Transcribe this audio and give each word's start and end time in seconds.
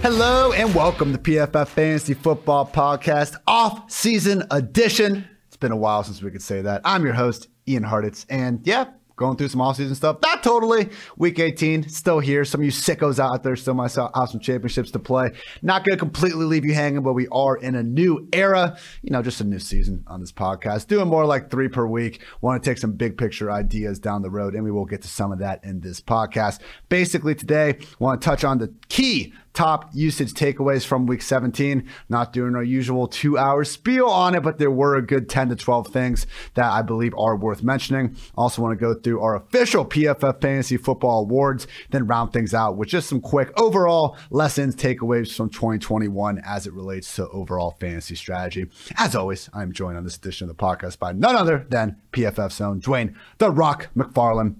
Hello 0.00 0.52
and 0.52 0.72
welcome 0.76 1.12
to 1.12 1.18
PFF 1.18 1.66
Fantasy 1.66 2.14
Football 2.14 2.66
Podcast 2.66 3.34
off 3.48 3.90
season 3.90 4.44
edition. 4.52 5.28
It's 5.48 5.56
been 5.56 5.72
a 5.72 5.76
while 5.76 6.04
since 6.04 6.22
we 6.22 6.30
could 6.30 6.40
say 6.40 6.62
that. 6.62 6.82
I'm 6.84 7.04
your 7.04 7.14
host, 7.14 7.48
Ian 7.66 7.82
Hartitz, 7.82 8.24
and 8.30 8.64
yeah, 8.64 8.90
going 9.16 9.36
through 9.36 9.48
some 9.48 9.60
off-season 9.60 9.96
stuff. 9.96 10.18
Not 10.22 10.44
totally. 10.44 10.90
Week 11.16 11.40
18, 11.40 11.88
still 11.88 12.20
here. 12.20 12.44
Some 12.44 12.60
of 12.60 12.64
you 12.64 12.70
sickos 12.70 13.18
out 13.18 13.42
there 13.42 13.56
still 13.56 13.74
might 13.74 13.92
have 13.92 14.28
some 14.30 14.38
championships 14.38 14.92
to 14.92 15.00
play. 15.00 15.32
Not 15.60 15.84
going 15.84 15.96
to 15.96 15.98
completely 15.98 16.44
leave 16.44 16.64
you 16.64 16.72
hanging, 16.72 17.02
but 17.02 17.14
we 17.14 17.26
are 17.28 17.56
in 17.56 17.74
a 17.74 17.82
new 17.82 18.28
era. 18.32 18.78
You 19.02 19.10
know, 19.10 19.20
just 19.20 19.40
a 19.40 19.44
new 19.44 19.58
season 19.58 20.04
on 20.06 20.20
this 20.20 20.30
podcast. 20.30 20.86
Doing 20.86 21.08
more 21.08 21.26
like 21.26 21.50
three 21.50 21.68
per 21.68 21.84
week. 21.84 22.22
Want 22.40 22.62
to 22.62 22.70
take 22.70 22.78
some 22.78 22.92
big 22.92 23.18
picture 23.18 23.50
ideas 23.50 23.98
down 23.98 24.22
the 24.22 24.30
road, 24.30 24.54
and 24.54 24.62
we 24.62 24.70
will 24.70 24.86
get 24.86 25.02
to 25.02 25.08
some 25.08 25.32
of 25.32 25.40
that 25.40 25.64
in 25.64 25.80
this 25.80 26.00
podcast. 26.00 26.60
Basically, 26.88 27.34
today, 27.34 27.78
want 27.98 28.22
to 28.22 28.24
touch 28.24 28.44
on 28.44 28.58
the 28.58 28.72
key 28.88 29.34
top 29.58 29.90
usage 29.92 30.34
takeaways 30.34 30.86
from 30.86 31.04
week 31.04 31.20
17. 31.20 31.84
Not 32.08 32.32
doing 32.32 32.54
our 32.54 32.62
usual 32.62 33.08
two 33.08 33.36
hour 33.36 33.64
spiel 33.64 34.06
on 34.06 34.36
it, 34.36 34.44
but 34.44 34.58
there 34.58 34.70
were 34.70 34.94
a 34.94 35.02
good 35.02 35.28
10 35.28 35.48
to 35.48 35.56
12 35.56 35.88
things 35.88 36.28
that 36.54 36.70
I 36.70 36.80
believe 36.80 37.12
are 37.18 37.34
worth 37.34 37.64
mentioning. 37.64 38.16
Also, 38.36 38.62
want 38.62 38.78
to 38.78 38.80
go 38.80 38.94
through 38.94 39.20
our 39.20 39.34
official 39.34 39.84
PFF 39.84 40.40
Fantasy 40.40 40.76
Football 40.76 41.22
Awards, 41.22 41.66
then 41.90 42.06
round 42.06 42.32
things 42.32 42.54
out 42.54 42.76
with 42.76 42.88
just 42.88 43.08
some 43.08 43.20
quick 43.20 43.50
overall 43.60 44.16
lessons, 44.30 44.76
takeaways 44.76 45.34
from 45.34 45.50
2021 45.50 46.40
as 46.46 46.68
it 46.68 46.72
relates 46.72 47.16
to 47.16 47.28
overall 47.30 47.76
fantasy 47.80 48.14
strategy. 48.14 48.66
As 48.96 49.16
always, 49.16 49.50
I'm 49.52 49.72
joined 49.72 49.96
on 49.96 50.04
this 50.04 50.16
edition 50.16 50.48
of 50.48 50.56
the 50.56 50.62
podcast 50.62 51.00
by 51.00 51.10
none 51.10 51.34
other 51.34 51.66
than 51.68 51.96
PFF's 52.12 52.60
own 52.60 52.80
Dwain 52.80 53.16
The 53.38 53.50
Rock 53.50 53.88
McFarland. 53.96 54.54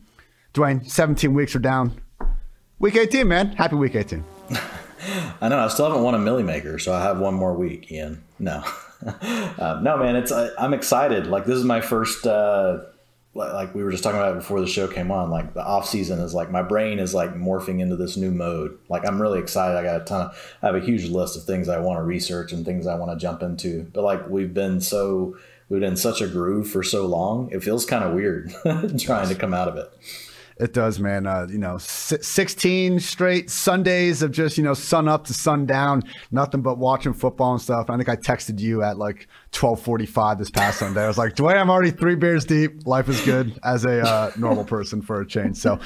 Dwain, 0.55 0.85
17 0.85 1.33
weeks 1.35 1.55
are 1.55 1.61
down. 1.61 2.01
Week 2.81 2.97
18, 2.97 3.29
man. 3.29 3.53
Happy 3.53 3.77
week 3.77 3.95
18. 3.95 4.25
I 5.41 5.49
know. 5.49 5.59
I 5.59 5.69
still 5.69 5.87
haven't 5.87 6.03
won 6.03 6.15
a 6.15 6.19
Milly 6.19 6.43
Maker, 6.43 6.79
so 6.79 6.93
I 6.93 7.03
have 7.03 7.19
one 7.19 7.35
more 7.35 7.55
week, 7.55 7.91
Ian. 7.91 8.23
No, 8.39 8.65
uh, 9.07 9.81
no, 9.83 9.97
man. 9.97 10.17
It's 10.17 10.33
I, 10.33 10.51
am 10.59 10.75
excited. 10.75 11.27
Like 11.27 11.45
this 11.45 11.57
is 11.57 11.65
my 11.65 11.81
first. 11.81 12.27
Uh, 12.27 12.81
like 13.35 13.73
we 13.75 13.85
were 13.85 13.91
just 13.91 14.03
talking 14.03 14.19
about 14.19 14.35
before 14.35 14.61
the 14.61 14.67
show 14.67 14.89
came 14.89 15.11
on. 15.11 15.31
Like 15.31 15.55
the 15.55 15.65
off 15.65 15.87
season 15.87 16.19
is 16.19 16.35
like 16.35 16.51
my 16.51 16.63
brain 16.63 16.99
is 16.99 17.15
like 17.15 17.35
morphing 17.35 17.81
into 17.81 17.97
this 17.97 18.17
new 18.17 18.31
mode. 18.31 18.77
Like 18.89 19.07
I'm 19.07 19.21
really 19.21 19.39
excited. 19.39 19.77
I 19.77 19.83
got 19.83 20.03
a 20.03 20.05
ton. 20.05 20.27
Of, 20.27 20.57
I 20.63 20.67
have 20.67 20.75
a 20.75 20.81
huge 20.81 21.09
list 21.09 21.37
of 21.37 21.45
things 21.45 21.69
I 21.69 21.79
want 21.79 21.99
to 21.99 22.03
research 22.03 22.53
and 22.53 22.65
things 22.65 22.87
I 22.87 22.97
want 22.97 23.13
to 23.13 23.19
jump 23.19 23.43
into. 23.43 23.85
But 23.93 24.03
like 24.03 24.29
we've 24.29 24.53
been 24.53 24.81
so 24.81 25.37
we've 25.69 25.81
been 25.81 25.91
in 25.91 25.97
such 25.97 26.21
a 26.21 26.27
groove 26.27 26.69
for 26.69 26.83
so 26.83 27.07
long. 27.07 27.51
It 27.53 27.63
feels 27.63 27.87
kind 27.87 28.05
of 28.05 28.15
weird 28.15 28.53
trying 28.99 29.29
to 29.29 29.35
come 29.35 29.55
out 29.55 29.69
of 29.69 29.77
it. 29.77 29.91
It 30.61 30.73
does, 30.73 30.99
man. 30.99 31.27
Uh, 31.27 31.47
you 31.49 31.59
know, 31.59 31.79
16 31.79 32.99
straight 32.99 33.49
Sundays 33.49 34.23
of 34.23 34.33
just, 34.33 34.59
you 34.59 34.65
know, 34.65 34.75
sun 34.75 35.07
up 35.07 35.25
to 35.27 35.35
sun 35.35 35.67
down, 35.67 36.03
nothing 36.33 36.63
but 36.63 36.79
watching 36.79 37.13
football 37.13 37.53
and 37.53 37.63
stuff. 37.63 37.89
I 37.89 37.97
think 37.97 38.09
I 38.09 38.17
texted 38.17 38.59
you 38.59 38.83
at 38.83 38.99
like 38.99 39.29
12:45 39.53 40.39
this 40.39 40.51
past 40.51 40.79
Sunday. 40.79 41.03
I 41.03 41.09
was 41.09 41.19
like, 41.19 41.35
"Dwain, 41.35 41.57
I'm 41.57 41.71
already 41.71 41.91
three 41.91 42.15
beers 42.15 42.45
deep. 42.45 42.87
Life 42.87 43.09
is 43.09 43.21
good 43.23 43.59
as 43.65 43.85
a 43.85 44.01
uh, 44.01 44.31
normal 44.37 44.65
person 44.65 45.03
for 45.03 45.21
a 45.21 45.27
change." 45.27 45.57
So, 45.57 45.79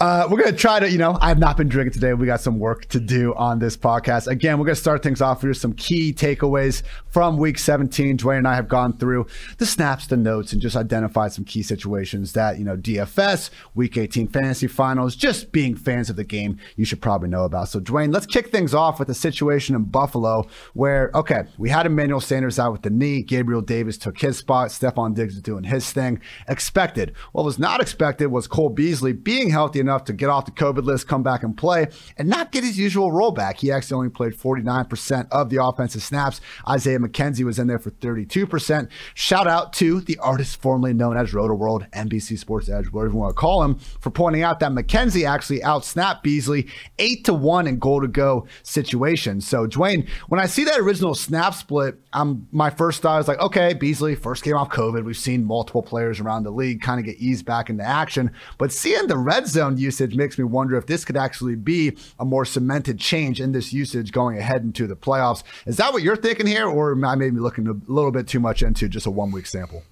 uh, 0.00 0.28
we're 0.30 0.38
gonna 0.38 0.56
try 0.56 0.80
to, 0.80 0.90
you 0.90 0.98
know, 0.98 1.18
I 1.20 1.28
have 1.28 1.38
not 1.38 1.56
been 1.56 1.68
drinking 1.68 1.94
today. 1.94 2.12
We 2.14 2.26
got 2.26 2.40
some 2.40 2.58
work 2.58 2.86
to 2.86 3.00
do 3.00 3.34
on 3.34 3.58
this 3.58 3.76
podcast. 3.76 4.26
Again, 4.26 4.58
we're 4.58 4.66
gonna 4.66 4.76
start 4.76 5.02
things 5.02 5.20
off 5.20 5.42
with 5.42 5.56
some 5.56 5.72
key 5.72 6.12
takeaways 6.12 6.82
from 7.08 7.38
Week 7.38 7.58
17. 7.58 8.18
Dwain 8.18 8.38
and 8.38 8.48
I 8.48 8.54
have 8.54 8.68
gone 8.68 8.96
through 8.96 9.26
the 9.58 9.66
snaps, 9.66 10.06
the 10.06 10.16
notes, 10.16 10.52
and 10.52 10.60
just 10.60 10.76
identified 10.76 11.32
some 11.32 11.44
key 11.44 11.62
situations 11.62 12.32
that 12.34 12.58
you 12.58 12.64
know 12.64 12.76
DFS 12.76 13.50
Week 13.74 13.96
18 13.96 14.28
fantasy 14.28 14.66
finals. 14.66 15.16
Just 15.16 15.50
being 15.50 15.74
fans 15.74 16.10
of 16.10 16.16
the 16.16 16.24
game, 16.24 16.58
you 16.76 16.84
should 16.84 17.00
probably 17.00 17.28
know 17.28 17.44
about. 17.44 17.68
So, 17.68 17.80
Dwain, 17.80 18.12
let's 18.12 18.26
kick 18.26 18.50
things 18.50 18.74
off 18.74 18.98
with 18.98 19.08
a 19.08 19.14
situation 19.14 19.74
in 19.74 19.84
Buffalo 19.84 20.46
where, 20.74 21.10
okay, 21.14 21.44
we 21.56 21.70
had 21.70 21.86
Emmanuel 21.86 22.20
Sanders 22.20 22.58
out 22.58 22.72
with 22.72 22.82
the 22.82 22.90
knee. 22.98 23.22
Gabriel 23.22 23.60
Davis 23.60 23.98
took 23.98 24.18
his 24.18 24.38
spot. 24.38 24.68
Stefon 24.68 25.14
Diggs 25.14 25.36
is 25.36 25.42
doing 25.42 25.64
his 25.64 25.92
thing. 25.92 26.20
Expected. 26.48 27.14
What 27.32 27.44
was 27.44 27.58
not 27.58 27.80
expected 27.80 28.26
was 28.28 28.46
Cole 28.46 28.68
Beasley 28.70 29.12
being 29.12 29.50
healthy 29.50 29.80
enough 29.80 30.04
to 30.04 30.12
get 30.12 30.28
off 30.28 30.46
the 30.46 30.50
COVID 30.50 30.84
list, 30.84 31.08
come 31.08 31.22
back 31.22 31.42
and 31.42 31.56
play, 31.56 31.88
and 32.16 32.28
not 32.28 32.52
get 32.52 32.64
his 32.64 32.78
usual 32.78 33.10
rollback. 33.10 33.58
He 33.58 33.70
actually 33.70 33.96
only 33.96 34.10
played 34.10 34.34
49% 34.34 35.28
of 35.30 35.50
the 35.50 35.62
offensive 35.62 36.02
snaps. 36.02 36.40
Isaiah 36.68 36.98
McKenzie 36.98 37.44
was 37.44 37.58
in 37.58 37.66
there 37.66 37.78
for 37.78 37.90
32%. 37.90 38.88
Shout 39.14 39.46
out 39.46 39.72
to 39.74 40.00
the 40.00 40.18
artist 40.18 40.60
formerly 40.60 40.92
known 40.92 41.16
as 41.16 41.34
Roto 41.34 41.54
World, 41.54 41.86
NBC 41.92 42.38
Sports 42.38 42.68
Edge, 42.68 42.86
whatever 42.86 43.12
you 43.12 43.18
want 43.18 43.30
to 43.30 43.40
call 43.40 43.62
him, 43.62 43.76
for 43.76 44.10
pointing 44.10 44.42
out 44.42 44.60
that 44.60 44.72
McKenzie 44.72 45.28
actually 45.28 45.60
outsnapped 45.60 46.22
Beasley 46.22 46.66
8 46.98 47.24
to 47.24 47.34
1 47.34 47.66
in 47.66 47.78
goal 47.78 48.00
to 48.00 48.08
go 48.08 48.46
situations. 48.62 49.46
So, 49.46 49.66
Dwain, 49.66 50.08
when 50.28 50.40
I 50.40 50.46
see 50.46 50.64
that 50.64 50.80
original 50.80 51.14
snap 51.14 51.54
split, 51.54 51.98
I'm 52.12 52.48
my 52.52 52.70
first 52.70 52.87
first 52.88 53.02
thought 53.02 53.18
was 53.18 53.28
like, 53.28 53.38
okay, 53.40 53.74
Beasley 53.74 54.14
first 54.14 54.42
came 54.42 54.56
off 54.56 54.70
COVID. 54.70 55.04
We've 55.04 55.14
seen 55.14 55.44
multiple 55.44 55.82
players 55.82 56.20
around 56.20 56.44
the 56.44 56.50
league 56.50 56.80
kind 56.80 56.98
of 56.98 57.04
get 57.04 57.18
eased 57.18 57.44
back 57.44 57.68
into 57.68 57.84
action. 57.84 58.30
But 58.56 58.72
seeing 58.72 59.08
the 59.08 59.18
red 59.18 59.46
zone 59.46 59.76
usage 59.76 60.14
makes 60.14 60.38
me 60.38 60.44
wonder 60.44 60.74
if 60.74 60.86
this 60.86 61.04
could 61.04 61.18
actually 61.18 61.54
be 61.54 61.98
a 62.18 62.24
more 62.24 62.46
cemented 62.46 62.98
change 62.98 63.42
in 63.42 63.52
this 63.52 63.74
usage 63.74 64.10
going 64.10 64.38
ahead 64.38 64.62
into 64.62 64.86
the 64.86 64.96
playoffs. 64.96 65.42
Is 65.66 65.76
that 65.76 65.92
what 65.92 66.02
you're 66.02 66.16
thinking 66.16 66.46
here? 66.46 66.66
Or 66.66 66.92
am 66.92 67.04
I 67.04 67.14
maybe 67.14 67.40
looking 67.40 67.68
a 67.68 67.74
little 67.92 68.10
bit 68.10 68.26
too 68.26 68.40
much 68.40 68.62
into 68.62 68.88
just 68.88 69.04
a 69.04 69.10
one 69.10 69.32
week 69.32 69.44
sample? 69.44 69.82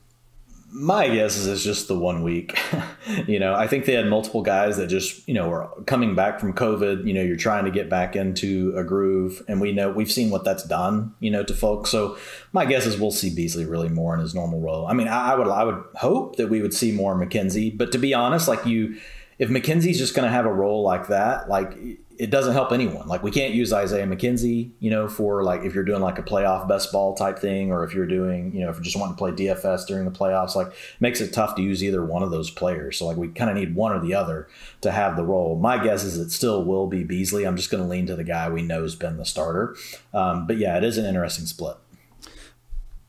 My 0.76 1.09
guess 1.09 1.38
is 1.38 1.47
it's 1.47 1.64
just 1.64 1.88
the 1.88 1.98
one 1.98 2.22
week. 2.22 2.59
you 3.26 3.38
know, 3.38 3.54
I 3.54 3.66
think 3.66 3.87
they 3.87 3.94
had 3.94 4.09
multiple 4.09 4.42
guys 4.42 4.76
that 4.76 4.88
just, 4.88 5.26
you 5.26 5.32
know, 5.32 5.48
were 5.48 5.69
coming 5.87 6.14
back 6.14 6.38
from 6.38 6.53
COVID. 6.53 7.06
You 7.06 7.14
know, 7.14 7.22
you're 7.22 7.37
trying 7.37 7.64
to 7.64 7.70
get 7.70 7.88
back 7.88 8.14
into 8.14 8.75
a 8.76 8.84
groove, 8.84 9.42
and 9.48 9.59
we 9.59 9.72
know 9.72 9.91
we've 9.91 10.12
seen 10.12 10.28
what 10.28 10.44
that's 10.44 10.65
done, 10.65 11.15
you 11.19 11.31
know, 11.31 11.42
to 11.44 11.54
folks. 11.54 11.91
So 11.91 12.19
my 12.53 12.66
guess 12.66 12.84
is 12.84 13.00
we'll 13.00 13.10
see 13.10 13.34
Beasley 13.34 13.65
really 13.65 13.88
more 13.88 14.15
in 14.15 14.20
his 14.20 14.34
normal 14.34 14.60
role. 14.60 14.86
I 14.86 14.92
mean, 14.92 15.09
I, 15.09 15.32
I 15.32 15.34
would 15.34 15.48
I 15.48 15.65
would 15.65 15.82
hope 15.94 16.36
that 16.36 16.48
we 16.48 16.60
would 16.60 16.75
see 16.75 16.92
more 16.92 17.15
McKenzie, 17.15 17.76
but 17.76 17.91
to 17.92 17.98
be 17.98 18.12
honest, 18.12 18.47
like 18.47 18.66
you, 18.66 18.98
if 19.38 19.48
McKenzie's 19.48 19.98
just 19.98 20.15
going 20.15 20.28
to 20.28 20.32
have 20.32 20.44
a 20.44 20.53
role 20.53 20.82
like 20.82 21.09
that, 21.09 21.48
like 21.48 21.75
it 22.19 22.31
doesn't 22.31 22.53
help 22.53 22.72
anyone. 22.72 23.06
Like 23.06 23.22
we 23.22 23.31
can't 23.31 23.54
use 23.54 23.72
Isaiah 23.72 24.06
McKenzie, 24.06 24.71
you 24.81 24.91
know, 24.91 25.09
for 25.09 25.43
like 25.43 25.62
if 25.62 25.75
you're 25.75 25.84
doing 25.84 26.00
like 26.00 26.19
a 26.19 26.22
playoff 26.22 26.66
best 26.69 26.93
ball 26.93 27.15
type 27.15 27.38
thing, 27.38 27.71
or 27.71 27.84
if 27.84 27.94
you're 27.94 28.06
doing, 28.06 28.54
you 28.54 28.60
know, 28.60 28.71
if 28.71 28.77
you're 28.77 28.84
just 28.84 28.97
wanting 28.97 29.15
to 29.15 29.19
play 29.19 29.32
DFS 29.32 29.87
during 29.87 30.04
the 30.04 30.10
playoffs, 30.10 30.54
like 30.54 30.72
makes 31.00 31.21
it 31.21 31.32
tough 31.32 31.54
to 31.56 31.62
use 31.62 31.82
either 31.82 32.04
one 32.04 32.22
of 32.22 32.31
those 32.31 32.50
players. 32.50 32.99
So 32.99 33.06
like 33.06 33.16
we 33.16 33.28
kind 33.28 33.50
of 33.50 33.56
need 33.56 33.75
one 33.75 33.93
or 33.93 34.00
the 34.00 34.15
other 34.15 34.49
to 34.81 34.91
have 34.91 35.16
the 35.16 35.25
role. 35.25 35.56
My 35.56 35.82
guess 35.82 36.04
is 36.04 36.19
it 36.19 36.31
still 36.31 36.65
will 36.65 36.87
be 36.87 37.04
Beasley. 37.04 37.44
I'm 37.44 37.56
just 37.56 37.71
going 37.71 37.82
to 37.82 37.88
lean 37.88 38.06
to 38.06 38.16
the 38.16 38.25
guy 38.25 38.48
we 38.48 38.62
know 38.62 38.83
has 38.83 38.94
been 38.94 39.16
the 39.16 39.25
starter. 39.25 39.77
Um, 40.15 40.47
but 40.47 40.59
yeah, 40.59 40.77
it 40.77 40.84
is 40.84 40.98
an 40.98 41.04
interesting 41.04 41.47
split. 41.47 41.77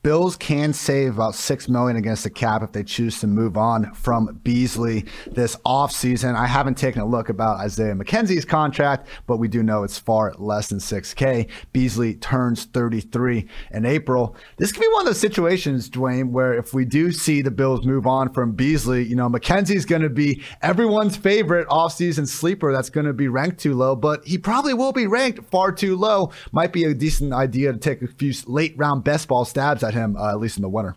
Bills 0.08 0.38
can 0.38 0.72
save 0.72 1.16
about 1.16 1.36
six 1.36 1.68
million 1.68 1.98
against 1.98 2.24
the 2.24 2.30
cap 2.30 2.64
if 2.64 2.72
they 2.72 2.82
choose 2.82 3.20
to 3.20 3.28
move 3.28 3.58
on 3.58 3.94
from 3.94 4.40
Beasley 4.42 5.04
this 5.30 5.58
offseason. 5.66 6.34
I 6.34 6.48
haven't 6.48 6.78
taken 6.78 7.02
a 7.02 7.06
look 7.06 7.28
about 7.28 7.60
Isaiah 7.60 7.94
McKenzie's 7.94 8.46
contract, 8.46 9.10
but 9.26 9.36
we 9.36 9.50
do 9.50 9.64
know 9.64 9.84
it's 9.84 10.00
far 10.00 10.34
less 10.38 10.70
than 10.70 10.80
6K. 10.80 11.50
Beasley 11.74 12.16
turns 12.16 12.64
33 12.64 13.50
in 13.72 13.86
April. 13.86 14.38
This 14.56 14.72
could 14.72 14.80
be 14.80 14.88
one 14.94 15.02
of 15.02 15.08
those 15.08 15.20
situations, 15.20 15.90
Dwain, 15.90 16.32
where 16.32 16.54
if 16.54 16.74
we 16.74 16.86
do 16.86 17.12
see 17.12 17.42
the 17.42 17.52
Bills 17.52 17.86
move 17.86 18.08
on 18.08 18.32
from 18.32 18.54
Beasley, 18.54 19.04
you 19.04 19.18
know, 19.18 19.28
McKenzie's 19.28 19.84
going 19.84 20.04
to 20.04 20.10
be 20.10 20.42
everyone's 20.62 21.18
favorite 21.18 21.68
offseason 21.68 22.30
sleeper 22.30 22.72
that's 22.72 22.90
going 22.90 23.08
to 23.08 23.14
be 23.14 23.28
ranked 23.28 23.60
too 23.60 23.74
low, 23.74 23.94
but 23.94 24.26
he 24.26 24.38
probably 24.38 24.74
will 24.74 24.94
be 24.94 25.06
ranked 25.06 25.44
far 25.52 25.74
too 25.74 25.98
low. 25.98 26.32
Might 26.54 26.72
be 26.72 26.86
a 26.86 26.94
decent 26.94 27.34
idea 27.34 27.74
to 27.74 27.78
take 27.78 28.02
a 28.02 28.08
few 28.08 28.32
late 28.46 28.74
round 28.78 29.04
best 29.04 29.28
ball 29.28 29.44
stabs 29.44 29.84
at 29.84 29.97
him, 29.98 30.16
uh, 30.16 30.30
at 30.30 30.40
least 30.40 30.58
in 30.58 30.62
the 30.62 30.70
winter. 30.70 30.96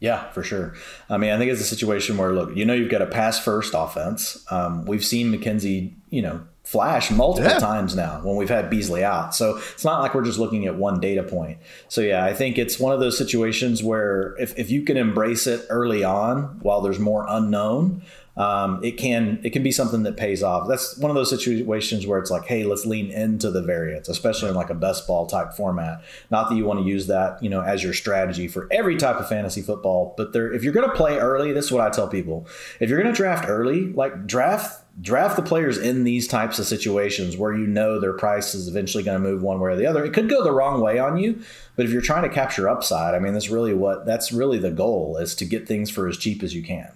Yeah, 0.00 0.30
for 0.30 0.42
sure. 0.42 0.74
I 1.10 1.18
mean, 1.18 1.30
I 1.30 1.36
think 1.36 1.50
it's 1.50 1.60
a 1.60 1.64
situation 1.64 2.16
where, 2.16 2.32
look, 2.32 2.56
you 2.56 2.64
know, 2.64 2.72
you've 2.72 2.90
got 2.90 3.02
a 3.02 3.06
pass 3.06 3.38
first 3.38 3.74
offense. 3.76 4.44
Um, 4.50 4.86
we've 4.86 5.04
seen 5.04 5.30
McKenzie, 5.30 5.92
you 6.08 6.22
know, 6.22 6.40
flash 6.64 7.10
multiple 7.10 7.50
yeah. 7.50 7.58
times 7.58 7.96
now 7.96 8.20
when 8.22 8.36
we've 8.36 8.48
had 8.48 8.70
Beasley 8.70 9.02
out. 9.02 9.34
So 9.34 9.56
it's 9.72 9.84
not 9.84 10.00
like 10.00 10.14
we're 10.14 10.24
just 10.24 10.38
looking 10.38 10.66
at 10.66 10.76
one 10.76 11.00
data 11.00 11.22
point. 11.22 11.58
So 11.88 12.00
yeah, 12.00 12.24
I 12.24 12.32
think 12.32 12.58
it's 12.58 12.78
one 12.78 12.94
of 12.94 13.00
those 13.00 13.18
situations 13.18 13.82
where 13.82 14.36
if, 14.38 14.56
if 14.58 14.70
you 14.70 14.82
can 14.82 14.96
embrace 14.96 15.46
it 15.46 15.66
early 15.68 16.04
on 16.04 16.60
while 16.62 16.80
there's 16.80 17.00
more 17.00 17.26
unknown, 17.28 18.02
um, 18.36 18.82
it 18.82 18.92
can 18.92 19.40
it 19.42 19.50
can 19.50 19.62
be 19.62 19.72
something 19.72 20.02
that 20.04 20.16
pays 20.16 20.42
off. 20.42 20.68
That's 20.68 20.96
one 20.98 21.10
of 21.10 21.14
those 21.14 21.30
situations 21.30 22.06
where 22.06 22.18
it's 22.18 22.30
like, 22.30 22.46
hey, 22.46 22.64
let's 22.64 22.86
lean 22.86 23.10
into 23.10 23.50
the 23.50 23.62
variance, 23.62 24.08
especially 24.08 24.48
in 24.48 24.54
like 24.54 24.70
a 24.70 24.74
best 24.74 25.06
ball 25.06 25.26
type 25.26 25.52
format. 25.52 26.02
Not 26.30 26.48
that 26.48 26.56
you 26.56 26.64
want 26.64 26.80
to 26.80 26.86
use 26.86 27.06
that, 27.08 27.42
you 27.42 27.50
know, 27.50 27.60
as 27.60 27.82
your 27.82 27.92
strategy 27.92 28.48
for 28.48 28.68
every 28.70 28.96
type 28.96 29.16
of 29.16 29.28
fantasy 29.28 29.62
football, 29.62 30.14
but 30.16 30.32
there, 30.32 30.52
if 30.52 30.62
you're 30.62 30.72
going 30.72 30.88
to 30.88 30.94
play 30.94 31.18
early, 31.18 31.52
this 31.52 31.66
is 31.66 31.72
what 31.72 31.86
I 31.86 31.90
tell 31.90 32.08
people: 32.08 32.46
if 32.78 32.88
you're 32.88 33.02
going 33.02 33.12
to 33.12 33.16
draft 33.16 33.48
early, 33.48 33.92
like 33.92 34.26
draft 34.26 34.84
draft 35.00 35.36
the 35.36 35.42
players 35.42 35.78
in 35.78 36.04
these 36.04 36.26
types 36.28 36.58
of 36.58 36.66
situations 36.66 37.36
where 37.36 37.54
you 37.54 37.66
know 37.66 37.98
their 37.98 38.12
price 38.12 38.54
is 38.54 38.68
eventually 38.68 39.02
going 39.02 39.20
to 39.20 39.28
move 39.28 39.42
one 39.42 39.58
way 39.58 39.70
or 39.70 39.76
the 39.76 39.86
other. 39.86 40.04
It 40.04 40.12
could 40.12 40.28
go 40.28 40.42
the 40.42 40.52
wrong 40.52 40.80
way 40.80 40.98
on 40.98 41.16
you, 41.16 41.40
but 41.76 41.86
if 41.86 41.92
you're 41.92 42.02
trying 42.02 42.22
to 42.22 42.28
capture 42.28 42.68
upside, 42.68 43.14
I 43.14 43.18
mean, 43.18 43.32
that's 43.32 43.48
really 43.48 43.74
what 43.74 44.06
that's 44.06 44.32
really 44.32 44.58
the 44.58 44.70
goal 44.70 45.16
is 45.16 45.34
to 45.36 45.44
get 45.44 45.66
things 45.66 45.90
for 45.90 46.08
as 46.08 46.16
cheap 46.16 46.42
as 46.42 46.54
you 46.54 46.62
can. 46.62 46.92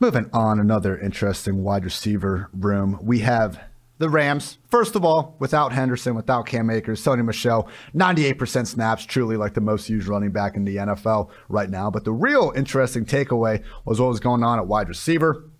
Moving 0.00 0.30
on, 0.32 0.60
another 0.60 0.96
interesting 0.96 1.64
wide 1.64 1.84
receiver 1.84 2.48
room. 2.52 3.00
We 3.02 3.18
have 3.20 3.58
the 3.98 4.08
Rams, 4.08 4.58
first 4.70 4.94
of 4.94 5.04
all, 5.04 5.34
without 5.40 5.72
Henderson, 5.72 6.14
without 6.14 6.46
Cam 6.46 6.70
Akers, 6.70 7.02
Sony 7.02 7.24
Michel, 7.24 7.68
98% 7.96 8.68
snaps, 8.68 9.04
truly 9.04 9.36
like 9.36 9.54
the 9.54 9.60
most 9.60 9.88
used 9.88 10.06
running 10.06 10.30
back 10.30 10.54
in 10.54 10.64
the 10.64 10.76
NFL 10.76 11.30
right 11.48 11.68
now. 11.68 11.90
But 11.90 12.04
the 12.04 12.12
real 12.12 12.52
interesting 12.54 13.04
takeaway 13.06 13.64
was 13.84 14.00
what 14.00 14.10
was 14.10 14.20
going 14.20 14.44
on 14.44 14.60
at 14.60 14.68
wide 14.68 14.88
receiver. 14.88 15.50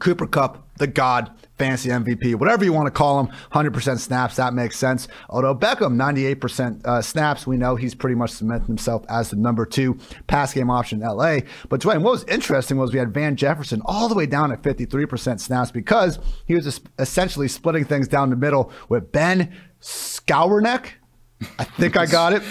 Cooper 0.00 0.26
Kupp, 0.26 0.63
the 0.78 0.86
God, 0.86 1.30
fantasy 1.58 1.88
MVP, 1.88 2.34
whatever 2.34 2.64
you 2.64 2.72
want 2.72 2.86
to 2.86 2.90
call 2.90 3.20
him, 3.20 3.32
100% 3.52 3.98
snaps, 3.98 4.36
that 4.36 4.54
makes 4.54 4.76
sense. 4.76 5.08
Although 5.28 5.54
Beckham, 5.54 5.94
98% 5.96 6.84
uh, 6.84 7.00
snaps, 7.00 7.46
we 7.46 7.56
know 7.56 7.76
he's 7.76 7.94
pretty 7.94 8.16
much 8.16 8.30
cemented 8.30 8.66
himself 8.66 9.04
as 9.08 9.30
the 9.30 9.36
number 9.36 9.64
two 9.64 9.98
pass 10.26 10.52
game 10.52 10.70
option 10.70 11.02
in 11.02 11.08
LA. 11.08 11.38
But 11.68 11.80
Dwain, 11.80 12.02
what 12.02 12.12
was 12.12 12.24
interesting 12.24 12.76
was 12.76 12.92
we 12.92 12.98
had 12.98 13.14
Van 13.14 13.36
Jefferson 13.36 13.82
all 13.84 14.08
the 14.08 14.14
way 14.14 14.26
down 14.26 14.52
at 14.52 14.62
53% 14.62 15.40
snaps 15.40 15.70
because 15.70 16.18
he 16.46 16.54
was 16.54 16.80
essentially 16.98 17.48
splitting 17.48 17.84
things 17.84 18.08
down 18.08 18.30
the 18.30 18.36
middle 18.36 18.72
with 18.88 19.12
Ben 19.12 19.54
Skowronek. 19.80 20.92
I 21.58 21.64
think 21.64 21.96
I 21.96 22.06
got 22.06 22.32
it. 22.32 22.42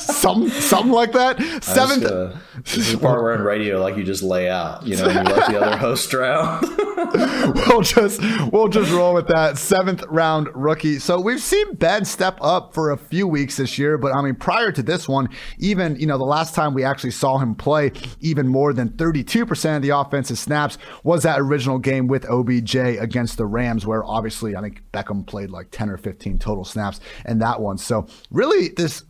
some 0.00 0.48
something 0.48 0.92
like 0.92 1.12
that. 1.12 1.40
Seventh. 1.62 2.04
Uh, 2.04 2.36
this 2.64 2.76
is 2.76 2.92
the 2.92 2.98
part 2.98 3.22
where 3.22 3.34
in 3.34 3.42
radio, 3.42 3.80
like 3.80 3.96
you 3.96 4.04
just 4.04 4.22
lay 4.22 4.48
out, 4.48 4.86
you 4.86 4.96
know, 4.96 5.08
you 5.08 5.14
let 5.14 5.50
the 5.50 5.60
other 5.60 5.76
host 5.76 6.10
drown. 6.10 6.60
we'll 7.66 7.82
just 7.82 8.20
we'll 8.52 8.68
just 8.68 8.90
roll 8.92 9.14
with 9.14 9.26
that 9.28 9.58
seventh 9.58 10.02
round 10.08 10.48
rookie. 10.54 10.98
So 10.98 11.20
we've 11.20 11.40
seen 11.40 11.74
Ben 11.74 12.04
step 12.04 12.38
up 12.40 12.74
for 12.74 12.90
a 12.90 12.96
few 12.96 13.26
weeks 13.26 13.56
this 13.56 13.78
year, 13.78 13.98
but 13.98 14.14
I 14.14 14.22
mean 14.22 14.34
prior 14.34 14.70
to 14.72 14.82
this 14.82 15.08
one, 15.08 15.28
even 15.58 15.96
you 15.96 16.06
know 16.06 16.18
the 16.18 16.24
last 16.24 16.54
time 16.54 16.74
we 16.74 16.84
actually 16.84 17.10
saw 17.10 17.38
him 17.38 17.54
play 17.54 17.92
even 18.20 18.46
more 18.48 18.72
than 18.72 18.90
32% 18.90 19.76
of 19.76 19.82
the 19.82 19.90
offensive 19.90 20.38
snaps 20.38 20.78
was 21.02 21.22
that 21.22 21.40
original 21.40 21.78
game 21.78 22.06
with 22.06 22.28
OBJ 22.28 22.76
against 22.76 23.36
the 23.38 23.46
Rams, 23.46 23.86
where 23.86 24.04
obviously 24.04 24.54
I 24.56 24.60
think 24.60 24.82
Beckham 24.92 25.26
played 25.26 25.50
like 25.50 25.68
10 25.70 25.90
or 25.90 25.96
15 25.96 26.38
total 26.38 26.64
snaps 26.64 27.00
in 27.26 27.38
that 27.38 27.60
one. 27.60 27.78
So 27.78 28.06
really 28.30 28.68
this 28.68 29.04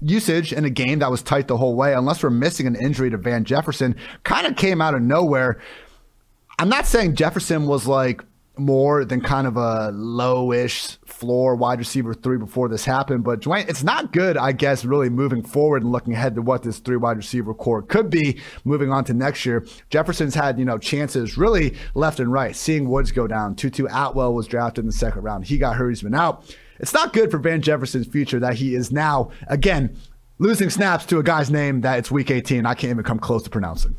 usage 0.00 0.52
in 0.52 0.64
a 0.64 0.70
game 0.70 0.98
that 0.98 1.10
was 1.10 1.22
tight 1.22 1.48
the 1.48 1.56
whole 1.56 1.76
way, 1.76 1.94
unless 1.94 2.22
we're 2.22 2.30
missing 2.30 2.66
an 2.66 2.76
injury 2.76 3.10
to 3.10 3.16
Van 3.16 3.44
Jefferson, 3.44 3.96
kind 4.24 4.46
of 4.46 4.56
came 4.56 4.80
out 4.80 4.94
of 4.94 5.02
nowhere. 5.02 5.60
I'm 6.58 6.68
not 6.68 6.86
saying 6.86 7.16
Jefferson 7.16 7.66
was 7.66 7.86
like 7.86 8.22
more 8.58 9.04
than 9.04 9.20
kind 9.20 9.46
of 9.46 9.56
a 9.56 9.90
low-ish 9.92 10.98
floor 11.06 11.56
wide 11.56 11.78
receiver 11.78 12.12
three 12.12 12.36
before 12.36 12.68
this 12.68 12.84
happened. 12.84 13.24
But 13.24 13.40
Dwain, 13.40 13.68
it's 13.68 13.82
not 13.82 14.12
good, 14.12 14.36
I 14.36 14.52
guess, 14.52 14.84
really 14.84 15.08
moving 15.08 15.42
forward 15.42 15.82
and 15.82 15.90
looking 15.90 16.12
ahead 16.12 16.34
to 16.34 16.42
what 16.42 16.62
this 16.62 16.78
three 16.78 16.96
wide 16.96 17.16
receiver 17.16 17.54
core 17.54 17.80
could 17.80 18.10
be 18.10 18.40
moving 18.64 18.92
on 18.92 19.04
to 19.04 19.14
next 19.14 19.46
year. 19.46 19.66
Jefferson's 19.88 20.34
had, 20.34 20.58
you 20.58 20.64
know, 20.64 20.78
chances 20.78 21.38
really 21.38 21.74
left 21.94 22.20
and 22.20 22.30
right. 22.30 22.54
Seeing 22.54 22.88
Woods 22.88 23.10
go 23.10 23.26
down. 23.26 23.54
Tutu 23.54 23.86
Atwell 23.86 24.34
was 24.34 24.46
drafted 24.46 24.82
in 24.82 24.86
the 24.86 24.92
second 24.92 25.22
round. 25.22 25.46
He 25.46 25.56
got 25.56 25.76
hurt, 25.76 25.88
he's 25.88 26.02
been 26.02 26.14
out. 26.14 26.54
It's 26.82 26.92
not 26.92 27.12
good 27.12 27.30
for 27.30 27.38
Van 27.38 27.62
Jefferson's 27.62 28.08
future 28.08 28.40
that 28.40 28.54
he 28.54 28.74
is 28.74 28.90
now, 28.90 29.30
again, 29.46 29.96
losing 30.38 30.68
snaps 30.68 31.06
to 31.06 31.18
a 31.18 31.22
guy's 31.22 31.50
name 31.50 31.80
that 31.82 31.98
it's 32.00 32.10
week 32.10 32.30
18. 32.30 32.66
I 32.66 32.74
can't 32.74 32.90
even 32.90 33.04
come 33.04 33.20
close 33.20 33.44
to 33.44 33.50
pronouncing. 33.50 33.96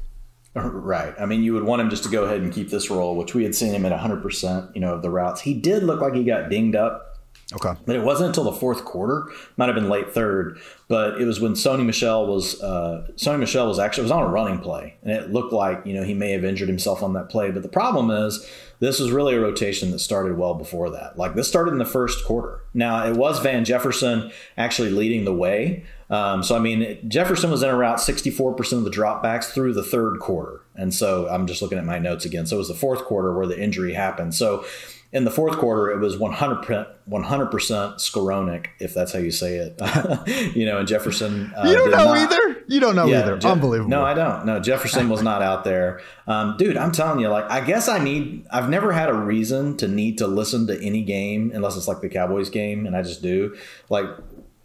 Right. 0.54 1.16
I 1.20 1.26
mean, 1.26 1.42
you 1.44 1.54
would 1.54 1.64
want 1.64 1.82
him 1.82 1.90
just 1.90 2.04
to 2.04 2.10
go 2.10 2.26
ahead 2.26 2.42
and 2.42 2.54
keep 2.54 2.70
this 2.70 2.92
role, 2.92 3.16
which 3.16 3.34
we 3.34 3.44
had 3.44 3.56
seen 3.56 3.74
him 3.74 3.86
at 3.86 3.98
100%, 3.98 4.76
you 4.76 4.82
know, 4.82 4.96
of 4.96 5.02
the 5.02 5.10
routes. 5.10 5.42
He 5.42 5.54
did 5.54 5.84
look 5.84 6.02
like 6.02 6.14
he 6.14 6.24
got 6.24 6.50
dinged 6.50 6.76
up 6.76 7.14
Okay. 7.52 7.74
But 7.86 7.96
it 7.96 8.04
wasn't 8.04 8.30
until 8.30 8.46
the 8.46 8.54
fourth 8.54 8.84
quarter, 8.84 9.26
might 9.58 9.68
have 9.68 9.76
been 9.76 9.90
late 9.90 10.12
third, 10.12 10.60
but 10.88 11.22
it 11.22 11.26
was 11.26 11.40
when 11.40 11.54
Sony 11.54 11.86
Michel 11.86 12.26
was 12.26 12.62
uh, 12.62 13.08
Sony 13.16 13.40
Michel 13.40 13.68
was 13.68 13.80
actually 13.80 14.04
was 14.04 14.12
on 14.12 14.24
a 14.24 14.28
running 14.28 14.60
play, 14.60 14.96
and 15.04 15.12
it 15.12 15.32
looked 15.32 15.54
like 15.54 15.86
you 15.86 15.94
know 15.94 16.04
he 16.04 16.14
may 16.14 16.32
have 16.32 16.44
injured 16.44 16.70
himself 16.70 17.04
on 17.04 17.14
that 17.14 17.30
play. 17.30 17.52
But 17.52 17.62
the 17.62 17.70
problem 17.70 18.10
is 18.10 18.50
this 18.84 19.00
was 19.00 19.12
really 19.12 19.34
a 19.34 19.40
rotation 19.40 19.92
that 19.92 20.00
started 20.00 20.38
well 20.38 20.56
before 20.56 20.90
that. 20.90 21.18
Like 21.18 21.36
this 21.36 21.48
started 21.48 21.72
in 21.72 21.78
the 21.78 21.86
first 21.86 22.26
quarter. 22.26 22.60
Now 22.74 23.08
it 23.08 23.16
was 23.16 23.40
Van 23.40 23.64
Jefferson 23.64 24.30
actually 24.58 24.90
leading 24.90 25.24
the 25.24 25.34
way. 25.34 25.86
Um, 26.10 26.44
so 26.44 26.54
I 26.54 26.60
mean 26.60 26.98
Jefferson 27.08 27.50
was 27.50 27.64
in 27.64 27.70
around 27.70 27.98
64% 27.98 28.74
of 28.74 28.84
the 28.84 28.90
dropbacks 28.90 29.46
through 29.46 29.74
the 29.74 29.84
third 29.84 30.20
quarter, 30.20 30.60
and 30.76 30.94
so 30.94 31.30
I'm 31.30 31.48
just 31.48 31.62
looking 31.62 31.78
at 31.78 31.86
my 31.86 31.98
notes 31.98 32.26
again. 32.26 32.46
So 32.46 32.58
it 32.58 32.60
was 32.60 32.68
the 32.68 32.74
fourth 32.74 33.06
quarter 33.06 33.34
where 33.34 33.48
the 33.48 33.58
injury 33.58 33.94
happened. 33.94 34.36
So 34.36 34.66
in 35.14 35.26
the 35.26 35.32
fourth 35.32 35.58
quarter, 35.58 35.92
it 35.92 36.00
was 36.00 36.18
100 36.18 36.88
100% 37.10 37.52
Skowronek, 37.52 38.68
if 38.80 38.94
that's 38.94 39.12
how 39.12 39.20
you 39.20 39.30
say 39.30 39.58
it. 39.58 40.56
you 40.56 40.66
know, 40.66 40.80
and 40.80 40.88
Jefferson. 40.88 41.54
Uh, 41.56 41.68
you 41.68 41.76
don't 41.76 41.92
know 41.92 42.06
not, 42.06 42.18
either. 42.18 42.64
You 42.68 42.80
don't 42.80 42.96
know 42.96 43.06
yeah, 43.06 43.20
either. 43.22 43.38
Je- 43.38 43.48
Unbelievable. 43.48 43.90
No, 43.90 44.04
I 44.04 44.14
don't. 44.14 44.46
No, 44.46 44.60
Jefferson 44.60 45.10
was 45.10 45.22
not 45.22 45.42
out 45.42 45.66
there. 45.66 46.02
Um, 46.28 46.56
dude, 46.58 46.78
I'm 46.78 46.92
telling 46.92 47.20
you, 47.20 47.28
like, 47.28 47.50
I 47.52 47.62
guess 47.62 47.88
I 47.88 48.02
need. 48.04 48.48
I've 48.52 48.70
never 48.70 48.92
had 48.92 49.10
a 49.10 49.14
reason 49.14 49.78
to 49.78 49.88
need 49.88 50.18
to 50.20 50.28
listen 50.28 50.66
to 50.68 50.82
any 50.82 51.04
game 51.04 51.52
unless 51.54 51.78
it's 51.78 51.88
like 51.88 52.02
the 52.02 52.10
Cowboys 52.10 52.50
game, 52.50 52.88
and 52.88 52.96
I 52.96 53.04
just 53.04 53.22
do. 53.22 53.56
Like, 53.90 54.06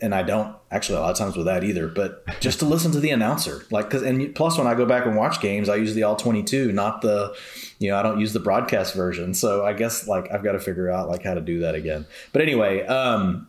and 0.01 0.15
I 0.15 0.23
don't 0.23 0.55
actually 0.71 0.99
a 0.99 1.01
lot 1.01 1.11
of 1.11 1.19
times 1.19 1.37
with 1.37 1.47
that 1.47 1.65
either, 1.65 1.89
but 1.89 2.25
just 2.41 2.61
to 2.61 2.65
listen 2.65 2.93
to 2.93 3.01
the 3.01 3.11
announcer, 3.11 3.65
like, 3.71 3.91
cause, 3.91 4.03
and 4.03 4.35
plus 4.35 4.57
when 4.57 4.67
I 4.67 4.75
go 4.75 4.87
back 4.87 5.07
and 5.07 5.17
watch 5.17 5.41
games, 5.41 5.69
I 5.69 5.77
use 5.77 5.95
the 5.95 6.05
all 6.05 6.15
22, 6.15 6.73
not 6.73 7.03
the, 7.03 7.35
you 7.79 7.91
know, 7.91 7.97
I 7.97 8.03
don't 8.03 8.21
use 8.21 8.33
the 8.33 8.41
broadcast 8.41 8.95
version. 8.95 9.35
So 9.35 9.65
I 9.65 9.73
guess 9.73 10.07
like 10.07 10.31
I've 10.33 10.45
got 10.45 10.53
to 10.53 10.61
figure 10.61 10.89
out 10.89 11.09
like 11.09 11.25
how 11.25 11.35
to 11.35 11.41
do 11.41 11.61
that 11.61 11.75
again. 11.75 12.07
But 12.33 12.43
anyway, 12.43 12.87
um, 12.87 13.49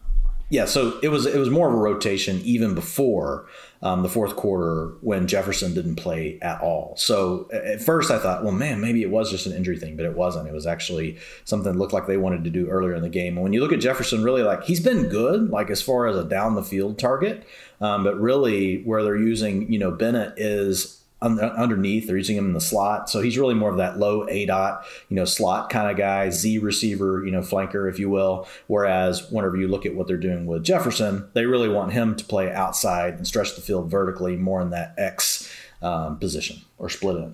yeah, 0.50 0.66
so 0.66 1.00
it 1.04 1.10
was, 1.10 1.28
it 1.28 1.38
was 1.38 1.52
more 1.52 1.68
of 1.68 1.76
a 1.76 1.78
rotation 1.78 2.42
even 2.44 2.74
before, 2.74 3.46
um, 3.82 4.04
the 4.04 4.10
fourth 4.10 4.36
quarter 4.36 4.94
when 5.02 5.28
Jefferson 5.28 5.74
didn't 5.74 5.96
play 5.96 6.38
at 6.42 6.62
all. 6.62 6.96
So 6.98 7.50
at 7.52 7.82
first 7.82 8.12
I 8.12 8.20
thought, 8.20 8.44
well, 8.44 8.52
man, 8.52 8.82
maybe 8.82 9.02
it 9.02 9.10
was 9.10 9.32
just 9.32 9.46
an 9.46 9.54
injury 9.54 9.78
thing, 9.78 9.96
but 9.96 10.06
it 10.06 10.16
wasn't. 10.16 10.48
It 10.48 10.54
was 10.54 10.68
actually 10.68 11.18
something 11.46 11.72
that 11.72 11.80
looked 11.80 11.94
like 11.94 12.06
they 12.06 12.18
wanted 12.18 12.44
to 12.44 12.50
do 12.50 12.68
earlier 12.68 12.94
in 12.94 13.02
the 13.02 13.10
game. 13.10 13.38
And 13.38 13.44
when 13.44 13.54
you 13.54 13.62
look 13.62 13.72
at 13.72 13.80
Jefferson, 13.80 14.24
really 14.24 14.44
like 14.44 14.64
he's 14.64 14.82
been 14.82 15.08
good, 15.08 15.50
like 15.50 15.70
as 15.70 15.82
far 15.82 16.08
as 16.08 16.18
a 16.18 16.26
down 16.26 16.56
the 16.56 16.64
field 16.64 17.00
target, 17.00 17.46
um, 17.80 18.04
but 18.04 18.20
really 18.20 18.84
where 18.84 19.04
they're 19.04 19.16
using, 19.16 19.72
you 19.72 19.80
know, 19.80 19.92
Bennett 19.92 20.34
is 20.38 20.99
underneath. 21.22 22.08
They're 22.08 22.18
using 22.18 22.38
him 22.38 22.46
in 22.46 22.54
the 22.54 22.62
slot, 22.62 23.10
so 23.10 23.22
he's 23.22 23.38
really 23.38 23.56
more 23.56 23.70
of 23.72 23.78
that 23.78 23.98
low 23.98 24.26
aDOT, 24.28 24.84
you 25.10 25.16
know, 25.16 25.26
slot 25.26 25.70
kind 25.70 25.90
of 25.90 25.98
guy, 25.98 26.30
Z 26.30 26.60
receiver, 26.60 27.26
you 27.26 27.32
know, 27.32 27.42
flanker, 27.42 27.90
if 27.90 28.00
you 28.00 28.10
will. 28.10 28.48
Whereas 28.68 29.30
whenever 29.32 29.58
you 29.58 29.68
look 29.68 29.86
at 29.86 29.96
what 29.96 30.08
they're 30.08 30.18
doing 30.18 30.46
with 30.46 30.64
Jefferson, 30.64 31.30
they 31.34 31.46
really 31.46 31.70
want 31.70 31.94
him 31.94 32.16
to 32.16 32.24
play 32.24 32.52
outside 32.52 33.16
and 33.16 33.28
stretch 33.28 33.56
the 33.56 33.62
field 33.62 33.90
vertically, 33.90 34.36
more 34.36 34.62
in 34.62 34.70
that 34.72 34.94
X 34.98 35.52
um, 35.82 36.18
position 36.20 36.62
or 36.78 36.90
split 36.90 37.18
it 37.18 37.34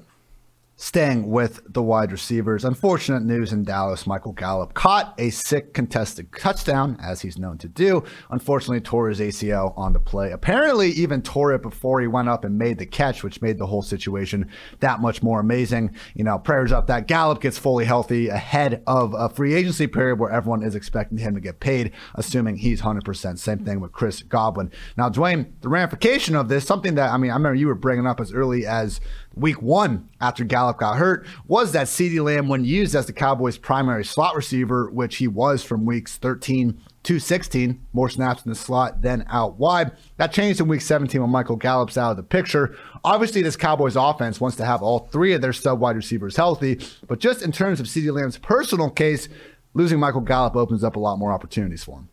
staying 0.77 1.29
with 1.29 1.61
the 1.71 1.81
wide 1.81 2.11
receivers. 2.11 2.65
Unfortunate 2.65 3.23
news 3.23 3.53
in 3.53 3.63
Dallas. 3.63 4.05
Michael 4.05 4.33
Gallup 4.33 4.73
caught 4.73 5.13
a 5.17 5.29
sick 5.29 5.73
contested 5.73 6.27
touchdown, 6.37 6.97
as 7.01 7.21
he's 7.21 7.37
known 7.37 7.57
to 7.59 7.67
do. 7.67 8.03
Unfortunately, 8.29 8.81
tore 8.81 9.09
his 9.09 9.19
ACL 9.19 9.77
on 9.77 9.93
the 9.93 9.99
play. 9.99 10.31
Apparently, 10.31 10.89
even 10.91 11.21
tore 11.21 11.53
it 11.53 11.61
before 11.61 12.01
he 12.01 12.07
went 12.07 12.27
up 12.27 12.43
and 12.43 12.57
made 12.57 12.77
the 12.77 12.85
catch, 12.85 13.23
which 13.23 13.41
made 13.41 13.57
the 13.57 13.67
whole 13.67 13.81
situation 13.81 14.49
that 14.81 14.99
much 14.99 15.23
more 15.23 15.39
amazing. 15.39 15.95
You 16.13 16.25
know, 16.25 16.37
prayers 16.37 16.71
up 16.71 16.87
that 16.87 17.07
Gallup 17.07 17.41
gets 17.41 17.57
fully 17.57 17.85
healthy 17.85 18.27
ahead 18.27 18.83
of 18.85 19.13
a 19.13 19.29
free 19.29 19.53
agency 19.53 19.87
period 19.87 20.19
where 20.19 20.31
everyone 20.31 20.63
is 20.63 20.75
expecting 20.75 21.17
him 21.17 21.35
to 21.35 21.41
get 21.41 21.59
paid, 21.59 21.93
assuming 22.15 22.57
he's 22.57 22.81
100%. 22.81 23.39
Same 23.39 23.59
thing 23.59 23.79
with 23.79 23.93
Chris 23.93 24.21
Godwin. 24.23 24.71
Now, 24.97 25.09
Dwain, 25.09 25.53
the 25.61 25.69
ramification 25.69 26.35
of 26.35 26.49
this, 26.49 26.65
something 26.65 26.95
that, 26.95 27.11
I 27.11 27.17
mean, 27.17 27.31
I 27.31 27.35
remember 27.35 27.55
you 27.55 27.67
were 27.67 27.75
bringing 27.75 28.05
up 28.05 28.19
as 28.19 28.33
early 28.33 28.65
as 28.65 28.99
week 29.35 29.61
one 29.61 30.09
after 30.21 30.43
Gallup 30.43 30.77
got 30.77 30.97
hurt 30.97 31.25
was 31.47 31.71
that 31.73 31.87
CeeDee 31.87 32.23
Lamb, 32.23 32.47
when 32.47 32.65
used 32.65 32.95
as 32.95 33.05
the 33.05 33.13
Cowboys' 33.13 33.57
primary 33.57 34.05
slot 34.05 34.35
receiver, 34.35 34.89
which 34.89 35.17
he 35.17 35.27
was 35.27 35.63
from 35.63 35.85
weeks 35.85 36.17
13 36.17 36.79
to 37.03 37.19
16, 37.19 37.85
more 37.93 38.09
snaps 38.09 38.43
in 38.45 38.49
the 38.49 38.55
slot 38.55 39.01
than 39.01 39.25
out 39.29 39.59
wide. 39.59 39.91
That 40.17 40.31
changed 40.31 40.59
in 40.59 40.67
week 40.67 40.81
17 40.81 41.21
when 41.21 41.29
Michael 41.29 41.55
Gallup's 41.55 41.97
out 41.97 42.11
of 42.11 42.17
the 42.17 42.23
picture. 42.23 42.75
Obviously, 43.03 43.41
this 43.41 43.55
Cowboys 43.55 43.95
offense 43.95 44.41
wants 44.41 44.57
to 44.57 44.65
have 44.65 44.81
all 44.81 45.07
three 45.11 45.33
of 45.33 45.41
their 45.41 45.53
sub 45.53 45.79
wide 45.79 45.95
receivers 45.95 46.35
healthy, 46.35 46.79
but 47.07 47.19
just 47.19 47.41
in 47.41 47.51
terms 47.51 47.79
of 47.79 47.85
CeeDee 47.85 48.11
Lamb's 48.11 48.37
personal 48.37 48.89
case, 48.89 49.29
losing 49.73 49.99
Michael 49.99 50.21
Gallup 50.21 50.55
opens 50.55 50.83
up 50.83 50.95
a 50.95 50.99
lot 50.99 51.19
more 51.19 51.31
opportunities 51.31 51.83
for 51.83 51.99
him. 51.99 52.09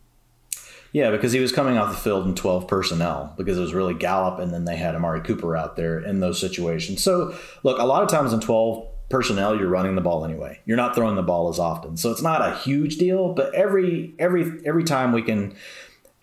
Yeah, 0.93 1.09
because 1.09 1.33
he 1.33 1.39
was 1.39 1.51
coming 1.51 1.77
off 1.77 1.91
the 1.91 1.99
field 1.99 2.27
in 2.27 2.35
12 2.35 2.67
personnel 2.67 3.33
because 3.35 3.57
it 3.57 3.61
was 3.61 3.73
really 3.73 3.95
Gallup 3.95 4.39
and 4.39 4.53
then 4.53 4.65
they 4.65 4.75
had 4.75 4.95
Amari 4.95 5.21
Cooper 5.21 5.57
out 5.57 5.75
there 5.75 5.99
in 5.99 6.19
those 6.19 6.39
situations. 6.39 7.01
So, 7.01 7.35
look, 7.63 7.79
a 7.79 7.85
lot 7.85 8.03
of 8.03 8.09
times 8.09 8.31
in 8.31 8.39
12 8.39 8.87
personnel 9.09 9.55
you're 9.55 9.69
running 9.69 9.95
the 9.95 10.01
ball 10.01 10.23
anyway. 10.25 10.59
You're 10.65 10.77
not 10.77 10.95
throwing 10.95 11.15
the 11.15 11.23
ball 11.23 11.49
as 11.49 11.59
often. 11.59 11.97
So 11.97 12.11
it's 12.11 12.21
not 12.21 12.41
a 12.41 12.55
huge 12.57 12.97
deal, 12.97 13.33
but 13.33 13.53
every 13.53 14.15
every 14.17 14.59
every 14.65 14.83
time 14.83 15.11
we 15.11 15.21
can 15.21 15.55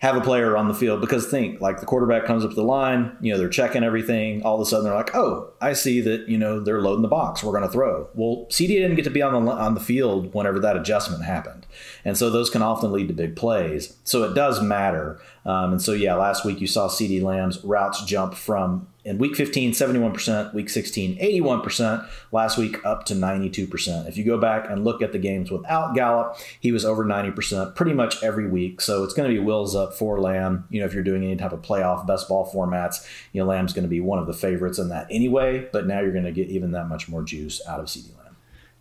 have 0.01 0.17
a 0.17 0.21
player 0.21 0.57
on 0.57 0.67
the 0.67 0.73
field 0.73 0.99
because 0.99 1.27
think 1.27 1.61
like 1.61 1.79
the 1.79 1.85
quarterback 1.85 2.25
comes 2.25 2.43
up 2.43 2.51
the 2.55 2.63
line, 2.63 3.15
you 3.21 3.31
know, 3.31 3.37
they're 3.37 3.47
checking 3.47 3.83
everything. 3.83 4.41
All 4.41 4.55
of 4.55 4.61
a 4.61 4.65
sudden 4.65 4.83
they're 4.83 4.95
like, 4.95 5.15
oh, 5.15 5.53
I 5.61 5.73
see 5.73 6.01
that, 6.01 6.27
you 6.27 6.39
know, 6.39 6.59
they're 6.59 6.81
loading 6.81 7.03
the 7.03 7.07
box. 7.07 7.43
We're 7.43 7.51
going 7.51 7.65
to 7.65 7.69
throw. 7.69 8.09
Well, 8.15 8.47
CeeDee 8.49 8.67
didn't 8.67 8.95
get 8.95 9.03
to 9.03 9.11
be 9.11 9.21
on 9.21 9.45
the, 9.45 9.51
on 9.51 9.75
the 9.75 9.79
field 9.79 10.33
whenever 10.33 10.59
that 10.59 10.75
adjustment 10.75 11.23
happened. 11.23 11.67
And 12.03 12.17
so 12.17 12.31
those 12.31 12.49
can 12.49 12.63
often 12.63 12.91
lead 12.91 13.09
to 13.09 13.13
big 13.13 13.35
plays. 13.35 13.95
So 14.03 14.23
it 14.23 14.33
does 14.33 14.59
matter. 14.59 15.21
Um, 15.45 15.73
and 15.73 15.81
so, 15.81 15.93
yeah, 15.93 16.15
last 16.15 16.45
week 16.45 16.61
you 16.61 16.67
saw 16.67 16.87
CeeDee 16.87 17.21
Lamb's 17.21 17.63
routes 17.63 18.03
jump 18.05 18.35
from 18.35 18.87
in 19.03 19.17
week 19.17 19.35
15, 19.35 19.71
71%, 19.71 20.53
week 20.53 20.69
16, 20.69 21.17
81%, 21.17 22.07
last 22.31 22.57
week 22.57 22.85
up 22.85 23.03
to 23.05 23.15
92%. 23.15 24.07
If 24.07 24.15
you 24.15 24.23
go 24.23 24.37
back 24.37 24.69
and 24.69 24.83
look 24.83 25.01
at 25.01 25.11
the 25.11 25.17
games 25.17 25.49
without 25.49 25.95
Gallup, 25.95 26.37
he 26.59 26.71
was 26.71 26.85
over 26.85 27.03
90% 27.03 27.73
pretty 27.73 27.93
much 27.93 28.21
every 28.21 28.47
week. 28.47 28.79
So 28.79 29.03
it's 29.03 29.13
going 29.15 29.27
to 29.27 29.33
be 29.35 29.43
wheels 29.43 29.75
up 29.75 29.93
for 29.93 30.19
Lamb. 30.19 30.65
You 30.69 30.81
know, 30.81 30.85
if 30.85 30.93
you're 30.93 31.03
doing 31.03 31.23
any 31.23 31.35
type 31.35 31.51
of 31.51 31.63
playoff 31.63 32.05
best 32.05 32.27
ball 32.27 32.51
formats, 32.53 33.07
you 33.33 33.41
know, 33.41 33.47
Lamb's 33.47 33.73
going 33.73 33.83
to 33.83 33.89
be 33.89 34.01
one 34.01 34.19
of 34.19 34.27
the 34.27 34.33
favorites 34.33 34.77
in 34.77 34.89
that 34.89 35.07
anyway, 35.09 35.67
but 35.73 35.87
now 35.87 35.99
you're 35.99 36.13
going 36.13 36.25
to 36.25 36.31
get 36.31 36.49
even 36.49 36.71
that 36.71 36.87
much 36.87 37.09
more 37.09 37.23
juice 37.23 37.59
out 37.67 37.79
of 37.79 37.87
CeeDee 37.87 38.15
Lamb 38.15 38.20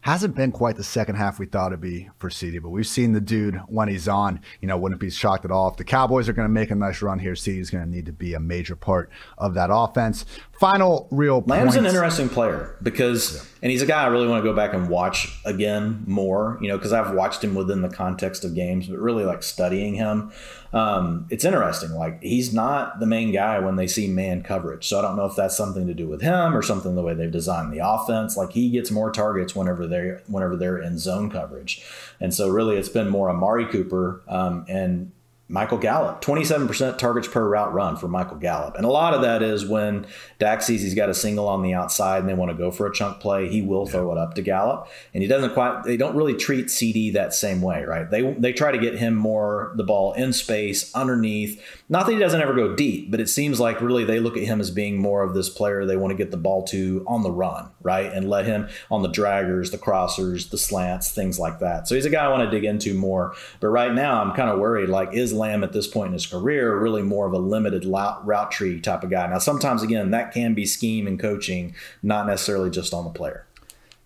hasn't 0.02 0.34
been 0.34 0.50
quite 0.52 0.76
the 0.76 0.84
second 0.84 1.16
half 1.16 1.38
we 1.38 1.46
thought 1.46 1.72
it'd 1.72 1.80
be 1.80 2.08
for 2.18 2.30
CeeDee, 2.30 2.62
but 2.62 2.70
we've 2.70 2.86
seen 2.86 3.12
the 3.12 3.20
dude 3.20 3.56
when 3.68 3.88
he's 3.88 4.08
on. 4.08 4.40
You 4.60 4.68
know, 4.68 4.76
wouldn't 4.76 5.00
be 5.00 5.10
shocked 5.10 5.44
at 5.44 5.50
all 5.50 5.68
if 5.68 5.76
the 5.76 5.84
Cowboys 5.84 6.28
are 6.28 6.32
going 6.32 6.48
to 6.48 6.52
make 6.52 6.70
a 6.70 6.74
nice 6.74 7.02
run 7.02 7.18
here. 7.18 7.34
CeeDee's 7.34 7.70
going 7.70 7.84
to 7.84 7.90
need 7.90 8.06
to 8.06 8.12
be 8.12 8.34
a 8.34 8.40
major 8.40 8.76
part 8.76 9.10
of 9.36 9.54
that 9.54 9.70
offense. 9.72 10.24
Final 10.60 11.08
real. 11.10 11.42
Lamb's 11.46 11.74
an 11.74 11.86
interesting 11.86 12.28
player 12.28 12.76
because, 12.82 13.34
yeah. 13.34 13.42
and 13.62 13.72
he's 13.72 13.80
a 13.80 13.86
guy 13.86 14.04
I 14.04 14.08
really 14.08 14.28
want 14.28 14.44
to 14.44 14.48
go 14.48 14.54
back 14.54 14.74
and 14.74 14.88
watch 14.88 15.40
again 15.44 16.04
more. 16.06 16.58
You 16.60 16.68
know, 16.68 16.76
because 16.76 16.92
I've 16.92 17.14
watched 17.14 17.42
him 17.42 17.54
within 17.54 17.80
the 17.80 17.88
context 17.88 18.44
of 18.44 18.54
games, 18.54 18.86
but 18.86 18.98
really 18.98 19.24
like 19.24 19.42
studying 19.42 19.94
him 19.94 20.32
um, 20.72 21.26
it's 21.30 21.44
interesting. 21.44 21.90
Like 21.92 22.22
he's 22.22 22.54
not 22.54 23.00
the 23.00 23.06
main 23.06 23.32
guy 23.32 23.58
when 23.58 23.76
they 23.76 23.86
see 23.86 24.06
man 24.06 24.42
coverage. 24.42 24.86
So 24.86 24.98
I 24.98 25.02
don't 25.02 25.16
know 25.16 25.26
if 25.26 25.34
that's 25.34 25.56
something 25.56 25.86
to 25.86 25.94
do 25.94 26.06
with 26.06 26.22
him 26.22 26.56
or 26.56 26.62
something 26.62 26.94
the 26.94 27.02
way 27.02 27.14
they've 27.14 27.30
designed 27.30 27.72
the 27.72 27.84
offense. 27.84 28.36
Like 28.36 28.52
he 28.52 28.70
gets 28.70 28.90
more 28.90 29.10
targets 29.10 29.54
whenever 29.54 29.86
they're 29.86 30.22
whenever 30.28 30.56
they're 30.56 30.80
in 30.80 30.98
zone 30.98 31.30
coverage, 31.30 31.84
and 32.20 32.32
so 32.32 32.48
really 32.48 32.76
it's 32.76 32.88
been 32.88 33.08
more 33.08 33.30
Amari 33.30 33.66
Cooper 33.66 34.22
um, 34.28 34.64
and 34.68 35.10
Michael 35.50 35.78
Gallup, 35.78 36.22
27% 36.22 36.96
targets 36.96 37.26
per 37.26 37.46
route 37.46 37.74
run 37.74 37.96
for 37.96 38.06
Michael 38.06 38.36
Gallup. 38.36 38.76
And 38.76 38.84
a 38.84 38.88
lot 38.88 39.14
of 39.14 39.22
that 39.22 39.42
is 39.42 39.66
when 39.66 40.06
Dak 40.38 40.62
sees 40.62 40.80
he's 40.80 40.94
got 40.94 41.08
a 41.08 41.14
single 41.14 41.48
on 41.48 41.62
the 41.62 41.74
outside 41.74 42.20
and 42.20 42.28
they 42.28 42.34
want 42.34 42.52
to 42.52 42.56
go 42.56 42.70
for 42.70 42.86
a 42.86 42.94
chunk 42.94 43.18
play, 43.18 43.48
he 43.48 43.60
will 43.60 43.84
yeah. 43.84 43.92
throw 43.92 44.12
it 44.12 44.18
up 44.18 44.34
to 44.34 44.42
Gallup. 44.42 44.86
And 45.12 45.24
he 45.24 45.28
doesn't 45.28 45.52
quite, 45.52 45.82
they 45.82 45.96
don't 45.96 46.14
really 46.14 46.34
treat 46.34 46.66
CeeDee 46.66 47.14
that 47.14 47.34
same 47.34 47.62
way, 47.62 47.82
right? 47.82 48.08
They, 48.08 48.32
they 48.34 48.52
try 48.52 48.70
to 48.70 48.78
get 48.78 48.96
him 48.96 49.16
more 49.16 49.72
the 49.74 49.82
ball 49.82 50.12
in 50.12 50.32
space, 50.32 50.94
underneath. 50.94 51.60
Not 51.88 52.06
that 52.06 52.12
he 52.12 52.20
doesn't 52.20 52.40
ever 52.40 52.54
go 52.54 52.76
deep, 52.76 53.10
but 53.10 53.18
it 53.18 53.28
seems 53.28 53.58
like 53.58 53.80
really 53.80 54.04
they 54.04 54.20
look 54.20 54.36
at 54.36 54.44
him 54.44 54.60
as 54.60 54.70
being 54.70 54.98
more 54.98 55.24
of 55.24 55.34
this 55.34 55.48
player 55.48 55.84
they 55.84 55.96
want 55.96 56.12
to 56.12 56.16
get 56.16 56.30
the 56.30 56.36
ball 56.36 56.62
to 56.66 57.04
on 57.08 57.24
the 57.24 57.32
run, 57.32 57.68
right? 57.82 58.12
And 58.12 58.30
let 58.30 58.46
him 58.46 58.68
on 58.88 59.02
the 59.02 59.08
draggers, 59.08 59.72
the 59.72 59.78
crossers, 59.78 60.50
the 60.50 60.58
slants, 60.58 61.10
things 61.10 61.40
like 61.40 61.58
that. 61.58 61.88
So 61.88 61.96
he's 61.96 62.06
a 62.06 62.10
guy 62.10 62.24
I 62.24 62.28
want 62.28 62.48
to 62.48 62.50
dig 62.56 62.64
into 62.64 62.94
more. 62.94 63.34
But 63.58 63.68
right 63.70 63.92
now, 63.92 64.22
I'm 64.22 64.32
kind 64.36 64.48
of 64.48 64.60
worried 64.60 64.88
like, 64.88 65.12
is 65.12 65.32
Lamb 65.40 65.64
at 65.64 65.72
this 65.72 65.88
point 65.88 66.08
in 66.08 66.12
his 66.12 66.26
career 66.26 66.78
really 66.78 67.02
more 67.02 67.26
of 67.26 67.32
a 67.32 67.38
limited 67.38 67.84
route 67.84 68.52
tree 68.52 68.80
type 68.80 69.02
of 69.02 69.10
guy. 69.10 69.26
Now, 69.26 69.38
sometimes, 69.38 69.82
again, 69.82 70.12
that 70.12 70.32
can 70.32 70.54
be 70.54 70.66
scheme 70.66 71.08
and 71.08 71.18
coaching, 71.18 71.74
not 72.02 72.26
necessarily 72.26 72.70
just 72.70 72.94
on 72.94 73.04
the 73.04 73.10
player. 73.10 73.46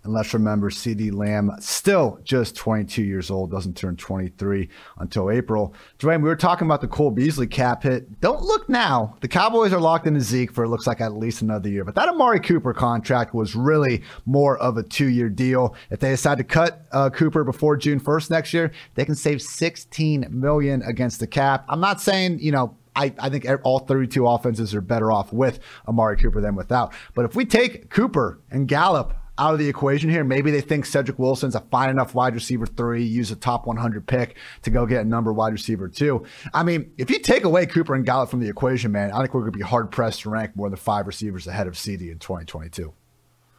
And 0.05 0.13
let's 0.13 0.35
remember 0.35 0.69
CeeDee 0.69 1.15
Lamb, 1.15 1.51
still 1.61 2.21
just 2.25 2.55
22 2.57 3.03
years 3.03 3.31
old, 3.31 3.51
doesn't 3.51 3.75
turn 3.75 3.97
23 3.97 4.69
until 4.99 5.31
April. 5.31 5.75
Dwain, 5.99 6.23
we 6.23 6.29
were 6.29 6.37
talking 6.37 6.67
about 6.67 6.83
the 6.83 6.89
Cole 6.89 7.11
Beasley 7.11 7.47
cap 7.47 7.85
hit. 7.85 8.21
Don't 8.21 8.43
look 8.43 8.69
now. 8.69 9.17
The 9.23 9.29
Cowboys 9.29 9.73
are 9.73 9.81
locked 9.81 10.07
into 10.07 10.21
Zeke 10.21 10.53
for 10.53 10.65
it 10.65 10.69
looks 10.69 10.87
like 10.87 11.01
at 11.01 11.15
least 11.15 11.41
another 11.41 11.71
year. 11.71 11.85
But 11.85 11.95
that 11.95 12.11
Amari 12.11 12.41
Cooper 12.41 12.75
contract 12.75 13.35
was 13.35 13.57
really 13.57 14.03
more 14.27 14.59
of 14.59 14.77
a 14.77 14.83
two 14.83 15.09
year 15.09 15.31
deal. 15.31 15.75
If 15.91 16.01
they 16.01 16.11
decide 16.11 16.37
to 16.37 16.45
cut 16.45 16.87
uh, 16.93 17.09
Cooper 17.09 17.43
before 17.43 17.79
June 17.79 17.99
1st 17.99 18.31
next 18.31 18.53
year, 18.53 18.73
they 18.97 19.07
can 19.07 19.15
save 19.15 19.41
16 19.41 20.27
million 20.29 20.83
against 20.83 21.19
the 21.19 21.27
cap. 21.27 21.65
I'm 21.67 21.81
not 21.81 22.03
saying, 22.03 22.41
you 22.41 22.53
know, 22.53 22.77
I, 22.95 23.13
I, 23.19 23.29
think 23.29 23.47
all 23.65 23.81
32 23.81 24.25
offenses 24.27 24.75
are 24.75 24.81
better 24.81 25.11
off 25.11 25.33
with 25.33 25.59
Amari 25.89 26.17
Cooper 26.17 26.41
than 26.41 26.55
without. 26.55 26.93
But 27.15 27.25
if 27.25 27.35
we 27.35 27.45
take 27.45 27.91
Cooper 27.91 28.39
and 28.51 28.69
Gallup 28.69 29.15
out 29.39 29.53
of 29.53 29.59
the 29.59 29.69
equation 29.69 30.11
here. 30.11 30.25
Maybe 30.25 30.51
they 30.51 30.61
think 30.61 30.87
Cedric 30.87 31.19
Wilson's 31.19 31.55
a 31.55 31.61
fine 31.61 31.91
enough 31.91 32.15
wide 32.15 32.35
receiver 32.35 32.67
three, 32.67 33.05
use 33.05 33.31
a 33.31 33.37
top 33.37 33.67
100 33.67 34.07
pick 34.07 34.37
to 34.63 34.71
go 34.71 34.87
get 34.87 35.03
a 35.03 35.09
number 35.09 35.33
wide 35.33 35.53
receiver 35.53 35.89
two. 35.89 36.25
I 36.53 36.63
mean, 36.63 36.93
if 36.99 37.11
you 37.11 37.19
take 37.19 37.45
away 37.45 37.67
Cooper 37.67 37.95
and 37.95 38.05
Gallup 38.05 38.31
from 38.31 38.41
the 38.41 38.49
equation, 38.49 38.93
man, 38.93 39.13
I 39.13 39.19
think 39.21 39.35
we're 39.35 39.41
going 39.41 39.53
to 39.53 39.59
be 39.59 39.65
hard 39.65 39.91
pressed 39.91 40.23
to 40.23 40.31
rank 40.31 40.57
more 40.57 40.71
than 40.71 40.79
five 40.79 41.07
receivers 41.07 41.47
ahead 41.47 41.67
of 41.67 41.75
CeeDee 41.75 42.11
in 42.11 42.19
2022. 42.19 42.93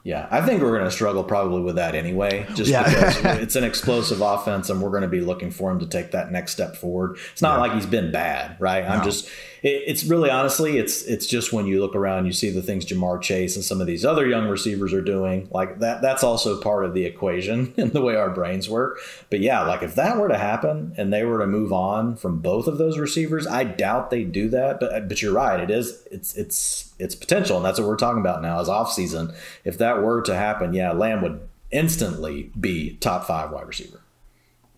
Yeah, 0.06 0.28
I 0.30 0.42
think 0.42 0.62
we're 0.62 0.78
going 0.78 0.86
to 0.86 0.92
struggle 0.92 1.24
probably 1.24 1.64
with 1.64 1.78
that 1.78 1.96
anyway, 1.96 2.46
just 2.54 2.70
yeah. 2.70 2.84
because 2.84 3.18
it's 3.42 3.56
an 3.56 3.64
explosive 3.64 4.22
offense 4.22 4.70
and 4.70 4.80
we're 4.80 4.92
going 4.92 5.02
to 5.02 5.08
be 5.08 5.20
looking 5.20 5.50
for 5.50 5.72
him 5.72 5.80
to 5.80 5.88
take 5.88 6.12
that 6.12 6.32
next 6.32 6.52
step 6.52 6.76
forward. 6.76 7.18
It's 7.32 7.42
not 7.42 7.56
yeah. 7.56 7.62
like 7.62 7.74
he's 7.74 7.88
been 7.88 8.12
bad, 8.12 8.56
right? 8.60 8.84
I'm 8.84 9.04
just 9.04 9.28
it, 9.66 9.82
it's 9.88 10.04
really 10.04 10.30
honestly, 10.30 10.78
it's 10.78 11.02
it's 11.02 11.26
just 11.26 11.52
when 11.52 11.66
you 11.66 11.82
look 11.82 11.96
around, 11.96 12.28
you 12.28 12.34
see 12.34 12.52
the 12.52 12.62
things 12.62 12.86
Ja'Marr 12.86 13.20
Chase 13.20 13.56
and 13.56 13.66
some 13.66 13.82
of 13.82 13.88
these 13.88 14.06
other 14.06 14.28
young 14.28 14.48
receivers 14.48 14.94
are 14.94 15.02
doing, 15.02 15.48
like 15.52 15.80
that. 15.80 16.04
That's 16.04 16.24
also 16.24 16.62
part 16.62 16.86
of 16.86 16.94
the 16.94 17.06
equation 17.06 17.74
in 17.78 17.90
the 17.90 18.02
way 18.02 18.16
our 18.16 18.30
brains 18.30 18.70
work. 18.70 19.00
But 19.32 19.40
yeah, 19.40 19.64
like 19.64 19.82
if 19.82 19.96
that 19.96 20.18
were 20.18 20.28
to 20.28 20.38
happen 20.38 20.94
and 20.98 21.12
they 21.12 21.24
were 21.24 21.40
to 21.40 21.48
move 21.48 21.74
on 21.74 22.16
from 22.16 22.42
both 22.42 22.68
of 22.68 22.78
those 22.78 23.00
receivers, 23.00 23.48
I 23.48 23.64
doubt 23.64 24.12
they'd 24.12 24.32
do 24.32 24.50
that. 24.50 24.80
But 24.80 25.10
but 25.10 25.20
you're 25.24 25.34
right, 25.34 25.60
it 25.60 25.72
is 25.72 26.08
it's 26.12 26.38
it's 26.38 26.94
it's 27.00 27.16
potential, 27.16 27.58
and 27.58 27.66
that's 27.66 27.80
what 27.80 27.88
we're 27.88 27.98
talking 27.98 28.22
about 28.22 28.42
now 28.42 28.60
as 28.60 28.70
off 28.70 28.92
season. 28.92 29.34
If 29.64 29.78
that 29.80 30.02
were 30.02 30.22
to 30.24 30.36
happen, 30.36 30.74
yeah, 30.74 30.92
Lamb 30.92 31.22
would 31.22 31.48
instantly 31.72 32.52
be 32.60 32.98
top 32.98 33.26
five 33.26 33.52
wide 33.52 33.68
receiver. 33.68 34.02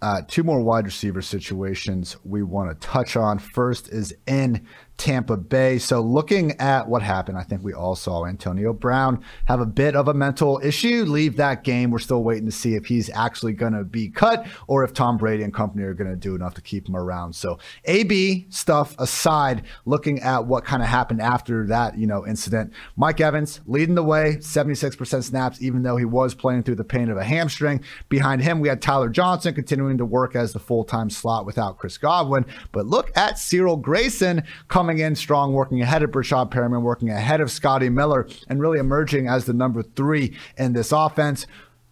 Uh, 0.02 0.22
two 0.28 0.44
more 0.44 0.62
wide 0.62 0.86
receiver 0.86 1.22
situations 1.22 2.18
we 2.24 2.44
want 2.44 2.70
to 2.70 2.88
touch 2.88 3.16
on. 3.16 3.40
First 3.40 3.90
is 3.90 4.16
in 4.28 4.68
Tampa 4.98 5.38
Bay. 5.38 5.78
So, 5.78 6.02
looking 6.02 6.60
at 6.60 6.88
what 6.88 7.04
happened, 7.04 7.38
I 7.38 7.44
think 7.44 7.64
we 7.64 7.74
all 7.74 7.96
saw 7.96 8.26
Antonio 8.26 8.74
Brown 8.74 9.24
have 9.46 9.60
a 9.60 9.66
bit 9.66 9.96
of 9.96 10.08
a 10.08 10.14
mental 10.14 10.60
issue, 10.64 11.06
leave 11.06 11.38
that 11.38 11.64
game. 11.64 11.92
We're 11.92 12.00
still 12.00 12.24
waiting 12.24 12.46
to 12.48 12.52
see 12.52 12.74
if 12.74 12.88
he's 12.88 13.10
actually 13.12 13.54
going 13.54 13.74
to 13.74 13.84
be 13.84 14.10
cut 14.10 14.48
or 14.66 14.84
if 14.84 14.94
Tom 14.94 15.18
Brady 15.18 15.44
and 15.44 15.54
company 15.54 15.84
are 15.84 15.94
going 15.94 16.10
to 16.10 16.16
do 16.16 16.34
enough 16.34 16.56
to 16.56 16.62
keep 16.62 16.88
him 16.90 16.96
around. 16.96 17.34
So, 17.34 17.60
AB 17.86 18.48
stuff 18.50 18.96
aside, 18.98 19.64
looking 19.86 20.20
at 20.22 20.46
what 20.46 20.66
kind 20.66 20.82
of 20.82 20.90
happened 20.90 21.22
after 21.22 21.68
that, 21.68 21.98
you 21.98 22.08
know, 22.08 22.26
incident, 22.26 22.74
Mike 22.96 23.22
Evans 23.22 23.62
leading 23.68 23.96
the 23.96 24.04
way, 24.04 24.38
76% 24.38 25.24
snaps, 25.24 25.62
even 25.62 25.84
though 25.84 25.98
he 25.98 26.06
was 26.06 26.34
playing 26.34 26.64
through 26.64 26.76
the 26.76 26.84
pain 26.84 27.10
of 27.10 27.18
a 27.18 27.24
hamstring. 27.24 27.84
Behind 28.10 28.42
him, 28.42 28.60
we 28.60 28.68
had 28.68 28.82
Tyler 28.82 29.10
Johnson 29.10 29.54
continuing 29.54 30.00
to 30.00 30.06
work 30.06 30.36
as 30.36 30.54
the 30.54 30.60
full 30.60 30.84
time 30.84 31.12
slot 31.12 31.46
without 31.46 31.78
Chris 31.78 32.00
Godwin. 32.00 32.46
But 32.72 32.88
look 32.88 33.16
at 33.16 33.38
Cyril 33.38 33.78
Grayson 33.78 34.44
coming 34.68 34.87
coming 34.88 35.00
in 35.00 35.16
strong, 35.16 35.52
working 35.52 35.82
ahead 35.82 36.02
of 36.02 36.12
Breshad 36.12 36.50
Perriman, 36.50 36.82
working 36.82 37.10
ahead 37.10 37.42
of 37.42 37.52
Scotty 37.52 37.90
Miller, 37.90 38.26
and 38.48 38.62
really 38.62 38.80
emerging 38.80 39.28
as 39.28 39.44
the 39.44 39.52
number 39.52 39.84
three 39.84 40.38
in 40.58 40.72
this 40.72 40.94
offense. 40.94 41.46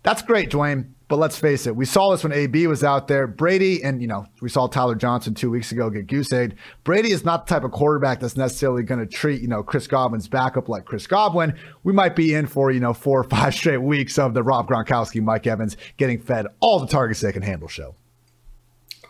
That's 0.04 0.22
great, 0.22 0.50
Dwain. 0.50 0.92
But 1.10 1.18
let's 1.18 1.38
face 1.38 1.68
it, 1.68 1.76
we 1.76 1.84
saw 1.84 2.12
this 2.12 2.24
when 2.24 2.32
AB 2.32 2.68
was 2.68 2.86
out 2.86 3.10
there. 3.10 3.28
Brady, 3.28 3.84
and 3.84 4.02
you 4.02 4.08
know, 4.08 4.26
we 4.42 4.48
saw 4.48 4.68
Tyler 4.68 4.96
Johnson 4.96 5.34
two 5.34 5.52
weeks 5.52 5.74
ago 5.74 5.90
get 5.90 6.08
goose 6.08 6.32
egg. 6.32 6.56
Brady 6.86 7.12
is 7.12 7.26
not 7.26 7.46
the 7.46 7.54
type 7.54 7.66
of 7.66 7.72
quarterback 7.72 8.22
that's 8.22 8.38
necessarily 8.38 8.82
going 8.82 9.02
to 9.02 9.06
treat, 9.06 9.42
you 9.42 9.50
know, 9.50 9.62
Chris 9.62 9.88
Godwin's 9.88 10.30
backup 10.30 10.70
like 10.70 10.86
Chris 10.86 11.06
Godwin. 11.06 11.54
We 11.84 11.92
might 11.92 12.16
be 12.16 12.34
in 12.34 12.48
for, 12.48 12.72
you 12.72 12.80
know, 12.80 12.94
four 12.94 13.20
or 13.20 13.26
five 13.26 13.54
straight 13.56 13.82
weeks 13.82 14.18
of 14.18 14.34
the 14.34 14.42
Rob 14.42 14.70
Gronkowski, 14.70 15.22
Mike 15.22 15.46
Evans 15.46 15.76
getting 15.98 16.22
fed 16.22 16.48
all 16.62 16.80
the 16.80 16.88
targets 16.88 17.20
they 17.20 17.34
can 17.34 17.44
handle 17.44 17.68
show. 17.68 17.96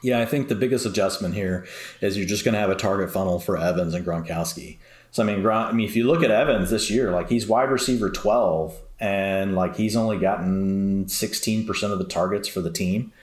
Yeah, 0.06 0.20
I 0.20 0.26
think 0.28 0.50
the 0.50 0.56
biggest 0.56 0.86
adjustment 0.86 1.34
here 1.34 1.66
is 2.00 2.16
you're 2.16 2.28
just 2.28 2.46
going 2.46 2.54
to 2.54 2.60
have 2.60 2.70
a 2.70 2.76
target 2.76 3.10
funnel 3.10 3.40
for 3.40 3.58
Evans 3.58 3.96
and 3.96 4.06
Gronkowski. 4.06 4.78
So 5.10 5.24
I 5.24 5.26
mean, 5.26 5.42
Gron- 5.42 5.70
I 5.70 5.72
mean, 5.72 5.88
if 5.88 5.96
you 5.96 6.06
look 6.06 6.22
at 6.22 6.30
Evans 6.30 6.70
this 6.70 6.92
year, 6.92 7.10
like 7.10 7.28
he's 7.28 7.48
wide 7.48 7.72
receiver 7.72 8.12
12, 8.12 8.80
and 9.00 9.56
like 9.56 9.76
he's 9.76 9.96
only 9.96 10.20
gotten 10.20 11.06
16% 11.06 11.92
of 11.92 11.98
the 11.98 12.06
targets 12.06 12.48
for 12.48 12.62
the 12.62 12.70
team. 12.70 13.14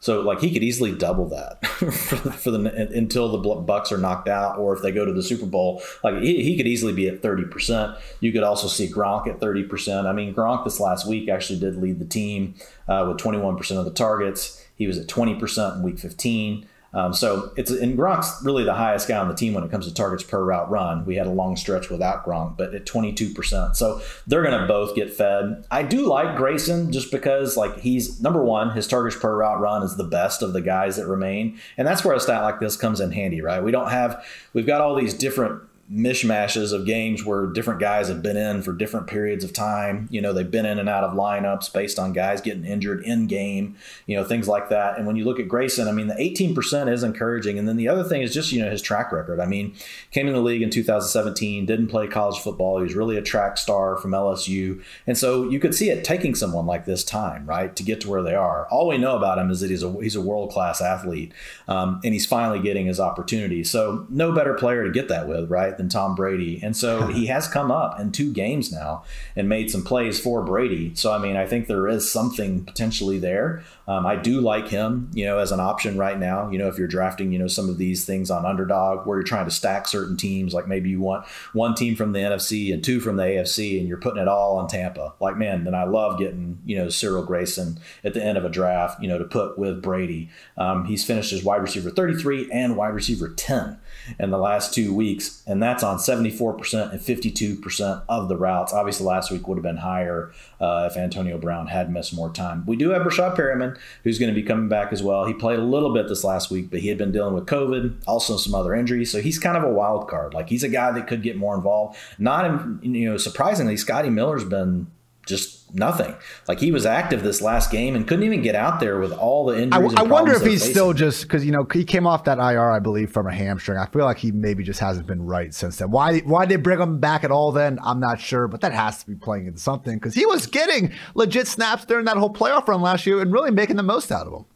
So 0.00 0.22
like 0.22 0.40
he 0.40 0.50
could 0.50 0.64
easily 0.64 0.92
double 0.92 1.28
that 1.28 1.64
for, 1.66 1.90
for, 1.92 2.50
the 2.50 2.88
until 2.96 3.28
the 3.28 3.38
Bucs 3.38 3.92
are 3.92 3.98
knocked 3.98 4.26
out, 4.26 4.58
or 4.58 4.74
if 4.74 4.82
they 4.82 4.90
go 4.90 5.04
to 5.04 5.12
the 5.12 5.22
Super 5.22 5.46
Bowl. 5.46 5.82
Like 6.02 6.22
he, 6.22 6.42
he 6.42 6.56
could 6.56 6.66
easily 6.66 6.94
be 6.94 7.08
at 7.08 7.20
thirty 7.20 7.44
percent. 7.44 7.96
You 8.20 8.32
could 8.32 8.42
also 8.42 8.68
see 8.68 8.90
Gronk 8.90 9.26
at 9.26 9.38
thirty 9.38 9.64
percent. 9.64 10.06
I 10.06 10.12
mean, 10.12 10.34
Gronk 10.34 10.64
this 10.64 10.80
last 10.80 11.06
week 11.06 11.28
actually 11.28 11.60
did 11.60 11.76
lead 11.76 11.98
the 11.98 12.06
team 12.06 12.54
uh, 12.88 13.04
with 13.06 13.18
twenty 13.18 13.38
one 13.38 13.56
percent 13.56 13.78
of 13.78 13.84
the 13.84 13.92
targets. 13.92 14.61
He 14.74 14.86
was 14.86 14.98
at 14.98 15.06
20% 15.06 15.76
in 15.76 15.82
week 15.82 15.98
15. 15.98 16.66
Um, 16.94 17.14
so 17.14 17.52
it's 17.56 17.70
and 17.70 17.98
Gronk's 17.98 18.44
really 18.44 18.64
the 18.64 18.74
highest 18.74 19.08
guy 19.08 19.16
on 19.16 19.28
the 19.28 19.34
team 19.34 19.54
when 19.54 19.64
it 19.64 19.70
comes 19.70 19.86
to 19.86 19.94
targets 19.94 20.22
per 20.22 20.44
route 20.44 20.70
run. 20.70 21.06
We 21.06 21.16
had 21.16 21.26
a 21.26 21.30
long 21.30 21.56
stretch 21.56 21.88
without 21.88 22.24
Gronk, 22.26 22.58
but 22.58 22.74
at 22.74 22.84
22%. 22.84 23.76
So 23.76 24.02
they're 24.26 24.42
going 24.42 24.60
to 24.60 24.66
both 24.66 24.94
get 24.94 25.10
fed. 25.10 25.64
I 25.70 25.84
do 25.84 26.06
like 26.06 26.36
Grayson 26.36 26.92
just 26.92 27.10
because 27.10 27.56
like 27.56 27.78
he's 27.78 28.20
number 28.20 28.44
one, 28.44 28.70
his 28.70 28.86
targets 28.86 29.16
per 29.16 29.34
route 29.34 29.60
run 29.60 29.82
is 29.82 29.96
the 29.96 30.04
best 30.04 30.42
of 30.42 30.52
the 30.52 30.60
guys 30.60 30.96
that 30.96 31.06
remain, 31.06 31.58
and 31.78 31.88
that's 31.88 32.04
where 32.04 32.14
a 32.14 32.20
stat 32.20 32.42
like 32.42 32.60
this 32.60 32.76
comes 32.76 33.00
in 33.00 33.10
handy, 33.10 33.40
right? 33.40 33.62
We 33.62 33.70
don't 33.70 33.90
have 33.90 34.24
we've 34.52 34.66
got 34.66 34.82
all 34.82 34.94
these 34.94 35.14
different 35.14 35.62
mishmashes 35.92 36.72
of 36.72 36.86
games 36.86 37.22
where 37.22 37.46
different 37.46 37.78
guys 37.78 38.08
have 38.08 38.22
been 38.22 38.36
in 38.36 38.62
for 38.62 38.72
different 38.72 39.06
periods 39.06 39.44
of 39.44 39.52
time. 39.52 40.08
You 40.10 40.22
know, 40.22 40.32
they've 40.32 40.50
been 40.50 40.64
in 40.64 40.78
and 40.78 40.88
out 40.88 41.04
of 41.04 41.12
lineups 41.12 41.70
based 41.72 41.98
on 41.98 42.14
guys 42.14 42.40
getting 42.40 42.64
injured 42.64 43.04
in 43.04 43.26
game, 43.26 43.76
you 44.06 44.16
know, 44.16 44.24
things 44.24 44.48
like 44.48 44.70
that. 44.70 44.96
And 44.96 45.06
when 45.06 45.16
you 45.16 45.24
look 45.24 45.38
at 45.38 45.48
Grayson, 45.48 45.88
I 45.88 45.92
mean, 45.92 46.06
the 46.06 46.14
18% 46.14 46.90
is 46.90 47.02
encouraging. 47.02 47.58
And 47.58 47.68
then 47.68 47.76
the 47.76 47.88
other 47.88 48.04
thing 48.04 48.22
is 48.22 48.32
just, 48.32 48.52
you 48.52 48.62
know, 48.62 48.70
his 48.70 48.80
track 48.80 49.12
record. 49.12 49.38
I 49.38 49.46
mean, 49.46 49.74
came 50.12 50.26
in 50.28 50.32
the 50.32 50.40
league 50.40 50.62
in 50.62 50.70
2017, 50.70 51.66
didn't 51.66 51.88
play 51.88 52.06
college 52.06 52.40
football. 52.40 52.78
He 52.78 52.84
was 52.84 52.94
really 52.94 53.18
a 53.18 53.22
track 53.22 53.58
star 53.58 53.98
from 53.98 54.12
LSU. 54.12 54.82
And 55.06 55.18
so 55.18 55.48
you 55.50 55.60
could 55.60 55.74
see 55.74 55.90
it 55.90 56.04
taking 56.04 56.34
someone 56.34 56.64
like 56.64 56.86
this 56.86 57.04
time, 57.04 57.44
right, 57.44 57.74
to 57.76 57.82
get 57.82 58.00
to 58.00 58.08
where 58.08 58.22
they 58.22 58.34
are. 58.34 58.66
All 58.70 58.88
we 58.88 58.96
know 58.96 59.18
about 59.18 59.38
him 59.38 59.50
is 59.50 59.60
that 59.60 59.68
he's 59.68 59.82
a, 59.82 59.92
he's 60.00 60.16
a 60.16 60.22
world 60.22 60.50
class 60.50 60.80
athlete 60.80 61.34
um, 61.68 62.00
and 62.02 62.14
he's 62.14 62.24
finally 62.24 62.60
getting 62.60 62.86
his 62.86 62.98
opportunity. 62.98 63.62
So 63.62 64.06
no 64.08 64.32
better 64.32 64.54
player 64.54 64.84
to 64.84 64.90
get 64.90 65.08
that 65.08 65.28
with, 65.28 65.50
right? 65.50 65.76
Than 65.82 65.88
Tom 65.88 66.14
Brady. 66.14 66.60
And 66.62 66.76
so 66.76 67.08
he 67.08 67.26
has 67.26 67.48
come 67.48 67.70
up 67.70 67.98
in 67.98 68.12
two 68.12 68.32
games 68.32 68.70
now 68.70 69.02
and 69.34 69.48
made 69.48 69.70
some 69.70 69.82
plays 69.82 70.20
for 70.20 70.42
Brady. 70.42 70.94
So, 70.94 71.12
I 71.12 71.18
mean, 71.18 71.36
I 71.36 71.46
think 71.46 71.66
there 71.66 71.88
is 71.88 72.10
something 72.10 72.64
potentially 72.64 73.18
there. 73.18 73.64
Um, 73.88 74.06
I 74.06 74.14
do 74.14 74.40
like 74.40 74.68
him, 74.68 75.10
you 75.12 75.24
know, 75.24 75.38
as 75.38 75.50
an 75.50 75.58
option 75.58 75.98
right 75.98 76.18
now. 76.18 76.48
You 76.50 76.58
know, 76.58 76.68
if 76.68 76.78
you're 76.78 76.86
drafting, 76.86 77.32
you 77.32 77.38
know, 77.38 77.48
some 77.48 77.68
of 77.68 77.78
these 77.78 78.04
things 78.04 78.30
on 78.30 78.46
underdog 78.46 79.06
where 79.06 79.18
you're 79.18 79.24
trying 79.24 79.46
to 79.46 79.50
stack 79.50 79.88
certain 79.88 80.16
teams, 80.16 80.54
like 80.54 80.68
maybe 80.68 80.88
you 80.88 81.00
want 81.00 81.26
one 81.52 81.74
team 81.74 81.96
from 81.96 82.12
the 82.12 82.20
NFC 82.20 82.72
and 82.72 82.84
two 82.84 83.00
from 83.00 83.16
the 83.16 83.24
AFC, 83.24 83.80
and 83.80 83.88
you're 83.88 83.98
putting 83.98 84.22
it 84.22 84.28
all 84.28 84.56
on 84.56 84.68
Tampa. 84.68 85.14
Like, 85.18 85.36
man, 85.36 85.64
then 85.64 85.74
I 85.74 85.84
love 85.84 86.18
getting, 86.18 86.60
you 86.64 86.76
know, 86.76 86.88
Cyril 86.88 87.24
Grayson 87.24 87.80
at 88.04 88.14
the 88.14 88.24
end 88.24 88.38
of 88.38 88.44
a 88.44 88.48
draft, 88.48 89.02
you 89.02 89.08
know, 89.08 89.18
to 89.18 89.24
put 89.24 89.58
with 89.58 89.82
Brady. 89.82 90.30
Um, 90.56 90.84
he's 90.84 91.04
finished 91.04 91.32
as 91.32 91.42
wide 91.42 91.60
receiver 91.60 91.90
33 91.90 92.50
and 92.52 92.76
wide 92.76 92.94
receiver 92.94 93.30
10 93.30 93.78
in 94.18 94.30
the 94.30 94.38
last 94.38 94.74
two 94.74 94.94
weeks, 94.94 95.42
and 95.46 95.62
that's 95.62 95.82
on 95.82 95.98
74% 95.98 96.92
and 96.92 97.00
52% 97.00 98.02
of 98.08 98.28
the 98.28 98.36
routes. 98.36 98.72
Obviously, 98.72 99.06
last 99.06 99.30
week 99.30 99.46
would 99.48 99.56
have 99.56 99.62
been 99.62 99.78
higher 99.78 100.32
uh, 100.60 100.88
if 100.90 100.96
Antonio 100.96 101.38
Brown 101.38 101.66
had 101.66 101.90
missed 101.90 102.14
more 102.14 102.30
time. 102.30 102.64
We 102.66 102.76
do 102.76 102.90
have 102.90 103.02
Breshad 103.02 103.36
Perriman, 103.36 103.78
who's 104.04 104.18
going 104.18 104.32
to 104.32 104.40
be 104.40 104.46
coming 104.46 104.68
back 104.68 104.92
as 104.92 105.02
well. 105.02 105.24
He 105.24 105.34
played 105.34 105.58
a 105.58 105.64
little 105.64 105.92
bit 105.92 106.08
this 106.08 106.24
last 106.24 106.50
week, 106.50 106.70
but 106.70 106.80
he 106.80 106.88
had 106.88 106.98
been 106.98 107.12
dealing 107.12 107.34
with 107.34 107.46
COVID, 107.46 108.02
also 108.06 108.36
some 108.36 108.54
other 108.54 108.74
injuries, 108.74 109.10
so 109.10 109.20
he's 109.20 109.38
kind 109.38 109.56
of 109.56 109.64
a 109.64 109.70
wild 109.70 110.08
card. 110.08 110.34
Like 110.34 110.48
he's 110.48 110.62
a 110.62 110.68
guy 110.68 110.92
that 110.92 111.06
could 111.06 111.22
get 111.22 111.36
more 111.36 111.54
involved. 111.54 111.96
Not, 112.18 112.44
you 112.82 113.10
know, 113.10 113.16
surprisingly, 113.16 113.76
Scotty 113.76 114.10
Miller's 114.10 114.44
been 114.44 114.86
just 115.26 115.74
nothing. 115.74 116.14
Like 116.48 116.58
he 116.58 116.72
was 116.72 116.84
active 116.84 117.22
this 117.22 117.40
last 117.40 117.70
game 117.70 117.94
and 117.94 118.06
couldn't 118.06 118.24
even 118.24 118.42
get 118.42 118.54
out 118.54 118.80
there 118.80 118.98
with 118.98 119.12
all 119.12 119.46
the 119.46 119.60
injuries. 119.60 119.94
I, 119.96 120.00
I 120.00 120.02
wonder 120.02 120.32
if 120.32 120.42
he's 120.42 120.62
still 120.62 120.92
just 120.92 121.22
because 121.22 121.44
you 121.44 121.52
know 121.52 121.66
he 121.72 121.84
came 121.84 122.06
off 122.06 122.24
that 122.24 122.38
IR, 122.38 122.70
I 122.70 122.78
believe, 122.78 123.10
from 123.10 123.26
a 123.26 123.34
hamstring. 123.34 123.78
I 123.78 123.86
feel 123.86 124.04
like 124.04 124.18
he 124.18 124.32
maybe 124.32 124.62
just 124.64 124.80
hasn't 124.80 125.06
been 125.06 125.24
right 125.24 125.54
since 125.54 125.76
then. 125.76 125.90
Why? 125.90 126.20
Why 126.20 126.44
did 126.44 126.58
they 126.58 126.62
bring 126.62 126.80
him 126.80 126.98
back 126.98 127.24
at 127.24 127.30
all? 127.30 127.52
Then 127.52 127.78
I'm 127.82 128.00
not 128.00 128.20
sure, 128.20 128.48
but 128.48 128.60
that 128.62 128.72
has 128.72 129.02
to 129.02 129.06
be 129.06 129.14
playing 129.14 129.46
into 129.46 129.60
something 129.60 129.94
because 129.94 130.14
he 130.14 130.26
was 130.26 130.46
getting 130.46 130.92
legit 131.14 131.46
snaps 131.46 131.84
during 131.84 132.04
that 132.06 132.16
whole 132.16 132.32
playoff 132.32 132.66
run 132.68 132.82
last 132.82 133.06
year 133.06 133.20
and 133.20 133.32
really 133.32 133.50
making 133.50 133.76
the 133.76 133.82
most 133.82 134.10
out 134.10 134.26
of 134.26 134.32
them. 134.32 134.46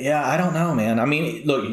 Yeah, 0.00 0.26
I 0.26 0.36
don't 0.36 0.52
know, 0.52 0.74
man. 0.74 0.98
I 0.98 1.04
mean, 1.04 1.44
look, 1.46 1.64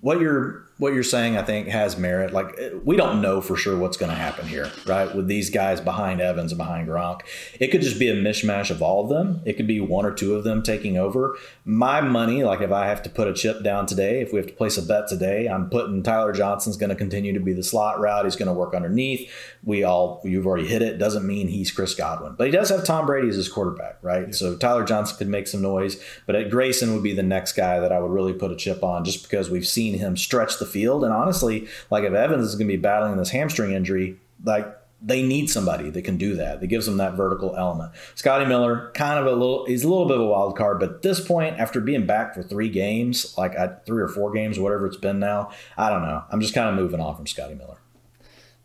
what 0.00 0.20
you're 0.20 0.67
what 0.78 0.94
you're 0.94 1.02
saying, 1.02 1.36
I 1.36 1.42
think, 1.42 1.68
has 1.68 1.98
merit. 1.98 2.32
Like 2.32 2.54
eh, 2.58 2.70
we 2.84 2.96
don't 2.96 3.20
know 3.20 3.40
for 3.40 3.56
sure 3.56 3.76
what's 3.76 3.96
going 3.96 4.10
to 4.10 4.16
happen 4.16 4.46
here, 4.46 4.70
right? 4.86 5.14
With 5.14 5.26
these 5.26 5.50
guys 5.50 5.80
behind 5.80 6.20
Evans 6.20 6.52
and 6.52 6.58
behind 6.58 6.88
Gronk, 6.88 7.22
it 7.58 7.68
could 7.68 7.82
just 7.82 7.98
be 7.98 8.08
a 8.08 8.14
mishmash 8.14 8.70
of 8.70 8.80
all 8.80 9.02
of 9.02 9.08
them. 9.08 9.42
It 9.44 9.54
could 9.54 9.66
be 9.66 9.80
one 9.80 10.06
or 10.06 10.12
two 10.12 10.34
of 10.36 10.44
them 10.44 10.62
taking 10.62 10.96
over. 10.96 11.36
My 11.64 12.00
money, 12.00 12.44
like 12.44 12.60
if 12.60 12.70
I 12.70 12.86
have 12.86 13.02
to 13.02 13.10
put 13.10 13.28
a 13.28 13.34
chip 13.34 13.62
down 13.62 13.86
today, 13.86 14.20
if 14.20 14.32
we 14.32 14.38
have 14.38 14.46
to 14.46 14.54
place 14.54 14.78
a 14.78 14.82
bet 14.82 15.08
today, 15.08 15.48
I'm 15.48 15.68
putting 15.68 16.02
Tyler 16.02 16.32
Johnson's 16.32 16.76
going 16.76 16.90
to 16.90 16.96
continue 16.96 17.32
to 17.32 17.40
be 17.40 17.52
the 17.52 17.64
slot 17.64 17.98
route. 17.98 18.24
He's 18.24 18.36
going 18.36 18.46
to 18.46 18.52
work 18.52 18.74
underneath. 18.74 19.30
We 19.68 19.84
all 19.84 20.22
you've 20.24 20.46
already 20.46 20.66
hit 20.66 20.80
it. 20.80 20.96
Doesn't 20.96 21.26
mean 21.26 21.46
he's 21.46 21.70
Chris 21.70 21.94
Godwin, 21.94 22.36
but 22.38 22.46
he 22.46 22.50
does 22.50 22.70
have 22.70 22.84
Tom 22.84 23.04
Brady 23.04 23.28
as 23.28 23.36
his 23.36 23.50
quarterback, 23.50 23.98
right? 24.00 24.28
Yeah. 24.28 24.32
So 24.32 24.56
Tyler 24.56 24.82
Johnson 24.82 25.18
could 25.18 25.28
make 25.28 25.46
some 25.46 25.60
noise, 25.60 26.02
but 26.24 26.34
at 26.34 26.48
Grayson 26.48 26.94
would 26.94 27.02
be 27.02 27.12
the 27.12 27.22
next 27.22 27.52
guy 27.52 27.78
that 27.78 27.92
I 27.92 27.98
would 27.98 28.10
really 28.10 28.32
put 28.32 28.50
a 28.50 28.56
chip 28.56 28.82
on, 28.82 29.04
just 29.04 29.24
because 29.24 29.50
we've 29.50 29.66
seen 29.66 29.98
him 29.98 30.16
stretch 30.16 30.58
the 30.58 30.64
field. 30.64 31.04
And 31.04 31.12
honestly, 31.12 31.68
like 31.90 32.04
if 32.04 32.14
Evans 32.14 32.46
is 32.46 32.54
going 32.54 32.66
to 32.66 32.72
be 32.72 32.80
battling 32.80 33.18
this 33.18 33.28
hamstring 33.28 33.72
injury, 33.72 34.16
like 34.42 34.74
they 35.02 35.22
need 35.22 35.50
somebody 35.50 35.90
that 35.90 36.02
can 36.02 36.16
do 36.16 36.34
that. 36.36 36.60
That 36.60 36.68
gives 36.68 36.86
them 36.86 36.96
that 36.96 37.12
vertical 37.12 37.54
element. 37.54 37.92
Scotty 38.14 38.46
Miller, 38.46 38.90
kind 38.94 39.18
of 39.18 39.26
a 39.26 39.32
little, 39.32 39.66
he's 39.66 39.84
a 39.84 39.88
little 39.88 40.08
bit 40.08 40.16
of 40.16 40.22
a 40.22 40.26
wild 40.26 40.56
card, 40.56 40.80
but 40.80 40.88
at 40.90 41.02
this 41.02 41.20
point, 41.20 41.60
after 41.60 41.78
being 41.78 42.06
back 42.06 42.32
for 42.32 42.42
three 42.42 42.70
games, 42.70 43.36
like 43.36 43.52
three 43.84 44.00
or 44.00 44.08
four 44.08 44.32
games, 44.32 44.58
whatever 44.58 44.86
it's 44.86 44.96
been 44.96 45.18
now, 45.18 45.50
I 45.76 45.90
don't 45.90 46.02
know. 46.02 46.24
I'm 46.30 46.40
just 46.40 46.54
kind 46.54 46.70
of 46.70 46.74
moving 46.74 47.00
on 47.00 47.14
from 47.14 47.26
Scotty 47.26 47.54
Miller 47.54 47.76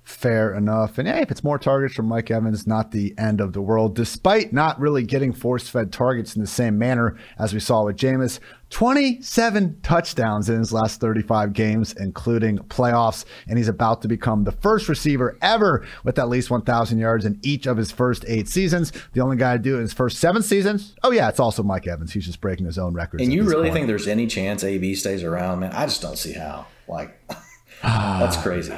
fair 0.03 0.53
enough. 0.53 0.97
And 0.97 1.07
hey, 1.07 1.21
if 1.21 1.31
it's 1.31 1.43
more 1.43 1.57
targets 1.57 1.95
from 1.95 2.07
Mike 2.07 2.29
Evans, 2.29 2.67
not 2.67 2.91
the 2.91 3.13
end 3.17 3.39
of 3.39 3.53
the 3.53 3.61
world, 3.61 3.95
despite 3.95 4.51
not 4.51 4.79
really 4.79 5.03
getting 5.03 5.31
force 5.31 5.69
fed 5.69 5.93
targets 5.93 6.35
in 6.35 6.41
the 6.41 6.47
same 6.47 6.77
manner 6.77 7.17
as 7.39 7.53
we 7.53 7.59
saw 7.59 7.85
with 7.85 7.97
Jameis. 7.97 8.39
27 8.69 9.79
touchdowns 9.83 10.49
in 10.49 10.57
his 10.57 10.73
last 10.73 10.99
35 10.99 11.53
games, 11.53 11.93
including 11.93 12.57
playoffs. 12.57 13.23
And 13.47 13.57
he's 13.57 13.67
about 13.67 14.01
to 14.01 14.07
become 14.07 14.43
the 14.43 14.51
first 14.51 14.89
receiver 14.89 15.37
ever 15.43 15.85
with 16.03 16.17
at 16.17 16.27
least 16.27 16.49
1,000 16.49 16.97
yards 16.97 17.23
in 17.23 17.39
each 17.43 17.67
of 17.67 17.77
his 17.77 17.91
first 17.91 18.25
eight 18.27 18.49
seasons. 18.49 18.91
The 19.13 19.21
only 19.21 19.37
guy 19.37 19.57
to 19.57 19.61
do 19.61 19.75
it 19.75 19.77
in 19.77 19.81
his 19.83 19.93
first 19.93 20.17
seven 20.17 20.41
seasons. 20.41 20.95
Oh, 21.03 21.11
yeah, 21.11 21.29
it's 21.29 21.39
also 21.39 21.61
Mike 21.61 21.85
Evans. 21.85 22.11
He's 22.13 22.25
just 22.25 22.41
breaking 22.41 22.65
his 22.65 22.79
own 22.79 22.93
records. 22.95 23.21
And 23.21 23.31
you 23.31 23.43
really 23.43 23.65
point. 23.65 23.73
think 23.73 23.87
there's 23.87 24.07
any 24.07 24.25
chance 24.25 24.63
AB 24.63 24.95
stays 24.95 25.23
around, 25.23 25.59
man? 25.59 25.71
I 25.71 25.85
just 25.85 26.01
don't 26.01 26.17
see 26.17 26.33
how. 26.33 26.65
Like, 26.87 27.15
that's 27.27 28.37
ah. 28.37 28.41
crazy. 28.41 28.73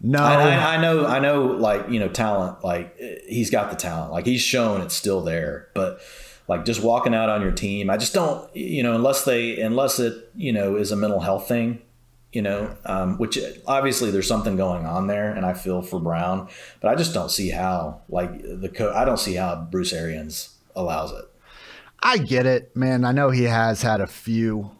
No, 0.00 0.18
I, 0.20 0.74
I, 0.76 0.80
know, 0.80 1.06
I 1.06 1.18
know, 1.18 1.46
like 1.46 1.88
you 1.88 1.98
know, 1.98 2.08
talent. 2.08 2.64
Like 2.64 2.96
he's 3.26 3.50
got 3.50 3.70
the 3.70 3.76
talent. 3.76 4.12
Like 4.12 4.26
he's 4.26 4.40
shown 4.40 4.80
it's 4.80 4.94
still 4.94 5.22
there. 5.22 5.68
But 5.74 6.00
like 6.46 6.64
just 6.64 6.82
walking 6.82 7.14
out 7.14 7.28
on 7.28 7.42
your 7.42 7.52
team, 7.52 7.90
I 7.90 7.96
just 7.96 8.14
don't. 8.14 8.54
You 8.54 8.82
know, 8.82 8.94
unless 8.94 9.24
they, 9.24 9.60
unless 9.60 9.98
it, 9.98 10.30
you 10.36 10.52
know, 10.52 10.76
is 10.76 10.92
a 10.92 10.96
mental 10.96 11.20
health 11.20 11.48
thing. 11.48 11.82
You 12.32 12.42
know, 12.42 12.76
um, 12.84 13.16
which 13.16 13.38
obviously 13.66 14.10
there's 14.10 14.28
something 14.28 14.56
going 14.56 14.84
on 14.84 15.06
there, 15.06 15.32
and 15.32 15.46
I 15.46 15.54
feel 15.54 15.80
for 15.82 15.98
Brown, 15.98 16.48
but 16.80 16.90
I 16.90 16.94
just 16.94 17.14
don't 17.14 17.30
see 17.30 17.50
how. 17.50 18.02
Like 18.08 18.42
the 18.42 18.68
co- 18.68 18.92
I 18.94 19.04
don't 19.04 19.18
see 19.18 19.34
how 19.34 19.66
Bruce 19.70 19.92
Arians 19.92 20.56
allows 20.76 21.12
it. 21.12 21.24
I 22.00 22.18
get 22.18 22.46
it, 22.46 22.76
man. 22.76 23.04
I 23.04 23.12
know 23.12 23.30
he 23.30 23.44
has 23.44 23.82
had 23.82 24.00
a 24.00 24.06
few 24.06 24.70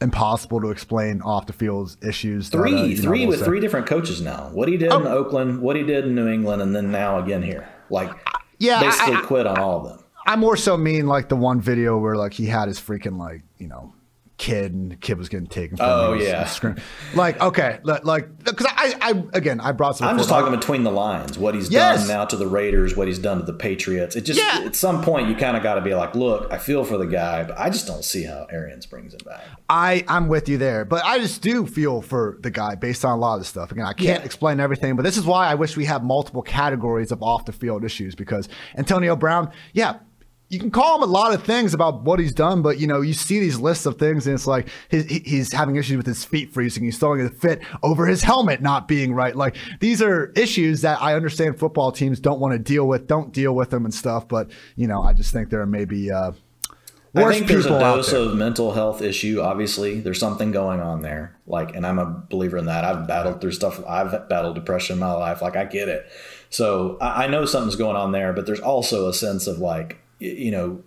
impossible 0.00 0.60
to 0.60 0.70
explain 0.70 1.22
off 1.22 1.46
the 1.46 1.52
field 1.52 1.96
issues. 2.02 2.48
Three, 2.48 2.72
that, 2.72 2.98
uh, 2.98 3.02
three 3.02 3.22
know, 3.24 3.28
with 3.28 3.38
say. 3.40 3.44
three 3.44 3.60
different 3.60 3.86
coaches 3.86 4.20
now. 4.20 4.50
What 4.52 4.68
he 4.68 4.76
did 4.76 4.92
oh. 4.92 5.00
in 5.00 5.06
Oakland, 5.06 5.60
what 5.60 5.76
he 5.76 5.82
did 5.82 6.04
in 6.04 6.14
New 6.14 6.28
England, 6.28 6.62
and 6.62 6.74
then 6.74 6.90
now 6.90 7.18
again 7.18 7.42
here. 7.42 7.68
Like, 7.90 8.10
yeah, 8.58 8.80
basically 8.80 9.14
I, 9.14 9.18
I, 9.20 9.22
quit 9.22 9.46
on 9.46 9.58
all 9.58 9.86
of 9.86 9.88
them. 9.88 10.04
I 10.26 10.36
more 10.36 10.56
so 10.56 10.76
mean 10.76 11.06
like 11.06 11.28
the 11.28 11.36
one 11.36 11.60
video 11.60 11.98
where 11.98 12.16
like 12.16 12.32
he 12.32 12.46
had 12.46 12.68
his 12.68 12.80
freaking 12.80 13.18
like 13.18 13.42
you 13.58 13.68
know 13.68 13.94
kid 14.36 14.72
and 14.72 15.00
kid 15.00 15.16
was 15.16 15.28
getting 15.28 15.46
taken 15.46 15.76
from 15.76 15.86
oh 15.88 16.12
yeah 16.12 16.44
screen. 16.46 16.76
like 17.14 17.40
okay 17.40 17.78
like 17.84 18.36
because 18.38 18.66
I, 18.68 18.94
I 19.00 19.24
again 19.32 19.60
i 19.60 19.70
brought 19.70 19.96
some 19.96 20.08
i'm 20.08 20.18
just 20.18 20.28
talking 20.28 20.50
between 20.50 20.82
the 20.82 20.90
lines 20.90 21.38
what 21.38 21.54
he's 21.54 21.70
yes. 21.70 22.00
done 22.00 22.08
now 22.08 22.24
to 22.24 22.36
the 22.36 22.48
raiders 22.48 22.96
what 22.96 23.06
he's 23.06 23.20
done 23.20 23.38
to 23.38 23.44
the 23.44 23.52
patriots 23.52 24.16
it 24.16 24.22
just 24.22 24.40
yeah. 24.40 24.66
at 24.66 24.74
some 24.74 25.02
point 25.04 25.28
you 25.28 25.36
kind 25.36 25.56
of 25.56 25.62
got 25.62 25.76
to 25.76 25.80
be 25.80 25.94
like 25.94 26.16
look 26.16 26.52
i 26.52 26.58
feel 26.58 26.84
for 26.84 26.98
the 26.98 27.06
guy 27.06 27.44
but 27.44 27.56
i 27.60 27.70
just 27.70 27.86
don't 27.86 28.04
see 28.04 28.24
how 28.24 28.44
arians 28.50 28.86
brings 28.86 29.14
him 29.14 29.20
back 29.24 29.40
i 29.68 30.04
i'm 30.08 30.26
with 30.26 30.48
you 30.48 30.58
there 30.58 30.84
but 30.84 31.04
i 31.04 31.16
just 31.20 31.40
do 31.40 31.64
feel 31.64 32.02
for 32.02 32.36
the 32.40 32.50
guy 32.50 32.74
based 32.74 33.04
on 33.04 33.16
a 33.16 33.20
lot 33.20 33.34
of 33.34 33.40
the 33.40 33.46
stuff 33.46 33.70
again 33.70 33.86
i 33.86 33.92
can't 33.92 34.20
yeah. 34.20 34.26
explain 34.26 34.58
everything 34.58 34.96
but 34.96 35.02
this 35.04 35.16
is 35.16 35.24
why 35.24 35.46
i 35.46 35.54
wish 35.54 35.76
we 35.76 35.84
had 35.84 36.02
multiple 36.02 36.42
categories 36.42 37.12
of 37.12 37.22
off 37.22 37.44
the 37.44 37.52
field 37.52 37.84
issues 37.84 38.16
because 38.16 38.48
antonio 38.76 39.14
brown 39.14 39.48
yeah 39.74 39.98
you 40.54 40.60
can 40.60 40.70
call 40.70 40.96
him 40.96 41.02
a 41.02 41.12
lot 41.12 41.34
of 41.34 41.42
things 41.42 41.74
about 41.74 42.02
what 42.02 42.20
he's 42.20 42.32
done, 42.32 42.62
but 42.62 42.78
you 42.78 42.86
know, 42.86 43.00
you 43.00 43.12
see 43.12 43.40
these 43.40 43.58
lists 43.58 43.84
of 43.86 43.98
things, 43.98 44.26
and 44.26 44.34
it's 44.34 44.46
like 44.46 44.68
his, 44.88 45.04
he's 45.06 45.52
having 45.52 45.74
issues 45.74 45.96
with 45.96 46.06
his 46.06 46.24
feet 46.24 46.54
freezing. 46.54 46.84
He's 46.84 46.96
throwing 46.96 47.20
a 47.20 47.28
fit 47.28 47.60
over 47.82 48.06
his 48.06 48.22
helmet 48.22 48.62
not 48.62 48.86
being 48.86 49.12
right. 49.12 49.34
Like 49.34 49.56
these 49.80 50.00
are 50.00 50.32
issues 50.36 50.82
that 50.82 51.02
I 51.02 51.14
understand 51.14 51.58
football 51.58 51.90
teams 51.90 52.20
don't 52.20 52.38
want 52.38 52.52
to 52.52 52.58
deal 52.60 52.86
with, 52.86 53.08
don't 53.08 53.32
deal 53.32 53.54
with 53.54 53.70
them 53.70 53.84
and 53.84 53.92
stuff. 53.92 54.28
But 54.28 54.50
you 54.76 54.86
know, 54.86 55.02
I 55.02 55.12
just 55.12 55.32
think 55.32 55.50
there 55.50 55.66
may 55.66 55.84
be. 55.84 56.10
Uh, 56.10 56.32
I 57.16 57.32
think 57.32 57.46
there's 57.46 57.66
a 57.66 57.70
dose 57.70 58.12
of 58.12 58.34
mental 58.34 58.72
health 58.72 59.00
issue. 59.02 59.40
Obviously, 59.40 60.00
there's 60.00 60.18
something 60.18 60.50
going 60.50 60.80
on 60.80 61.02
there. 61.02 61.36
Like, 61.46 61.74
and 61.76 61.86
I'm 61.86 61.98
a 61.98 62.06
believer 62.06 62.58
in 62.58 62.66
that. 62.66 62.84
I've 62.84 63.06
battled 63.06 63.40
through 63.40 63.52
stuff. 63.52 63.80
I've 63.86 64.28
battled 64.28 64.56
depression 64.56 64.94
in 64.94 65.00
my 65.00 65.12
life. 65.12 65.40
Like, 65.40 65.56
I 65.56 65.64
get 65.64 65.88
it. 65.88 66.06
So 66.50 66.98
I 67.00 67.26
know 67.28 67.44
something's 67.44 67.76
going 67.76 67.96
on 67.96 68.12
there. 68.12 68.32
But 68.32 68.46
there's 68.46 68.60
also 68.60 69.08
a 69.08 69.14
sense 69.14 69.46
of 69.46 69.58
like 69.58 70.00
you 70.18 70.50
know, 70.50 70.82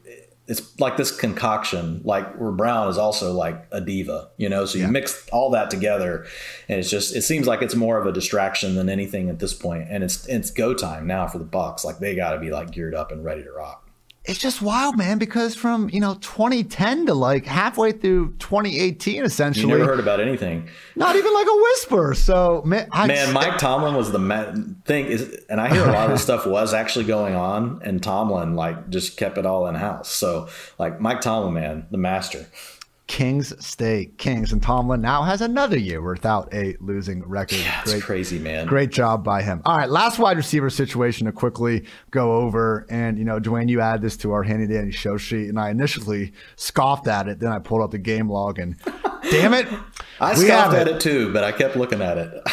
it's 0.47 0.79
like 0.79 0.95
this 0.95 1.15
concoction, 1.15 2.01
like 2.05 2.35
where 2.35 2.51
Brown 2.51 2.87
is 2.87 2.97
also 2.97 3.33
like 3.33 3.67
a 3.71 3.81
diva, 3.81 4.29
you 4.37 4.47
know. 4.47 4.65
So 4.65 4.77
you 4.77 4.85
yeah. 4.85 4.91
mix 4.91 5.27
all 5.29 5.49
that 5.51 5.69
together, 5.69 6.25
and 6.69 6.79
it's 6.79 6.89
just 6.89 7.15
it 7.15 7.23
seems 7.23 7.47
like 7.47 7.61
it's 7.61 7.75
more 7.75 7.99
of 7.99 8.05
a 8.05 8.13
distraction 8.13 8.75
than 8.75 8.87
anything 8.87 9.29
at 9.29 9.39
this 9.39 9.53
point. 9.53 9.87
And 9.89 10.03
it's 10.03 10.25
it's 10.27 10.49
go 10.49 10.73
time 10.73 11.05
now 11.05 11.27
for 11.27 11.37
the 11.37 11.45
Bucs. 11.45 11.83
Like 11.83 11.99
they 11.99 12.15
got 12.15 12.31
to 12.31 12.39
be 12.39 12.49
like 12.49 12.71
geared 12.71 12.95
up 12.95 13.11
and 13.11 13.25
ready 13.25 13.43
to 13.43 13.51
rock. 13.51 13.86
It's 14.27 14.39
just 14.39 14.61
wild, 14.61 14.97
man, 14.97 15.17
because 15.17 15.55
from, 15.55 15.89
you 15.89 16.01
know, 16.01 16.15
2010 16.15 17.05
to 17.05 17.13
like 17.13 17.45
halfway 17.45 17.93
through 17.93 18.33
2018, 18.39 19.23
essentially. 19.23 19.71
You 19.71 19.77
never 19.77 19.89
heard 19.89 20.01
about 20.01 20.19
anything. 20.19 20.69
Not 20.95 21.15
even 21.15 21.33
like 21.33 21.47
a 21.47 21.55
whisper. 21.55 22.13
So, 22.13 22.61
man, 22.65 22.89
I, 22.91 23.07
man 23.07 23.33
Mike 23.33 23.57
Tomlin 23.57 23.95
was 23.95 24.11
the 24.11 24.19
ma- 24.19 24.53
thing 24.83 25.05
is, 25.05 25.45
and 25.49 25.61
I 25.61 25.73
hear 25.73 25.83
a 25.83 25.91
lot 25.93 26.05
of 26.05 26.11
this 26.11 26.23
stuff 26.23 26.45
was 26.45 26.73
actually 26.73 27.05
going 27.05 27.35
on, 27.35 27.81
and 27.83 28.03
Tomlin 28.03 28.55
like 28.55 28.89
just 28.89 29.15
kept 29.15 29.37
it 29.37 29.45
all 29.45 29.65
in 29.67 29.75
house. 29.75 30.09
So, 30.09 30.49
like 30.77 30.99
Mike 30.99 31.21
Tomlin, 31.21 31.53
man, 31.53 31.87
the 31.89 31.97
master. 31.97 32.47
Kings 33.07 33.53
stay 33.65 34.11
Kings. 34.17 34.51
And 34.51 34.61
Tomlin 34.61 35.01
now 35.01 35.23
has 35.23 35.41
another 35.41 35.77
year 35.77 36.01
without 36.01 36.53
a 36.53 36.75
losing 36.79 37.23
record. 37.27 37.59
Yeah, 37.59 37.81
great, 37.85 38.03
crazy, 38.03 38.37
man. 38.37 38.67
Great 38.67 38.91
job 38.91 39.23
by 39.23 39.41
him. 39.41 39.61
All 39.65 39.77
right, 39.77 39.89
last 39.89 40.19
wide 40.19 40.37
receiver 40.37 40.69
situation 40.69 41.25
to 41.25 41.31
quickly 41.31 41.85
go 42.11 42.33
over. 42.33 42.85
And, 42.89 43.17
you 43.17 43.23
know, 43.25 43.39
Dwain, 43.39 43.69
you 43.69 43.79
add 43.81 44.01
this 44.01 44.17
to 44.17 44.33
our 44.33 44.43
handy 44.43 44.67
dandy 44.67 44.91
show 44.91 45.17
sheet. 45.17 45.47
And 45.47 45.59
I 45.59 45.69
initially 45.69 46.33
scoffed 46.57 47.07
at 47.07 47.27
it. 47.27 47.39
Then 47.39 47.51
I 47.51 47.59
pulled 47.59 47.81
up 47.81 47.91
the 47.91 47.97
game 47.97 48.29
log 48.29 48.59
and 48.59 48.75
damn 49.31 49.53
it. 49.53 49.67
I 50.19 50.35
scoffed 50.35 50.75
at 50.75 50.87
it. 50.87 50.95
it 50.97 51.01
too, 51.01 51.31
but 51.31 51.43
I 51.43 51.51
kept 51.51 51.75
looking 51.77 52.01
at 52.01 52.17
it. 52.17 52.43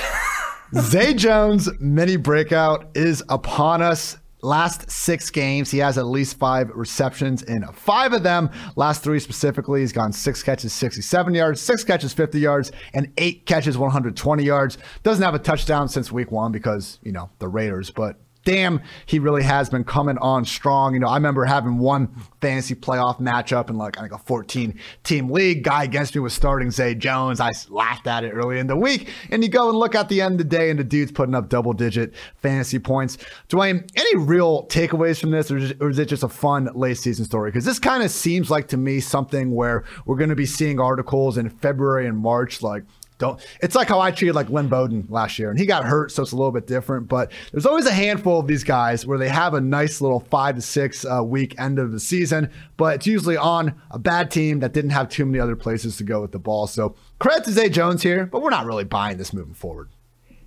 Zay 0.77 1.15
Jones 1.15 1.69
mini 1.81 2.17
breakout 2.17 2.89
is 2.95 3.23
upon 3.29 3.83
us. 3.83 4.19
Last 4.45 4.91
six 4.91 5.31
games, 5.31 5.71
he 5.71 5.79
has 5.79 5.97
at 5.97 6.05
least 6.05 6.39
five 6.39 6.69
receptions 6.75 7.43
in 7.45 7.67
five 7.73 8.13
of 8.13 8.23
them. 8.23 8.51
Last 8.77 9.03
three 9.03 9.19
specifically, 9.19 9.81
he's 9.81 9.91
gone 9.91 10.13
six 10.13 10.43
catches, 10.43 10.75
67 10.75 11.33
yards, 11.33 11.63
six 11.63 11.83
catches, 11.83 12.13
50 12.13 12.39
yards, 12.41 12.71
and 12.93 13.11
eight 13.17 13.47
catches, 13.47 13.79
120 13.79 14.45
yards. 14.45 14.77
Doesn't 15.03 15.25
have 15.25 15.35
a 15.35 15.39
touchdown 15.39 15.89
since 15.89 16.13
week 16.13 16.31
one 16.31 16.53
because, 16.53 16.99
you 17.03 17.11
know, 17.11 17.31
the 17.39 17.49
Raiders, 17.49 17.91
but 17.91 18.17
damn, 18.45 18.81
he 19.07 19.19
really 19.19 19.43
has 19.43 19.69
been 19.69 19.85
coming 19.85 20.19
on 20.19 20.45
strong. 20.45 20.95
You 20.95 21.01
know, 21.01 21.09
I 21.09 21.17
remember 21.17 21.45
having 21.45 21.79
one 21.79 22.15
fantasy 22.41 22.75
playoff 22.75 23.21
matchup 23.21 23.71
in 23.71 23.77
like 23.77 23.99
I 23.99 24.03
think 24.03 24.13
a 24.13 24.19
14 24.19 24.79
team 25.03 25.31
league. 25.31 25.65
Guy 25.65 25.85
against 25.85 26.15
me 26.15 26.21
was 26.21 26.35
starting 26.35 26.71
Zay 26.71 26.95
Jones. 26.95 27.41
I 27.41 27.53
laughed 27.69 28.07
at 28.07 28.25
it 28.25 28.31
early 28.31 28.59
in 28.59 28.67
the 28.67 28.77
week. 28.77 29.11
And 29.31 29.43
you 29.43 29.49
go 29.49 29.69
and 29.69 29.79
look 29.79 29.95
at 29.95 30.09
the 30.09 30.21
end 30.21 30.33
of 30.33 30.39
the 30.39 30.57
day, 30.57 30.71
and 30.71 30.79
the 30.79 30.85
dude's 30.85 31.13
putting 31.13 31.35
up 31.35 31.49
double 31.49 31.73
digit 31.73 32.15
fantasy 32.37 32.79
points. 32.79 33.19
Dwain, 33.49 33.89
any 33.97 34.17
real 34.17 34.67
takeaways 34.67 35.21
from 35.21 35.31
this, 35.31 35.51
or, 35.51 35.59
or 35.81 35.91
is 35.91 35.99
it 35.99 36.07
just 36.07 36.23
a 36.23 36.29
fun 36.29 36.69
late 36.75 36.99
season 36.99 37.25
story? 37.25 37.51
Because 37.51 37.65
this 37.65 37.79
kind 37.79 38.03
of 38.03 38.11
seems 38.11 38.51
like 38.51 38.69
to 38.69 38.77
me 38.77 39.01
something 39.01 39.55
where 39.55 39.85
we're 40.05 40.17
going 40.17 40.31
to 40.31 40.37
be 40.37 40.47
seeing 40.47 40.79
articles 40.79 41.39
in 41.39 41.49
February 41.49 42.07
and 42.07 42.19
March 42.19 42.63
like 42.63 42.85
don't. 43.19 43.41
It's 43.63 43.75
like 43.75 43.89
how 43.89 44.01
I 44.01 44.11
treated 44.11 44.35
like 44.35 44.51
Lynn 44.51 44.69
Bowden 44.69 45.07
last 45.09 45.39
year, 45.39 45.51
and 45.51 45.59
he 45.59 45.67
got 45.67 45.85
hurt, 45.85 46.11
so 46.11 46.23
it's 46.23 46.33
a 46.33 46.37
little 46.37 46.53
bit 46.53 46.67
different. 46.67 47.09
But 47.09 47.31
there's 47.53 47.67
always 47.67 47.87
a 47.87 47.93
handful 47.93 48.41
of 48.41 48.47
these 48.47 48.65
guys 48.65 49.07
where 49.07 49.19
they 49.19 49.29
have 49.29 49.55
a 49.55 49.61
nice 49.61 50.01
little 50.01 50.21
five 50.21 50.57
to 50.57 50.63
six 50.63 51.05
uh, 51.05 51.23
week 51.23 51.59
end 51.61 51.79
of 51.79 51.93
the 51.93 52.01
season, 52.01 52.51
but 52.77 52.97
it's 52.97 53.07
usually 53.07 53.37
on 53.37 53.75
a 53.91 53.99
bad 53.99 54.31
team 54.31 54.61
that 54.61 54.73
didn't 54.73 54.91
have 54.91 55.09
too 55.09 55.25
many 55.25 55.39
other 55.39 55.57
places 55.57 55.97
to 55.99 56.05
go 56.05 56.21
with 56.21 56.33
the 56.33 56.39
ball. 56.39 56.67
So 56.67 56.97
credit 57.19 57.45
to 57.45 57.53
Zay 57.53 57.69
Jones 57.69 58.03
here, 58.03 58.27
but 58.27 58.43
we're 58.43 58.51
not 58.51 58.67
really 58.67 58.85
buying 58.85 59.17
this 59.17 59.33
moving 59.33 59.55
forward. 59.55 59.89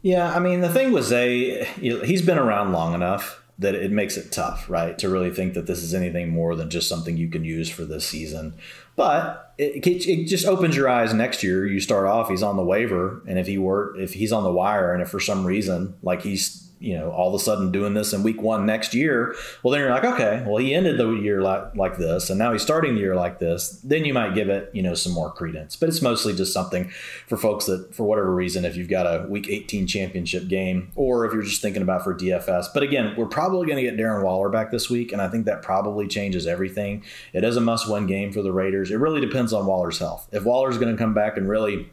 Yeah, 0.01 0.33
I 0.33 0.39
mean 0.39 0.61
the 0.61 0.69
thing 0.69 0.91
with 0.91 1.05
Zay, 1.05 1.65
he's 1.65 2.21
been 2.21 2.37
around 2.37 2.71
long 2.73 2.93
enough 2.93 3.43
that 3.59 3.73
it 3.73 3.91
makes 3.91 4.17
it 4.17 4.31
tough, 4.31 4.69
right? 4.69 4.97
To 4.99 5.09
really 5.09 5.31
think 5.31 5.53
that 5.55 5.65
this 5.65 5.81
is 5.81 5.93
anything 5.93 6.29
more 6.29 6.55
than 6.55 6.69
just 6.69 6.87
something 6.87 7.17
you 7.17 7.29
can 7.29 7.43
use 7.43 7.69
for 7.69 7.85
this 7.85 8.05
season. 8.07 8.53
But 8.97 9.53
it, 9.59 9.85
it, 9.85 10.25
just 10.25 10.47
opens 10.47 10.75
your 10.75 10.89
eyes 10.89 11.13
next 11.13 11.43
year. 11.43 11.65
You 11.65 11.79
start 11.79 12.07
off, 12.07 12.29
he's 12.29 12.41
on 12.43 12.57
the 12.57 12.63
waiver, 12.63 13.21
and 13.27 13.37
if 13.37 13.45
he 13.45 13.59
were, 13.59 13.95
if 13.95 14.13
he's 14.15 14.33
on 14.33 14.43
the 14.43 14.51
wire, 14.51 14.91
and 14.91 15.03
if 15.03 15.09
for 15.09 15.19
some 15.19 15.45
reason, 15.45 15.93
like 16.01 16.23
he's 16.23 16.66
you 16.79 16.97
know 16.97 17.11
all 17.11 17.29
of 17.29 17.39
a 17.39 17.43
sudden 17.43 17.71
doing 17.71 17.93
this 17.93 18.13
in 18.13 18.23
week 18.23 18.41
one 18.41 18.65
next 18.65 18.93
year 18.93 19.35
well 19.63 19.71
then 19.71 19.81
you're 19.81 19.89
like 19.89 20.03
okay 20.03 20.43
well 20.45 20.57
he 20.57 20.73
ended 20.73 20.97
the 20.97 21.09
year 21.11 21.41
like, 21.41 21.75
like 21.75 21.97
this 21.97 22.29
and 22.29 22.39
now 22.39 22.51
he's 22.51 22.61
starting 22.61 22.95
the 22.95 23.01
year 23.01 23.15
like 23.15 23.39
this. 23.39 23.79
Then 23.83 24.05
you 24.05 24.13
might 24.13 24.35
give 24.35 24.49
it 24.49 24.69
you 24.73 24.81
know 24.81 24.93
some 24.93 25.13
more 25.13 25.31
credence 25.31 25.75
but 25.75 25.89
it's 25.89 26.01
mostly 26.01 26.35
just 26.35 26.53
something 26.53 26.89
for 27.27 27.37
folks 27.37 27.65
that 27.65 27.93
for 27.93 28.03
whatever 28.03 28.33
reason 28.33 28.65
if 28.65 28.75
you've 28.75 28.89
got 28.89 29.05
a 29.05 29.27
week 29.27 29.47
18 29.49 29.87
championship 29.87 30.47
game 30.47 30.91
or 30.95 31.25
if 31.25 31.33
you're 31.33 31.43
just 31.43 31.61
thinking 31.61 31.81
about 31.81 32.03
for 32.03 32.13
dfs 32.13 32.67
but 32.73 32.83
again 32.83 33.15
we're 33.15 33.25
probably 33.25 33.65
going 33.65 33.77
to 33.77 33.89
get 33.89 33.97
darren 33.97 34.23
waller 34.23 34.49
back 34.49 34.71
this 34.71 34.89
week 34.89 35.11
and 35.11 35.21
i 35.21 35.27
think 35.27 35.45
that 35.45 35.61
probably 35.61 36.07
changes 36.07 36.47
everything. 36.47 37.03
It 37.33 37.43
is 37.43 37.57
a 37.57 37.61
must 37.61 37.89
win 37.89 38.07
game 38.07 38.31
for 38.31 38.41
the 38.41 38.51
raiders. 38.51 38.91
It 38.91 38.97
really 38.97 39.21
depends 39.21 39.53
on 39.53 39.65
waller's 39.65 39.99
health. 39.99 40.27
If 40.31 40.43
waller's 40.43 40.77
going 40.77 40.95
to 40.95 40.97
come 40.97 41.13
back 41.13 41.37
and 41.37 41.47
really 41.47 41.91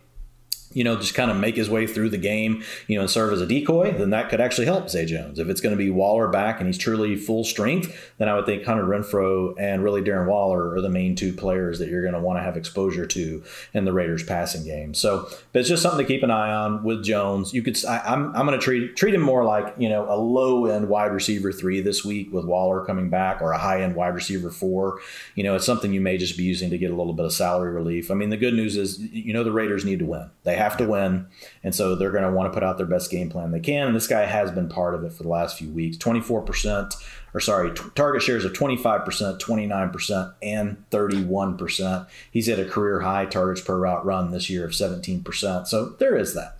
you 0.74 0.84
know, 0.84 0.96
just 0.96 1.14
kind 1.14 1.30
of 1.30 1.36
make 1.36 1.56
his 1.56 1.70
way 1.70 1.86
through 1.86 2.10
the 2.10 2.18
game, 2.18 2.62
you 2.86 2.96
know, 2.96 3.02
and 3.02 3.10
serve 3.10 3.32
as 3.32 3.40
a 3.40 3.46
decoy, 3.46 3.92
then 3.92 4.10
that 4.10 4.28
could 4.28 4.40
actually 4.40 4.66
help 4.66 4.90
Zay 4.90 5.06
Jones. 5.06 5.38
If 5.38 5.48
it's 5.48 5.60
going 5.60 5.74
to 5.74 5.82
be 5.82 5.90
Waller 5.90 6.28
back 6.28 6.58
and 6.58 6.66
he's 6.66 6.78
truly 6.78 7.16
full 7.16 7.44
strength, 7.44 8.12
then 8.18 8.28
I 8.28 8.34
would 8.34 8.46
think 8.46 8.64
Hunter 8.64 8.84
Renfrow 8.84 9.54
and 9.58 9.82
really 9.82 10.02
Darren 10.02 10.26
Waller 10.26 10.74
are 10.74 10.80
the 10.80 10.88
main 10.88 11.14
two 11.14 11.32
players 11.32 11.78
that 11.78 11.88
you're 11.88 12.02
going 12.02 12.14
to 12.14 12.20
want 12.20 12.38
to 12.38 12.42
have 12.42 12.56
exposure 12.56 13.06
to 13.06 13.42
in 13.72 13.84
the 13.84 13.92
Raiders 13.92 14.24
passing 14.24 14.64
game. 14.64 14.94
So, 14.94 15.28
but 15.52 15.60
it's 15.60 15.68
just 15.68 15.82
something 15.82 16.04
to 16.04 16.12
keep 16.12 16.22
an 16.22 16.30
eye 16.30 16.52
on 16.52 16.82
with 16.82 17.04
Jones. 17.04 17.54
You 17.54 17.62
could, 17.62 17.82
I, 17.84 17.96
am 17.98 18.30
I'm, 18.30 18.36
I'm 18.36 18.46
going 18.46 18.58
to 18.58 18.64
treat 18.64 18.96
treat 18.96 19.14
him 19.14 19.20
more 19.20 19.44
like 19.44 19.74
you 19.78 19.88
know 19.88 20.06
a 20.10 20.16
low 20.16 20.66
end 20.66 20.88
wide 20.88 21.12
receiver 21.12 21.52
three 21.52 21.80
this 21.80 22.04
week 22.04 22.32
with 22.32 22.44
Waller 22.44 22.84
coming 22.84 23.10
back, 23.10 23.40
or 23.40 23.52
a 23.52 23.58
high 23.58 23.82
end 23.82 23.94
wide 23.94 24.14
receiver 24.14 24.50
four. 24.50 25.00
You 25.34 25.44
know, 25.44 25.54
it's 25.54 25.66
something 25.66 25.92
you 25.92 26.00
may 26.00 26.18
just 26.18 26.36
be 26.36 26.44
using 26.44 26.70
to 26.70 26.78
get 26.78 26.90
a 26.90 26.96
little 26.96 27.12
bit 27.12 27.26
of 27.26 27.32
salary 27.32 27.72
relief. 27.72 28.10
I 28.10 28.14
mean, 28.14 28.30
the 28.30 28.36
good 28.36 28.54
news 28.54 28.76
is 28.76 28.98
you 28.98 29.32
know 29.32 29.44
the 29.44 29.52
Raiders 29.52 29.84
need 29.84 30.00
to 30.00 30.04
win. 30.04 30.30
They 30.42 30.56
have 30.64 30.76
to 30.78 30.86
win. 30.86 31.26
And 31.62 31.74
so 31.74 31.94
they're 31.94 32.10
going 32.10 32.24
to 32.24 32.32
want 32.32 32.52
to 32.52 32.54
put 32.54 32.64
out 32.64 32.76
their 32.76 32.86
best 32.86 33.10
game 33.10 33.30
plan 33.30 33.52
they 33.52 33.60
can. 33.60 33.86
And 33.86 33.96
this 33.96 34.06
guy 34.06 34.26
has 34.26 34.50
been 34.50 34.68
part 34.68 34.94
of 34.94 35.04
it 35.04 35.12
for 35.12 35.22
the 35.22 35.28
last 35.28 35.58
few 35.58 35.70
weeks 35.70 35.96
24%, 35.96 36.94
or 37.32 37.40
sorry, 37.40 37.72
t- 37.74 37.82
target 37.94 38.22
shares 38.22 38.44
of 38.44 38.52
25%, 38.52 39.38
29%, 39.38 40.34
and 40.42 40.84
31%. 40.90 42.06
He's 42.30 42.48
at 42.48 42.58
a 42.58 42.64
career 42.64 43.00
high 43.00 43.26
targets 43.26 43.60
per 43.60 43.78
route 43.78 44.04
run 44.04 44.30
this 44.30 44.50
year 44.50 44.64
of 44.64 44.72
17%. 44.72 45.66
So 45.66 45.90
there 45.98 46.16
is 46.16 46.34
that. 46.34 46.58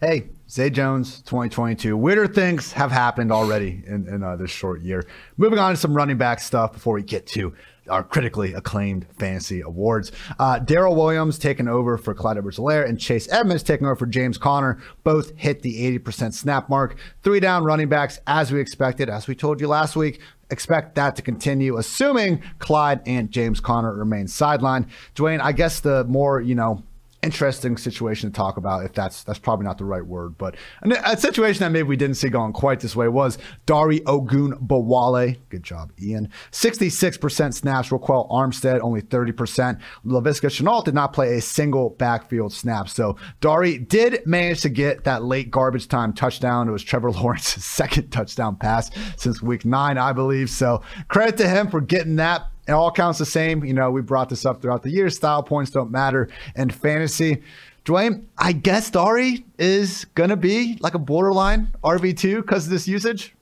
Hey, 0.00 0.24
Zay 0.50 0.68
Jones, 0.68 1.22
2022. 1.22 1.96
Weirder 1.96 2.26
things 2.28 2.70
have 2.72 2.92
happened 2.92 3.32
already 3.32 3.82
in, 3.86 4.06
in 4.08 4.22
uh, 4.22 4.36
this 4.36 4.50
short 4.50 4.82
year. 4.82 5.06
Moving 5.38 5.58
on 5.58 5.72
to 5.72 5.76
some 5.76 5.96
running 5.96 6.18
back 6.18 6.40
stuff 6.40 6.74
before 6.74 6.94
we 6.94 7.02
get 7.02 7.26
to 7.28 7.54
our 7.88 8.02
critically 8.02 8.52
acclaimed 8.54 9.06
fantasy 9.18 9.60
awards. 9.60 10.12
Uh, 10.38 10.58
Darrel 10.58 10.94
Williams 10.94 11.38
taking 11.38 11.68
over 11.68 11.96
for 11.98 12.14
Clyde 12.14 12.38
Edwards-Helaire 12.38 12.88
and 12.88 12.98
Chase 12.98 13.30
Edmonds 13.30 13.62
taking 13.62 13.86
over 13.86 13.96
for 13.96 14.06
James 14.06 14.38
Conner. 14.38 14.78
Both 15.04 15.36
hit 15.36 15.62
the 15.62 15.98
80% 15.98 16.34
snap 16.34 16.68
mark. 16.68 16.96
Three 17.22 17.40
down 17.40 17.64
running 17.64 17.88
backs 17.88 18.20
as 18.26 18.52
we 18.52 18.60
expected. 18.60 19.08
As 19.08 19.26
we 19.26 19.34
told 19.34 19.60
you 19.60 19.68
last 19.68 19.96
week, 19.96 20.20
expect 20.50 20.94
that 20.94 21.16
to 21.16 21.22
continue, 21.22 21.76
assuming 21.76 22.42
Clyde 22.58 23.00
and 23.06 23.30
James 23.30 23.60
Conner 23.60 23.94
remain 23.94 24.26
sidelined. 24.26 24.88
Dwain, 25.14 25.40
I 25.40 25.52
guess 25.52 25.80
the 25.80 26.04
more, 26.04 26.40
you 26.40 26.54
know, 26.54 26.84
interesting 27.22 27.76
situation 27.76 28.30
to 28.30 28.36
talk 28.36 28.56
about 28.56 28.84
if 28.84 28.92
that's 28.92 29.24
that's 29.24 29.38
probably 29.38 29.64
not 29.64 29.78
the 29.78 29.84
right 29.84 30.06
word 30.06 30.36
but 30.38 30.54
a 30.82 31.16
situation 31.16 31.60
that 31.60 31.70
maybe 31.70 31.88
we 31.88 31.96
didn't 31.96 32.16
see 32.16 32.28
going 32.28 32.52
quite 32.52 32.80
this 32.80 32.94
way 32.94 33.08
was 33.08 33.38
Dare 33.66 34.00
Ogunbowale 34.04 35.38
good 35.48 35.62
job 35.62 35.92
Ian 36.00 36.30
66% 36.52 37.54
snaps 37.54 37.88
Ryquell 37.88 38.30
Armstead 38.30 38.80
only 38.80 39.02
30% 39.02 39.80
Laviska 40.04 40.48
Shenault 40.48 40.84
did 40.84 40.94
not 40.94 41.12
play 41.12 41.36
a 41.36 41.40
single 41.40 41.90
backfield 41.90 42.52
snap 42.52 42.88
so 42.88 43.16
Dare 43.40 43.78
did 43.78 44.26
manage 44.26 44.60
to 44.62 44.68
get 44.68 45.04
that 45.04 45.24
late 45.24 45.50
garbage 45.50 45.88
time 45.88 46.12
touchdown. 46.12 46.68
It 46.68 46.72
was 46.72 46.82
Trevor 46.82 47.10
Lawrence's 47.12 47.64
second 47.64 48.10
touchdown 48.10 48.56
pass 48.56 48.90
since 49.16 49.42
week 49.42 49.64
9 49.64 49.98
I 49.98 50.12
believe 50.12 50.50
so 50.50 50.82
credit 51.08 51.36
to 51.38 51.48
him 51.48 51.68
for 51.68 51.80
getting 51.80 52.16
that 52.16 52.46
it 52.66 52.72
all 52.72 52.90
counts 52.90 53.18
the 53.18 53.26
same. 53.26 53.64
You 53.64 53.74
know, 53.74 53.90
we 53.90 54.02
brought 54.02 54.28
this 54.28 54.44
up 54.44 54.60
throughout 54.60 54.82
the 54.82 54.90
year. 54.90 55.08
Style 55.10 55.42
points 55.42 55.70
don't 55.70 55.90
matter 55.90 56.28
in 56.54 56.70
fantasy. 56.70 57.42
Dwain, 57.84 58.24
I 58.36 58.52
guess 58.52 58.90
Dare 58.90 59.38
is 59.58 60.06
going 60.16 60.30
to 60.30 60.36
be 60.36 60.76
like 60.80 60.94
a 60.94 60.98
borderline 60.98 61.68
RB2 61.84 62.42
because 62.42 62.64
of 62.64 62.70
this 62.70 62.88
usage. 62.88 63.34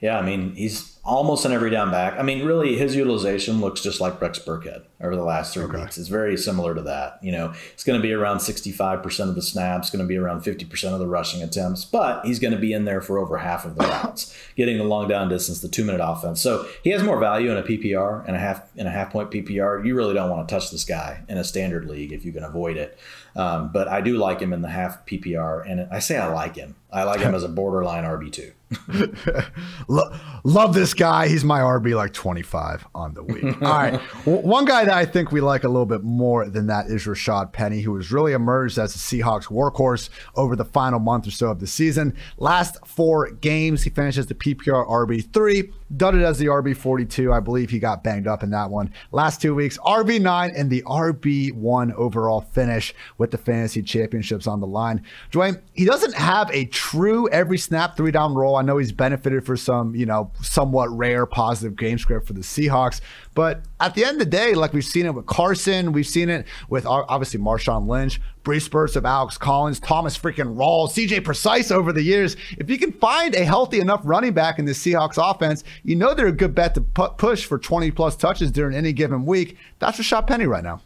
Yeah, 0.00 0.18
I 0.18 0.22
mean, 0.22 0.54
he's 0.54 0.97
almost 1.08 1.46
an 1.46 1.52
every 1.52 1.70
down 1.70 1.90
back. 1.90 2.18
I 2.18 2.22
mean, 2.22 2.44
really, 2.44 2.76
his 2.76 2.94
utilization 2.94 3.60
looks 3.60 3.80
just 3.80 4.00
like 4.00 4.20
Rex 4.20 4.38
Burkhead 4.38 4.82
over 5.00 5.16
the 5.16 5.24
last 5.24 5.54
three 5.54 5.64
okay. 5.64 5.80
weeks. 5.80 5.96
It's 5.96 6.08
very 6.08 6.36
similar 6.36 6.74
to 6.74 6.82
that. 6.82 7.18
You 7.22 7.32
know, 7.32 7.54
it's 7.72 7.82
going 7.82 7.98
to 7.98 8.02
be 8.02 8.12
around 8.12 8.38
65% 8.38 9.28
of 9.28 9.34
the 9.34 9.42
snaps, 9.42 9.88
going 9.90 10.04
to 10.04 10.08
be 10.08 10.18
around 10.18 10.42
50% 10.42 10.92
of 10.92 10.98
the 10.98 11.06
rushing 11.06 11.42
attempts, 11.42 11.84
but 11.84 12.24
he's 12.26 12.38
going 12.38 12.52
to 12.52 12.58
be 12.58 12.74
in 12.74 12.84
there 12.84 13.00
for 13.00 13.18
over 13.18 13.38
half 13.38 13.64
of 13.64 13.76
the 13.76 13.86
routes, 13.86 14.36
getting 14.56 14.76
the 14.76 14.84
long 14.84 15.08
down 15.08 15.28
distance, 15.30 15.60
the 15.60 15.68
two 15.68 15.84
minute 15.84 16.02
offense. 16.04 16.42
So 16.42 16.68
he 16.84 16.90
has 16.90 17.02
more 17.02 17.18
value 17.18 17.50
in 17.50 17.56
a 17.56 17.62
PPR 17.62 18.26
and 18.26 18.36
a 18.36 18.38
half 18.38 18.68
in 18.76 18.86
a 18.86 18.90
half 18.90 19.10
point 19.10 19.30
PPR. 19.30 19.84
You 19.84 19.94
really 19.94 20.14
don't 20.14 20.30
want 20.30 20.46
to 20.46 20.54
touch 20.54 20.70
this 20.70 20.84
guy 20.84 21.22
in 21.28 21.38
a 21.38 21.44
standard 21.44 21.86
league 21.86 22.12
if 22.12 22.24
you 22.24 22.32
can 22.32 22.44
avoid 22.44 22.76
it. 22.76 22.98
Um, 23.34 23.70
but 23.72 23.88
I 23.88 24.02
do 24.02 24.18
like 24.18 24.40
him 24.40 24.52
in 24.52 24.62
the 24.62 24.68
half 24.68 25.06
PPR, 25.06 25.64
and 25.66 25.88
I 25.90 26.00
say 26.00 26.18
I 26.18 26.26
like 26.26 26.56
him. 26.56 26.76
I 26.90 27.04
like 27.04 27.20
him 27.20 27.34
as 27.34 27.44
a 27.44 27.48
borderline 27.48 28.04
RB 28.04 28.32
two. 28.32 28.52
love 29.88 30.74
this 30.74 30.92
guy. 30.92 31.28
He's 31.28 31.44
my 31.44 31.60
RB 31.60 31.96
like 31.96 32.12
25 32.12 32.86
on 32.94 33.14
the 33.14 33.22
week. 33.22 33.44
All 33.62 33.68
right. 33.68 33.98
One 34.26 34.64
guy 34.64 34.84
that 34.84 34.94
I 34.94 35.06
think 35.06 35.32
we 35.32 35.40
like 35.40 35.64
a 35.64 35.68
little 35.68 35.86
bit 35.86 36.02
more 36.02 36.46
than 36.48 36.66
that 36.66 36.86
is 36.86 37.06
Rashad 37.06 37.52
Penny, 37.52 37.80
who 37.80 37.96
has 37.96 38.12
really 38.12 38.32
emerged 38.32 38.78
as 38.78 38.92
the 38.92 38.98
Seahawks 38.98 39.44
workhorse 39.44 40.10
over 40.34 40.54
the 40.54 40.64
final 40.64 41.00
month 41.00 41.26
or 41.26 41.30
so 41.30 41.50
of 41.50 41.60
the 41.60 41.66
season. 41.66 42.14
Last 42.36 42.76
four 42.86 43.30
games, 43.30 43.84
he 43.84 43.90
finishes 43.90 44.26
the 44.26 44.34
PPR 44.34 44.86
RB3, 44.86 45.72
done 45.96 46.20
it 46.20 46.24
as 46.24 46.38
the 46.38 46.46
RB42. 46.46 47.32
I 47.32 47.40
believe 47.40 47.70
he 47.70 47.78
got 47.78 48.04
banged 48.04 48.26
up 48.26 48.42
in 48.42 48.50
that 48.50 48.70
one. 48.70 48.92
Last 49.12 49.40
two 49.40 49.54
weeks, 49.54 49.78
RB9 49.78 50.52
and 50.54 50.70
the 50.70 50.82
RB1 50.82 51.94
overall 51.94 52.42
finish 52.42 52.94
with 53.16 53.30
the 53.30 53.38
fantasy 53.38 53.82
championships 53.82 54.46
on 54.46 54.60
the 54.60 54.66
line. 54.66 55.02
Dwain, 55.30 55.60
he 55.72 55.84
doesn't 55.84 56.14
have 56.14 56.50
a 56.52 56.66
true 56.78 57.28
every 57.30 57.58
snap 57.58 57.96
three 57.96 58.12
down 58.12 58.34
role. 58.34 58.54
I 58.54 58.62
know 58.62 58.78
he's 58.78 58.92
benefited 58.92 59.44
for 59.44 59.56
some, 59.56 59.96
you 59.96 60.06
know, 60.06 60.30
somewhat 60.40 60.88
rare 60.96 61.26
positive 61.26 61.76
game 61.76 61.98
script 61.98 62.28
for 62.28 62.34
the 62.34 62.40
Seahawks. 62.40 63.00
But 63.34 63.62
at 63.80 63.96
the 63.96 64.04
end 64.04 64.12
of 64.12 64.18
the 64.20 64.26
day, 64.26 64.54
like 64.54 64.72
we've 64.72 64.84
seen 64.84 65.04
it 65.04 65.12
with 65.12 65.26
Carson, 65.26 65.90
we've 65.90 66.06
seen 66.06 66.28
it 66.28 66.46
with 66.68 66.86
obviously 66.86 67.40
Marshawn 67.40 67.88
Lynch, 67.88 68.20
brief 68.44 68.62
spurts 68.62 68.94
of 68.94 69.04
Alex 69.04 69.36
Collins, 69.36 69.80
Thomas 69.80 70.16
freaking 70.16 70.54
Rawls, 70.56 70.90
CJ 70.90 71.24
Prosise 71.24 71.72
over 71.72 71.92
the 71.92 72.02
years. 72.02 72.36
If 72.58 72.70
you 72.70 72.78
can 72.78 72.92
find 72.92 73.34
a 73.34 73.44
healthy 73.44 73.80
enough 73.80 74.02
running 74.04 74.32
back 74.32 74.60
in 74.60 74.64
the 74.64 74.72
Seahawks 74.72 75.18
offense, 75.18 75.64
you 75.82 75.96
know 75.96 76.14
they're 76.14 76.28
a 76.28 76.32
good 76.32 76.54
bet 76.54 76.74
to 76.74 76.80
push 76.80 77.44
for 77.44 77.58
20 77.58 77.90
plus 77.90 78.14
touches 78.14 78.52
during 78.52 78.76
any 78.76 78.92
given 78.92 79.26
week. 79.26 79.56
That's 79.80 79.98
Rashad 79.98 80.28
Penny 80.28 80.46
right 80.46 80.62
now. 80.62 80.82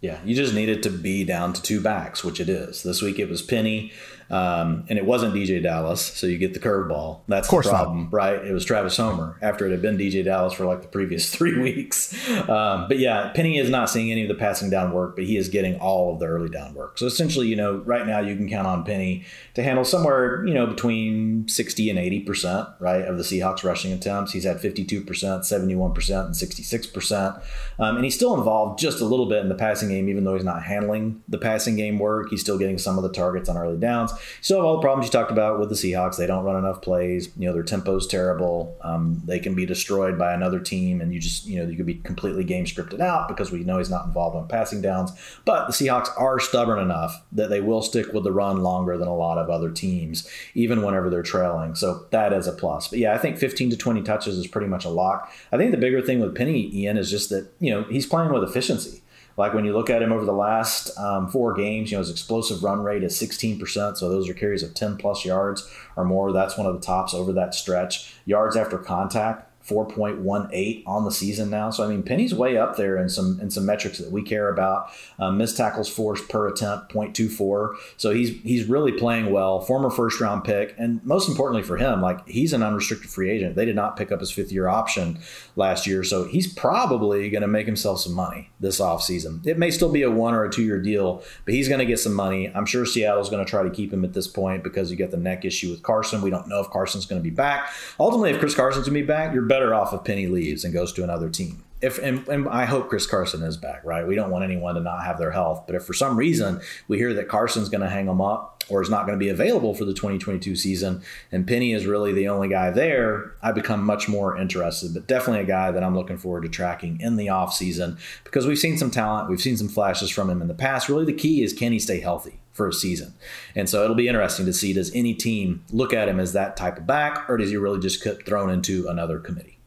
Yeah, 0.00 0.18
you 0.22 0.34
just 0.34 0.52
need 0.52 0.68
it 0.68 0.82
to 0.82 0.90
be 0.90 1.24
down 1.24 1.54
to 1.54 1.62
two 1.62 1.80
backs, 1.80 2.22
which 2.22 2.38
it 2.38 2.50
is. 2.50 2.82
This 2.82 3.00
week 3.00 3.18
it 3.18 3.28
was 3.28 3.40
Penny. 3.40 3.90
Um, 4.30 4.84
and 4.88 4.98
it 4.98 5.04
wasn't 5.04 5.34
DeeJay 5.34 5.62
Dallas, 5.62 6.00
so 6.00 6.26
you 6.26 6.38
get 6.38 6.54
the 6.54 6.60
curveball. 6.60 7.20
That's 7.28 7.48
the 7.48 7.60
problem, 7.60 8.04
not. 8.04 8.12
right? 8.12 8.44
It 8.44 8.52
was 8.52 8.64
Travis 8.64 8.96
Homer 8.96 9.38
after 9.42 9.66
it 9.66 9.70
had 9.70 9.82
been 9.82 9.98
DeeJay 9.98 10.24
Dallas 10.24 10.54
for 10.54 10.64
like 10.64 10.82
the 10.82 10.88
previous 10.88 11.30
three 11.34 11.58
weeks. 11.58 12.12
Um, 12.48 12.88
but 12.88 12.98
yeah, 12.98 13.30
Penny 13.34 13.58
is 13.58 13.70
not 13.70 13.90
seeing 13.90 14.10
any 14.10 14.22
of 14.22 14.28
the 14.28 14.34
passing 14.34 14.70
down 14.70 14.92
work, 14.92 15.16
but 15.16 15.24
he 15.24 15.36
is 15.36 15.48
getting 15.48 15.78
all 15.78 16.14
of 16.14 16.20
the 16.20 16.26
early 16.26 16.48
down 16.48 16.74
work. 16.74 16.98
So 16.98 17.06
essentially, 17.06 17.48
you 17.48 17.56
know, 17.56 17.76
right 17.78 18.06
now 18.06 18.20
you 18.20 18.34
can 18.36 18.48
count 18.48 18.66
on 18.66 18.84
Penny 18.84 19.24
to 19.54 19.62
handle 19.62 19.84
somewhere, 19.84 20.44
you 20.46 20.54
know, 20.54 20.66
between 20.66 21.46
60 21.48 21.90
and 21.90 21.98
80%, 21.98 22.74
right, 22.80 23.02
of 23.02 23.18
the 23.18 23.22
Seahawks 23.22 23.62
rushing 23.62 23.92
attempts. 23.92 24.32
He's 24.32 24.44
had 24.44 24.58
52%, 24.58 25.04
71%, 25.04 26.26
and 26.26 26.34
66%. 26.34 27.42
Um, 27.78 27.96
and 27.96 28.04
he's 28.04 28.14
still 28.14 28.34
involved 28.34 28.78
just 28.78 29.00
a 29.00 29.04
little 29.04 29.26
bit 29.26 29.42
in 29.42 29.48
the 29.48 29.54
passing 29.54 29.90
game, 29.90 30.08
even 30.08 30.24
though 30.24 30.34
he's 30.34 30.44
not 30.44 30.62
handling 30.62 31.22
the 31.28 31.38
passing 31.38 31.76
game 31.76 31.98
work. 31.98 32.30
He's 32.30 32.40
still 32.40 32.58
getting 32.58 32.78
some 32.78 32.96
of 32.96 33.02
the 33.02 33.12
targets 33.12 33.48
on 33.48 33.56
early 33.56 33.78
downs 33.78 34.12
still 34.40 34.58
have 34.58 34.64
all 34.64 34.76
the 34.76 34.82
problems 34.82 35.06
you 35.06 35.12
talked 35.12 35.30
about 35.30 35.58
with 35.58 35.68
the 35.68 35.74
Seahawks. 35.74 36.16
They 36.16 36.26
don't 36.26 36.44
run 36.44 36.56
enough 36.56 36.82
plays. 36.82 37.30
You 37.36 37.48
know, 37.48 37.52
their 37.52 37.62
tempo's 37.62 38.06
terrible. 38.06 38.76
Um, 38.82 39.22
they 39.24 39.38
can 39.38 39.54
be 39.54 39.66
destroyed 39.66 40.18
by 40.18 40.32
another 40.32 40.60
team, 40.60 41.00
and 41.00 41.12
you 41.12 41.20
just, 41.20 41.46
you 41.46 41.60
know, 41.60 41.68
you 41.68 41.76
could 41.76 41.86
be 41.86 41.94
completely 41.96 42.44
game 42.44 42.64
scripted 42.64 43.00
out 43.00 43.28
because 43.28 43.50
we 43.50 43.64
know 43.64 43.78
he's 43.78 43.90
not 43.90 44.06
involved 44.06 44.36
on 44.36 44.48
passing 44.48 44.80
downs. 44.80 45.12
But 45.44 45.66
the 45.66 45.72
Seahawks 45.72 46.08
are 46.18 46.40
stubborn 46.40 46.78
enough 46.78 47.22
that 47.32 47.50
they 47.50 47.60
will 47.60 47.82
stick 47.82 48.12
with 48.12 48.24
the 48.24 48.32
run 48.32 48.62
longer 48.62 48.96
than 48.96 49.08
a 49.08 49.16
lot 49.16 49.38
of 49.38 49.50
other 49.50 49.70
teams, 49.70 50.28
even 50.54 50.82
whenever 50.82 51.10
they're 51.10 51.22
trailing. 51.22 51.74
So 51.74 52.06
that 52.10 52.32
is 52.32 52.46
a 52.46 52.52
plus. 52.52 52.88
But 52.88 52.98
yeah, 52.98 53.14
I 53.14 53.18
think 53.18 53.38
15 53.38 53.70
to 53.70 53.76
20 53.76 54.02
touches 54.02 54.38
is 54.38 54.46
pretty 54.46 54.68
much 54.68 54.84
a 54.84 54.90
lock. 54.90 55.32
I 55.52 55.56
think 55.56 55.70
the 55.70 55.76
bigger 55.76 56.02
thing 56.02 56.20
with 56.20 56.34
Penny, 56.34 56.70
Ian, 56.74 56.96
is 56.96 57.10
just 57.10 57.30
that, 57.30 57.48
you 57.60 57.70
know, 57.70 57.84
he's 57.84 58.06
playing 58.06 58.32
with 58.32 58.42
efficiency. 58.42 59.02
Like 59.36 59.54
when 59.54 59.64
you 59.64 59.72
look 59.72 59.90
at 59.90 60.02
him 60.02 60.12
over 60.12 60.24
the 60.24 60.32
last 60.32 60.96
um, 60.98 61.28
four 61.28 61.54
games, 61.54 61.90
you 61.90 61.96
know, 61.96 62.00
his 62.00 62.10
explosive 62.10 62.62
run 62.62 62.82
rate 62.82 63.02
is 63.02 63.18
16%. 63.18 63.96
So 63.96 64.08
those 64.08 64.28
are 64.28 64.34
carries 64.34 64.62
of 64.62 64.74
10 64.74 64.96
plus 64.96 65.24
yards 65.24 65.68
or 65.96 66.04
more. 66.04 66.32
That's 66.32 66.56
one 66.56 66.66
of 66.66 66.74
the 66.74 66.80
tops 66.80 67.14
over 67.14 67.32
that 67.32 67.54
stretch. 67.54 68.14
Yards 68.26 68.56
after 68.56 68.78
contact, 68.78 69.50
4.18 69.66 70.82
on 70.86 71.04
the 71.04 71.10
season 71.10 71.48
now. 71.50 71.70
So 71.70 71.84
I 71.84 71.86
mean, 71.86 72.02
Penny's 72.02 72.34
way 72.34 72.56
up 72.58 72.76
there 72.76 72.98
in 72.98 73.08
some 73.08 73.40
in 73.40 73.50
some 73.50 73.64
metrics 73.64 73.98
that 73.98 74.10
we 74.10 74.22
care 74.22 74.48
about. 74.48 74.90
Um, 75.18 75.38
missed 75.38 75.56
tackles 75.56 75.88
forced 75.88 76.28
per 76.28 76.48
attempt 76.48 76.92
0.24. 76.92 77.74
So 77.96 78.12
he's 78.12 78.40
he's 78.42 78.66
really 78.68 78.92
playing 78.92 79.32
well. 79.32 79.60
Former 79.60 79.90
first 79.90 80.20
round 80.20 80.44
pick, 80.44 80.74
and 80.78 81.04
most 81.04 81.28
importantly 81.28 81.62
for 81.62 81.78
him, 81.78 82.02
like 82.02 82.26
he's 82.28 82.52
an 82.52 82.62
unrestricted 82.62 83.10
free 83.10 83.30
agent. 83.30 83.56
They 83.56 83.64
did 83.64 83.76
not 83.76 83.96
pick 83.96 84.12
up 84.12 84.20
his 84.20 84.30
fifth 84.30 84.52
year 84.52 84.68
option 84.68 85.18
last 85.56 85.86
year, 85.86 86.04
so 86.04 86.24
he's 86.24 86.52
probably 86.52 87.30
going 87.30 87.42
to 87.42 87.48
make 87.48 87.66
himself 87.66 88.00
some 88.00 88.12
money 88.12 88.50
this 88.60 88.80
offseason. 88.80 89.46
It 89.46 89.58
may 89.58 89.70
still 89.70 89.90
be 89.90 90.02
a 90.02 90.10
one 90.10 90.34
or 90.34 90.44
a 90.44 90.50
two 90.50 90.62
year 90.62 90.80
deal, 90.80 91.22
but 91.44 91.54
he's 91.54 91.68
going 91.68 91.80
to 91.80 91.86
get 91.86 91.98
some 91.98 92.14
money. 92.14 92.52
I'm 92.54 92.66
sure 92.66 92.84
Seattle's 92.84 93.30
going 93.30 93.44
to 93.44 93.48
try 93.48 93.62
to 93.62 93.70
keep 93.70 93.92
him 93.92 94.04
at 94.04 94.12
this 94.12 94.26
point 94.26 94.62
because 94.62 94.90
you 94.90 94.96
get 94.96 95.10
the 95.10 95.16
neck 95.16 95.44
issue 95.44 95.70
with 95.70 95.82
Carson. 95.82 96.20
We 96.20 96.30
don't 96.30 96.48
know 96.48 96.60
if 96.60 96.68
Carson's 96.68 97.06
going 97.06 97.20
to 97.20 97.24
be 97.24 97.34
back. 97.34 97.70
Ultimately, 97.98 98.30
if 98.30 98.40
Chris 98.40 98.54
Carson's 98.54 98.86
going 98.86 98.94
to 98.94 99.00
be 99.00 99.06
back, 99.06 99.32
you're 99.32 99.42
better 99.54 99.72
off 99.72 99.94
if 99.94 100.02
Penny 100.02 100.26
leaves 100.26 100.64
and 100.64 100.74
goes 100.74 100.92
to 100.92 101.04
another 101.04 101.30
team. 101.30 101.62
If 101.80 101.98
and, 101.98 102.26
and, 102.26 102.48
I 102.48 102.64
hope 102.64 102.88
Chris 102.88 103.06
Carson 103.06 103.42
is 103.44 103.56
back, 103.56 103.84
right? 103.84 104.04
We 104.04 104.16
don't 104.16 104.30
want 104.30 104.42
anyone 104.42 104.74
to 104.74 104.80
not 104.80 105.04
have 105.04 105.16
their 105.16 105.30
health. 105.30 105.62
But 105.66 105.76
if 105.76 105.84
for 105.84 105.92
some 105.92 106.16
reason 106.16 106.60
we 106.88 106.98
hear 106.98 107.14
that 107.14 107.28
Carson's 107.28 107.68
going 107.68 107.82
to 107.82 107.88
hang 107.88 108.06
them 108.06 108.20
up 108.20 108.64
or 108.68 108.82
is 108.82 108.90
not 108.90 109.06
going 109.06 109.16
to 109.16 109.22
be 109.22 109.28
available 109.28 109.74
for 109.74 109.84
the 109.84 109.92
2022 109.92 110.56
season, 110.56 111.02
and 111.30 111.46
Penny 111.46 111.72
is 111.72 111.86
really 111.86 112.12
the 112.12 112.26
only 112.28 112.48
guy 112.48 112.70
there, 112.70 113.34
I 113.42 113.52
become 113.52 113.84
much 113.84 114.08
more 114.08 114.36
interested. 114.36 114.92
But 114.92 115.06
definitely 115.06 115.42
a 115.42 115.46
guy 115.46 115.70
that 115.70 115.84
I'm 115.84 115.94
looking 115.94 116.18
forward 116.18 116.42
to 116.42 116.48
tracking 116.48 117.00
in 117.00 117.14
the 117.14 117.28
off 117.28 117.54
season 117.54 117.98
because 118.24 118.46
we've 118.46 118.58
seen 118.58 118.76
some 118.76 118.90
talent, 118.90 119.30
we've 119.30 119.42
seen 119.42 119.56
some 119.56 119.68
flashes 119.68 120.10
from 120.10 120.28
him 120.30 120.42
in 120.42 120.48
the 120.48 120.54
past. 120.54 120.88
Really, 120.88 121.04
the 121.04 121.12
key 121.12 121.44
is 121.44 121.52
can 121.52 121.70
he 121.70 121.78
stay 121.78 122.00
healthy? 122.00 122.40
For 122.54 122.68
a 122.68 122.72
season. 122.72 123.14
And 123.54 123.68
so 123.68 123.82
it'll 123.84 123.96
be 123.96 124.08
interesting 124.08 124.46
to 124.46 124.52
see 124.52 124.72
does 124.72 124.94
any 124.94 125.12
team 125.12 125.64
look 125.70 125.92
at 125.92 126.08
him 126.08 126.18
as 126.18 126.32
that 126.32 126.56
type 126.56 126.78
of 126.78 126.86
back 126.86 127.28
or 127.28 127.36
does 127.36 127.50
he 127.50 127.56
really 127.56 127.80
just 127.80 128.02
get 128.02 128.24
thrown 128.24 128.48
into 128.48 128.88
another 128.88 129.18
committee? 129.18 129.58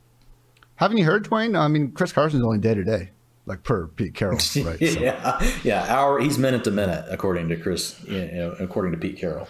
Haven't 0.78 0.97
you 0.97 1.04
heard, 1.06 1.26
Dwain? 1.26 1.60
I 1.60 1.67
mean, 1.67 1.91
Chris 1.91 2.13
Carson's 2.13 2.43
only 2.43 2.60
day 2.60 2.73
to 2.76 2.84
day, 2.84 3.10
like 3.45 3.63
per 3.63 3.88
Pete 3.88 4.13
Carroll, 4.13 4.39
right? 4.63 4.80
yeah, 4.82 5.52
yeah. 5.63 5.86
Hour 5.93 6.19
he's 6.19 6.38
minute 6.38 6.63
to 6.63 6.71
minute, 6.71 7.04
according 7.10 7.50
to 7.50 7.58
Chris. 7.58 8.02
You 8.08 8.26
know, 8.32 8.56
according 8.60 8.93
to 8.93 8.97
Pete 8.97 9.17
Carroll. 9.17 9.47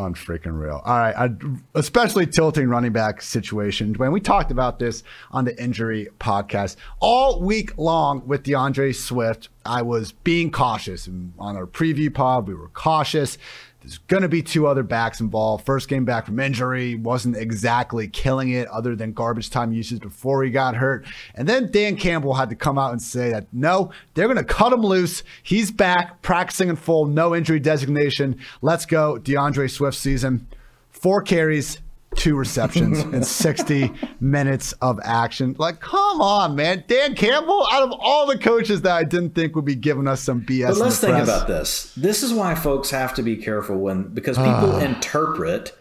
On 0.00 0.14
freaking 0.14 0.58
real. 0.58 0.80
All 0.82 0.96
right, 0.96 1.14
I, 1.14 1.28
especially 1.74 2.26
tilting 2.26 2.70
running 2.70 2.90
back 2.90 3.20
situation. 3.20 3.92
When 3.92 4.12
we 4.12 4.20
talked 4.20 4.50
about 4.50 4.78
this 4.78 5.02
on 5.30 5.44
the 5.44 5.62
injury 5.62 6.08
podcast 6.18 6.76
all 7.00 7.42
week 7.42 7.76
long 7.76 8.26
with 8.26 8.44
D'Andre 8.44 8.92
Swift. 8.92 9.50
I 9.66 9.82
was 9.82 10.12
being 10.12 10.50
cautious 10.50 11.06
on 11.06 11.34
our 11.38 11.66
preview 11.66 12.12
pod. 12.12 12.48
We 12.48 12.54
were 12.54 12.68
cautious. 12.68 13.36
There's 13.80 13.98
going 13.98 14.22
to 14.22 14.28
be 14.28 14.42
two 14.42 14.66
other 14.66 14.82
backs 14.82 15.20
involved. 15.20 15.64
First 15.64 15.88
game 15.88 16.04
back 16.04 16.26
from 16.26 16.38
injury, 16.38 16.94
wasn't 16.96 17.36
exactly 17.36 18.08
killing 18.08 18.50
it 18.50 18.68
other 18.68 18.94
than 18.94 19.12
garbage 19.12 19.48
time 19.48 19.72
usage 19.72 20.00
before 20.00 20.44
he 20.44 20.50
got 20.50 20.76
hurt. 20.76 21.06
And 21.34 21.48
then 21.48 21.70
Dan 21.70 21.96
Campbell 21.96 22.34
had 22.34 22.50
to 22.50 22.56
come 22.56 22.78
out 22.78 22.92
and 22.92 23.00
say 23.00 23.30
that 23.30 23.46
no, 23.52 23.90
they're 24.14 24.26
going 24.26 24.36
to 24.36 24.44
cut 24.44 24.72
him 24.72 24.82
loose. 24.82 25.22
He's 25.42 25.70
back, 25.70 26.20
practicing 26.20 26.68
in 26.68 26.76
full, 26.76 27.06
no 27.06 27.34
injury 27.34 27.58
designation. 27.58 28.38
Let's 28.60 28.84
go. 28.84 29.16
D'Andre 29.16 29.66
Swift 29.66 29.96
season. 29.96 30.46
Four 30.90 31.22
carries, 31.22 31.78
two 32.16 32.36
receptions 32.36 32.98
and 33.14 33.26
60 33.26 33.92
minutes 34.20 34.72
of 34.80 35.00
action. 35.02 35.54
Like, 35.58 35.80
come 35.80 36.20
on, 36.20 36.54
man. 36.56 36.84
Dan 36.86 37.14
Campbell, 37.14 37.66
out 37.70 37.82
of 37.82 37.92
all 37.98 38.26
the 38.26 38.38
coaches 38.38 38.82
that 38.82 38.92
I 38.92 39.04
didn't 39.04 39.34
think 39.34 39.54
would 39.56 39.64
be 39.64 39.74
giving 39.74 40.06
us 40.06 40.22
some 40.22 40.42
BS. 40.42 40.68
But 40.68 40.76
let's 40.78 41.00
think 41.00 41.18
about 41.18 41.46
this. 41.46 41.94
This 41.94 42.22
is 42.22 42.32
why 42.32 42.54
folks 42.54 42.90
have 42.90 43.14
to 43.14 43.22
be 43.22 43.36
careful 43.36 43.78
when, 43.78 44.14
because 44.14 44.36
people 44.36 44.72
ah. 44.72 44.80
interpret 44.80 45.76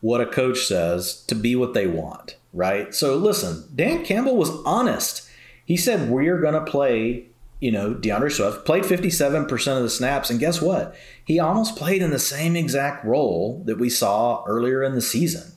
what 0.00 0.20
a 0.20 0.26
coach 0.26 0.66
says 0.66 1.22
to 1.26 1.34
be 1.34 1.54
what 1.54 1.74
they 1.74 1.86
want, 1.86 2.36
right? 2.52 2.94
So 2.94 3.16
listen, 3.16 3.64
Dan 3.74 4.04
Campbell 4.04 4.36
was 4.36 4.50
honest. 4.64 5.28
He 5.64 5.76
said, 5.76 6.10
We're 6.10 6.40
going 6.40 6.54
to 6.54 6.70
play 6.70 7.26
you 7.62 7.70
know, 7.70 7.94
D'Andre 7.94 8.28
Swift 8.28 8.66
played 8.66 8.82
57% 8.82 9.76
of 9.76 9.84
the 9.84 9.88
snaps. 9.88 10.30
And 10.30 10.40
guess 10.40 10.60
what? 10.60 10.96
He 11.24 11.38
almost 11.38 11.76
played 11.76 12.02
in 12.02 12.10
the 12.10 12.18
same 12.18 12.56
exact 12.56 13.04
role 13.04 13.62
that 13.66 13.78
we 13.78 13.88
saw 13.88 14.42
earlier 14.48 14.82
in 14.82 14.96
the 14.96 15.00
season. 15.00 15.51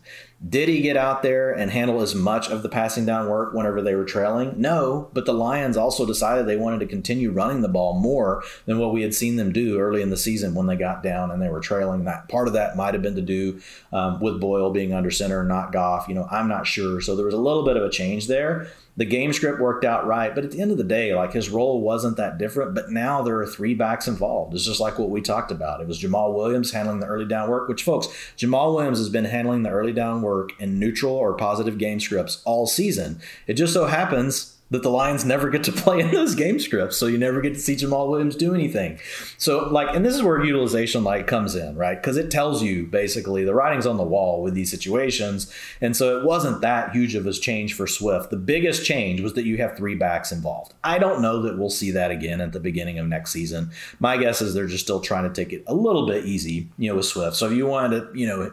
Did 0.47 0.69
he 0.69 0.81
get 0.81 0.97
out 0.97 1.23
there 1.23 1.51
and 1.51 1.71
handle 1.71 2.01
as 2.01 2.13
much 2.13 2.49
of 2.49 2.61
the 2.61 2.69
passing 2.69 3.05
down 3.05 3.29
work 3.29 3.53
whenever 3.53 3.81
they 3.81 3.95
were 3.95 4.05
trailing? 4.05 4.53
No, 4.57 5.09
but 5.13 5.25
the 5.25 5.33
Lions 5.33 5.75
also 5.75 6.05
decided 6.05 6.45
they 6.45 6.57
wanted 6.57 6.81
to 6.81 6.85
continue 6.85 7.31
running 7.31 7.61
the 7.61 7.67
ball 7.67 7.99
more 7.99 8.43
than 8.65 8.77
what 8.77 8.93
we 8.93 9.01
had 9.01 9.13
seen 9.13 9.37
them 9.37 9.51
do 9.51 9.79
early 9.79 10.01
in 10.01 10.11
the 10.11 10.17
season 10.17 10.53
when 10.53 10.67
they 10.67 10.75
got 10.75 11.01
down 11.01 11.31
and 11.31 11.41
they 11.41 11.49
were 11.49 11.61
trailing. 11.61 12.03
That 12.03 12.29
part 12.29 12.47
of 12.47 12.53
that 12.53 12.75
might 12.75 12.93
have 12.93 13.01
been 13.01 13.15
to 13.15 13.21
do 13.21 13.59
um, 13.91 14.19
with 14.19 14.39
Boyle 14.39 14.71
being 14.71 14.93
under 14.93 15.09
center, 15.09 15.43
not 15.43 15.71
Goff. 15.71 16.07
You 16.07 16.13
know, 16.15 16.27
I'm 16.29 16.47
not 16.47 16.67
sure. 16.67 17.01
So 17.01 17.15
there 17.15 17.25
was 17.25 17.33
a 17.33 17.39
little 17.39 17.65
bit 17.65 17.77
of 17.77 17.83
a 17.83 17.89
change 17.89 18.27
there 18.27 18.67
the 18.97 19.05
game 19.05 19.33
script 19.33 19.59
worked 19.59 19.83
out 19.83 20.07
right, 20.07 20.33
but 20.33 20.45
at 20.45 20.51
the 20.51 20.61
end 20.61 20.71
of 20.71 20.77
the 20.77 20.83
day, 20.83 21.13
like 21.13 21.33
his 21.33 21.49
role 21.49 21.81
wasn't 21.81 22.17
that 22.17 22.37
different. 22.37 22.73
But 22.73 22.91
now 22.91 23.21
there 23.21 23.39
are 23.39 23.45
three 23.45 23.73
backs 23.73 24.07
involved. 24.07 24.53
It's 24.53 24.65
just 24.65 24.79
like 24.79 24.97
what 24.97 25.09
we 25.09 25.21
talked 25.21 25.51
about. 25.51 25.81
It 25.81 25.87
was 25.87 26.01
Jamaal 26.01 26.33
Williams 26.33 26.71
handling 26.71 26.99
the 26.99 27.07
early 27.07 27.25
down 27.25 27.49
work, 27.49 27.67
which 27.67 27.83
folks, 27.83 28.07
Jamaal 28.37 28.73
Williams 28.73 28.99
has 28.99 29.09
been 29.09 29.25
handling 29.25 29.63
the 29.63 29.69
early 29.69 29.93
down 29.93 30.21
work 30.21 30.51
in 30.59 30.79
neutral 30.79 31.13
or 31.13 31.33
positive 31.33 31.77
game 31.77 31.99
scripts 31.99 32.41
all 32.45 32.67
season. 32.67 33.19
It 33.47 33.55
just 33.55 33.73
so 33.73 33.85
happens 33.85 34.54
that 34.71 34.81
the 34.81 34.89
Lions 34.89 35.23
never 35.23 35.49
get 35.49 35.63
to 35.65 35.71
play 35.85 35.99
in 35.99 36.11
those 36.11 36.35
game 36.35 36.59
scripts, 36.59 36.97
so 36.97 37.05
you 37.05 37.17
never 37.17 37.41
get 37.41 37.53
to 37.53 37.59
see 37.59 37.75
Jamaal 37.75 38.09
Williams 38.09 38.35
do 38.35 38.53
anything. 38.53 38.99
So, 39.37 39.69
like, 39.69 39.95
and 39.95 40.03
this 40.03 40.15
is 40.15 40.23
where 40.23 40.43
utilization 40.43 41.03
like 41.03 41.27
comes 41.27 41.55
in, 41.55 41.75
right? 41.75 41.95
Because 41.95 42.17
it 42.17 42.31
tells 42.31 42.63
you 42.63 42.85
basically 42.85 43.43
the 43.43 43.53
writing's 43.53 43.85
on 43.85 43.97
the 43.97 44.03
wall 44.03 44.41
with 44.41 44.53
these 44.53 44.71
situations, 44.71 45.53
and 45.81 45.95
so 45.95 46.17
it 46.17 46.25
wasn't 46.25 46.61
that 46.61 46.91
huge 46.91 47.15
of 47.15 47.25
a 47.25 47.33
change 47.33 47.73
for 47.73 47.87
Swift. 47.87 48.29
The 48.31 48.37
biggest 48.37 48.85
change 48.85 49.21
was 49.21 49.33
that 49.33 49.45
you 49.45 49.57
have 49.57 49.77
three 49.77 49.95
backs 49.95 50.31
involved. 50.31 50.73
I 50.83 50.99
don't 50.99 51.21
know 51.21 51.41
that 51.43 51.57
we'll 51.57 51.69
see 51.69 51.91
that 51.91 52.11
again 52.11 52.41
at 52.41 52.53
the 52.53 52.59
beginning 52.59 52.99
of 52.99 53.07
next 53.07 53.31
season. 53.31 53.71
My 53.99 54.17
guess 54.17 54.41
is 54.41 54.53
they're 54.53 54.67
just 54.67 54.83
still 54.83 54.99
trying 54.99 55.31
to 55.31 55.33
take 55.33 55.53
it 55.53 55.63
a 55.67 55.73
little 55.73 56.07
bit 56.07 56.25
easy, 56.25 56.69
you 56.77 56.89
know, 56.89 56.95
with 56.95 57.05
Swift. 57.05 57.35
So 57.35 57.47
if 57.47 57.53
you 57.53 57.67
wanted 57.67 58.13
to, 58.13 58.19
you 58.19 58.27
know 58.27 58.51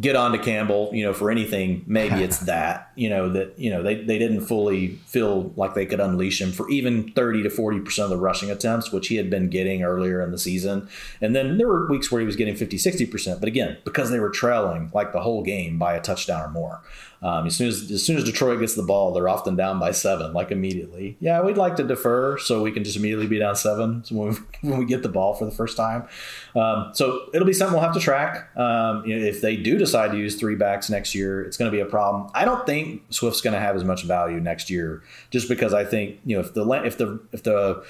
get 0.00 0.16
on 0.16 0.32
to 0.32 0.38
Campbell, 0.38 0.90
you 0.92 1.04
know, 1.04 1.12
for 1.12 1.30
anything, 1.30 1.84
maybe 1.86 2.22
it's 2.22 2.38
that, 2.46 2.90
you 2.96 3.08
know, 3.08 3.28
that, 3.30 3.58
you 3.58 3.70
know, 3.70 3.82
they, 3.82 3.96
they 3.96 4.18
didn't 4.18 4.40
fully 4.40 4.88
feel 5.06 5.52
like 5.56 5.74
they 5.74 5.86
could 5.86 6.00
unleash 6.00 6.40
him 6.40 6.50
for 6.52 6.68
even 6.68 7.12
30 7.12 7.44
to 7.44 7.48
40% 7.48 8.04
of 8.04 8.10
the 8.10 8.16
rushing 8.16 8.50
attempts, 8.50 8.90
which 8.90 9.08
he 9.08 9.16
had 9.16 9.30
been 9.30 9.48
getting 9.48 9.82
earlier 9.84 10.20
in 10.20 10.32
the 10.32 10.38
season. 10.38 10.88
And 11.20 11.34
then 11.34 11.58
there 11.58 11.68
were 11.68 11.88
weeks 11.88 12.10
where 12.10 12.20
he 12.20 12.26
was 12.26 12.36
getting 12.36 12.56
50, 12.56 12.76
60%. 12.76 13.38
But 13.38 13.48
again, 13.48 13.78
because 13.84 14.10
they 14.10 14.20
were 14.20 14.30
trailing 14.30 14.90
like 14.92 15.12
the 15.12 15.20
whole 15.20 15.42
game 15.42 15.78
by 15.78 15.94
a 15.94 16.00
touchdown 16.00 16.42
or 16.42 16.50
more. 16.50 16.82
Um, 17.24 17.46
as 17.46 17.56
soon 17.56 17.68
as 17.68 17.90
as 17.90 18.04
soon 18.04 18.18
as 18.18 18.24
Detroit 18.24 18.60
gets 18.60 18.74
the 18.74 18.82
ball, 18.82 19.10
they're 19.12 19.30
often 19.30 19.56
down 19.56 19.80
by 19.80 19.92
seven, 19.92 20.34
like 20.34 20.50
immediately. 20.50 21.16
Yeah, 21.20 21.40
we'd 21.40 21.56
like 21.56 21.76
to 21.76 21.82
defer 21.82 22.36
so 22.36 22.62
we 22.62 22.70
can 22.70 22.84
just 22.84 22.98
immediately 22.98 23.26
be 23.26 23.38
down 23.38 23.56
seven 23.56 24.04
when 24.10 24.28
we, 24.28 24.68
when 24.68 24.78
we 24.78 24.84
get 24.84 25.02
the 25.02 25.08
ball 25.08 25.32
for 25.32 25.46
the 25.46 25.50
first 25.50 25.74
time. 25.74 26.06
Um, 26.54 26.90
so 26.92 27.30
it'll 27.32 27.46
be 27.46 27.54
something 27.54 27.72
we'll 27.72 27.82
have 27.82 27.94
to 27.94 28.00
track. 28.00 28.54
Um, 28.58 29.06
you 29.06 29.18
know, 29.18 29.24
if 29.24 29.40
they 29.40 29.56
do 29.56 29.78
decide 29.78 30.12
to 30.12 30.18
use 30.18 30.36
three 30.36 30.54
backs 30.54 30.90
next 30.90 31.14
year, 31.14 31.42
it's 31.42 31.56
going 31.56 31.70
to 31.70 31.74
be 31.74 31.80
a 31.80 31.86
problem. 31.86 32.30
I 32.34 32.44
don't 32.44 32.66
think 32.66 33.02
Swift's 33.08 33.40
going 33.40 33.54
to 33.54 33.60
have 33.60 33.74
as 33.74 33.84
much 33.84 34.04
value 34.04 34.38
next 34.38 34.68
year, 34.68 35.02
just 35.30 35.48
because 35.48 35.72
I 35.72 35.86
think 35.86 36.20
you 36.26 36.36
know 36.36 36.40
if 36.40 36.52
the 36.52 36.70
if 36.84 36.98
the 36.98 37.20
if 37.32 37.42
the 37.42 37.82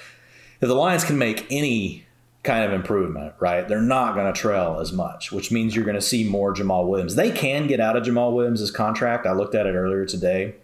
if 0.61 0.69
the 0.69 0.75
Lions 0.75 1.03
can 1.03 1.17
make 1.17 1.45
any 1.51 2.04
kind 2.45 2.63
of 2.63 2.71
improvement, 2.71 3.33
right? 3.39 3.67
They're 3.67 3.81
not 3.81 4.15
going 4.15 4.31
to 4.31 4.39
trail 4.39 4.79
as 4.79 4.93
much, 4.93 5.31
which 5.31 5.51
means 5.51 5.75
you're 5.75 5.83
going 5.83 5.95
to 5.95 6.01
see 6.01 6.27
more 6.27 6.53
Jamaal 6.53 6.87
Williams. 6.87 7.15
They 7.15 7.31
can 7.31 7.67
get 7.67 7.79
out 7.79 7.97
of 7.97 8.03
Jamaal 8.03 8.33
Williams' 8.33 8.71
contract. 8.71 9.25
I 9.25 9.33
looked 9.33 9.55
at 9.55 9.65
it 9.65 9.73
earlier 9.75 10.05
today. 10.05 10.55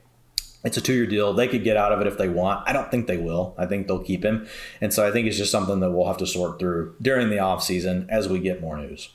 It's 0.64 0.78
a 0.78 0.82
two 0.82 0.94
year 0.94 1.08
deal. 1.08 1.34
They 1.34 1.48
could 1.48 1.64
get 1.64 1.76
out 1.76 1.92
of 1.92 2.00
it 2.02 2.08
if 2.08 2.18
they 2.18 2.30
want. 2.30 2.70
I 2.70 2.74
don't 2.74 2.90
think 2.92 3.08
they 3.08 3.18
will. 3.18 3.56
I 3.58 3.66
think 3.66 3.88
they'll 3.88 4.04
keep 4.04 4.24
him. 4.24 4.48
And 4.80 4.94
so 4.94 5.06
I 5.06 5.12
think 5.12 5.28
it's 5.28 5.38
just 5.38 5.52
something 5.52 5.80
that 5.80 5.92
we'll 5.92 6.08
have 6.08 6.18
to 6.18 6.28
sort 6.28 6.60
through 6.60 6.96
during 7.02 7.30
the 7.30 7.38
offseason 7.38 8.08
as 8.10 8.30
we 8.30 8.40
get 8.40 8.62
more 8.62 8.78
news 8.78 9.10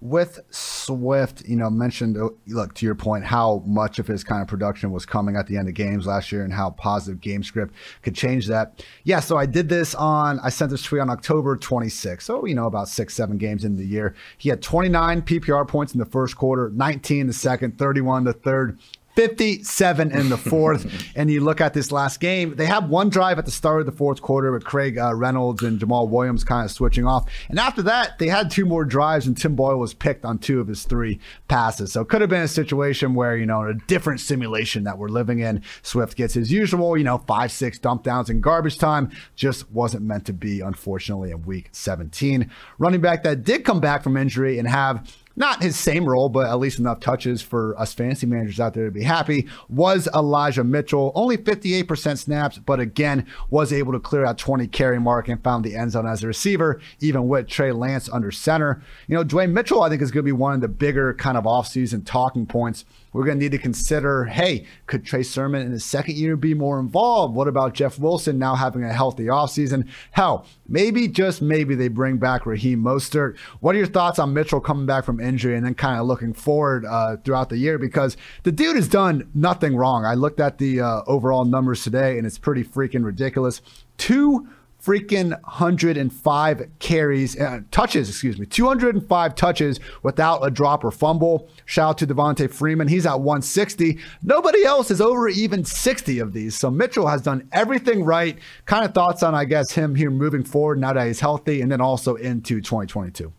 with 0.00 0.40
Swift, 0.50 1.42
you 1.48 1.56
know, 1.56 1.70
mentioned, 1.70 2.18
uh, 2.18 2.28
look, 2.48 2.74
to 2.74 2.86
your 2.86 2.94
point, 2.94 3.24
how 3.24 3.62
much 3.66 3.98
of 3.98 4.06
his 4.06 4.22
kind 4.22 4.42
of 4.42 4.48
production 4.48 4.90
was 4.90 5.06
coming 5.06 5.36
at 5.36 5.46
the 5.46 5.56
end 5.56 5.68
of 5.68 5.74
games 5.74 6.06
last 6.06 6.30
year 6.30 6.44
and 6.44 6.52
how 6.52 6.70
positive 6.70 7.20
game 7.20 7.42
script 7.42 7.74
could 8.02 8.14
change 8.14 8.46
that. 8.46 8.84
Yeah, 9.04 9.20
so 9.20 9.38
I 9.38 9.46
did 9.46 9.68
this 9.68 9.94
on, 9.94 10.38
I 10.40 10.50
sent 10.50 10.70
this 10.70 10.82
tweet 10.82 11.00
on 11.00 11.08
October 11.08 11.56
26th. 11.56 12.22
So, 12.22 12.44
you 12.44 12.54
know, 12.54 12.66
about 12.66 12.88
six, 12.88 13.14
seven 13.14 13.38
games 13.38 13.64
into 13.64 13.82
the 13.82 13.88
year. 13.88 14.14
He 14.36 14.50
had 14.50 14.60
29 14.60 15.22
PPR 15.22 15.66
points 15.66 15.94
in 15.94 15.98
the 15.98 16.06
first 16.06 16.36
quarter, 16.36 16.70
19 16.74 17.26
the 17.26 17.32
second, 17.32 17.78
31 17.78 18.24
the 18.24 18.34
third, 18.34 18.78
57 19.16 20.12
in 20.12 20.28
the 20.28 20.36
fourth. 20.36 20.86
and 21.16 21.30
you 21.30 21.40
look 21.40 21.60
at 21.60 21.74
this 21.74 21.90
last 21.90 22.20
game, 22.20 22.54
they 22.54 22.66
had 22.66 22.88
one 22.88 23.08
drive 23.08 23.38
at 23.38 23.46
the 23.46 23.50
start 23.50 23.80
of 23.80 23.86
the 23.86 23.92
fourth 23.92 24.20
quarter 24.22 24.52
with 24.52 24.64
Craig 24.64 24.98
uh, 24.98 25.14
Reynolds 25.14 25.62
and 25.62 25.80
Jamaal 25.80 26.08
Williams 26.08 26.44
kind 26.44 26.64
of 26.64 26.70
switching 26.70 27.06
off. 27.06 27.28
And 27.48 27.58
after 27.58 27.82
that, 27.82 28.18
they 28.18 28.28
had 28.28 28.50
two 28.50 28.66
more 28.66 28.84
drives, 28.84 29.26
and 29.26 29.36
Tim 29.36 29.56
Boyle 29.56 29.78
was 29.78 29.94
picked 29.94 30.24
on 30.24 30.38
two 30.38 30.60
of 30.60 30.68
his 30.68 30.84
three 30.84 31.18
passes. 31.48 31.92
So 31.92 32.02
it 32.02 32.08
could 32.08 32.20
have 32.20 32.30
been 32.30 32.42
a 32.42 32.48
situation 32.48 33.14
where, 33.14 33.36
you 33.36 33.46
know, 33.46 33.62
in 33.62 33.70
a 33.70 33.86
different 33.86 34.20
simulation 34.20 34.84
that 34.84 34.98
we're 34.98 35.08
living 35.08 35.40
in, 35.40 35.62
Swift 35.82 36.16
gets 36.16 36.34
his 36.34 36.52
usual, 36.52 36.96
you 36.96 37.04
know, 37.04 37.18
five, 37.26 37.50
six 37.50 37.78
dump 37.78 38.02
downs 38.02 38.28
in 38.28 38.42
garbage 38.42 38.78
time. 38.78 39.10
Just 39.34 39.70
wasn't 39.70 40.02
meant 40.04 40.26
to 40.26 40.34
be, 40.34 40.60
unfortunately, 40.60 41.30
in 41.30 41.42
week 41.42 41.70
17. 41.72 42.50
Running 42.78 43.00
back 43.00 43.22
that 43.22 43.44
did 43.44 43.64
come 43.64 43.80
back 43.80 44.02
from 44.02 44.16
injury 44.16 44.58
and 44.58 44.68
have 44.68 45.10
not 45.36 45.62
his 45.62 45.76
same 45.76 46.08
role, 46.08 46.28
but 46.28 46.46
at 46.46 46.58
least 46.58 46.78
enough 46.78 47.00
touches 47.00 47.42
for 47.42 47.78
us 47.78 47.92
fantasy 47.92 48.26
managers 48.26 48.58
out 48.58 48.74
there 48.74 48.86
to 48.86 48.90
be 48.90 49.02
happy, 49.02 49.46
was 49.68 50.08
Elijah 50.14 50.64
Mitchell. 50.64 51.12
Only 51.14 51.36
58% 51.36 52.18
snaps, 52.18 52.58
but 52.58 52.80
again, 52.80 53.26
was 53.50 53.72
able 53.72 53.92
to 53.92 54.00
clear 54.00 54.24
out 54.24 54.38
20 54.38 54.66
carry 54.68 54.98
mark 54.98 55.28
and 55.28 55.42
found 55.42 55.64
the 55.64 55.76
end 55.76 55.92
zone 55.92 56.06
as 56.06 56.22
a 56.22 56.26
receiver, 56.26 56.80
even 57.00 57.28
with 57.28 57.46
Trey 57.46 57.72
Lance 57.72 58.08
under 58.08 58.30
center. 58.30 58.82
You 59.06 59.16
know, 59.16 59.24
Dwain 59.24 59.52
Mitchell, 59.52 59.82
I 59.82 59.88
think, 59.88 60.02
is 60.02 60.10
going 60.10 60.24
to 60.24 60.28
be 60.28 60.32
one 60.32 60.54
of 60.54 60.60
the 60.60 60.68
bigger 60.68 61.14
kind 61.14 61.36
of 61.36 61.44
offseason 61.44 62.04
talking 62.04 62.46
points 62.46 62.84
we're 63.16 63.24
going 63.24 63.38
to 63.38 63.44
need 63.44 63.52
to 63.52 63.58
consider 63.58 64.26
hey, 64.26 64.66
could 64.86 65.04
Trey 65.04 65.22
Sermon 65.22 65.62
in 65.62 65.72
his 65.72 65.84
second 65.84 66.16
year 66.16 66.36
be 66.36 66.52
more 66.52 66.78
involved? 66.78 67.34
What 67.34 67.48
about 67.48 67.72
Jeff 67.72 67.98
Wilson 67.98 68.38
now 68.38 68.54
having 68.54 68.84
a 68.84 68.92
healthy 68.92 69.24
offseason? 69.24 69.88
Hell, 70.10 70.44
maybe, 70.68 71.08
just 71.08 71.40
maybe, 71.40 71.74
they 71.74 71.88
bring 71.88 72.18
back 72.18 72.44
Raheem 72.44 72.82
Mostert. 72.82 73.38
What 73.60 73.74
are 73.74 73.78
your 73.78 73.86
thoughts 73.86 74.18
on 74.18 74.34
Mitchell 74.34 74.60
coming 74.60 74.84
back 74.84 75.04
from 75.04 75.18
injury 75.18 75.56
and 75.56 75.64
then 75.64 75.74
kind 75.74 75.98
of 75.98 76.06
looking 76.06 76.34
forward 76.34 76.84
uh, 76.84 77.16
throughout 77.24 77.48
the 77.48 77.56
year? 77.56 77.78
Because 77.78 78.18
the 78.42 78.52
dude 78.52 78.76
has 78.76 78.88
done 78.88 79.30
nothing 79.34 79.76
wrong. 79.76 80.04
I 80.04 80.12
looked 80.12 80.40
at 80.40 80.58
the 80.58 80.82
uh, 80.82 81.02
overall 81.06 81.46
numbers 81.46 81.82
today 81.82 82.18
and 82.18 82.26
it's 82.26 82.38
pretty 82.38 82.64
freaking 82.64 83.04
ridiculous. 83.04 83.62
Two 83.96 84.46
freaking 84.86 85.30
105 85.30 86.70
carries, 86.78 87.40
uh, 87.40 87.60
touches, 87.72 88.08
excuse 88.08 88.38
me, 88.38 88.46
205 88.46 89.34
touches 89.34 89.80
without 90.04 90.46
a 90.46 90.50
drop 90.50 90.84
or 90.84 90.92
fumble. 90.92 91.48
Shout 91.64 91.90
out 91.90 91.98
to 91.98 92.06
Devonta 92.06 92.48
Freeman. 92.48 92.86
He's 92.86 93.04
at 93.04 93.18
160. 93.18 93.98
Nobody 94.22 94.64
else 94.64 94.92
is 94.92 95.00
over 95.00 95.28
even 95.28 95.64
60 95.64 96.20
of 96.20 96.32
these. 96.32 96.54
So 96.54 96.70
Mitchell 96.70 97.08
has 97.08 97.20
done 97.20 97.48
everything 97.52 98.04
right. 98.04 98.38
Kind 98.66 98.84
of 98.84 98.94
thoughts 98.94 99.24
on, 99.24 99.34
I 99.34 99.44
guess, 99.44 99.72
him 99.72 99.96
here 99.96 100.10
moving 100.10 100.44
forward 100.44 100.78
now 100.78 100.92
that 100.92 101.06
he's 101.08 101.18
healthy 101.18 101.62
and 101.62 101.72
then 101.72 101.80
also 101.80 102.14
into 102.14 102.60
2022. 102.60 103.32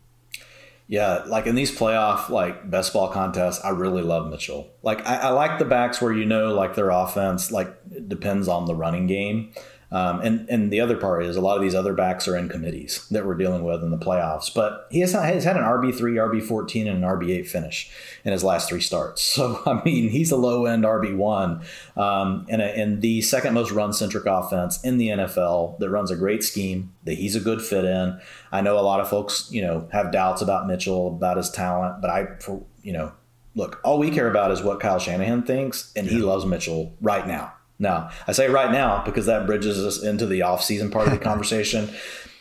Yeah, 0.90 1.24
like 1.28 1.48
in 1.48 1.56
these 1.56 1.78
playoff 1.78 2.30
like 2.30 2.70
best 2.70 2.94
ball 2.94 3.10
contests, 3.10 3.64
I 3.64 3.70
really 3.70 4.02
love 4.02 4.30
Mitchell. 4.30 4.70
Like 4.84 5.06
I, 5.06 5.18
I 5.18 5.30
like 5.30 5.60
the 5.60 5.66
backs 5.66 6.02
where 6.02 6.14
you 6.14 6.26
know 6.26 6.54
like 6.54 6.76
their 6.76 6.90
offense 6.90 7.52
like 7.52 7.76
depends 8.08 8.48
on 8.48 8.66
the 8.66 8.76
running 8.76 9.06
game. 9.06 9.52
Um, 9.90 10.20
and 10.20 10.50
and 10.50 10.72
the 10.72 10.82
other 10.82 10.98
part 10.98 11.24
is 11.24 11.38
a 11.38 11.42
lot 11.42 11.56
of 11.56 11.62
these 11.62 11.76
other 11.76 11.94
backs 11.94 12.28
are 12.28 12.36
in 12.36 12.50
committees 12.50 13.08
that 13.10 13.26
we're 13.26 13.36
dealing 13.36 13.64
with 13.64 13.82
in 13.84 13.90
the 13.90 13.98
playoffs. 13.98 14.54
But 14.54 14.86
he 14.92 15.00
has, 15.00 15.14
not, 15.14 15.34
he's 15.34 15.46
had 15.46 15.56
an 15.56 15.64
RB 15.64 15.96
three, 15.98 16.16
RB 16.16 16.44
fourteen, 16.44 16.88
and 16.88 17.04
an 17.04 17.10
RB 17.10 17.30
eight 17.30 17.48
finish 17.48 17.90
in 18.26 18.34
his 18.34 18.44
last 18.44 18.68
three 18.68 18.82
starts. 18.82 19.38
So 19.38 19.62
I 19.68 19.84
mean, 19.86 20.10
he's 20.10 20.32
a 20.32 20.36
low 20.36 20.66
end 20.66 20.84
RB 20.84 21.16
one, 21.16 21.62
um, 21.96 22.48
and 22.50 22.60
and 22.60 23.02
the 23.04 23.22
second 23.22 23.54
most 23.54 23.72
run 23.72 23.94
centric 23.94 24.26
offense 24.26 24.82
in 24.84 24.98
the 24.98 25.10
NFL 25.10 25.78
that 25.78 25.92
runs 25.92 26.10
a 26.10 26.16
great 26.16 26.44
scheme 26.44 26.96
that 27.04 27.14
he's 27.14 27.36
a 27.36 27.40
good 27.40 27.62
fit 27.62 27.86
in. 27.86 28.20
I 28.52 28.62
know 28.62 28.80
a 28.80 28.82
lot 28.82 29.00
of 29.00 29.08
folks 29.08 29.48
you 29.52 29.62
know 29.62 29.88
have 29.92 30.12
doubts 30.12 30.42
about 30.42 30.66
Mitchell 30.66 31.08
about 31.08 31.38
his 31.38 31.52
talent, 31.52 32.02
but 32.02 32.10
I 32.10 32.26
for 32.40 32.64
you 32.82 32.94
know 32.94 33.12
look, 33.58 33.80
all 33.84 34.00
we 34.00 34.10
care 34.10 34.30
about 34.30 34.52
is 34.52 34.62
what 34.62 34.80
Kyle 34.80 35.00
Shanahan 35.00 35.44
thinks, 35.44 35.92
and 35.96 36.08
he 36.08 36.18
loves 36.20 36.46
Mitchell 36.46 36.96
right 37.02 37.28
now. 37.28 37.54
Now, 37.80 38.10
I 38.28 38.32
say 38.32 38.48
right 38.50 38.72
now 38.72 39.04
because 39.04 39.26
that 39.28 39.46
bridges 39.46 39.78
us 39.84 40.04
into 40.04 40.26
the 40.26 40.42
off-season 40.42 40.90
part 40.92 41.08
of 41.08 41.14
the 41.14 41.20
conversation. 41.24 41.90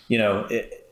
you 0.09 0.19
know, 0.19 0.47
it, 0.51 0.86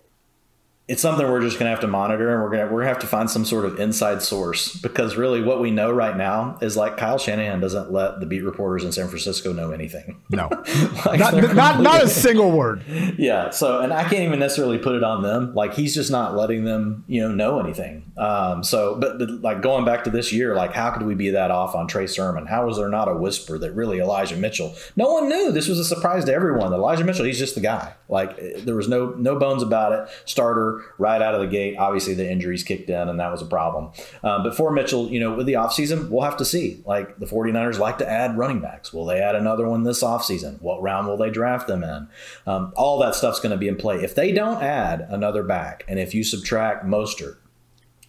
it's 0.87 1.01
something 1.01 1.27
we're 1.27 1.40
just 1.40 1.59
going 1.59 1.64
to 1.64 1.70
have 1.70 1.81
to 1.81 1.87
monitor 1.87 2.35
and 2.35 2.42
we're 2.42 2.51
going 2.51 2.61
to 2.61 2.66
we're 2.66 2.83
going 2.83 2.88
to 2.88 2.94
have 2.94 2.99
to 2.99 3.07
find 3.07 3.31
some 3.31 3.47
sort 3.47 3.64
of 3.64 3.81
inside 3.81 4.20
source 4.20 4.77
because 4.77 5.16
really 5.16 5.40
what 5.40 5.59
we 5.59 5.70
know 5.70 5.90
right 5.90 6.14
now 6.14 6.59
is 6.61 6.77
like 6.77 6.99
Kyle 6.99 7.16
Shanahan 7.16 7.59
doesn't 7.59 7.90
let 7.90 8.20
the 8.20 8.27
beat 8.27 8.42
reporters 8.42 8.85
in 8.85 8.92
San 8.92 9.09
Francisco 9.09 9.55
know 9.55 9.70
anything. 9.70 10.20
No. 10.29 10.49
like 11.07 11.18
not, 11.18 11.55
not, 11.55 11.81
not 11.81 12.05
a 12.05 12.09
single 12.09 12.51
word. 12.53 12.85
Yeah, 13.16 13.51
so 13.51 13.81
and 13.81 13.92
I 13.92 14.03
can't 14.03 14.25
even 14.25 14.38
necessarily 14.40 14.79
put 14.79 14.97
it 14.97 15.05
on 15.05 15.23
them. 15.23 15.55
Like 15.55 15.75
he's 15.75 15.94
just 15.94 16.11
not 16.11 16.35
letting 16.35 16.64
them, 16.64 17.05
you 17.07 17.20
know, 17.20 17.33
know 17.33 17.61
anything. 17.61 18.11
Um 18.16 18.64
so 18.64 18.97
but, 18.97 19.18
but 19.18 19.31
like 19.40 19.62
going 19.62 19.85
back 19.85 20.05
to 20.05 20.11
this 20.11 20.33
year, 20.33 20.55
like 20.55 20.73
how 20.73 20.90
could 20.90 21.07
we 21.07 21.14
be 21.14 21.31
that 21.31 21.51
off 21.51 21.75
on 21.75 21.87
Trey 21.87 22.07
Sermon? 22.07 22.47
How 22.47 22.66
was 22.66 22.77
there 22.77 22.88
not 22.88 23.09
a 23.09 23.14
whisper 23.14 23.57
that 23.59 23.73
really 23.73 24.01
Elijah 24.01 24.37
Mitchell? 24.37 24.75
No 24.97 25.12
one 25.12 25.29
knew. 25.29 25.53
This 25.53 25.68
was 25.68 25.79
a 25.79 25.85
surprise 25.85 26.25
to 26.25 26.35
everyone. 26.35 26.73
Elijah 26.73 27.05
Mitchell, 27.05 27.25
he's 27.25 27.38
just 27.38 27.55
the 27.55 27.61
guy. 27.61 27.94
Like 28.09 28.37
there 28.64 28.75
was 28.75 28.88
no 28.88 29.11
no 29.11 29.38
bones 29.38 29.62
about 29.62 29.92
it. 29.92 30.09
Starter 30.25 30.74
right 30.99 31.21
out 31.21 31.35
of 31.35 31.41
the 31.41 31.47
gate. 31.47 31.77
Obviously, 31.79 32.15
the 32.15 32.31
injuries 32.31 32.63
kicked 32.63 32.91
in, 32.91 33.09
and 33.09 33.21
that 33.21 33.31
was 33.31 33.43
a 33.43 33.47
problem. 33.47 33.91
Um, 34.23 34.43
but 34.43 34.57
for 34.57 34.71
Mitchell, 34.73 35.09
you 35.11 35.21
know, 35.21 35.35
with 35.35 35.47
the 35.47 35.55
offseason, 35.55 36.09
we'll 36.09 36.23
have 36.23 36.37
to 36.39 36.45
see. 36.45 36.83
Like 36.87 37.19
the 37.19 37.27
49ers 37.27 37.79
like 37.79 37.99
to 37.99 38.11
add 38.11 38.39
running 38.39 38.61
backs. 38.61 38.93
Will 38.93 39.05
they 39.05 39.21
add 39.21 39.35
another 39.35 39.69
one 39.69 39.83
this 39.83 40.03
offseason? 40.03 40.61
What 40.61 40.83
round 40.83 41.07
will 41.07 41.17
they 41.17 41.31
draft 41.31 41.67
them 41.67 41.83
in? 41.83 42.09
Um, 42.47 42.73
all 42.77 42.99
that 43.01 43.15
stuff's 43.15 43.41
going 43.41 43.53
to 43.53 43.59
be 43.59 43.69
in 43.69 43.77
play. 43.77 43.97
If 43.97 44.15
they 44.15 44.33
don't 44.33 44.63
add 44.63 45.07
another 45.11 45.43
back, 45.43 45.85
and 45.89 45.99
if 45.99 46.15
you 46.15 46.25
subtract 46.25 46.85
Mostert, 46.85 47.37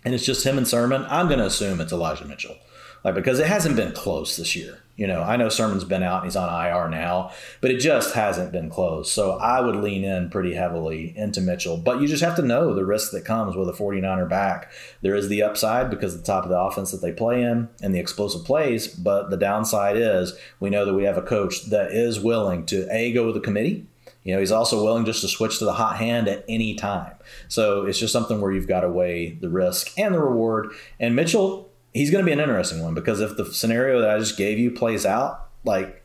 and 0.04 0.14
it's 0.14 0.26
just 0.26 0.46
him 0.46 0.58
and 0.58 0.68
Sermon, 0.68 1.06
I'm 1.10 1.28
going 1.28 1.40
to 1.40 1.46
assume 1.46 1.82
it's 1.82 1.92
Elijah 1.92 2.26
Mitchell. 2.26 2.58
Like, 3.04 3.16
because 3.16 3.40
it 3.40 3.48
hasn't 3.48 3.76
been 3.76 3.92
close 3.92 4.38
this 4.38 4.56
year. 4.56 4.82
You 4.96 5.08
know, 5.08 5.22
I 5.24 5.36
know 5.36 5.50
Sermon's 5.50 5.84
been 5.84 6.04
out 6.04 6.22
and 6.22 6.26
he's 6.26 6.38
on 6.38 6.48
IR 6.48 6.88
now, 6.90 7.32
but 7.60 7.70
it 7.70 7.80
just 7.80 8.16
hasn't 8.16 8.54
been 8.54 8.70
close. 8.70 9.12
So 9.12 9.34
I 9.34 9.60
would 9.60 9.76
lean 9.76 10.06
in 10.06 10.30
pretty 10.30 10.54
heavily 10.54 11.14
into 11.18 11.42
Mitchell. 11.42 11.76
But 11.76 12.00
you 12.00 12.08
just 12.08 12.24
have 12.24 12.38
to 12.38 12.42
know 12.42 12.74
the 12.74 12.86
risk 12.86 13.12
that 13.12 13.26
comes 13.26 13.58
with 13.58 13.68
a 13.68 13.74
49er 13.74 14.30
back. 14.30 14.72
There 15.02 15.16
is 15.16 15.28
the 15.28 15.44
upside 15.44 15.90
because 15.90 16.14
of 16.14 16.22
the 16.22 16.26
top 16.26 16.44
of 16.44 16.50
the 16.50 16.60
offense 16.60 16.92
that 16.92 17.02
they 17.02 17.12
play 17.12 17.44
in 17.44 17.68
and 17.82 17.94
the 17.94 18.00
explosive 18.00 18.46
plays. 18.46 18.88
But 18.88 19.30
the 19.30 19.38
downside 19.38 19.98
is 19.98 20.34
we 20.62 20.70
know 20.70 20.86
that 20.86 20.94
we 20.94 21.04
have 21.04 21.18
a 21.18 21.22
coach 21.22 21.66
that 21.66 21.92
is 21.92 22.20
willing 22.20 22.66
to 22.68 22.88
A, 22.90 23.12
go 23.12 23.26
with 23.26 23.36
the 23.36 23.42
committee. 23.42 23.88
You 24.24 24.34
know, 24.34 24.40
he's 24.40 24.52
also 24.52 24.84
willing 24.84 25.06
just 25.06 25.22
to 25.22 25.28
switch 25.28 25.60
to 25.60 25.66
the 25.66 25.74
hot 25.74 25.98
hand 25.98 26.28
at 26.28 26.46
any 26.50 26.74
time. 26.74 27.14
So 27.48 27.86
it's 27.86 28.00
just 28.00 28.14
something 28.14 28.42
where 28.42 28.52
you've 28.52 28.68
got 28.68 28.82
to 28.82 28.90
weigh 28.90 29.34
the 29.34 29.50
risk 29.50 29.92
and 30.00 30.16
the 30.16 30.22
reward. 30.22 30.72
And 31.00 31.16
Mitchell, 31.16 31.70
he's 31.96 32.12
going 32.12 32.24
to 32.24 32.26
be 32.26 32.34
an 32.34 32.42
interesting 32.42 32.84
one 32.84 32.94
because 32.94 33.22
if 33.22 33.38
the 33.38 33.46
scenario 33.46 34.02
that 34.02 34.10
I 34.10 34.20
just 34.20 34.38
gave 34.38 34.60
you 34.60 34.70
plays 34.70 35.06
out, 35.06 35.48
like 35.64 36.04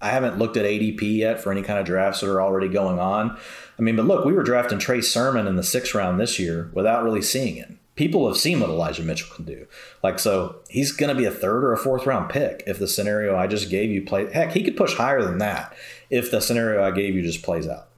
I 0.00 0.10
haven't 0.10 0.38
looked 0.38 0.56
at 0.56 0.64
ADP 0.64 1.02
yet 1.16 1.40
for 1.40 1.50
any 1.50 1.62
kind 1.62 1.80
of 1.80 1.84
drafts 1.84 2.20
that 2.20 2.30
are 2.30 2.40
already 2.40 2.68
going 2.68 3.00
on. 3.00 3.36
I 3.78 3.82
mean, 3.82 3.96
but 3.96 4.06
look, 4.06 4.24
we 4.24 4.32
were 4.32 4.44
drafting 4.44 4.78
Trey 4.78 5.00
Sermon 5.00 5.48
in 5.48 5.56
the 5.56 5.64
sixth 5.64 5.94
round 5.94 6.20
this 6.20 6.38
year 6.38 6.70
without 6.72 7.02
really 7.02 7.22
seeing 7.22 7.56
it. 7.56 7.72
People 7.96 8.26
have 8.26 8.38
seen 8.38 8.60
what 8.60 8.70
Elijah 8.70 9.02
Mitchell 9.02 9.34
can 9.34 9.44
do. 9.44 9.66
Like, 10.02 10.18
so 10.18 10.60
he's 10.70 10.92
going 10.92 11.14
to 11.14 11.20
be 11.20 11.26
a 11.26 11.30
third 11.30 11.62
or 11.62 11.72
a 11.72 11.76
fourth 11.76 12.06
round 12.06 12.30
pick 12.30 12.62
if 12.66 12.78
the 12.78 12.88
scenario 12.88 13.36
I 13.36 13.48
just 13.48 13.68
gave 13.68 13.90
you 13.90 14.02
play. 14.02 14.32
Heck, 14.32 14.52
he 14.52 14.62
could 14.62 14.76
push 14.76 14.94
higher 14.94 15.22
than 15.22 15.38
that 15.38 15.74
if 16.08 16.30
the 16.30 16.40
scenario 16.40 16.82
I 16.82 16.92
gave 16.92 17.14
you 17.14 17.22
just 17.22 17.42
plays 17.42 17.68
out 17.68 17.88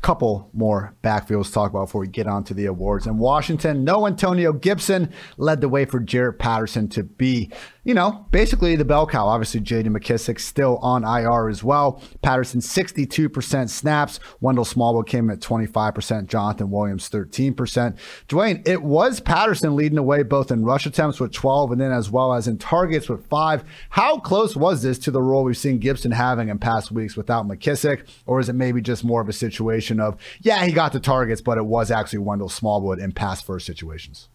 couple 0.00 0.50
more 0.52 0.94
backfields 1.02 1.46
to 1.46 1.52
talk 1.52 1.70
about 1.70 1.86
before 1.86 2.00
we 2.00 2.08
get 2.08 2.26
on 2.26 2.44
to 2.44 2.54
the 2.54 2.66
awards. 2.66 3.06
In 3.06 3.18
Washington, 3.18 3.84
no 3.84 4.06
Antonio 4.06 4.52
Gibson 4.52 5.12
led 5.36 5.60
the 5.60 5.68
way 5.68 5.84
for 5.84 6.00
Jaret 6.00 6.38
Patterson 6.38 6.88
to 6.90 7.02
be, 7.02 7.50
you 7.88 7.94
know, 7.94 8.26
basically 8.30 8.76
the 8.76 8.84
bell 8.84 9.06
cow. 9.06 9.26
Obviously, 9.26 9.60
J.D. 9.60 9.88
McKissic 9.88 10.38
still 10.38 10.76
on 10.82 11.04
IR 11.04 11.48
as 11.48 11.64
well. 11.64 12.02
Patterson 12.20 12.60
62% 12.60 13.70
snaps. 13.70 14.20
Wendell 14.42 14.66
Smallwood 14.66 15.06
came 15.06 15.30
at 15.30 15.40
25%. 15.40 16.26
Jonathan 16.26 16.70
Williams 16.70 17.08
13%. 17.08 17.96
Dwain, 18.28 18.68
it 18.68 18.82
was 18.82 19.20
Patterson 19.20 19.74
leading 19.74 19.96
the 19.96 20.02
way 20.02 20.22
both 20.22 20.50
in 20.50 20.66
rush 20.66 20.84
attempts 20.84 21.18
with 21.18 21.32
12 21.32 21.72
and 21.72 21.80
then 21.80 21.90
as 21.90 22.10
well 22.10 22.34
as 22.34 22.46
in 22.46 22.58
targets 22.58 23.08
with 23.08 23.26
five. 23.26 23.64
How 23.88 24.18
close 24.18 24.54
was 24.54 24.82
this 24.82 24.98
to 24.98 25.10
the 25.10 25.22
role 25.22 25.44
we've 25.44 25.56
seen 25.56 25.78
Gibson 25.78 26.10
having 26.10 26.50
in 26.50 26.58
past 26.58 26.92
weeks 26.92 27.16
without 27.16 27.48
McKissic? 27.48 28.06
Or 28.26 28.38
is 28.38 28.50
it 28.50 28.54
maybe 28.54 28.82
just 28.82 29.02
more 29.02 29.22
of 29.22 29.30
a 29.30 29.32
situation? 29.32 29.98
of, 29.98 30.18
yeah, 30.42 30.62
he 30.66 30.72
got 30.72 30.92
the 30.92 31.00
targets, 31.00 31.40
but 31.40 31.56
it 31.56 31.64
was 31.64 31.90
actually 31.90 32.18
Wendell 32.18 32.50
Smallwood 32.50 32.98
in 32.98 33.12
pass 33.12 33.40
first 33.40 33.64
situations. 33.64 34.28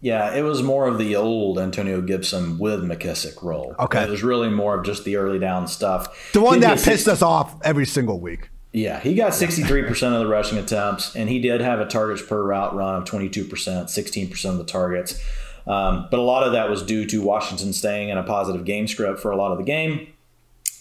Yeah, 0.00 0.34
it 0.34 0.42
was 0.42 0.62
more 0.62 0.86
of 0.86 0.98
the 0.98 1.14
old 1.16 1.58
Antonio 1.58 2.00
Gibson 2.00 2.58
with 2.58 2.82
McKissic 2.82 3.42
role. 3.42 3.74
Okay. 3.78 4.02
It 4.02 4.08
was 4.08 4.22
really 4.22 4.48
more 4.48 4.78
of 4.78 4.84
just 4.84 5.04
the 5.04 5.16
early 5.16 5.38
down 5.38 5.68
stuff. 5.68 6.32
The 6.32 6.40
one 6.40 6.60
that 6.60 6.76
pissed 6.76 7.04
60, 7.04 7.10
us 7.10 7.22
off 7.22 7.54
every 7.62 7.84
single 7.84 8.18
week. 8.18 8.48
Yeah, 8.72 9.00
he 9.00 9.14
got 9.14 9.32
63% 9.32 9.90
of 10.14 10.20
the 10.20 10.26
rushing 10.26 10.56
attempts, 10.56 11.14
and 11.16 11.28
he 11.28 11.40
did 11.40 11.60
have 11.60 11.80
a 11.80 11.86
targets 11.86 12.22
per 12.22 12.42
route 12.42 12.74
run 12.74 13.02
of 13.02 13.04
22%, 13.04 13.48
16% 13.48 14.44
of 14.44 14.58
the 14.58 14.64
targets. 14.64 15.20
Um, 15.66 16.06
but 16.10 16.18
a 16.18 16.22
lot 16.22 16.44
of 16.44 16.52
that 16.52 16.70
was 16.70 16.82
due 16.82 17.04
to 17.06 17.20
Washington 17.20 17.72
staying 17.72 18.08
in 18.08 18.16
a 18.16 18.22
positive 18.22 18.64
game 18.64 18.86
script 18.86 19.20
for 19.20 19.30
a 19.30 19.36
lot 19.36 19.52
of 19.52 19.58
the 19.58 19.64
game. 19.64 20.06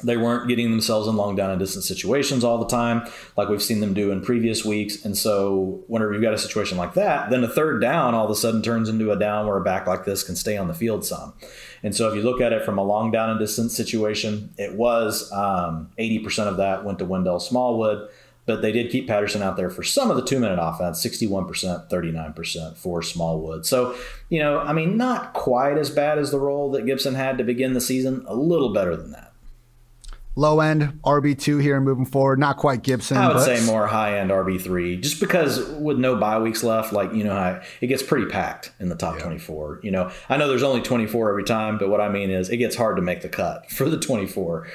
They 0.01 0.15
weren't 0.15 0.47
getting 0.47 0.71
themselves 0.71 1.09
in 1.09 1.17
long 1.17 1.35
down 1.35 1.49
and 1.49 1.59
distance 1.59 1.85
situations 1.85 2.45
all 2.45 2.57
the 2.57 2.67
time, 2.67 3.05
like 3.35 3.49
we've 3.49 3.61
seen 3.61 3.81
them 3.81 3.93
do 3.93 4.11
in 4.11 4.21
previous 4.21 4.63
weeks. 4.63 5.03
And 5.03 5.17
so, 5.17 5.83
whenever 5.87 6.13
you've 6.13 6.21
got 6.21 6.33
a 6.33 6.37
situation 6.37 6.77
like 6.77 6.93
that, 6.93 7.29
then 7.29 7.43
a 7.43 7.49
third 7.49 7.81
down 7.81 8.13
all 8.13 8.23
of 8.23 8.31
a 8.31 8.35
sudden 8.35 8.61
turns 8.61 8.87
into 8.87 9.11
a 9.11 9.19
down 9.19 9.45
where 9.45 9.57
a 9.57 9.63
back 9.63 9.87
like 9.87 10.05
this 10.05 10.23
can 10.23 10.37
stay 10.37 10.55
on 10.55 10.69
the 10.69 10.73
field 10.73 11.05
some. 11.05 11.33
And 11.83 11.93
so, 11.93 12.07
if 12.07 12.15
you 12.15 12.21
look 12.21 12.39
at 12.39 12.53
it 12.53 12.63
from 12.63 12.77
a 12.77 12.83
long 12.83 13.11
down 13.11 13.29
and 13.29 13.39
distance 13.39 13.75
situation, 13.75 14.53
it 14.57 14.75
was 14.75 15.29
um, 15.33 15.91
80% 15.99 16.47
of 16.47 16.57
that 16.57 16.85
went 16.85 16.99
to 16.99 17.05
Wendell 17.05 17.41
Smallwood, 17.41 18.09
but 18.45 18.61
they 18.61 18.71
did 18.71 18.91
keep 18.91 19.05
Patterson 19.05 19.41
out 19.41 19.57
there 19.57 19.69
for 19.69 19.83
some 19.83 20.09
of 20.09 20.15
the 20.15 20.23
two 20.23 20.39
minute 20.39 20.59
offense 20.61 21.05
61%, 21.05 21.89
39% 21.89 22.77
for 22.77 23.01
Smallwood. 23.03 23.65
So, 23.65 23.97
you 24.29 24.39
know, 24.39 24.59
I 24.59 24.71
mean, 24.71 24.95
not 24.95 25.33
quite 25.33 25.77
as 25.77 25.89
bad 25.89 26.17
as 26.17 26.31
the 26.31 26.39
role 26.39 26.71
that 26.71 26.85
Gibson 26.85 27.15
had 27.15 27.37
to 27.37 27.43
begin 27.43 27.73
the 27.73 27.81
season, 27.81 28.23
a 28.27 28.33
little 28.33 28.71
better 28.71 28.95
than 28.95 29.11
that 29.11 29.28
low 30.39 30.61
end 30.61 30.99
RB2 31.03 31.61
here 31.61 31.79
moving 31.79 32.05
forward. 32.05 32.39
Not 32.39 32.57
quite 32.57 32.81
Gibson. 32.81 33.17
I 33.17 33.27
would 33.27 33.33
but... 33.35 33.45
say 33.45 33.65
more 33.65 33.87
high 33.87 34.17
end 34.17 34.31
RB3, 34.31 35.01
just 35.01 35.19
because 35.19 35.69
with 35.71 35.99
no 35.99 36.15
bye 36.15 36.39
weeks 36.39 36.63
left, 36.63 36.93
like, 36.93 37.13
you 37.13 37.23
know, 37.23 37.61
it 37.81 37.87
gets 37.87 38.01
pretty 38.01 38.27
packed 38.27 38.71
in 38.79 38.89
the 38.89 38.95
top 38.95 39.15
yeah. 39.15 39.23
24. 39.23 39.81
You 39.83 39.91
know, 39.91 40.11
I 40.29 40.37
know 40.37 40.47
there's 40.47 40.63
only 40.63 40.81
24 40.81 41.29
every 41.29 41.43
time, 41.43 41.77
but 41.77 41.89
what 41.89 42.01
I 42.01 42.09
mean 42.09 42.29
is 42.29 42.49
it 42.49 42.57
gets 42.57 42.75
hard 42.75 42.95
to 42.95 43.01
make 43.01 43.21
the 43.21 43.29
cut 43.29 43.69
for 43.71 43.89
the 43.89 43.99
24. 43.99 44.67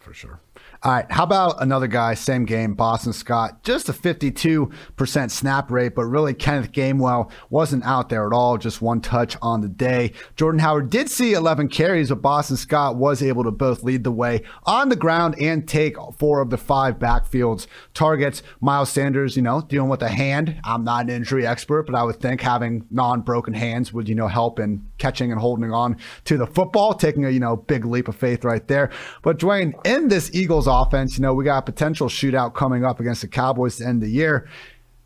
For 0.00 0.12
sure. 0.12 0.40
All 0.84 0.90
right, 0.90 1.06
how 1.12 1.22
about 1.22 1.62
another 1.62 1.86
guy, 1.86 2.14
same 2.14 2.44
game, 2.44 2.74
Boston 2.74 3.12
Scott, 3.12 3.62
just 3.62 3.88
a 3.88 3.92
52% 3.92 5.30
snap 5.30 5.70
rate, 5.70 5.94
but 5.94 6.06
really 6.06 6.34
Kenneth 6.34 6.72
Gainwell 6.72 7.30
wasn't 7.50 7.84
out 7.84 8.08
there 8.08 8.26
at 8.26 8.32
all, 8.32 8.58
just 8.58 8.82
one 8.82 9.00
touch 9.00 9.36
on 9.40 9.60
the 9.60 9.68
day. 9.68 10.12
Jordan 10.34 10.58
Howard 10.58 10.90
did 10.90 11.08
see 11.08 11.34
11 11.34 11.68
carries, 11.68 12.08
but 12.08 12.20
Boston 12.20 12.56
Scott 12.56 12.96
was 12.96 13.22
able 13.22 13.44
to 13.44 13.52
both 13.52 13.84
lead 13.84 14.02
the 14.02 14.10
way 14.10 14.42
on 14.64 14.88
the 14.88 14.96
ground 14.96 15.36
and 15.40 15.68
take 15.68 15.94
four 16.18 16.40
of 16.40 16.50
the 16.50 16.58
five 16.58 16.98
backfields 16.98 17.68
targets. 17.94 18.42
Miles 18.60 18.90
Sanders, 18.90 19.36
you 19.36 19.42
know, 19.42 19.60
dealing 19.60 19.88
with 19.88 20.02
a 20.02 20.08
hand. 20.08 20.60
I'm 20.64 20.82
not 20.82 21.04
an 21.04 21.10
injury 21.10 21.46
expert, 21.46 21.84
but 21.84 21.94
I 21.94 22.02
would 22.02 22.18
think 22.18 22.40
having 22.40 22.88
non-broken 22.90 23.54
hands 23.54 23.92
would, 23.92 24.08
you 24.08 24.16
know, 24.16 24.26
help 24.26 24.58
in 24.58 24.84
catching 24.98 25.30
and 25.30 25.40
holding 25.40 25.70
on 25.72 25.96
to 26.24 26.36
the 26.36 26.46
football, 26.48 26.92
taking 26.92 27.24
a, 27.24 27.30
you 27.30 27.38
know, 27.38 27.54
big 27.54 27.84
leap 27.84 28.08
of 28.08 28.16
faith 28.16 28.44
right 28.44 28.66
there. 28.66 28.90
But 29.22 29.38
Dwain, 29.38 29.74
in 29.86 30.08
this 30.08 30.34
Eagles 30.34 30.71
offense. 30.72 31.16
You 31.16 31.22
know, 31.22 31.34
we 31.34 31.44
got 31.44 31.58
a 31.58 31.62
potential 31.62 32.08
shootout 32.08 32.54
coming 32.54 32.84
up 32.84 33.00
against 33.00 33.20
the 33.22 33.28
Cowboys 33.28 33.76
to 33.76 33.86
end 33.86 34.02
of 34.02 34.08
the 34.08 34.14
year. 34.14 34.48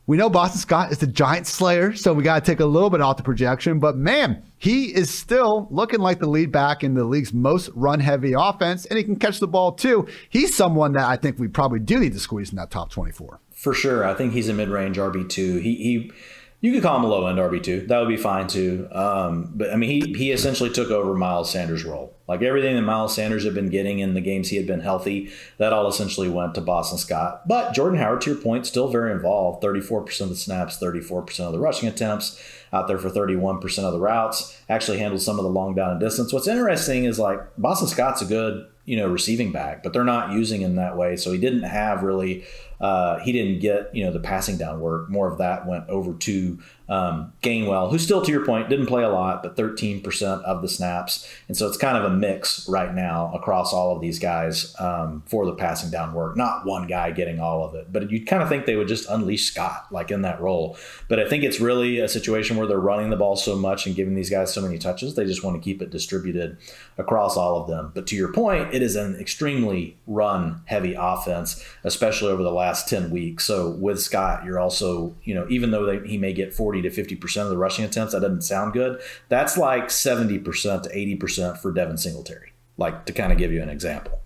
We 0.09 0.17
know 0.17 0.31
Boston 0.31 0.61
Scott 0.61 0.93
is 0.93 0.99
the 0.99 1.09
giant 1.09 1.49
slayer, 1.49 1.97
so 1.97 2.15
we 2.15 2.23
got 2.23 2.45
to 2.45 2.49
take 2.49 2.61
a 2.61 2.65
little 2.65 2.91
bit 2.91 3.01
off 3.01 3.17
the 3.17 3.25
projection. 3.25 3.81
But 3.81 3.97
man, 3.97 4.45
he 4.57 4.95
is 4.95 5.13
still 5.13 5.67
looking 5.73 5.99
like 5.99 6.21
the 6.21 6.29
lead 6.29 6.53
back 6.53 6.85
in 6.85 6.95
the 6.95 7.03
league's 7.03 7.33
most 7.33 7.71
run 7.75 7.99
heavy 7.99 8.33
offense, 8.33 8.87
and 8.87 8.97
he 8.97 9.03
can 9.03 9.17
catch 9.17 9.41
the 9.41 9.49
ball 9.49 9.73
too. 9.73 10.07
He's 10.29 10.57
someone 10.57 10.93
that 10.93 11.07
I 11.07 11.17
think 11.17 11.41
we 11.41 11.49
probably 11.49 11.81
do 11.81 11.99
need 11.99 12.13
to 12.13 12.21
squeeze 12.21 12.51
in 12.51 12.57
that 12.57 12.71
top 12.71 12.91
24. 12.91 13.41
For 13.51 13.75
sure. 13.75 14.05
I 14.05 14.15
think 14.15 14.33
he's 14.33 14.49
a 14.49 14.55
mid 14.55 14.69
range 14.69 14.97
RB2. 14.97 15.61
He, 15.61 15.75
he, 15.75 16.13
you 16.61 16.73
could 16.73 16.83
call 16.83 16.97
him 16.97 17.05
a 17.05 17.09
low 17.09 17.27
end 17.27 17.39
RB 17.39 17.63
two. 17.63 17.87
That 17.87 17.99
would 18.01 18.09
be 18.09 18.17
fine 18.17 18.47
too. 18.47 18.89
Um, 18.91 19.53
but 19.55 19.73
I 19.73 19.77
mean, 19.77 19.91
he 19.91 20.15
he 20.15 20.33
essentially 20.33 20.71
took 20.71 20.91
over 20.91 21.15
Miles 21.15 21.51
Sanders' 21.51 21.85
role. 21.85 22.15
Like 22.27 22.43
everything 22.43 22.75
that 22.75 22.83
Miles 22.83 23.15
Sanders 23.15 23.45
had 23.45 23.55
been 23.55 23.69
getting 23.69 24.01
in 24.01 24.15
the 24.15 24.21
games 24.21 24.49
he 24.49 24.57
had 24.57 24.67
been 24.67 24.81
healthy, 24.81 25.31
that 25.59 25.73
all 25.73 25.87
essentially 25.87 26.29
went 26.29 26.55
to 26.57 26.61
Boston 26.61 26.99
Scott. 26.99 27.47
But 27.47 27.73
Jordan 27.73 27.99
Howard, 27.99 28.23
to 28.23 28.31
your 28.31 28.41
point, 28.41 28.67
still 28.67 28.89
very 28.89 29.13
involved. 29.13 29.61
Thirty 29.61 29.81
four 29.81 30.03
percent 30.03 30.31
of 30.31 30.37
the 30.37 30.41
snaps, 30.41 30.79
thirty 30.79 31.01
four 31.01 31.23
percent 31.23 31.49
of 31.49 31.53
the 31.53 31.61
rushing 31.61 31.89
attempts, 31.89 32.43
out 32.73 32.89
there 32.89 32.99
for 32.99 33.11
thirty 33.11 33.37
one 33.37 33.61
percent 33.61 33.87
of 33.87 33.93
the 33.93 34.01
routes. 34.01 34.59
Actually 34.69 34.99
handled 34.99 35.23
some 35.23 35.39
of 35.39 35.45
the 35.45 35.51
long 35.51 35.75
down 35.75 35.91
and 35.91 36.01
distance. 36.01 36.33
What's 36.33 36.49
interesting 36.49 37.05
is 37.05 37.19
like 37.19 37.41
Boston 37.59 37.89
Scott's 37.89 38.23
a 38.23 38.27
good 38.27 38.67
you 38.87 38.97
know 38.97 39.09
receiving 39.09 39.53
back, 39.53 39.83
but 39.83 39.93
they're 39.93 40.05
not 40.05 40.33
using 40.33 40.63
him 40.63 40.77
that 40.77 40.97
way. 40.97 41.17
So 41.17 41.33
he 41.33 41.39
didn't 41.39 41.65
have 41.65 42.03
really 42.03 42.45
uh, 42.81 43.19
he 43.21 43.33
didn't 43.33 43.61
get 43.61 43.95
you 43.95 44.05
know 44.05 44.13
the 44.13 44.21
passing 44.21 44.57
down 44.57 44.81
work. 44.81 45.09
More 45.11 45.31
of 45.31 45.39
that 45.39 45.67
went 45.67 45.89
over 45.89 46.15
to 46.15 46.59
um, 46.89 47.33
Gainwell, 47.43 47.91
who 47.91 47.99
still, 47.99 48.23
to 48.23 48.31
your 48.31 48.45
point, 48.45 48.69
didn't 48.69 48.87
play 48.87 49.03
a 49.03 49.09
lot, 49.09 49.43
but 49.43 49.57
13% 49.57 50.43
of 50.43 50.63
the 50.63 50.69
snaps. 50.69 51.29
And 51.49 51.57
so 51.57 51.67
it's 51.67 51.77
kind 51.77 51.97
of 51.97 52.05
a 52.05 52.15
mix 52.15 52.69
right 52.69 52.95
now 52.95 53.33
across 53.35 53.73
all 53.73 53.95
of 53.95 54.01
these 54.01 54.19
guys 54.19 54.75
um, 54.79 55.23
for 55.27 55.47
the 55.47 55.55
passing 55.55 55.91
down 55.91 56.15
work. 56.15 56.37
Not 56.37 56.65
one 56.65 56.87
guy 56.87 57.11
getting 57.11 57.41
all 57.41 57.65
of 57.65 57.75
it, 57.75 57.93
but 57.93 58.11
you'd 58.11 58.27
kind 58.27 58.43
of 58.43 58.49
think 58.49 58.67
they 58.67 58.77
would 58.77 58.89
just 58.89 59.09
unleash 59.09 59.51
Scott 59.51 59.87
like 59.91 60.11
in 60.11 60.23
that 60.23 60.41
role. 60.41 60.79
But 61.09 61.19
I 61.19 61.29
think 61.29 61.43
it's 61.43 61.61
really 61.61 61.99
a 61.99 62.09
situation 62.09 62.57
where 62.57 62.67
they're 62.67 62.79
running 62.79 63.11
the 63.11 63.17
ball 63.17 63.37
so 63.37 63.57
much 63.57 63.87
and 63.87 63.97
giving 63.97 64.15
these 64.15 64.31
guys 64.31 64.55
so 64.55 64.63
many 64.63 64.79
touches, 64.79 65.15
they 65.15 65.25
just 65.25 65.43
want 65.43 65.61
to 65.61 65.65
keep 65.65 65.83
it 65.83 65.91
distributed 65.91 66.57
across 66.99 67.37
all 67.37 67.61
of 67.61 67.69
them. 67.69 67.91
But 67.95 68.07
to 68.09 68.17
your 68.17 68.33
point, 68.33 68.73
it 68.73 68.83
is 68.83 68.95
an 68.95 69.17
extremely 69.17 69.97
run 70.07 70.63
heavy 70.67 70.95
offense, 70.97 71.65
especially 71.83 72.31
over 72.31 72.45
the 72.45 72.53
last 72.53 72.66
10 72.89 73.11
weeks. 73.11 73.45
So 73.45 73.71
with 73.71 74.01
Scott, 74.01 74.45
you're 74.45 74.61
also, 74.61 75.15
you 75.25 75.35
know, 75.35 75.47
even 75.49 75.71
though 75.71 75.87
they, 75.87 76.07
he 76.07 76.19
may 76.19 76.33
get 76.33 76.53
40 76.55 76.67
40 76.67 76.83
to 76.83 77.17
50% 77.17 77.43
of 77.43 77.51
the 77.51 77.57
rushing 77.57 77.85
attempts. 77.85 78.13
That 78.13 78.21
doesn't 78.23 78.43
sound 78.43 78.73
good. 78.73 79.01
That's 79.29 79.57
like 79.57 79.85
70% 79.87 80.83
to 80.83 80.89
80% 80.89 81.59
for 81.59 81.73
Devin 81.73 81.97
Singletary, 81.97 82.53
like 82.77 83.07
to 83.07 83.13
kind 83.13 83.33
of 83.33 83.39
give 83.39 83.53
you 83.53 83.63
an 83.63 83.69
example. 83.69 84.19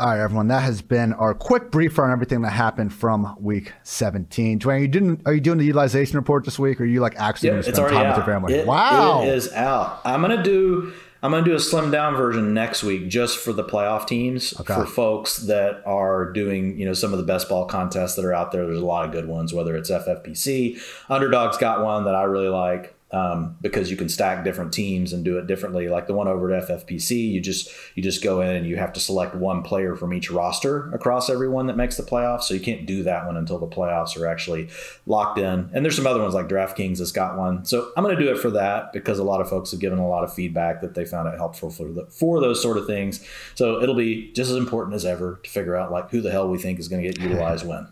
All 0.00 0.08
right, 0.08 0.20
everyone. 0.20 0.48
That 0.48 0.62
has 0.62 0.82
been 0.82 1.12
our 1.12 1.34
quick 1.34 1.70
brief 1.70 1.98
on 1.98 2.10
everything 2.10 2.42
that 2.42 2.50
happened 2.50 2.92
from 2.92 3.36
week 3.38 3.72
17. 3.84 4.58
Dwain, 4.58 4.80
you 4.80 4.88
didn't 4.88 5.22
are 5.24 5.34
you 5.34 5.40
doing 5.40 5.58
the 5.58 5.64
utilization 5.64 6.16
report 6.16 6.44
this 6.44 6.58
week 6.58 6.80
or 6.80 6.84
are 6.84 6.86
you 6.86 7.00
like 7.00 7.14
actually 7.16 7.50
yep, 7.50 7.62
spend 7.62 7.76
time 7.76 7.94
out. 7.94 8.06
with 8.08 8.16
your 8.16 8.34
family? 8.34 8.54
It, 8.54 8.66
wow. 8.66 9.22
It 9.22 9.28
is 9.28 9.52
out. 9.52 10.00
I'm 10.04 10.20
gonna 10.20 10.42
do 10.42 10.92
I'm 11.24 11.30
going 11.30 11.42
to 11.42 11.50
do 11.50 11.56
a 11.56 11.60
slim 11.60 11.90
down 11.90 12.16
version 12.16 12.52
next 12.52 12.82
week 12.82 13.08
just 13.08 13.38
for 13.38 13.54
the 13.54 13.64
playoff 13.64 14.06
teams 14.06 14.52
okay. 14.60 14.74
for 14.74 14.84
folks 14.84 15.38
that 15.38 15.82
are 15.86 16.30
doing, 16.30 16.78
you 16.78 16.84
know, 16.84 16.92
some 16.92 17.12
of 17.14 17.18
the 17.18 17.24
best 17.24 17.48
ball 17.48 17.64
contests 17.64 18.16
that 18.16 18.26
are 18.26 18.34
out 18.34 18.52
there. 18.52 18.66
There's 18.66 18.78
a 18.78 18.84
lot 18.84 19.06
of 19.06 19.12
good 19.12 19.26
ones, 19.26 19.54
whether 19.54 19.74
it's 19.74 19.90
FFPC. 19.90 20.78
Underdog's 21.08 21.56
got 21.56 21.82
one 21.82 22.04
that 22.04 22.14
I 22.14 22.24
really 22.24 22.50
like. 22.50 22.94
Um, 23.14 23.56
because 23.60 23.92
you 23.92 23.96
can 23.96 24.08
stack 24.08 24.42
different 24.42 24.72
teams 24.72 25.12
and 25.12 25.24
do 25.24 25.38
it 25.38 25.46
differently. 25.46 25.88
Like 25.88 26.08
the 26.08 26.14
one 26.14 26.26
over 26.26 26.52
at 26.52 26.68
FFPC, 26.68 27.30
you 27.30 27.40
just 27.40 27.70
you 27.94 28.02
just 28.02 28.24
go 28.24 28.40
in 28.40 28.56
and 28.56 28.66
you 28.66 28.76
have 28.76 28.92
to 28.94 29.00
select 29.00 29.36
one 29.36 29.62
player 29.62 29.94
from 29.94 30.12
each 30.12 30.32
roster 30.32 30.92
across 30.92 31.30
everyone 31.30 31.68
that 31.68 31.76
makes 31.76 31.96
the 31.96 32.02
playoffs. 32.02 32.42
So 32.42 32.54
you 32.54 32.60
can't 32.60 32.86
do 32.86 33.04
that 33.04 33.24
one 33.24 33.36
until 33.36 33.60
the 33.60 33.68
playoffs 33.68 34.20
are 34.20 34.26
actually 34.26 34.68
locked 35.06 35.38
in. 35.38 35.70
And 35.72 35.84
there's 35.84 35.94
some 35.94 36.08
other 36.08 36.20
ones 36.20 36.34
like 36.34 36.48
DraftKings 36.48 36.98
has 36.98 37.12
got 37.12 37.38
one. 37.38 37.64
So 37.64 37.92
I'm 37.96 38.02
going 38.02 38.16
to 38.16 38.22
do 38.22 38.32
it 38.32 38.38
for 38.38 38.50
that 38.50 38.92
because 38.92 39.20
a 39.20 39.24
lot 39.24 39.40
of 39.40 39.48
folks 39.48 39.70
have 39.70 39.78
given 39.78 40.00
a 40.00 40.08
lot 40.08 40.24
of 40.24 40.34
feedback 40.34 40.80
that 40.80 40.94
they 40.94 41.04
found 41.04 41.28
it 41.28 41.36
helpful 41.36 41.70
for 41.70 41.84
the, 41.84 42.06
for 42.06 42.40
those 42.40 42.60
sort 42.60 42.78
of 42.78 42.86
things. 42.88 43.24
So 43.54 43.80
it'll 43.80 43.94
be 43.94 44.32
just 44.32 44.50
as 44.50 44.56
important 44.56 44.96
as 44.96 45.04
ever 45.04 45.38
to 45.44 45.50
figure 45.50 45.76
out 45.76 45.92
like 45.92 46.10
who 46.10 46.20
the 46.20 46.32
hell 46.32 46.48
we 46.48 46.58
think 46.58 46.80
is 46.80 46.88
going 46.88 47.00
to 47.00 47.08
get 47.08 47.20
utilized 47.20 47.64
when. 47.64 47.86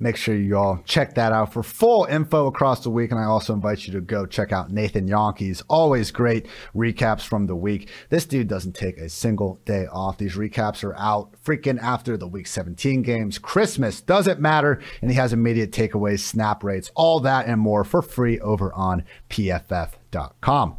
Make 0.00 0.16
sure 0.16 0.36
you 0.36 0.56
all 0.56 0.80
check 0.84 1.14
that 1.14 1.32
out 1.32 1.52
for 1.52 1.64
full 1.64 2.04
info 2.04 2.46
across 2.46 2.84
the 2.84 2.90
week. 2.90 3.10
And 3.10 3.18
I 3.18 3.24
also 3.24 3.52
invite 3.52 3.86
you 3.86 3.92
to 3.94 4.00
go 4.00 4.26
check 4.26 4.52
out 4.52 4.70
Nathan 4.70 5.08
Jahnke's 5.08 5.60
always 5.68 6.12
great 6.12 6.46
recaps 6.74 7.22
from 7.22 7.46
the 7.46 7.56
week. 7.56 7.90
This 8.08 8.24
dude 8.24 8.46
doesn't 8.46 8.76
take 8.76 8.98
a 8.98 9.08
single 9.08 9.60
day 9.64 9.86
off. 9.90 10.18
These 10.18 10.36
recaps 10.36 10.84
are 10.84 10.96
out 10.96 11.32
freaking 11.44 11.80
after 11.80 12.16
the 12.16 12.28
week 12.28 12.46
17 12.46 13.02
games. 13.02 13.38
Christmas 13.38 14.00
doesn't 14.00 14.40
matter. 14.40 14.80
And 15.02 15.10
he 15.10 15.16
has 15.16 15.32
immediate 15.32 15.72
takeaways, 15.72 16.20
snap 16.20 16.62
rates, 16.62 16.92
all 16.94 17.18
that 17.20 17.46
and 17.46 17.60
more 17.60 17.82
for 17.82 18.00
free 18.00 18.38
over 18.38 18.72
on 18.74 19.02
pff.com. 19.30 20.76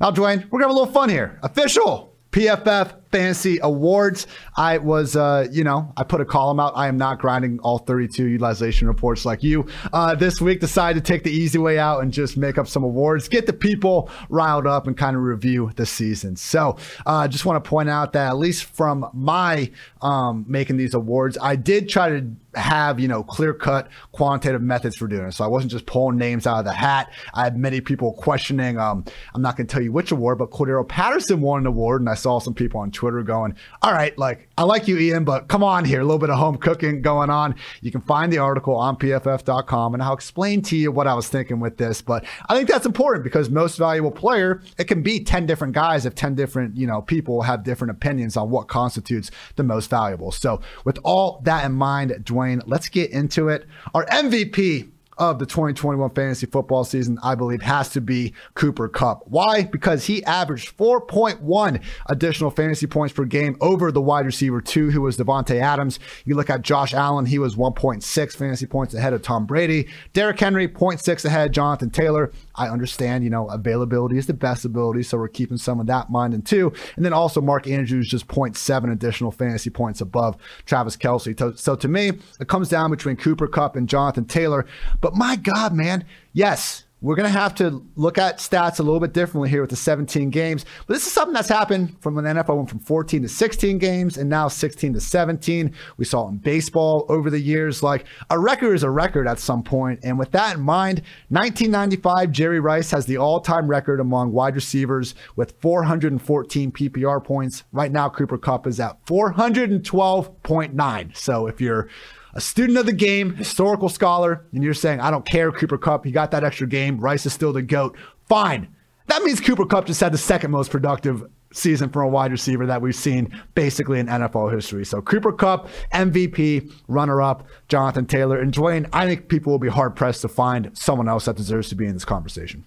Now, 0.00 0.10
Dwain, 0.10 0.48
we're 0.50 0.60
going 0.60 0.62
to 0.62 0.68
have 0.68 0.70
a 0.70 0.78
little 0.78 0.92
fun 0.92 1.08
here. 1.08 1.38
Official 1.42 2.16
PFF 2.30 3.01
Fantasy 3.12 3.58
Awards. 3.62 4.26
I 4.56 4.78
was, 4.78 5.14
uh, 5.14 5.46
you 5.52 5.62
know, 5.62 5.92
I 5.96 6.02
put 6.02 6.20
a 6.20 6.24
column 6.24 6.58
out. 6.58 6.72
I 6.74 6.88
am 6.88 6.96
not 6.96 7.20
grinding 7.20 7.60
all 7.60 7.78
32 7.78 8.26
utilization 8.26 8.88
reports 8.88 9.24
like 9.24 9.42
you. 9.42 9.66
Uh, 9.92 10.14
this 10.14 10.40
week, 10.40 10.60
decided 10.60 11.04
to 11.04 11.12
take 11.12 11.22
the 11.22 11.30
easy 11.30 11.58
way 11.58 11.78
out 11.78 12.02
and 12.02 12.12
just 12.12 12.36
make 12.36 12.58
up 12.58 12.66
some 12.66 12.82
awards, 12.82 13.28
get 13.28 13.46
the 13.46 13.52
people 13.52 14.10
riled 14.28 14.66
up, 14.66 14.86
and 14.86 14.96
kind 14.96 15.16
of 15.16 15.22
review 15.22 15.70
the 15.76 15.86
season. 15.86 16.36
So, 16.36 16.76
I 17.06 17.24
uh, 17.24 17.28
just 17.28 17.44
want 17.44 17.62
to 17.62 17.68
point 17.68 17.90
out 17.90 18.14
that 18.14 18.28
at 18.28 18.36
least 18.36 18.64
from 18.64 19.08
my 19.12 19.70
um, 20.00 20.44
making 20.48 20.78
these 20.78 20.94
awards, 20.94 21.36
I 21.40 21.56
did 21.56 21.88
try 21.88 22.08
to 22.08 22.34
have 22.54 23.00
you 23.00 23.08
know 23.08 23.22
clear 23.22 23.54
cut 23.54 23.88
quantitative 24.12 24.62
methods 24.62 24.96
for 24.96 25.06
doing 25.06 25.26
it. 25.26 25.32
So 25.32 25.44
I 25.44 25.48
wasn't 25.48 25.72
just 25.72 25.86
pulling 25.86 26.18
names 26.18 26.46
out 26.46 26.58
of 26.58 26.64
the 26.64 26.72
hat. 26.72 27.10
I 27.34 27.44
had 27.44 27.56
many 27.56 27.80
people 27.80 28.12
questioning. 28.12 28.78
Um, 28.78 29.04
I'm 29.34 29.42
not 29.42 29.56
going 29.56 29.66
to 29.66 29.72
tell 29.72 29.82
you 29.82 29.92
which 29.92 30.12
award, 30.12 30.38
but 30.38 30.50
Cordarrelle 30.50 30.88
Patterson 30.88 31.40
won 31.40 31.60
an 31.60 31.66
award, 31.66 32.02
and 32.02 32.10
I 32.10 32.14
saw 32.14 32.38
some 32.38 32.54
people 32.54 32.80
on 32.80 32.90
Twitter 32.90 33.01
going, 33.24 33.56
"All 33.82 33.92
right, 33.92 34.16
like 34.16 34.48
I 34.56 34.62
like 34.62 34.86
you, 34.86 34.98
Ian, 34.98 35.24
but 35.24 35.48
come 35.48 35.64
on 35.64 35.84
here, 35.84 36.00
a 36.00 36.04
little 36.04 36.18
bit 36.18 36.30
of 36.30 36.38
home 36.38 36.56
cooking 36.56 37.02
going 37.02 37.30
on." 37.30 37.54
You 37.80 37.90
can 37.90 38.00
find 38.02 38.32
the 38.32 38.38
article 38.38 38.76
on 38.76 38.96
PFF.com, 38.96 39.94
and 39.94 40.02
I'll 40.02 40.14
explain 40.14 40.62
to 40.62 40.76
you 40.76 40.92
what 40.92 41.06
I 41.06 41.14
was 41.14 41.28
thinking 41.28 41.60
with 41.60 41.76
this. 41.76 42.00
But 42.00 42.24
I 42.48 42.54
think 42.54 42.68
that's 42.68 42.86
important 42.86 43.24
because 43.24 43.50
most 43.50 43.76
valuable 43.76 44.12
player 44.12 44.62
it 44.78 44.84
can 44.84 45.02
be 45.02 45.24
ten 45.24 45.46
different 45.46 45.74
guys 45.74 46.06
if 46.06 46.14
ten 46.14 46.34
different 46.34 46.76
you 46.76 46.86
know 46.86 47.02
people 47.02 47.42
have 47.42 47.64
different 47.64 47.90
opinions 47.90 48.36
on 48.36 48.50
what 48.50 48.68
constitutes 48.68 49.30
the 49.56 49.62
most 49.62 49.90
valuable. 49.90 50.30
So 50.30 50.60
with 50.84 50.98
all 51.02 51.40
that 51.44 51.64
in 51.64 51.72
mind, 51.72 52.12
Dwain. 52.24 52.62
Let's 52.66 52.88
get 52.88 53.10
into 53.10 53.48
it. 53.48 53.66
Our 53.94 54.06
MVP 54.06 54.91
of 55.18 55.38
the 55.38 55.46
2021 55.46 56.10
fantasy 56.10 56.46
football 56.46 56.84
season, 56.84 57.18
I 57.22 57.34
believe, 57.34 57.62
has 57.62 57.88
to 57.90 58.00
be 58.00 58.32
Cooper 58.54 58.88
Kupp. 58.88 59.22
Why? 59.26 59.64
Because 59.64 60.06
he 60.06 60.24
averaged 60.24 60.76
4.1 60.76 61.82
additional 62.06 62.50
fantasy 62.50 62.86
points 62.86 63.14
per 63.14 63.24
game 63.24 63.56
over 63.60 63.92
the 63.92 64.00
wide 64.00 64.26
receiver 64.26 64.60
two, 64.60 64.90
who 64.90 65.02
was 65.02 65.16
Davante 65.16 65.60
Adams. 65.60 65.98
You 66.24 66.34
look 66.34 66.50
at 66.50 66.62
Josh 66.62 66.94
Allen, 66.94 67.26
he 67.26 67.38
was 67.38 67.56
1.6 67.56 68.36
fantasy 68.36 68.66
points 68.66 68.94
ahead 68.94 69.12
of 69.12 69.22
Tom 69.22 69.46
Brady. 69.46 69.88
Derrick 70.12 70.40
Henry, 70.40 70.68
0.6 70.68 71.24
ahead, 71.24 71.52
Jonathan 71.52 71.90
Taylor. 71.90 72.32
I 72.54 72.68
understand, 72.68 73.24
you 73.24 73.30
know, 73.30 73.48
availability 73.48 74.18
is 74.18 74.26
the 74.26 74.34
best 74.34 74.64
ability, 74.64 75.02
so 75.04 75.18
we're 75.18 75.28
keeping 75.28 75.56
some 75.56 75.80
of 75.80 75.86
that 75.86 76.08
in 76.08 76.12
mind 76.12 76.34
and 76.34 76.44
two. 76.44 76.72
And 76.96 77.04
then 77.04 77.12
also 77.12 77.40
Mark 77.40 77.66
Andrews 77.66 78.08
just 78.08 78.28
0.7 78.28 78.92
additional 78.92 79.30
fantasy 79.30 79.70
points 79.70 80.00
above 80.00 80.36
Travis 80.66 80.96
Kelce. 80.96 81.58
So 81.58 81.76
to 81.76 81.88
me, 81.88 82.12
it 82.40 82.48
comes 82.48 82.68
down 82.68 82.90
between 82.90 83.16
Cooper 83.16 83.48
Kupp 83.48 83.76
and 83.76 83.88
Jonathan 83.88 84.24
Taylor. 84.24 84.66
But 85.00 85.14
my 85.14 85.36
God, 85.36 85.72
man, 85.72 86.04
yes, 86.32 86.81
we're 87.02 87.16
going 87.16 87.30
to 87.30 87.38
have 87.38 87.54
to 87.56 87.84
look 87.96 88.16
at 88.16 88.38
stats 88.38 88.78
a 88.78 88.82
little 88.82 89.00
bit 89.00 89.12
differently 89.12 89.50
here 89.50 89.60
with 89.60 89.70
the 89.70 89.76
17 89.76 90.30
games. 90.30 90.64
But 90.86 90.94
this 90.94 91.06
is 91.06 91.12
something 91.12 91.34
that's 91.34 91.48
happened 91.48 91.96
from 92.00 92.16
an 92.16 92.24
NFL 92.24 92.56
went 92.56 92.70
from 92.70 92.78
14 92.78 93.22
to 93.22 93.28
16 93.28 93.78
games 93.78 94.16
and 94.16 94.30
now 94.30 94.46
16 94.46 94.94
to 94.94 95.00
17. 95.00 95.74
We 95.96 96.04
saw 96.04 96.28
in 96.28 96.38
baseball 96.38 97.04
over 97.08 97.28
the 97.28 97.40
years. 97.40 97.82
Like 97.82 98.06
a 98.30 98.38
record 98.38 98.74
is 98.74 98.84
a 98.84 98.90
record 98.90 99.26
at 99.26 99.40
some 99.40 99.64
point. 99.64 100.00
And 100.04 100.18
with 100.18 100.30
that 100.30 100.56
in 100.56 100.62
mind, 100.62 101.02
1995, 101.28 102.30
Jerry 102.30 102.60
Rice 102.60 102.92
has 102.92 103.06
the 103.06 103.16
all 103.16 103.40
time 103.40 103.66
record 103.66 103.98
among 103.98 104.32
wide 104.32 104.54
receivers 104.54 105.16
with 105.34 105.60
414 105.60 106.70
PPR 106.70 107.24
points. 107.24 107.64
Right 107.72 107.90
now, 107.90 108.08
Cooper 108.08 108.38
Kupp 108.38 108.68
is 108.68 108.78
at 108.78 109.04
412.9. 109.06 111.16
So 111.16 111.48
if 111.48 111.60
you're 111.60 111.88
a 112.34 112.40
student 112.40 112.78
of 112.78 112.86
the 112.86 112.92
game, 112.92 113.34
historical 113.34 113.88
scholar, 113.88 114.44
and 114.52 114.62
you're 114.62 114.74
saying, 114.74 115.00
I 115.00 115.10
don't 115.10 115.26
care, 115.26 115.52
Cooper 115.52 115.78
Kupp, 115.78 116.04
he 116.04 116.12
got 116.12 116.30
that 116.30 116.44
extra 116.44 116.66
game. 116.66 116.98
Rice 116.98 117.26
is 117.26 117.32
still 117.32 117.52
the 117.52 117.62
GOAT. 117.62 117.96
Fine. 118.28 118.74
That 119.08 119.22
means 119.22 119.40
Cooper 119.40 119.66
Kupp 119.66 119.86
just 119.86 120.00
had 120.00 120.12
the 120.12 120.18
second 120.18 120.50
most 120.50 120.70
productive 120.70 121.24
season 121.52 121.90
for 121.90 122.02
a 122.02 122.08
wide 122.08 122.32
receiver 122.32 122.66
that 122.66 122.80
we've 122.80 122.94
seen 122.94 123.30
basically 123.54 123.98
in 123.98 124.06
NFL 124.06 124.52
history. 124.52 124.84
So 124.84 125.02
Cooper 125.02 125.32
Kupp, 125.32 125.68
MVP, 125.92 126.72
runner 126.88 127.20
up, 127.20 127.46
Jonathan 127.68 128.06
Taylor, 128.06 128.40
and 128.40 128.52
Dwain, 128.52 128.88
I 128.92 129.06
think 129.06 129.28
people 129.28 129.52
will 129.52 129.58
be 129.58 129.68
hard 129.68 129.94
pressed 129.94 130.22
to 130.22 130.28
find 130.28 130.70
someone 130.72 131.08
else 131.08 131.26
that 131.26 131.36
deserves 131.36 131.68
to 131.68 131.74
be 131.74 131.86
in 131.86 131.94
this 131.94 132.04
conversation. 132.04 132.64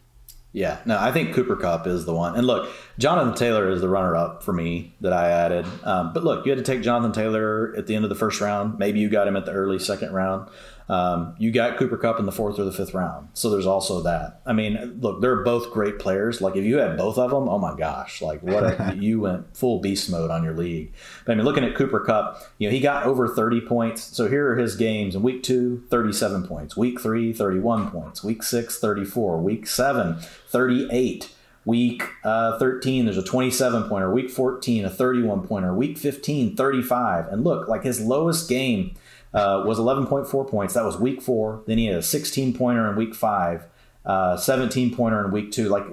Yeah, 0.56 0.80
no, 0.86 0.98
I 0.98 1.12
think 1.12 1.36
Cooper 1.36 1.58
Kupp 1.58 1.86
is 1.86 2.06
the 2.06 2.14
one. 2.14 2.38
And 2.38 2.48
look, 2.48 2.72
Jonathan 2.98 3.36
Taylor 3.36 3.70
is 3.70 3.82
the 3.82 3.90
runner 3.90 4.16
up 4.16 4.42
for 4.42 4.54
me 4.54 4.96
that 5.02 5.12
I 5.12 5.30
added. 5.30 5.66
Um, 5.84 6.14
but 6.14 6.24
look, 6.24 6.46
you 6.46 6.52
had 6.54 6.64
to 6.66 6.72
take 6.72 6.82
Jonathan 6.82 7.12
Taylor 7.12 7.76
at 7.76 7.88
the 7.88 7.96
end 7.96 8.06
of 8.06 8.10
the 8.10 8.16
first 8.16 8.40
round. 8.40 8.80
Maybe 8.80 9.02
you 9.02 9.10
got 9.10 9.28
him 9.28 9.36
at 9.36 9.46
the 9.46 9.52
early 9.52 9.80
second 9.80 10.14
round. 10.14 10.50
Um, 10.88 11.36
you 11.40 11.52
got 11.52 11.78
Cooper 11.78 11.98
Kupp 11.98 12.20
in 12.20 12.26
the 12.26 12.32
fourth 12.32 12.60
or 12.60 12.64
the 12.64 12.72
fifth 12.72 12.94
round. 12.94 13.30
So 13.34 13.50
there's 13.50 13.66
also 13.66 14.02
that. 14.02 14.42
I 14.46 14.54
mean, 14.54 15.00
look, 15.02 15.22
they're 15.22 15.44
both 15.44 15.72
great 15.72 15.98
players. 15.98 16.42
Like 16.42 16.56
if 16.56 16.64
you 16.64 16.78
had 16.78 16.98
both 16.98 17.18
of 17.18 17.32
them, 17.32 17.50
oh 17.50 17.58
my 17.58 17.76
gosh, 17.76 18.22
like 18.22 18.44
what 18.44 18.64
a, 18.64 18.96
you 19.00 19.22
went 19.22 19.58
full 19.58 19.80
beast 19.80 20.10
mode 20.10 20.30
on 20.30 20.44
your 20.44 20.54
league. 20.54 20.94
But 21.26 21.34
I 21.34 21.36
mean, 21.36 21.46
looking 21.46 21.64
at 21.64 21.76
Cooper 21.76 22.02
Kupp, 22.02 22.42
you 22.60 22.68
know, 22.68 22.72
he 22.72 22.80
got 22.80 23.06
over 23.06 23.28
30 23.28 23.62
points. 23.62 24.04
So 24.04 24.30
here 24.30 24.52
are 24.52 24.58
his 24.58 24.76
games 24.76 25.16
in 25.16 25.24
week 25.24 25.42
two, 25.42 25.84
37 25.90 26.48
points, 26.48 26.78
week 26.78 27.02
three, 27.02 27.34
31 27.34 27.90
points, 27.90 28.24
week 28.24 28.44
six, 28.44 28.78
34, 28.78 29.38
week 29.40 29.68
seven, 29.68 30.18
38. 30.50 31.32
Week 31.66 32.04
uh, 32.24 32.60
13, 32.60 33.06
there's 33.06 33.18
a 33.18 33.24
27 33.24 33.90
pointer. 33.90 34.12
Week 34.12 34.30
14, 34.30 34.86
a 34.86 34.90
31 34.90 35.48
pointer. 35.48 35.74
Week 35.74 35.98
15, 35.98 36.56
35. 36.56 37.28
And 37.30 37.44
look, 37.44 37.68
like 37.68 37.84
his 37.84 38.00
lowest 38.00 38.48
game 38.48 38.94
uh, 39.36 39.64
was 39.66 39.78
11.4 39.78 40.50
points. 40.50 40.74
That 40.74 40.86
was 40.86 40.98
week 40.98 41.22
four. 41.22 41.62
Then 41.68 41.78
he 41.78 41.88
had 41.88 41.98
a 41.98 42.02
16 42.02 42.58
pointer 42.58 42.90
in 42.90 42.96
week 42.96 43.14
five, 43.14 43.66
uh, 44.06 44.38
17 44.38 44.96
pointer 44.96 45.26
in 45.26 45.32
week 45.32 45.52
two. 45.52 45.68
Like, 45.68 45.84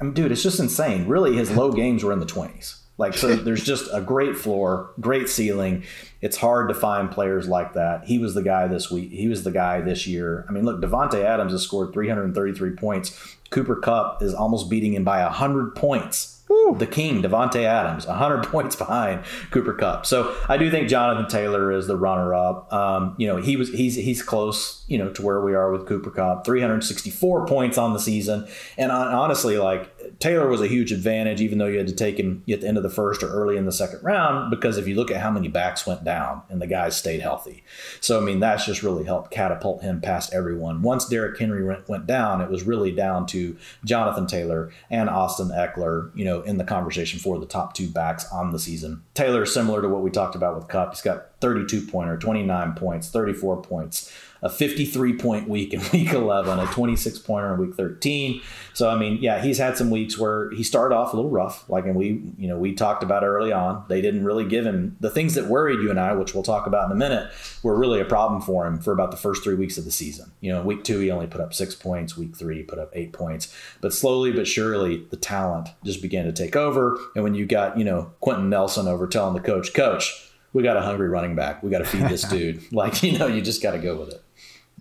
I 0.00 0.04
mean, 0.04 0.14
dude, 0.14 0.32
it's 0.32 0.42
just 0.42 0.58
insane. 0.58 1.06
Really, 1.06 1.36
his 1.36 1.50
low 1.50 1.70
games 1.72 2.02
were 2.02 2.12
in 2.12 2.18
the 2.18 2.26
20s. 2.26 2.78
Like, 2.98 3.14
so 3.14 3.34
there's 3.34 3.64
just 3.64 3.88
a 3.92 4.00
great 4.00 4.36
floor, 4.36 4.90
great 5.00 5.28
ceiling. 5.28 5.84
It's 6.20 6.36
hard 6.36 6.68
to 6.68 6.74
find 6.74 7.10
players 7.10 7.48
like 7.48 7.74
that. 7.74 8.04
He 8.04 8.18
was 8.18 8.34
the 8.34 8.42
guy 8.42 8.68
this 8.68 8.90
week. 8.90 9.10
He 9.10 9.28
was 9.28 9.44
the 9.44 9.50
guy 9.50 9.80
this 9.80 10.06
year. 10.06 10.46
I 10.48 10.52
mean, 10.52 10.64
look, 10.64 10.80
Davante 10.80 11.22
Adams 11.22 11.52
has 11.52 11.62
scored 11.62 11.92
333 11.92 12.70
points. 12.76 13.36
Cooper 13.50 13.76
Kupp 13.76 14.22
is 14.22 14.34
almost 14.34 14.70
beating 14.70 14.94
him 14.94 15.04
by 15.04 15.22
100 15.22 15.74
points 15.74 16.31
the 16.78 16.86
king, 16.86 17.22
Davante 17.22 17.64
Adams, 17.64 18.06
100 18.06 18.46
points 18.48 18.76
behind 18.76 19.24
Cooper 19.50 19.74
Kupp. 19.74 20.06
So 20.06 20.34
I 20.48 20.56
do 20.56 20.70
think 20.70 20.88
Jonathan 20.88 21.28
Taylor 21.28 21.72
is 21.72 21.86
the 21.86 21.96
runner-up. 21.96 22.72
Um, 22.72 23.14
you 23.18 23.26
know, 23.26 23.36
he 23.36 23.56
was 23.56 23.68
he's 23.70 23.96
he's 23.96 24.22
close, 24.22 24.84
you 24.88 24.98
know, 24.98 25.10
to 25.10 25.22
where 25.22 25.40
we 25.40 25.54
are 25.54 25.70
with 25.70 25.86
Cooper 25.86 26.10
Kupp, 26.10 26.44
364 26.44 27.46
points 27.46 27.78
on 27.78 27.92
the 27.92 27.98
season, 27.98 28.48
and 28.78 28.90
honestly, 28.92 29.58
like 29.58 29.91
Taylor 30.18 30.48
was 30.48 30.60
a 30.60 30.68
huge 30.68 30.92
advantage, 30.92 31.40
even 31.40 31.58
though 31.58 31.66
you 31.66 31.78
had 31.78 31.86
to 31.88 31.94
take 31.94 32.18
him 32.18 32.42
at 32.50 32.60
the 32.60 32.68
end 32.68 32.76
of 32.76 32.82
the 32.82 32.90
first 32.90 33.22
or 33.22 33.28
early 33.28 33.56
in 33.56 33.66
the 33.66 33.72
second 33.72 34.02
round, 34.02 34.50
because 34.50 34.78
if 34.78 34.86
you 34.86 34.94
look 34.94 35.10
at 35.10 35.20
how 35.20 35.30
many 35.30 35.48
backs 35.48 35.86
went 35.86 36.04
down 36.04 36.42
and 36.48 36.60
the 36.60 36.66
guys 36.66 36.96
stayed 36.96 37.20
healthy. 37.20 37.64
So, 38.00 38.20
I 38.20 38.24
mean, 38.24 38.40
that's 38.40 38.66
just 38.66 38.82
really 38.82 39.04
helped 39.04 39.30
catapult 39.30 39.82
him 39.82 40.00
past 40.00 40.32
everyone. 40.32 40.82
Once 40.82 41.08
Derrick 41.08 41.38
Henry 41.38 41.64
went 41.88 42.06
down, 42.06 42.40
it 42.40 42.50
was 42.50 42.64
really 42.64 42.92
down 42.92 43.26
to 43.26 43.56
Jonathan 43.84 44.26
Taylor 44.26 44.72
and 44.90 45.08
Austin 45.08 45.48
Ekeler, 45.48 46.10
you 46.16 46.24
know, 46.24 46.42
in 46.42 46.58
the 46.58 46.64
conversation 46.64 47.18
for 47.18 47.38
the 47.38 47.46
top 47.46 47.74
two 47.74 47.88
backs 47.88 48.30
on 48.32 48.52
the 48.52 48.58
season. 48.58 49.02
Taylor, 49.14 49.46
similar 49.46 49.82
to 49.82 49.88
what 49.88 50.02
we 50.02 50.10
talked 50.10 50.34
about 50.34 50.56
with 50.56 50.68
Kupp, 50.68 50.92
he's 50.92 51.02
got 51.02 51.28
32 51.40 51.86
pointer, 51.86 52.16
29 52.16 52.74
points, 52.74 53.08
34 53.08 53.62
points 53.62 54.12
a 54.42 54.50
53 54.50 55.16
point 55.16 55.48
week 55.48 55.72
in 55.72 55.80
week 55.92 56.12
11, 56.12 56.58
a 56.58 56.66
26 56.66 57.18
pointer 57.20 57.54
in 57.54 57.60
week 57.60 57.74
13. 57.74 58.42
So, 58.74 58.88
I 58.88 58.96
mean, 58.96 59.18
yeah, 59.20 59.40
he's 59.40 59.58
had 59.58 59.76
some 59.76 59.90
weeks 59.90 60.18
where 60.18 60.50
he 60.50 60.62
started 60.62 60.94
off 60.94 61.12
a 61.12 61.16
little 61.16 61.30
rough. 61.30 61.68
Like, 61.68 61.84
and 61.84 61.94
we, 61.94 62.22
you 62.36 62.48
know, 62.48 62.58
we 62.58 62.74
talked 62.74 63.02
about 63.02 63.22
early 63.22 63.52
on, 63.52 63.84
they 63.88 64.00
didn't 64.00 64.24
really 64.24 64.44
give 64.44 64.66
him 64.66 64.96
the 65.00 65.10
things 65.10 65.34
that 65.34 65.46
worried 65.46 65.80
you 65.80 65.90
and 65.90 66.00
I, 66.00 66.12
which 66.14 66.34
we'll 66.34 66.42
talk 66.42 66.66
about 66.66 66.86
in 66.86 66.92
a 66.92 66.96
minute, 66.96 67.30
were 67.62 67.76
really 67.76 68.00
a 68.00 68.04
problem 68.04 68.40
for 68.40 68.66
him 68.66 68.78
for 68.78 68.92
about 68.92 69.10
the 69.10 69.16
first 69.16 69.44
three 69.44 69.54
weeks 69.54 69.78
of 69.78 69.84
the 69.84 69.90
season. 69.90 70.32
You 70.40 70.52
know, 70.52 70.62
week 70.62 70.84
two, 70.84 70.98
he 70.98 71.10
only 71.10 71.26
put 71.26 71.40
up 71.40 71.54
six 71.54 71.74
points. 71.74 72.16
Week 72.16 72.36
three, 72.36 72.58
he 72.58 72.62
put 72.62 72.78
up 72.78 72.90
eight 72.94 73.12
points. 73.12 73.54
But 73.80 73.92
slowly 73.92 74.32
but 74.32 74.46
surely, 74.46 75.06
the 75.10 75.16
talent 75.16 75.68
just 75.84 76.02
began 76.02 76.24
to 76.24 76.32
take 76.32 76.56
over. 76.56 76.98
And 77.14 77.22
when 77.22 77.34
you 77.34 77.46
got, 77.46 77.78
you 77.78 77.84
know, 77.84 78.12
Quenton 78.20 78.50
Nelson 78.50 78.88
over 78.88 79.06
telling 79.06 79.34
the 79.34 79.40
coach, 79.40 79.72
Coach, 79.72 80.30
we 80.52 80.62
got 80.62 80.76
a 80.76 80.82
hungry 80.82 81.08
running 81.08 81.34
back. 81.34 81.62
We 81.62 81.70
got 81.70 81.78
to 81.78 81.84
feed 81.84 82.02
this 82.02 82.22
dude. 82.28 82.72
like, 82.72 83.02
you 83.02 83.18
know, 83.18 83.26
you 83.26 83.40
just 83.40 83.62
got 83.62 83.72
to 83.72 83.78
go 83.78 83.96
with 83.96 84.10
it. 84.10 84.21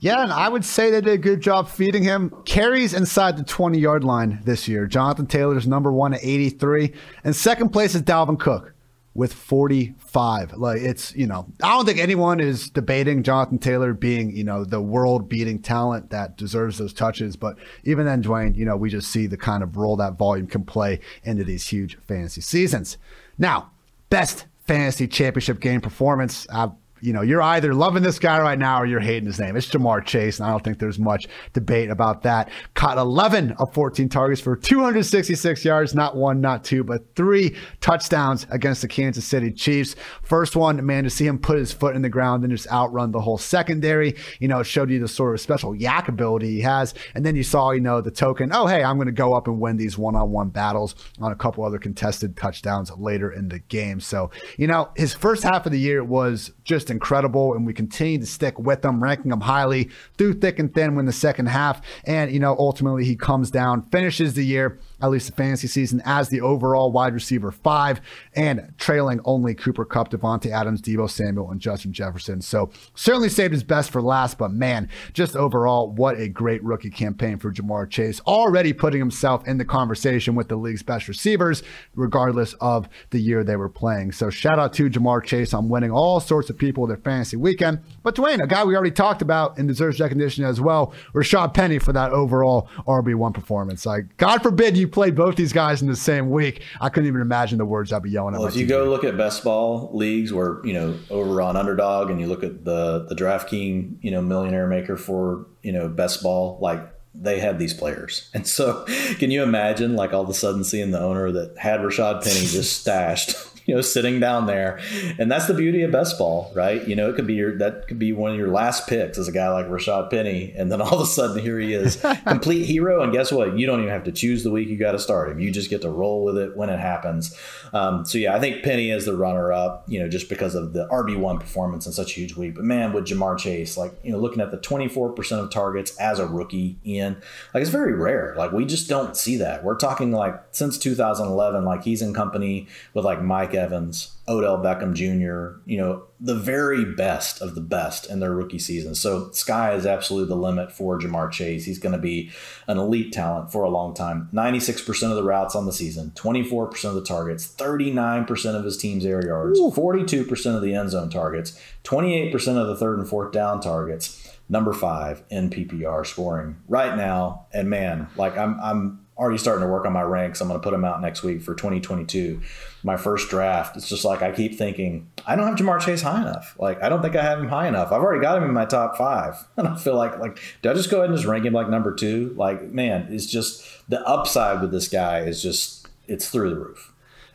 Yeah, 0.02 0.24
and 0.24 0.34
I 0.34 0.50
would 0.50 0.66
say 0.66 0.90
they 0.90 1.00
did 1.00 1.14
a 1.14 1.18
good 1.20 1.42
job 1.42 1.70
feeding 1.70 2.02
him. 2.02 2.34
Carries 2.44 2.96
inside 2.96 3.38
the 3.38 3.44
20 3.44 3.78
yard 3.78 4.04
line 4.04 4.42
this 4.44 4.68
year. 4.68 4.88
Jonathan 4.88 5.28
Taylor's 5.28 5.68
number 5.68 5.94
one 5.94 6.16
at 6.16 6.24
83. 6.24 6.92
And 7.24 7.36
second 7.36 7.70
place 7.70 7.94
is 7.94 8.02
Dalvin 8.02 8.40
Cook 8.40 8.74
with 9.14 9.32
45. 9.32 10.54
Like 10.54 10.82
it's, 10.82 11.16
you 11.16 11.28
know, 11.28 11.46
I 11.62 11.76
don't 11.76 11.86
think 11.86 12.00
anyone 12.00 12.40
is 12.40 12.68
debating 12.68 13.22
Jonathan 13.22 13.60
Taylor 13.60 13.94
being, 13.94 14.36
you 14.36 14.44
know, 14.44 14.66
the 14.66 14.82
world 14.82 15.30
beating 15.30 15.60
talent 15.60 16.10
that 16.10 16.36
deserves 16.36 16.80
those 16.80 16.94
touches. 16.94 17.36
But 17.36 17.58
even 17.84 18.08
then, 18.08 18.24
Dwain, 18.24 18.56
you 18.56 18.66
know, 18.66 18.76
we 18.76 18.90
just 18.90 19.12
see 19.12 19.28
the 19.28 19.38
kind 19.38 19.62
of 19.62 19.78
role 19.78 19.98
that 19.98 20.18
volume 20.18 20.48
can 20.48 20.64
play 20.64 21.00
into 21.24 21.44
these 21.44 21.68
huge 21.68 22.00
fantasy 22.08 22.42
seasons. 22.42 22.98
Now, 23.38 23.70
best 24.10 24.48
fantasy 24.66 25.08
championship 25.08 25.60
game 25.60 25.80
performance. 25.82 26.48
I've 26.50 26.72
you 27.02 27.14
know, 27.14 27.22
you're 27.22 27.42
either 27.42 27.74
loving 27.74 28.04
this 28.04 28.20
guy 28.20 28.40
right 28.40 28.58
now 28.58 28.82
or 28.82 28.86
you're 28.86 29.00
hating 29.00 29.26
his 29.26 29.40
name. 29.40 29.56
It's 29.56 29.68
Ja'Marr 29.68 30.06
Chase, 30.06 30.40
and 30.40 30.48
I 30.48 30.52
don't 30.52 30.64
think 30.64 30.80
there's 30.80 31.00
much 31.00 31.28
debate 31.54 31.90
about 31.90 32.24
that. 32.24 32.50
Caught 32.76 32.98
11 32.98 33.56
of 33.60 33.74
14 33.74 34.08
targets 34.08 34.42
for 34.42 34.56
266 34.56 35.66
yards, 35.66 35.96
not 35.96 36.16
one, 36.16 36.42
not 36.42 36.64
two, 36.64 36.84
but 36.84 37.16
three 37.16 37.56
touchdowns 37.80 38.46
against 38.52 38.82
the 38.82 38.88
Kansas 38.88 39.26
City 39.26 39.52
Chiefs. 39.52 39.96
First 40.22 40.56
one, 40.56 40.86
man, 40.86 41.04
to 41.04 41.10
see 41.10 41.26
him 41.26 41.40
put 41.40 41.58
his 41.58 41.74
foot 41.74 41.96
in 41.96 42.04
the 42.04 42.10
ground 42.10 42.44
and 42.44 42.56
just 42.56 42.72
outrun 42.72 43.12
the 43.12 43.22
whole 43.22 43.38
secondary, 43.38 44.16
you 44.40 44.48
know, 44.48 44.60
it 44.60 44.66
showed 44.66 44.90
you 44.90 45.00
the 45.00 45.08
sort 45.08 45.34
of 45.34 45.42
special 45.42 45.74
YAC 45.74 46.08
ability 46.08 46.52
he 46.52 46.62
has. 46.62 46.94
And 47.16 47.26
then 47.26 47.36
you 47.36 47.44
saw, 47.44 47.72
you 47.72 47.82
know, 47.82 48.02
the 48.02 48.12
token, 48.12 48.52
oh, 48.54 48.68
hey, 48.68 48.84
I'm 48.84 48.98
going 48.98 49.08
to 49.08 49.12
go 49.12 49.34
up 49.34 49.48
and 49.48 49.60
win 49.60 49.78
these 49.78 49.98
one 49.98 50.16
on 50.16 50.32
one 50.32 50.50
battles 50.50 50.94
on 51.20 51.32
a 51.32 51.36
couple 51.36 51.64
other 51.64 51.80
contested 51.80 52.38
touchdowns 52.38 52.92
later 52.92 53.32
in 53.32 53.50
the 53.50 53.60
game. 53.60 54.00
So, 54.00 54.30
you 54.58 54.68
know, 54.68 54.92
his 54.96 55.14
first 55.14 55.44
half 55.44 55.66
of 55.66 55.72
the 55.72 55.80
year 55.80 56.04
was 56.04 56.52
just 56.64 56.91
incredible, 56.92 57.56
and 57.56 57.66
we 57.66 57.74
continue 57.74 58.20
to 58.20 58.26
stick 58.26 58.60
with 58.60 58.86
him, 58.86 59.02
ranking 59.02 59.32
him 59.32 59.42
highly 59.42 59.90
through 60.18 60.34
thick 60.34 60.60
and 60.60 60.74
thin 60.74 60.96
when 60.96 61.06
the 61.06 61.12
second 61.12 61.48
half. 61.48 61.82
And, 62.04 62.32
you 62.32 62.40
know, 62.40 62.56
ultimately 62.60 63.06
he 63.06 63.16
comes 63.16 63.50
down, 63.50 63.84
finishes 63.90 64.36
the 64.36 64.46
year 64.46 64.80
at 65.02 65.10
least 65.10 65.28
the 65.28 65.34
fantasy 65.34 65.68
season, 65.68 66.02
as 66.06 66.30
the 66.30 66.42
overall 66.42 66.92
wide 66.92 67.14
receiver 67.14 67.52
five 67.52 68.02
and 68.36 68.74
trailing 68.78 69.20
only 69.26 69.54
Cooper 69.54 69.86
Cup, 69.86 70.10
Davante 70.12 70.52
Adams, 70.52 70.82
Deebo 70.82 71.10
Samuel, 71.10 71.52
and 71.52 71.60
Justin 71.60 71.94
Jefferson. 71.94 72.42
So 72.42 72.72
certainly 72.96 73.30
saved 73.30 73.54
his 73.54 73.64
best 73.64 73.92
for 73.92 74.02
last, 74.02 74.38
but 74.38 74.52
man, 74.52 74.90
just 75.14 75.36
overall, 75.36 75.90
what 75.90 76.20
a 76.20 76.28
great 76.28 76.64
rookie 76.64 76.90
campaign 76.90 77.38
for 77.38 77.52
Ja'Marr 77.52 77.90
Chase. 77.90 78.22
Already 78.22 78.74
putting 78.74 79.00
himself 79.00 79.48
in 79.48 79.58
the 79.58 79.66
conversation 79.66 80.36
with 80.36 80.48
the 80.48 80.56
league's 80.56 80.84
best 80.84 81.08
receivers, 81.08 81.64
regardless 81.96 82.54
of 82.62 82.88
the 83.10 83.20
year 83.20 83.44
they 83.44 83.56
were 83.56 83.70
playing. 83.70 84.12
So 84.12 84.30
shout 84.30 84.60
out 84.60 84.74
to 84.74 84.90
Ja'Marr 84.90 85.24
Chase 85.24 85.54
on 85.54 85.70
winning 85.70 85.92
all 85.92 86.20
sorts 86.20 86.50
of 86.50 86.58
people 86.58 86.88
their 86.88 86.98
fantasy 86.98 87.38
weekend. 87.38 87.80
But 88.04 88.16
Dwayne, 88.16 88.42
a 88.42 88.48
guy 88.48 88.64
we 88.64 88.76
already 88.76 88.92
talked 88.92 89.22
about 89.22 89.58
and 89.58 89.68
deserves 89.68 90.00
recognition 90.00 90.44
as 90.44 90.60
well, 90.60 90.94
Rashad 91.14 91.54
Penny 91.54 91.80
for 91.80 91.94
that 91.94 92.12
overall 92.12 92.70
RB1 92.88 93.34
performance. 93.34 93.86
Like, 93.86 94.18
God 94.18 94.42
forbid 94.42 94.78
you 94.78 94.88
played 94.92 95.16
both 95.16 95.36
these 95.36 95.54
guys 95.54 95.82
in 95.82 95.88
the 95.88 95.96
same 95.96 96.30
week, 96.30 96.64
I 96.80 96.90
couldn't 96.90 97.08
even 97.08 97.22
imagine 97.22 97.58
the 97.58 97.66
words 97.66 97.92
I'd 97.92 98.04
be 98.04 98.10
yelling 98.10 98.34
well, 98.34 98.48
at. 98.48 98.54
If 98.54 98.60
you 98.60 98.68
go 98.68 98.86
look 98.86 99.04
at 99.04 99.18
best 99.18 99.44
ball 99.44 99.90
leagues, 99.94 100.32
where 100.34 100.66
you 100.66 100.74
know 100.74 100.98
over 101.10 101.42
on 101.42 101.56
Underdog, 101.56 102.10
and 102.10 102.20
you 102.20 102.28
look 102.28 102.44
at 102.44 102.66
the 102.66 103.06
the 103.08 103.16
DraftKings, 103.16 103.98
you 104.02 104.12
know, 104.12 104.22
millionaire 104.22 104.68
maker 104.68 104.98
for 104.98 105.46
you 105.62 105.72
know 105.72 105.88
best 105.88 106.24
ball, 106.24 106.58
like 106.62 106.82
they 107.14 107.40
had 107.40 107.60
these 107.60 107.74
players. 107.74 108.30
And 108.34 108.48
so, 108.48 108.86
can 109.20 109.32
you 109.32 109.44
imagine, 109.44 109.96
like 109.96 110.14
all 110.14 110.24
of 110.24 110.30
a 110.30 110.34
sudden 110.34 110.64
seeing 110.64 110.92
the 110.92 111.00
owner 111.00 111.32
that 111.32 111.58
had 111.58 111.82
Rashad 111.82 112.24
Penny 112.24 112.46
just 112.46 112.78
stashed 112.82 113.36
you 113.72 113.78
know, 113.78 113.82
sitting 113.82 114.20
down 114.20 114.48
there. 114.48 114.82
And 115.18 115.32
that's 115.32 115.48
the 115.48 115.54
beauty 115.54 115.82
of 115.84 115.94
best 115.94 116.18
ball, 116.18 116.52
right? 116.54 116.86
You 116.86 116.94
know, 116.94 117.10
it 117.10 117.16
could 117.16 117.26
be 117.26 117.36
your 117.36 117.58
that 117.60 117.88
could 117.88 117.98
be 117.98 118.12
one 118.12 118.32
of 118.32 118.38
your 118.38 118.50
last 118.50 118.86
picks 118.86 119.18
as 119.18 119.30
a 119.30 119.32
guy 119.32 119.48
like 119.48 119.68
Rashad 119.68 120.10
Penny, 120.10 120.54
and 120.58 120.70
then 120.70 120.82
all 120.82 120.96
of 120.96 121.00
a 121.00 121.06
sudden 121.06 121.42
here 121.42 121.58
he 121.58 121.74
is, 121.74 121.96
complete 122.28 122.66
hero. 122.66 123.02
And 123.02 123.14
guess 123.14 123.32
what? 123.32 123.58
You 123.58 123.66
don't 123.66 123.80
even 123.80 123.92
have 123.92 124.04
to 124.04 124.12
choose 124.12 124.44
the 124.44 124.52
week 124.52 124.68
you 124.68 124.78
got 124.78 124.92
to 124.92 125.00
start 125.00 125.32
him. 125.32 125.40
You 125.40 125.52
just 125.52 125.70
get 125.70 125.84
to 125.84 125.90
roll 125.90 126.26
with 126.26 126.38
it 126.38 126.58
when 126.58 126.70
it 126.70 126.82
happens. 126.82 127.34
Um, 127.72 128.04
so 128.04 128.18
yeah, 128.18 128.36
I 128.36 128.42
think 128.42 128.62
Penny 128.62 128.92
is 128.92 129.06
the 129.06 129.16
runner 129.16 129.54
up, 129.54 129.86
you 129.88 130.02
know, 130.02 130.10
just 130.10 130.28
because 130.28 130.54
of 130.54 130.74
the 130.74 130.86
RB 130.90 131.18
one 131.18 131.40
performance 131.40 131.86
in 131.86 131.94
such 131.94 132.12
a 132.12 132.16
huge 132.16 132.36
week. 132.36 132.56
But 132.56 132.66
man, 132.66 132.92
with 132.92 133.06
Ja'Marr 133.06 133.38
Chase, 133.38 133.78
like 133.78 133.94
you 134.04 134.12
know, 134.12 134.20
looking 134.20 134.42
at 134.42 134.52
the 134.52 134.58
twenty 134.58 134.90
four 134.90 135.14
percent 135.14 135.40
of 135.40 135.50
targets 135.50 135.96
as 135.96 136.20
a 136.20 136.28
rookie 136.28 136.78
in, 136.84 137.16
like 137.54 137.62
it's 137.62 137.70
very 137.70 137.94
rare. 137.94 138.36
Like 138.38 138.52
we 138.52 138.66
just 138.66 138.90
don't 138.90 139.16
see 139.16 139.38
that. 139.38 139.64
We're 139.64 139.78
talking 139.78 140.12
like 140.12 140.44
since 140.52 140.78
2011, 140.78 141.64
like 141.64 141.84
he's 141.84 142.02
in 142.02 142.14
company 142.14 142.68
with 142.94 143.06
like 143.06 143.22
Mike 143.22 143.54
Evans, 143.62 144.18
Odell 144.28 144.58
Beckham 144.58 144.94
Jr., 144.94 145.62
you 145.66 145.78
know, 145.78 146.04
the 146.20 146.36
very 146.36 146.84
best 146.84 147.42
of 147.42 147.54
the 147.54 147.62
best 147.62 148.10
in 148.10 148.20
their 148.20 148.34
rookie 148.34 148.60
season. 148.60 148.96
So 148.96 149.30
sky 149.32 149.74
is 149.74 149.86
absolutely 149.86 150.30
the 150.30 150.42
limit 150.42 150.72
for 150.72 151.00
Ja'Marr 151.00 151.32
Chase. 151.32 151.66
He's 151.66 151.78
going 151.78 151.94
to 151.94 152.02
be 152.02 152.32
an 152.68 152.78
elite 152.78 153.14
talent 153.14 153.52
for 153.52 153.64
a 153.64 153.70
long 153.70 153.94
time. 153.94 154.30
96% 154.34 155.10
of 155.10 155.16
the 155.16 155.24
routes 155.24 155.56
on 155.56 155.66
the 155.66 155.74
season, 155.74 156.12
24% 156.16 156.84
of 156.86 156.96
the 156.96 157.04
targets, 157.04 157.48
39% 157.56 158.56
of 158.56 158.66
his 158.66 158.78
team's 158.78 159.06
air 159.06 159.24
yards, 159.24 159.60
Ooh. 159.60 159.72
42% 159.72 160.56
of 160.56 160.62
the 160.64 160.74
end 160.74 160.90
zone 160.90 161.10
targets, 161.10 161.60
28% 161.84 162.34
of 162.58 162.68
the 162.68 162.76
third 162.76 162.98
and 162.98 163.08
fourth 163.08 163.32
down 163.32 163.62
targets. 163.62 164.18
Number 164.50 164.74
five 164.74 165.24
in 165.30 165.50
PPR 165.50 166.06
scoring 166.06 166.58
right 166.68 166.98
now, 166.98 167.46
and 167.54 167.70
man, 167.70 168.10
like 168.18 168.38
I'm, 168.38 168.60
I'm 168.60 169.01
already 169.18 169.38
starting 169.38 169.64
to 169.64 169.72
work 169.72 169.86
on 169.86 169.94
my 169.94 170.02
ranks. 170.02 170.42
I'm 170.42 170.48
going 170.48 170.60
to 170.60 170.64
put 170.64 170.72
them 170.72 170.84
out 170.86 171.02
next 171.02 171.22
week 171.22 171.42
for 171.42 171.54
2022. 171.54 172.42
My 172.84 172.98
first 172.98 173.30
draft. 173.30 173.78
It's 173.78 173.88
just 173.88 174.04
like 174.04 174.22
I 174.22 174.32
keep 174.32 174.58
thinking 174.58 175.10
I 175.26 175.36
don't 175.36 175.48
have 175.48 175.58
Ja'Marr 175.58 175.80
Chase 175.80 176.02
high 176.02 176.22
enough. 176.22 176.56
Like 176.58 176.82
I 176.82 176.90
don't 176.90 177.02
think 177.02 177.16
I 177.16 177.22
have 177.22 177.40
him 177.40 177.50
high 177.50 177.68
enough. 177.68 177.92
I've 177.92 178.02
already 178.02 178.22
got 178.22 178.38
him 178.38 178.44
in 178.44 178.54
my 178.54 178.66
top 178.66 178.98
five, 178.98 179.48
and 179.58 179.68
I 179.68 179.76
feel 179.76 179.96
like 179.96 180.18
like 180.20 180.40
do 180.62 180.72
I 180.72 180.74
just 180.74 180.90
go 180.90 180.98
ahead 180.98 181.10
and 181.10 181.18
just 181.18 181.28
rank 181.28 181.46
him 181.46 181.54
like 181.54 181.70
number 181.70 181.94
two? 181.94 182.34
Like 182.36 182.64
man, 182.64 183.08
it's 183.12 183.28
just 183.28 183.64
the 183.90 184.02
upside 184.08 184.62
with 184.62 184.72
this 184.72 184.88
guy 184.88 185.20
is 185.20 185.42
just 185.42 185.88
it's 186.08 186.30
through 186.30 186.50
the 186.50 186.60
roof. 186.60 186.91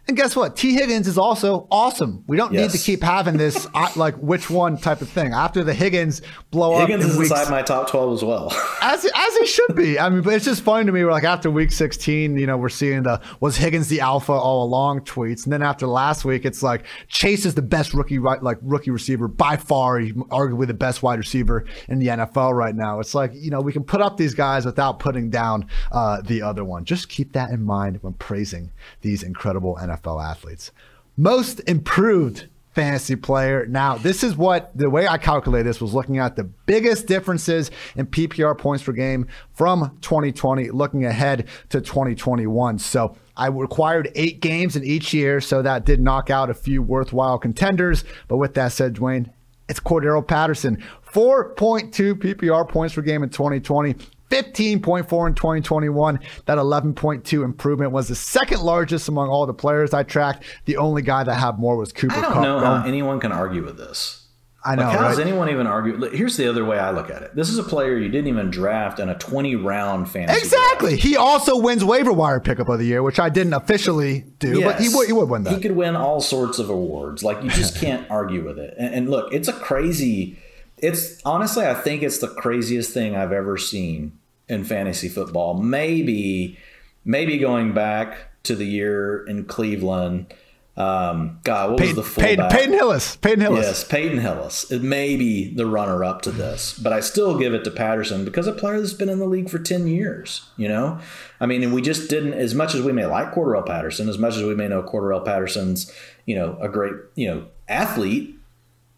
And 0.08 0.16
guess 0.16 0.36
what? 0.36 0.54
Tee 0.54 0.72
Higgins 0.72 1.08
is 1.08 1.18
also 1.18 1.66
awesome. 1.68 2.22
We 2.28 2.36
don't 2.36 2.52
yes. 2.52 2.72
need 2.72 2.78
to 2.78 2.84
keep 2.84 3.02
having 3.02 3.36
this 3.36 3.66
like 3.96 4.14
which 4.16 4.48
one 4.48 4.78
type 4.78 5.00
of 5.00 5.08
thing. 5.08 5.32
After 5.32 5.64
the 5.64 5.74
Higgins 5.74 6.22
blow 6.52 6.78
Higgins 6.78 7.04
up, 7.04 7.10
Higgins 7.10 7.14
is 7.14 7.30
inside 7.32 7.50
my 7.50 7.62
top 7.62 7.90
twelve 7.90 8.12
as 8.12 8.22
well. 8.22 8.52
as 8.82 9.04
as 9.04 9.36
he 9.36 9.46
should 9.46 9.74
be. 9.74 9.98
I 9.98 10.08
mean, 10.08 10.22
but 10.22 10.34
it's 10.34 10.44
just 10.44 10.62
funny 10.62 10.86
to 10.86 10.92
me. 10.92 11.02
We're 11.02 11.10
like 11.10 11.24
after 11.24 11.50
week 11.50 11.72
sixteen, 11.72 12.38
you 12.38 12.46
know, 12.46 12.56
we're 12.56 12.68
seeing 12.68 13.02
the 13.02 13.20
was 13.40 13.56
Higgins 13.56 13.88
the 13.88 14.00
alpha 14.00 14.32
all 14.32 14.62
along 14.62 15.00
tweets, 15.00 15.42
and 15.42 15.52
then 15.52 15.60
after 15.60 15.88
last 15.88 16.24
week, 16.24 16.44
it's 16.44 16.62
like 16.62 16.84
Chase 17.08 17.44
is 17.44 17.56
the 17.56 17.62
best 17.62 17.92
rookie 17.92 18.20
right 18.20 18.40
like 18.40 18.58
rookie 18.62 18.92
receiver 18.92 19.26
by 19.26 19.56
far, 19.56 20.00
arguably 20.00 20.68
the 20.68 20.74
best 20.74 21.02
wide 21.02 21.18
receiver 21.18 21.64
in 21.88 21.98
the 21.98 22.06
NFL 22.06 22.54
right 22.54 22.76
now. 22.76 23.00
It's 23.00 23.14
like 23.16 23.32
you 23.34 23.50
know 23.50 23.60
we 23.60 23.72
can 23.72 23.82
put 23.82 24.00
up 24.00 24.16
these 24.16 24.34
guys 24.34 24.66
without 24.66 25.00
putting 25.00 25.30
down 25.30 25.66
uh, 25.90 26.20
the 26.22 26.42
other 26.42 26.62
one. 26.62 26.84
Just 26.84 27.08
keep 27.08 27.32
that 27.32 27.50
in 27.50 27.64
mind 27.64 27.98
when 28.02 28.12
praising 28.12 28.70
these 29.00 29.24
incredible 29.24 29.76
NFL 29.82 29.95
NFL 29.96 30.24
athletes. 30.24 30.72
Most 31.16 31.60
improved 31.66 32.48
fantasy 32.76 33.16
player. 33.16 33.64
Now, 33.66 33.96
this 33.96 34.22
is 34.22 34.36
what 34.36 34.70
the 34.76 34.90
way 34.90 35.08
I 35.08 35.16
calculate 35.16 35.64
this 35.64 35.80
was 35.80 35.94
looking 35.94 36.18
at 36.18 36.36
the 36.36 36.44
biggest 36.44 37.06
differences 37.06 37.70
in 37.96 38.06
PPR 38.06 38.56
points 38.56 38.84
per 38.84 38.92
game 38.92 39.28
from 39.54 39.96
2020, 40.02 40.70
looking 40.72 41.06
ahead 41.06 41.48
to 41.70 41.80
2021. 41.80 42.78
So 42.78 43.16
I 43.34 43.46
required 43.46 44.12
eight 44.14 44.42
games 44.42 44.76
in 44.76 44.84
each 44.84 45.14
year, 45.14 45.40
so 45.40 45.62
that 45.62 45.86
did 45.86 46.00
knock 46.00 46.28
out 46.28 46.50
a 46.50 46.54
few 46.54 46.82
worthwhile 46.82 47.38
contenders. 47.38 48.04
But 48.28 48.36
with 48.36 48.52
that 48.54 48.72
said, 48.72 48.96
Dwain, 48.96 49.32
it's 49.70 49.80
Cordarrelle 49.80 50.26
Patterson. 50.26 50.82
4.2 51.14 52.12
PPR 52.12 52.68
points 52.68 52.94
per 52.94 53.00
game 53.00 53.22
in 53.22 53.30
2020, 53.30 53.94
15.4 54.30 55.28
in 55.28 55.34
2021. 55.34 56.20
That 56.46 56.58
11.2 56.58 57.44
improvement 57.44 57.92
was 57.92 58.08
the 58.08 58.14
second 58.14 58.60
largest 58.60 59.08
among 59.08 59.28
all 59.28 59.46
the 59.46 59.54
players 59.54 59.94
I 59.94 60.02
tracked. 60.02 60.44
The 60.64 60.76
only 60.76 61.02
guy 61.02 61.24
that 61.24 61.34
had 61.34 61.58
more 61.58 61.76
was 61.76 61.92
Cooper 61.92 62.14
I 62.16 62.20
don't 62.20 62.32
Kupp. 62.32 62.42
know 62.42 62.58
how 62.58 62.84
anyone 62.84 63.20
can 63.20 63.32
argue 63.32 63.64
with 63.64 63.76
this. 63.76 64.22
I 64.64 64.74
know. 64.74 64.82
Like, 64.82 64.98
how 64.98 65.08
does 65.08 65.20
anyone 65.20 65.48
even 65.48 65.68
argue? 65.68 66.10
Here's 66.10 66.36
the 66.36 66.48
other 66.50 66.64
way 66.64 66.76
I 66.76 66.90
look 66.90 67.08
at 67.08 67.22
it. 67.22 67.36
This 67.36 67.48
is 67.50 67.58
a 67.58 67.62
player 67.62 67.96
you 67.98 68.08
didn't 68.08 68.26
even 68.26 68.50
draft 68.50 68.98
in 68.98 69.08
a 69.08 69.14
20 69.14 69.54
round 69.54 70.10
fantasy. 70.10 70.40
Exactly. 70.40 70.90
draft. 70.90 71.02
He 71.04 71.16
also 71.16 71.56
wins 71.56 71.84
waiver 71.84 72.12
wire 72.12 72.40
pickup 72.40 72.68
of 72.68 72.80
the 72.80 72.84
year, 72.84 73.00
which 73.04 73.20
I 73.20 73.28
didn't 73.28 73.52
officially 73.52 74.24
do, 74.40 74.62
but 74.64 74.80
he 74.80 74.88
would 74.88 75.06
he 75.06 75.12
would 75.12 75.28
win 75.28 75.44
that. 75.44 75.54
He 75.54 75.60
could 75.60 75.76
win 75.76 75.94
all 75.94 76.20
sorts 76.20 76.58
of 76.58 76.68
awards. 76.68 77.22
Like 77.22 77.44
you 77.44 77.50
just 77.50 77.76
can't 77.80 78.10
argue 78.10 78.44
with 78.44 78.58
it. 78.58 78.74
And, 78.76 78.92
and 78.92 79.10
look, 79.10 79.32
it's 79.32 79.46
a 79.46 79.52
crazy. 79.52 80.36
It's 80.78 81.20
honestly, 81.24 81.66
I 81.66 81.74
think 81.74 82.02
it's 82.02 82.18
the 82.18 82.28
craziest 82.28 82.92
thing 82.92 83.16
I've 83.16 83.32
ever 83.32 83.56
seen 83.56 84.18
in 84.48 84.64
fantasy 84.64 85.08
football. 85.08 85.54
Maybe, 85.54 86.58
maybe 87.04 87.38
going 87.38 87.72
back 87.72 88.42
to 88.44 88.54
the 88.54 88.66
year 88.66 89.24
in 89.26 89.44
Cleveland. 89.44 90.32
Um, 90.76 91.40
God, 91.42 91.70
what 91.70 91.78
Peyton, 91.78 91.96
was 91.96 92.14
the 92.14 92.20
Peyton, 92.20 92.36
fullback? 92.36 92.58
Peyton 92.58 92.74
Hillis. 92.74 93.16
Peyton 93.16 93.40
Hillis. 93.40 93.64
Yes, 93.64 93.84
Peyton 93.84 94.18
Hillis. 94.18 94.70
It 94.70 94.82
may 94.82 95.16
be 95.16 95.54
the 95.54 95.64
runner 95.64 96.04
up 96.04 96.20
to 96.22 96.30
this, 96.30 96.78
but 96.78 96.92
I 96.92 97.00
still 97.00 97.38
give 97.38 97.54
it 97.54 97.64
to 97.64 97.70
Patterson 97.70 98.26
because 98.26 98.46
a 98.46 98.52
player 98.52 98.78
that's 98.78 98.92
been 98.92 99.08
in 99.08 99.18
the 99.18 99.26
league 99.26 99.48
for 99.48 99.58
10 99.58 99.86
years, 99.86 100.50
you 100.58 100.68
know? 100.68 100.98
I 101.40 101.46
mean, 101.46 101.62
and 101.62 101.72
we 101.72 101.80
just 101.80 102.10
didn't, 102.10 102.34
as 102.34 102.54
much 102.54 102.74
as 102.74 102.82
we 102.82 102.92
may 102.92 103.06
like 103.06 103.32
Cordell 103.32 103.64
Patterson, 103.64 104.10
as 104.10 104.18
much 104.18 104.36
as 104.36 104.42
we 104.42 104.54
may 104.54 104.68
know 104.68 104.82
Cordell 104.82 105.24
Patterson's, 105.24 105.90
you 106.26 106.34
know, 106.34 106.58
a 106.60 106.68
great, 106.68 106.92
you 107.14 107.28
know, 107.28 107.46
athlete, 107.68 108.35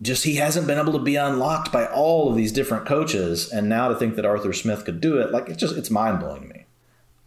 just 0.00 0.24
he 0.24 0.36
hasn't 0.36 0.66
been 0.66 0.78
able 0.78 0.92
to 0.92 0.98
be 0.98 1.16
unlocked 1.16 1.72
by 1.72 1.86
all 1.86 2.30
of 2.30 2.36
these 2.36 2.52
different 2.52 2.86
coaches. 2.86 3.50
And 3.50 3.68
now 3.68 3.88
to 3.88 3.94
think 3.94 4.16
that 4.16 4.24
Arthur 4.24 4.52
Smith 4.52 4.84
could 4.84 5.00
do 5.00 5.18
it, 5.18 5.30
like, 5.32 5.48
it's 5.48 5.58
just, 5.58 5.76
it's 5.76 5.90
mind 5.90 6.20
blowing 6.20 6.42
to 6.42 6.48
me. 6.48 6.57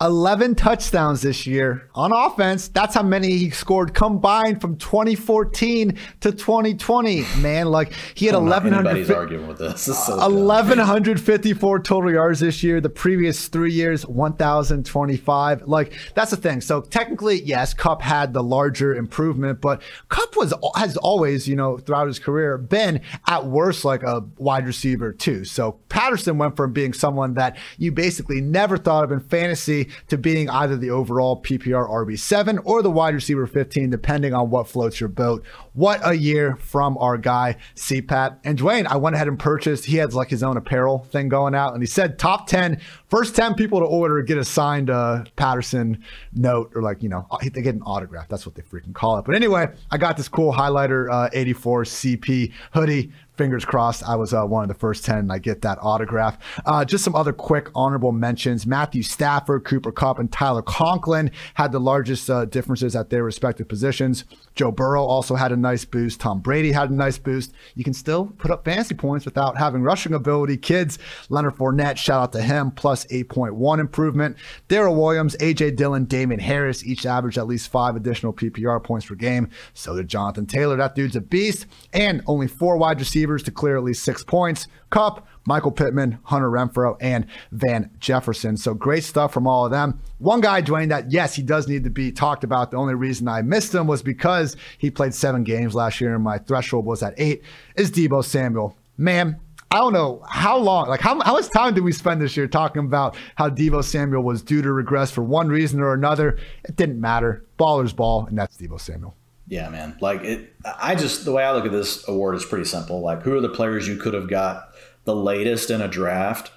11 0.01 0.55
touchdowns 0.55 1.21
this 1.21 1.45
year 1.45 1.87
on 1.93 2.11
offense. 2.11 2.67
That's 2.69 2.95
how 2.95 3.03
many 3.03 3.37
he 3.37 3.51
scored 3.51 3.93
combined 3.93 4.59
from 4.59 4.77
2014 4.77 5.97
to 6.21 6.31
2020. 6.31 7.23
Man, 7.37 7.67
like 7.67 7.93
he 8.15 8.25
had 8.25 8.33
I 8.33 8.39
don't 8.39 8.45
know 8.45 8.51
how 8.51 8.57
1100 8.63 8.89
Anybody's 8.89 9.11
arguing 9.11 9.47
with 9.47 9.59
this. 9.59 9.85
This 9.91 10.05
so 10.05 10.15
1154 10.17 11.79
total 11.79 12.11
yards 12.11 12.39
this 12.39 12.63
year. 12.63 12.81
The 12.81 12.89
previous 12.89 13.47
three 13.47 13.73
years, 13.73 14.05
1025. 14.05 15.63
Like 15.63 15.93
that's 16.15 16.31
the 16.31 16.37
thing. 16.37 16.61
So 16.61 16.81
technically, 16.81 17.41
yes, 17.41 17.73
Kupp 17.73 18.01
had 18.01 18.33
the 18.33 18.43
larger 18.43 18.95
improvement, 18.95 19.61
but 19.61 19.81
Kupp 20.09 20.35
was 20.35 20.53
has 20.75 20.97
always, 20.97 21.47
you 21.47 21.55
know, 21.55 21.77
throughout 21.77 22.07
his 22.07 22.19
career 22.19 22.57
been 22.57 23.01
at 23.27 23.45
worst 23.45 23.85
like 23.85 24.03
a 24.03 24.23
wide 24.37 24.65
receiver 24.65 25.13
too. 25.13 25.45
So 25.45 25.79
Patterson 25.89 26.37
went 26.37 26.55
from 26.55 26.73
being 26.73 26.93
someone 26.93 27.35
that 27.35 27.57
you 27.77 27.91
basically 27.91 28.41
never 28.41 28.77
thought 28.77 29.03
of 29.03 29.11
in 29.11 29.19
fantasy 29.19 29.90
to 30.07 30.17
being 30.17 30.49
either 30.49 30.77
the 30.77 30.89
overall 30.89 31.41
PPR 31.41 31.89
RB7 31.89 32.59
or 32.63 32.81
the 32.81 32.91
wide 32.91 33.13
receiver 33.13 33.47
15, 33.47 33.89
depending 33.89 34.33
on 34.33 34.49
what 34.49 34.67
floats 34.67 34.99
your 34.99 35.09
boat. 35.09 35.45
What 35.73 36.01
a 36.03 36.13
year 36.13 36.55
from 36.57 36.97
our 36.97 37.17
guy, 37.17 37.57
CPAT. 37.75 38.37
And 38.43 38.57
Dwain, 38.57 38.85
I 38.87 38.97
went 38.97 39.15
ahead 39.15 39.27
and 39.27 39.39
purchased, 39.39 39.85
he 39.85 39.97
has 39.97 40.15
like 40.15 40.29
his 40.29 40.43
own 40.43 40.57
apparel 40.57 40.99
thing 41.11 41.29
going 41.29 41.55
out, 41.55 41.73
and 41.73 41.81
he 41.81 41.87
said 41.87 42.19
top 42.19 42.47
10, 42.47 42.79
first 43.09 43.35
10 43.35 43.55
people 43.55 43.79
to 43.79 43.85
order 43.85 44.21
get 44.21 44.37
a 44.37 44.45
signed 44.45 44.89
uh, 44.89 45.23
Patterson 45.35 46.03
note 46.33 46.71
or 46.75 46.81
like, 46.81 47.01
you 47.01 47.09
know, 47.09 47.27
they 47.41 47.61
get 47.61 47.75
an 47.75 47.81
autograph. 47.83 48.27
That's 48.27 48.45
what 48.45 48.55
they 48.55 48.61
freaking 48.61 48.93
call 48.93 49.17
it. 49.17 49.25
But 49.25 49.35
anyway, 49.35 49.67
I 49.91 49.97
got 49.97 50.17
this 50.17 50.27
cool 50.27 50.53
highlighter 50.53 51.11
uh, 51.11 51.29
84 51.33 51.83
CP 51.83 52.53
hoodie 52.73 53.11
fingers 53.41 53.65
crossed 53.65 54.03
I 54.07 54.15
was 54.15 54.35
uh, 54.35 54.45
one 54.45 54.61
of 54.61 54.67
the 54.67 54.75
first 54.75 55.03
10 55.03 55.17
and 55.17 55.31
I 55.31 55.39
get 55.39 55.63
that 55.63 55.79
autograph. 55.81 56.37
Uh, 56.63 56.85
just 56.85 57.03
some 57.03 57.15
other 57.15 57.33
quick 57.33 57.69
honorable 57.73 58.11
mentions. 58.11 58.67
Matthew 58.67 59.01
Stafford, 59.01 59.63
Cooper 59.63 59.91
Kupp, 59.91 60.19
and 60.19 60.31
Tyler 60.31 60.61
Conklin 60.61 61.31
had 61.55 61.71
the 61.71 61.79
largest 61.79 62.29
uh, 62.29 62.45
differences 62.45 62.95
at 62.95 63.09
their 63.09 63.23
respective 63.23 63.67
positions. 63.67 64.25
Joe 64.53 64.69
Burrow 64.71 65.03
also 65.03 65.33
had 65.33 65.51
a 65.51 65.57
nice 65.57 65.85
boost. 65.85 66.19
Tom 66.19 66.39
Brady 66.39 66.71
had 66.71 66.91
a 66.91 66.93
nice 66.93 67.17
boost. 67.17 67.51
You 67.73 67.83
can 67.83 67.95
still 67.95 68.27
put 68.37 68.51
up 68.51 68.63
fantasy 68.63 68.93
points 68.93 69.25
without 69.25 69.57
having 69.57 69.81
rushing 69.81 70.13
ability. 70.13 70.57
Kids, 70.57 70.99
Leonard 71.29 71.55
Fournette, 71.55 71.97
shout 71.97 72.21
out 72.21 72.31
to 72.33 72.43
him, 72.43 72.69
plus 72.69 73.07
8.1 73.07 73.79
improvement. 73.79 74.37
Darrel 74.67 74.93
Williams, 74.93 75.35
AJ 75.37 75.77
Dillon, 75.77 76.05
Damien 76.05 76.39
Harris, 76.39 76.85
each 76.85 77.07
averaged 77.07 77.39
at 77.39 77.47
least 77.47 77.71
five 77.71 77.95
additional 77.95 78.33
PPR 78.33 78.83
points 78.83 79.07
per 79.07 79.15
game. 79.15 79.49
So 79.73 79.95
did 79.95 80.09
Jonathan 80.09 80.45
Taylor. 80.45 80.75
That 80.75 80.93
dude's 80.93 81.15
a 81.15 81.21
beast. 81.21 81.65
And 81.91 82.21
only 82.27 82.47
four 82.47 82.77
wide 82.77 82.99
receivers 82.99 83.30
to 83.39 83.51
clear 83.51 83.77
at 83.77 83.83
least 83.83 84.03
six 84.03 84.23
points. 84.23 84.67
Kupp, 84.89 85.27
Michael 85.45 85.71
Pittman, 85.71 86.19
Hunter 86.23 86.49
Renfrow, 86.49 86.97
and 87.01 87.25
Van 87.51 87.89
Jefferson. 87.99 88.57
So 88.57 88.73
great 88.73 89.03
stuff 89.03 89.33
from 89.33 89.47
all 89.47 89.65
of 89.65 89.71
them. 89.71 89.99
One 90.19 90.41
guy, 90.41 90.61
Dwain, 90.61 90.89
that 90.89 91.11
yes, 91.11 91.35
he 91.35 91.41
does 91.41 91.67
need 91.67 91.83
to 91.83 91.89
be 91.89 92.11
talked 92.11 92.43
about. 92.43 92.71
The 92.71 92.77
only 92.77 92.95
reason 92.95 93.27
I 93.27 93.41
missed 93.41 93.73
him 93.73 93.87
was 93.87 94.03
because 94.03 94.55
he 94.77 94.91
played 94.91 95.13
seven 95.13 95.43
games 95.43 95.73
last 95.73 96.01
year 96.01 96.13
and 96.13 96.23
my 96.23 96.37
threshold 96.37 96.85
was 96.85 97.01
at 97.01 97.13
eight, 97.17 97.43
is 97.75 97.91
Deebo 97.91 98.23
Samuel. 98.23 98.77
Man, 98.97 99.39
I 99.71 99.77
don't 99.77 99.93
know 99.93 100.21
how 100.27 100.57
long, 100.57 100.89
like 100.89 100.99
how, 100.99 101.19
how 101.21 101.33
much 101.33 101.49
time 101.49 101.73
did 101.73 101.85
we 101.85 101.93
spend 101.93 102.21
this 102.21 102.35
year 102.35 102.45
talking 102.45 102.85
about 102.85 103.15
how 103.35 103.49
Deebo 103.49 103.83
Samuel 103.83 104.21
was 104.21 104.43
due 104.43 104.61
to 104.61 104.71
regress 104.73 105.11
for 105.11 105.23
one 105.23 105.47
reason 105.47 105.79
or 105.79 105.93
another? 105.93 106.37
It 106.65 106.75
didn't 106.75 106.99
matter. 106.99 107.45
Baller's 107.55 107.93
ball, 107.93 108.25
and 108.25 108.37
that's 108.37 108.57
Deebo 108.57 108.79
Samuel. 108.81 109.15
Yeah, 109.47 109.69
man. 109.69 109.97
Like 109.99 110.21
it, 110.21 110.55
I 110.63 110.95
just 110.95 111.25
the 111.25 111.31
way 111.31 111.43
I 111.43 111.51
look 111.53 111.65
at 111.65 111.71
this 111.71 112.07
award 112.07 112.35
is 112.35 112.45
pretty 112.45 112.65
simple. 112.65 113.01
Like, 113.01 113.23
who 113.23 113.35
are 113.35 113.41
the 113.41 113.49
players 113.49 113.87
you 113.87 113.97
could 113.97 114.13
have 114.13 114.29
got 114.29 114.73
the 115.03 115.15
latest 115.15 115.69
in 115.69 115.81
a 115.81 115.87
draft 115.87 116.51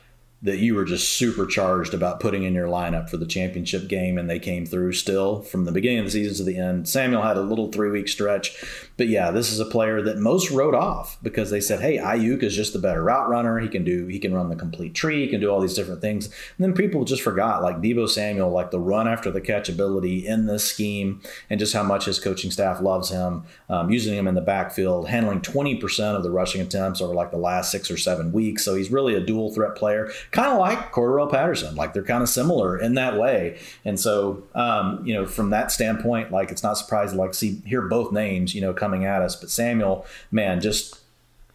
that 0.45 0.59
you 0.59 0.75
were 0.75 0.85
just 0.85 1.15
supercharged 1.15 1.95
about 1.95 2.21
putting 2.21 2.43
in 2.43 2.53
your 2.53 2.69
lineup 2.69 3.09
for 3.09 3.17
the 3.17 3.25
championship 3.25 3.89
game, 3.89 4.19
and 4.19 4.29
they 4.29 4.39
came 4.39 4.67
through 4.67 4.93
still 4.93 5.41
from 5.41 5.65
the 5.65 5.73
beginning 5.73 6.01
of 6.01 6.05
the 6.05 6.11
season 6.11 6.37
to 6.37 6.45
the 6.45 6.59
end. 6.59 6.87
Samuel 6.87 7.23
had 7.23 7.39
a 7.39 7.43
little 7.43 7.73
three 7.73 7.91
week 7.91 8.09
stretch, 8.09 8.63
but 8.99 9.09
yeah, 9.09 9.31
this 9.31 9.51
is 9.51 9.59
a 9.59 9.65
player 9.65 10.03
that 10.03 10.19
most 10.19 10.51
wrote 10.51 10.75
off 10.75 11.17
because 11.23 11.51
they 11.51 11.63
said, 11.63 11.81
"Hey, 11.81 11.97
Aiyuk 11.97 12.43
is 12.43 12.55
just 12.55 12.75
the 12.75 12.79
better 12.79 13.03
route 13.03 13.27
runner. 13.27 13.59
He 13.59 13.69
can 13.69 13.85
do, 13.85 14.07
he 14.07 14.19
can 14.19 14.35
run 14.35 14.51
the 14.51 14.57
complete 14.57 14.95
tree, 14.95 15.23
he 15.25 15.29
can 15.29 15.41
do 15.41 15.49
all 15.49 15.61
these 15.61 15.75
different 15.75 16.03
things." 16.03 16.27
And 16.27 16.35
then 16.59 16.75
people 16.75 17.07
just 17.07 17.23
forgot, 17.23 17.63
like 17.63 17.81
Deebo 17.81 18.07
Samuel, 18.07 18.51
like 18.51 18.71
the 18.71 18.79
run 18.79 19.09
after 19.09 19.31
the 19.31 19.41
catch 19.41 19.71
ability 19.71 20.27
in 20.27 20.45
this 20.45 20.65
scheme, 20.69 21.23
and 21.49 21.59
just 21.59 21.73
how 21.73 21.83
much 21.83 22.05
his 22.05 22.19
coaching 22.19 22.51
staff 22.51 22.83
loves 22.83 23.09
him, 23.09 23.45
um, 23.71 23.91
using 23.91 24.15
him 24.15 24.29
in 24.29 24.35
the 24.35 24.43
backfield, 24.43 25.09
handling 25.09 25.41
twenty 25.41 25.77
percent 25.77 26.19
of 26.19 26.23
the 26.23 26.31
rushing 26.31 26.61
attempts 26.61 27.01
over 27.01 27.15
like 27.15 27.31
the 27.31 27.39
last 27.39 27.71
six 27.71 27.91
or 27.91 27.97
seven 27.97 28.31
weeks. 28.31 28.63
So 28.63 28.75
he's 28.75 28.91
really 28.91 29.15
a 29.15 29.21
dual 29.21 29.55
threat 29.55 29.75
player, 29.75 30.13
kind 30.35 30.53
of 30.53 30.59
like 30.59 30.93
Cordarrelle 30.93 31.31
Patterson. 31.31 31.77
Like 31.77 31.95
they're 31.95 32.03
kind 32.03 32.23
of 32.23 32.29
similar 32.29 32.77
in 32.77 32.95
that 32.95 33.17
way. 33.17 33.59
And 33.85 33.99
so, 33.99 34.43
um, 34.55 35.01
you 35.07 35.15
know, 35.15 35.27
from 35.27 35.51
that 35.51 35.71
standpoint, 35.71 36.33
like 36.33 36.51
it's 36.51 36.63
not 36.63 36.77
surprising 36.77 37.17
to 37.17 37.23
like 37.23 37.35
see 37.35 37.63
hear 37.65 37.83
both 37.83 38.13
names, 38.13 38.53
you 38.53 38.61
know, 38.61 38.75
coming 38.75 39.05
at 39.05 39.23
us. 39.23 39.37
But 39.37 39.49
Samuel, 39.49 40.05
man, 40.33 40.61
just 40.61 41.01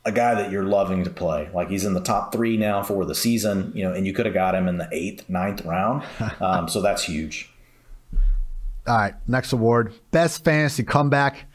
a 0.06 0.14
guy 0.14 0.34
that 0.34 0.50
you're 0.50 0.64
loving 0.64 1.04
to 1.04 1.10
play. 1.10 1.50
Like 1.54 1.70
he's 1.70 1.84
in 1.84 1.94
the 1.94 2.00
top 2.00 2.32
three 2.32 2.56
now 2.56 2.82
for 2.82 3.04
the 3.04 3.14
season, 3.14 3.74
you 3.76 3.84
know, 3.84 3.94
and 3.94 4.08
you 4.08 4.14
could 4.14 4.26
have 4.26 4.34
got 4.34 4.56
him 4.56 4.70
in 4.70 4.78
the 4.78 4.88
eighth, 4.92 5.30
ninth 5.30 5.64
round. 5.66 6.04
Um, 6.40 6.70
so 6.70 6.82
that's 6.82 7.04
huge. 7.04 7.50
All 8.88 8.96
right, 8.96 9.14
next 9.28 9.52
award 9.52 9.94
Best 10.12 10.46
Fantasy 10.46 10.84
Comeback. 10.84 11.46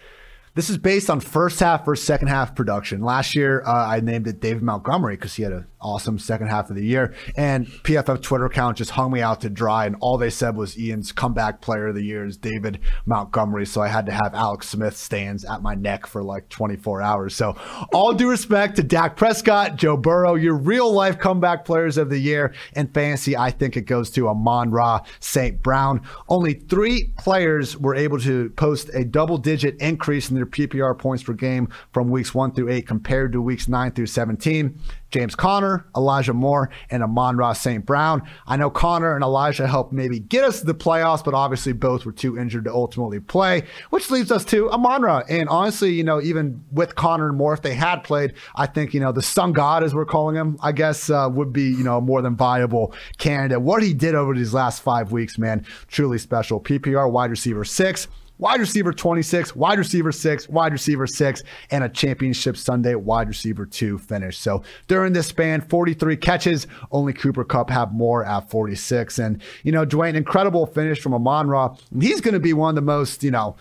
This 0.55 0.71
is 0.71 0.79
based 0.79 1.11
on 1.11 1.19
first 1.19 1.59
half 1.59 1.85
versus 1.85 2.07
second 2.07 2.29
half 2.29 2.55
production. 2.55 3.03
Last 3.03 3.35
year, 3.35 3.65
uh, 3.67 3.89
I 3.89 3.99
named 3.99 4.29
it 4.29 4.39
David 4.39 4.63
Montgomery 4.63 5.17
because 5.17 5.35
he 5.35 5.43
had 5.43 5.53
an 5.53 5.67
awesome 5.81 6.17
second 6.17 6.47
half 6.47 6.71
of 6.71 6.77
the 6.77 6.85
year. 6.85 7.13
And 7.37 7.67
PFF 7.67 8.23
Twitter 8.23 8.47
account 8.47 8.79
just 8.79 8.93
hung 8.93 9.11
me 9.11 9.21
out 9.21 9.41
to 9.41 9.51
dry, 9.51 9.85
and 9.85 9.97
all 9.99 10.17
they 10.17 10.31
said 10.31 10.57
was 10.57 10.79
Ian's 10.79 11.11
comeback 11.11 11.61
player 11.61 11.89
of 11.89 11.97
the 11.97 12.05
year 12.05 12.25
is 12.25 12.37
David 12.37 12.79
Montgomery. 13.05 13.67
So 13.67 13.83
I 13.83 13.89
had 13.89 14.07
to 14.07 14.13
have 14.13 14.33
Alex 14.33 14.69
Smith 14.69 14.97
stands 14.97 15.45
at 15.45 15.61
my 15.61 15.75
neck 15.75 16.07
for 16.07 16.23
like 16.23 16.49
24 16.51 17.03
hours. 17.03 17.35
So 17.35 17.57
all 17.93 18.15
due 18.15 18.31
respect 18.31 18.77
to 18.77 18.85
Dak 18.85 19.17
Prescott, 19.17 19.75
Joe 19.75 19.97
Burrow, 19.97 20.37
your 20.37 20.55
real 20.55 20.93
life 20.93 21.19
comeback 21.19 21.65
players 21.65 21.99
of 21.99 22.11
the 22.11 22.19
year. 22.19 22.55
And 22.75 22.95
fantasy, 22.95 23.37
I 23.37 23.51
think 23.51 23.77
it 23.77 23.83
goes 23.83 24.09
to 24.11 24.29
Amon-Ra 24.29 25.01
St. 25.19 25.61
Brown. 25.63 26.03
Only 26.29 26.55
three 26.55 27.13
players 27.19 27.77
were 27.77 27.97
able 27.97 28.21
to 28.21 28.51
post 28.51 28.89
a 28.95 29.05
double 29.05 29.37
digit 29.37 29.77
increase 29.81 30.31
in 30.31 30.37
their 30.37 30.44
PPR 30.47 30.99
points 30.99 31.23
per 31.23 31.33
game 31.33 31.69
from 31.93 32.11
weeks 32.11 32.35
one 32.35 32.53
through 32.53 32.71
eight 32.71 32.87
compared 32.87 33.33
to 33.33 33.43
weeks 33.43 33.69
nine 33.69 33.93
through 33.93 34.07
17. 34.07 34.79
James 35.15 35.37
Conner, 35.37 35.87
Elijah 35.97 36.33
Moore, 36.33 36.71
and 36.91 37.01
Amon-Ra 37.01 37.53
St. 37.53 37.87
Brown. 37.87 38.21
I 38.49 38.57
know 38.57 38.69
Conner 38.69 39.15
and 39.15 39.23
Elijah 39.23 39.69
helped 39.69 39.93
maybe 39.93 40.19
get 40.19 40.43
us 40.43 40.59
to 40.59 40.67
the 40.67 40.75
playoffs, 40.75 41.25
but 41.25 41.35
obviously 41.35 41.73
both 41.73 42.05
were 42.05 42.11
too 42.11 42.37
injured 42.37 42.65
to 42.65 42.73
ultimately 42.75 43.21
play, 43.21 43.63
which 43.91 44.11
leaves 44.11 44.33
us 44.33 44.45
to 44.47 44.69
Amon-Ra. 44.73 45.23
And 45.29 45.49
honestly, 45.49 45.93
you 45.93 46.03
know, 46.03 46.21
even 46.21 46.65
with 46.73 46.97
Conner 46.97 47.29
and 47.29 47.39
Moore, 47.39 47.55
if 47.55 47.63
they 47.63 47.75
had 47.75 48.03
played, 48.03 48.35
I 48.57 48.67
think, 48.67 48.93
you 48.93 48.99
know, 48.99 49.13
the 49.13 49.23
sun 49.23 49.53
god, 49.53 49.85
as 49.85 49.95
we're 49.95 50.05
calling 50.05 50.35
him, 50.35 50.59
I 50.61 50.73
guess, 50.73 51.09
uh, 51.09 51.29
would 51.31 51.53
be, 51.53 51.71
you 51.71 51.85
know, 51.85 52.01
more 52.01 52.21
than 52.21 52.35
viable 52.35 52.93
candidate. 53.19 53.63
What 53.63 53.85
he 53.85 53.95
did 53.95 54.17
over 54.17 54.35
these 54.35 54.53
last 54.53 54.83
five 54.83 55.13
weeks, 55.13 55.39
man, 55.39 55.65
truly 55.87 56.19
special. 56.19 56.61
PPR 56.61 57.09
wide 57.09 57.31
receiver 57.31 57.65
six 57.65 58.09
wide 58.39 58.61
receiver 58.61 58.93
26, 58.93 59.55
wide 59.55 59.79
receiver 59.79 60.13
6, 60.13 60.49
wide 60.49 60.73
receiver 60.73 61.07
6, 61.07 61.43
and 61.71 61.85
a 61.85 61.89
championship 61.89 62.57
Sunday 62.57 62.95
wide 62.95 63.29
receiver 63.29 63.67
2 63.67 63.99
finish. 63.99 64.39
So 64.39 64.63
during 64.89 65.13
this 65.13 65.29
span, 65.29 65.61
43 65.61 66.17
catches, 66.17 66.67
only 66.91 67.13
Cooper 67.13 67.45
Kupp 67.45 67.71
have 67.71 67.93
more 67.93 68.25
at 68.25 68.51
46. 68.51 69.19
And, 69.19 69.43
you 69.63 69.73
know, 69.73 69.87
Dwain, 69.87 70.15
incredible 70.15 70.67
finish 70.67 71.01
from 71.01 71.15
Amon-Ra. 71.15 71.77
He's 72.01 72.21
going 72.21 72.35
to 72.35 72.41
be 72.41 72.53
one 72.53 72.71
of 72.71 72.75
the 72.75 72.83
most, 72.83 73.23
you 73.23 73.31
know, 73.31 73.57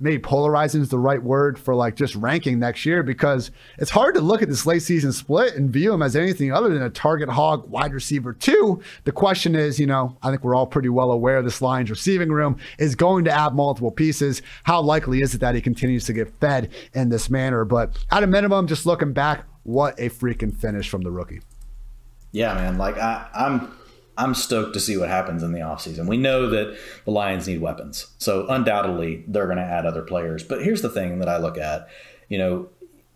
maybe 0.00 0.18
polarizing 0.18 0.80
is 0.80 0.88
the 0.88 0.98
right 0.98 1.22
word 1.22 1.58
for 1.58 1.74
like 1.74 1.96
just 1.96 2.14
ranking 2.14 2.58
next 2.58 2.86
year 2.86 3.02
because 3.02 3.50
it's 3.78 3.90
hard 3.90 4.14
to 4.14 4.20
look 4.20 4.42
at 4.42 4.48
this 4.48 4.66
late 4.66 4.82
season 4.82 5.12
split 5.12 5.54
and 5.54 5.70
view 5.70 5.92
him 5.92 6.02
as 6.02 6.14
anything 6.14 6.52
other 6.52 6.68
than 6.68 6.82
a 6.82 6.90
target 6.90 7.28
hog 7.28 7.68
wide 7.68 7.92
receiver 7.92 8.32
two. 8.32 8.80
The 9.04 9.12
question 9.12 9.54
is, 9.54 9.80
you 9.80 9.86
know, 9.86 10.16
I 10.22 10.30
think 10.30 10.44
we're 10.44 10.54
all 10.54 10.66
pretty 10.66 10.88
well 10.88 11.10
aware 11.10 11.42
this 11.42 11.62
Lions 11.62 11.90
receiving 11.90 12.30
room 12.30 12.58
is 12.78 12.94
going 12.94 13.24
to 13.24 13.30
add 13.30 13.54
multiple 13.54 13.90
pieces. 13.90 14.42
How 14.64 14.80
likely 14.80 15.22
is 15.22 15.34
it 15.34 15.38
that 15.38 15.54
he 15.54 15.60
continues 15.60 16.04
to 16.06 16.12
get 16.12 16.32
fed 16.40 16.70
in 16.94 17.08
this 17.08 17.28
manner? 17.30 17.64
But 17.64 17.96
at 18.10 18.22
a 18.22 18.26
minimum, 18.26 18.66
just 18.66 18.86
looking 18.86 19.12
back, 19.12 19.44
what 19.64 19.98
a 19.98 20.08
freaking 20.08 20.54
finish 20.54 20.88
from 20.88 21.02
the 21.02 21.10
rookie. 21.10 21.40
Yeah, 22.32 22.54
man. 22.54 22.78
Like 22.78 22.98
I, 22.98 23.26
I'm 23.34 23.72
I'm 24.18 24.34
stoked 24.34 24.74
to 24.74 24.80
see 24.80 24.96
what 24.96 25.08
happens 25.08 25.42
in 25.42 25.52
the 25.52 25.60
offseason. 25.60 26.08
We 26.08 26.16
know 26.16 26.50
that 26.50 26.76
the 27.04 27.10
Lions 27.10 27.46
need 27.46 27.60
weapons. 27.60 28.08
So 28.18 28.46
undoubtedly 28.48 29.24
they're 29.28 29.46
going 29.46 29.58
to 29.58 29.62
add 29.62 29.86
other 29.86 30.02
players. 30.02 30.42
But 30.42 30.62
here's 30.62 30.82
the 30.82 30.90
thing 30.90 31.20
that 31.20 31.28
I 31.28 31.38
look 31.38 31.56
at, 31.56 31.88
you 32.28 32.36
know, 32.36 32.68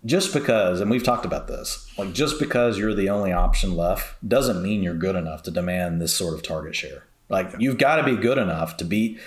just 0.05 0.33
because 0.33 0.81
and 0.81 0.91
we've 0.91 1.03
talked 1.03 1.25
about 1.25 1.49
this, 1.49 1.87
like 1.99 2.13
just 2.13 2.39
because 2.39 2.79
you're 2.79 2.95
the 2.95 3.11
only 3.11 3.33
option 3.33 3.77
left 3.77 4.17
doesn't 4.27 4.63
mean 4.63 4.83
you're 4.83 4.95
good 4.95 5.17
enough 5.17 5.43
to 5.43 5.51
demand 5.51 6.01
this 6.01 6.15
sort 6.15 6.35
of 6.35 6.43
target 6.43 6.75
share. 6.75 7.05
Like 7.29 7.53
you've 7.59 7.79
got 7.79 7.97
to 7.97 8.05
be 8.05 8.17
good 8.17 8.39
enough 8.39 8.77
to 8.79 8.85
beat 8.85 9.19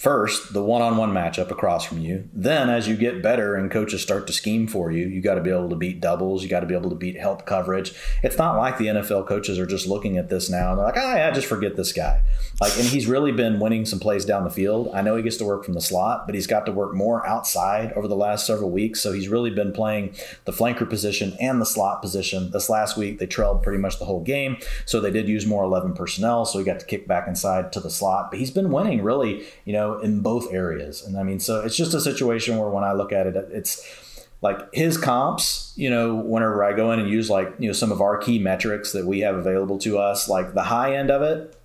first 0.00 0.54
the 0.54 0.64
one-on-one 0.64 1.12
matchup 1.12 1.50
across 1.50 1.84
from 1.84 1.98
you. 1.98 2.26
Then 2.32 2.70
as 2.70 2.88
you 2.88 2.96
get 2.96 3.22
better 3.22 3.54
and 3.54 3.70
coaches 3.70 4.00
start 4.00 4.26
to 4.28 4.32
scheme 4.32 4.66
for 4.66 4.90
you 4.90 5.06
you 5.06 5.20
got 5.20 5.34
to 5.34 5.42
be 5.42 5.50
able 5.50 5.68
to 5.68 5.76
beat 5.76 6.00
doubles 6.00 6.42
you 6.42 6.48
got 6.48 6.60
to 6.60 6.66
be 6.66 6.74
able 6.74 6.88
to 6.88 6.96
beat 6.96 7.20
help 7.20 7.44
coverage. 7.44 7.92
It's 8.22 8.38
not 8.38 8.56
like 8.56 8.78
the 8.78 8.86
nfl 8.86 9.28
coaches 9.28 9.58
are 9.58 9.66
just 9.66 9.86
looking 9.86 10.16
at 10.16 10.30
this 10.30 10.48
now 10.48 10.70
and 10.70 10.78
they're 10.78 10.86
like 10.86 10.96
ah 10.96 11.16
yeah 11.16 11.30
just 11.32 11.46
forget 11.46 11.76
this 11.76 11.92
guy. 11.92 12.22
Like 12.62 12.74
and 12.78 12.86
he's 12.86 13.06
really 13.06 13.30
been 13.30 13.60
winning 13.60 13.84
some 13.84 14.00
plays 14.00 14.24
down 14.24 14.44
the 14.44 14.50
field. 14.50 14.88
I 14.94 15.02
know 15.02 15.16
he 15.16 15.22
gets 15.22 15.36
to 15.36 15.44
work 15.44 15.66
from 15.66 15.74
the 15.74 15.82
slot 15.82 16.24
but 16.24 16.34
he's 16.34 16.46
got 16.46 16.64
to 16.64 16.72
work 16.72 16.94
more 16.94 17.26
outside 17.26 17.92
over 17.92 18.08
the 18.08 18.16
last 18.16 18.46
several 18.46 18.70
weeks 18.70 19.02
so 19.02 19.12
he's 19.12 19.28
really 19.28 19.50
been 19.50 19.70
playing 19.70 20.14
the 20.46 20.52
flanker 20.52 20.88
position 20.88 21.36
and 21.38 21.60
the 21.60 21.66
slot 21.66 22.00
position. 22.00 22.52
This 22.52 22.70
last 22.70 22.96
week 22.96 23.18
they 23.18 23.26
trailed 23.26 23.62
pretty 23.62 23.82
much 23.82 23.98
the 23.98 24.06
whole 24.06 24.22
game 24.22 24.56
so 24.86 24.98
they 24.98 25.10
did 25.10 25.28
use 25.28 25.44
more 25.44 25.62
11 25.62 25.92
personnel 25.92 26.46
so 26.46 26.58
he 26.58 26.64
got 26.64 26.80
to 26.80 26.86
kick 26.86 27.06
back 27.06 27.28
inside 27.28 27.70
to 27.74 27.80
the 27.80 27.90
slot 27.90 28.30
but 28.30 28.40
he's 28.40 28.50
been 28.50 28.70
winning 28.70 29.02
really 29.02 29.46
you 29.66 29.74
know 29.74 29.89
in 29.98 30.20
both 30.20 30.52
areas. 30.52 31.04
And 31.04 31.18
I 31.18 31.22
mean, 31.22 31.40
so 31.40 31.60
it's 31.60 31.76
just 31.76 31.94
a 31.94 32.00
situation 32.00 32.56
where 32.58 32.68
when 32.68 32.84
I 32.84 32.92
look 32.92 33.12
at 33.12 33.26
it, 33.26 33.36
it's 33.52 34.16
like 34.42 34.72
his 34.72 34.96
comps, 34.96 35.72
you 35.76 35.90
know, 35.90 36.14
whenever 36.14 36.64
I 36.64 36.72
go 36.72 36.92
in 36.92 37.00
and 37.00 37.08
use 37.08 37.28
like, 37.28 37.52
you 37.58 37.66
know, 37.66 37.72
some 37.72 37.92
of 37.92 38.00
our 38.00 38.16
key 38.16 38.38
metrics 38.38 38.92
that 38.92 39.06
we 39.06 39.20
have 39.20 39.36
available 39.36 39.78
to 39.80 39.98
us, 39.98 40.28
like 40.28 40.54
the 40.54 40.62
high 40.62 40.96
end 40.96 41.10
of 41.10 41.22
it, 41.22 41.56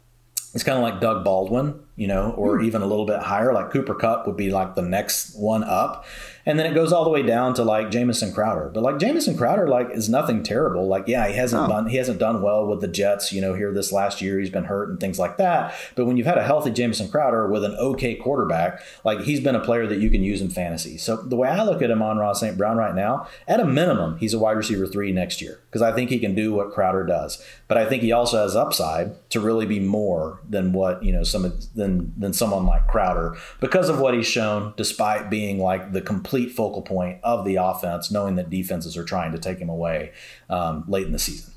it's 0.53 0.63
kind 0.63 0.77
of 0.77 0.83
like 0.83 1.01
Doug 1.01 1.23
Baldwin, 1.23 1.79
you 1.95 2.07
know, 2.07 2.31
or 2.31 2.59
mm. 2.59 2.65
even 2.65 2.81
a 2.81 2.85
little 2.85 3.05
bit 3.05 3.19
higher, 3.19 3.53
like 3.53 3.71
Cooper 3.71 3.93
Kupp 3.93 4.25
would 4.25 4.37
be 4.37 4.49
like 4.49 4.75
the 4.75 4.81
next 4.81 5.35
one 5.35 5.63
up. 5.63 6.05
And 6.45 6.59
then 6.59 6.65
it 6.65 6.75
goes 6.75 6.93
all 6.93 7.03
the 7.03 7.09
way 7.09 7.23
down 7.23 7.53
to 7.55 7.63
like 7.63 7.89
Jamison 7.89 8.31
Crowder. 8.31 8.69
But 8.73 8.83
like 8.83 8.99
Jamison 8.99 9.35
Crowder, 9.35 9.67
like 9.67 9.89
is 9.91 10.09
nothing 10.09 10.43
terrible. 10.43 10.87
Like, 10.87 11.07
yeah, 11.07 11.27
he 11.27 11.33
hasn't 11.33 11.63
oh. 11.63 11.67
done 11.67 11.87
he 11.87 11.97
hasn't 11.97 12.19
done 12.19 12.41
well 12.41 12.67
with 12.67 12.81
the 12.81 12.87
Jets, 12.87 13.33
you 13.33 13.41
know, 13.41 13.53
here 13.53 13.73
this 13.73 13.91
last 13.91 14.21
year. 14.21 14.39
He's 14.39 14.49
been 14.49 14.65
hurt 14.65 14.89
and 14.89 14.99
things 14.99 15.17
like 15.17 15.37
that. 15.37 15.73
But 15.95 16.05
when 16.05 16.17
you've 16.17 16.27
had 16.27 16.37
a 16.37 16.43
healthy 16.43 16.71
Jamison 16.71 17.09
Crowder 17.09 17.49
with 17.49 17.63
an 17.63 17.75
okay 17.75 18.15
quarterback, 18.15 18.81
like 19.03 19.21
he's 19.21 19.39
been 19.39 19.55
a 19.55 19.59
player 19.59 19.87
that 19.87 19.99
you 19.99 20.09
can 20.09 20.23
use 20.23 20.41
in 20.41 20.49
fantasy. 20.49 20.97
So 20.97 21.17
the 21.17 21.35
way 21.35 21.49
I 21.49 21.63
look 21.63 21.81
at 21.81 21.89
him 21.89 22.01
on 22.01 22.17
Ross 22.17 22.39
St. 22.39 22.57
Brown 22.57 22.77
right 22.77 22.95
now, 22.95 23.27
at 23.47 23.59
a 23.59 23.65
minimum, 23.65 24.17
he's 24.17 24.33
a 24.33 24.39
wide 24.39 24.57
receiver 24.57 24.85
three 24.85 25.11
next 25.11 25.41
year. 25.41 25.59
Because 25.69 25.81
I 25.81 25.93
think 25.93 26.09
he 26.09 26.19
can 26.19 26.35
do 26.35 26.53
what 26.53 26.71
Crowder 26.71 27.05
does. 27.05 27.43
But 27.67 27.77
I 27.77 27.85
think 27.85 28.03
he 28.03 28.11
also 28.11 28.37
has 28.37 28.55
upside 28.55 29.29
to 29.31 29.39
really 29.39 29.65
be 29.65 29.79
more 29.79 30.39
than 30.47 30.73
what, 30.73 31.03
you 31.03 31.11
know, 31.11 31.23
some 31.23 31.51
than 31.73 32.13
than 32.17 32.33
someone 32.33 32.65
like 32.65 32.87
Crowder 32.87 33.35
because 33.59 33.89
of 33.89 33.99
what 33.99 34.13
he's 34.13 34.27
shown, 34.27 34.73
despite 34.77 35.29
being 35.29 35.59
like 35.59 35.91
the 35.91 36.01
complete 36.01 36.34
complete 36.35 36.55
focal 36.55 36.81
point 36.81 37.19
of 37.23 37.45
the 37.45 37.55
offense, 37.55 38.11
knowing 38.11 38.35
that 38.35 38.49
defenses 38.49 38.97
are 38.97 39.05
trying 39.05 39.31
to 39.31 39.37
take 39.37 39.59
him 39.59 39.69
away 39.69 40.11
um, 40.49 40.83
late 40.87 41.05
in 41.05 41.11
the 41.11 41.19
season. 41.19 41.53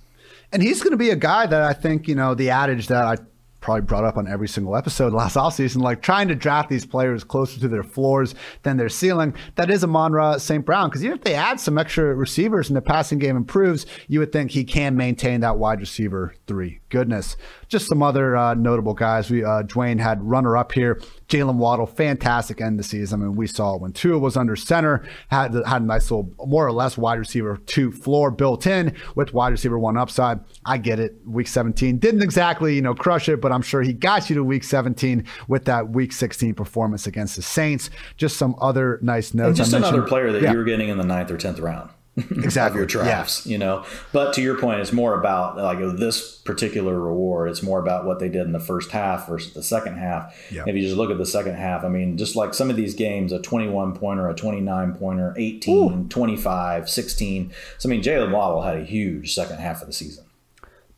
And 0.52 0.62
he's 0.62 0.82
going 0.82 0.92
to 0.92 0.96
be 0.96 1.10
a 1.10 1.16
guy 1.16 1.46
that 1.46 1.62
I 1.62 1.72
think, 1.72 2.06
you 2.06 2.14
know, 2.14 2.34
the 2.34 2.50
adage 2.50 2.86
that 2.88 3.04
I 3.04 3.16
probably 3.60 3.82
brought 3.82 4.04
up 4.04 4.16
on 4.16 4.28
every 4.28 4.46
single 4.46 4.76
episode 4.76 5.12
last 5.12 5.36
offseason, 5.36 5.82
like 5.82 6.00
trying 6.00 6.28
to 6.28 6.34
draft 6.36 6.70
these 6.70 6.86
players 6.86 7.24
closer 7.24 7.58
to 7.58 7.66
their 7.68 7.82
floors 7.82 8.36
than 8.62 8.76
their 8.76 8.88
ceiling. 8.88 9.34
That 9.56 9.68
is 9.68 9.82
Amon-Ra 9.82 10.38
St. 10.38 10.64
Brown, 10.64 10.88
because 10.88 11.04
even 11.04 11.18
if 11.18 11.24
they 11.24 11.34
add 11.34 11.58
some 11.58 11.76
extra 11.76 12.14
receivers 12.14 12.68
and 12.68 12.76
the 12.76 12.80
passing 12.80 13.18
game 13.18 13.36
improves, 13.36 13.84
you 14.06 14.20
would 14.20 14.32
think 14.32 14.52
he 14.52 14.62
can 14.62 14.96
maintain 14.96 15.40
that 15.40 15.58
wide 15.58 15.80
receiver 15.80 16.34
three. 16.46 16.80
Goodness 16.88 17.36
just 17.68 17.86
some 17.86 18.02
other 18.02 18.36
uh, 18.36 18.54
notable 18.54 18.94
guys. 18.94 19.30
We 19.30 19.44
uh, 19.44 19.62
Dwain 19.62 20.00
had 20.00 20.22
runner 20.22 20.56
up 20.56 20.72
here. 20.72 21.00
Jaylen 21.28 21.56
Waddle, 21.56 21.86
fantastic 21.86 22.60
end 22.60 22.78
of 22.80 22.84
the 22.84 22.88
season. 22.88 23.22
I 23.22 23.26
mean, 23.26 23.36
we 23.36 23.46
saw 23.46 23.76
when 23.76 23.92
Tua 23.92 24.18
was 24.18 24.36
under 24.36 24.56
center, 24.56 25.04
had 25.28 25.54
had 25.66 25.82
a 25.82 25.84
nice 25.84 26.10
little 26.10 26.32
more 26.46 26.66
or 26.66 26.72
less 26.72 26.96
wide 26.96 27.18
receiver 27.18 27.58
two 27.66 27.92
floor 27.92 28.30
built 28.30 28.66
in 28.66 28.96
with 29.14 29.34
wide 29.34 29.52
receiver 29.52 29.78
one 29.78 29.96
upside. 29.96 30.40
I 30.64 30.78
get 30.78 30.98
it. 30.98 31.16
Week 31.26 31.46
17 31.46 31.98
didn't 31.98 32.22
exactly 32.22 32.74
you 32.74 32.82
know 32.82 32.94
crush 32.94 33.28
it, 33.28 33.40
but 33.40 33.52
I'm 33.52 33.62
sure 33.62 33.82
he 33.82 33.92
got 33.92 34.30
you 34.30 34.36
to 34.36 34.44
week 34.44 34.64
17 34.64 35.24
with 35.48 35.66
that 35.66 35.90
week 35.90 36.12
16 36.12 36.54
performance 36.54 37.06
against 37.06 37.36
the 37.36 37.42
Saints. 37.42 37.90
Just 38.16 38.36
some 38.36 38.54
other 38.60 38.98
nice 39.02 39.34
notes. 39.34 39.48
And 39.48 39.56
just 39.56 39.72
another 39.72 40.02
player 40.02 40.32
that 40.32 40.42
yeah. 40.42 40.52
you 40.52 40.58
were 40.58 40.64
getting 40.64 40.88
in 40.88 40.98
the 40.98 41.04
ninth 41.04 41.30
or 41.30 41.36
tenth 41.36 41.58
round 41.58 41.90
exactly. 42.30 42.78
your 42.78 42.86
drafts, 42.86 43.46
yeah. 43.46 43.52
you 43.52 43.58
know. 43.58 43.84
But 44.12 44.34
to 44.34 44.42
your 44.42 44.58
point, 44.58 44.80
it's 44.80 44.92
more 44.92 45.18
about 45.18 45.56
like 45.56 45.78
oh, 45.78 45.90
this 45.90 46.36
particular 46.38 46.98
reward. 46.98 47.50
It's 47.50 47.62
more 47.62 47.80
about 47.80 48.04
what 48.04 48.18
they 48.18 48.28
did 48.28 48.42
in 48.42 48.52
the 48.52 48.60
first 48.60 48.90
half 48.90 49.28
versus 49.28 49.54
the 49.54 49.62
second 49.62 49.96
half. 49.96 50.34
Yep. 50.50 50.68
If 50.68 50.74
you 50.76 50.82
just 50.82 50.96
look 50.96 51.10
at 51.10 51.18
the 51.18 51.26
second 51.26 51.54
half, 51.54 51.84
I 51.84 51.88
mean, 51.88 52.16
just 52.16 52.36
like 52.36 52.54
some 52.54 52.70
of 52.70 52.76
these 52.76 52.94
games, 52.94 53.32
a 53.32 53.40
21 53.40 53.94
pointer, 53.94 54.28
a 54.28 54.34
29 54.34 54.94
pointer, 54.94 55.34
18, 55.36 55.76
Ooh. 55.76 56.08
25, 56.08 56.88
16. 56.88 57.52
So 57.78 57.88
I 57.88 57.90
mean, 57.90 58.02
Jaylen 58.02 58.32
Waddle 58.32 58.62
had 58.62 58.76
a 58.76 58.84
huge 58.84 59.34
second 59.34 59.58
half 59.58 59.80
of 59.80 59.86
the 59.86 59.92
season 59.92 60.24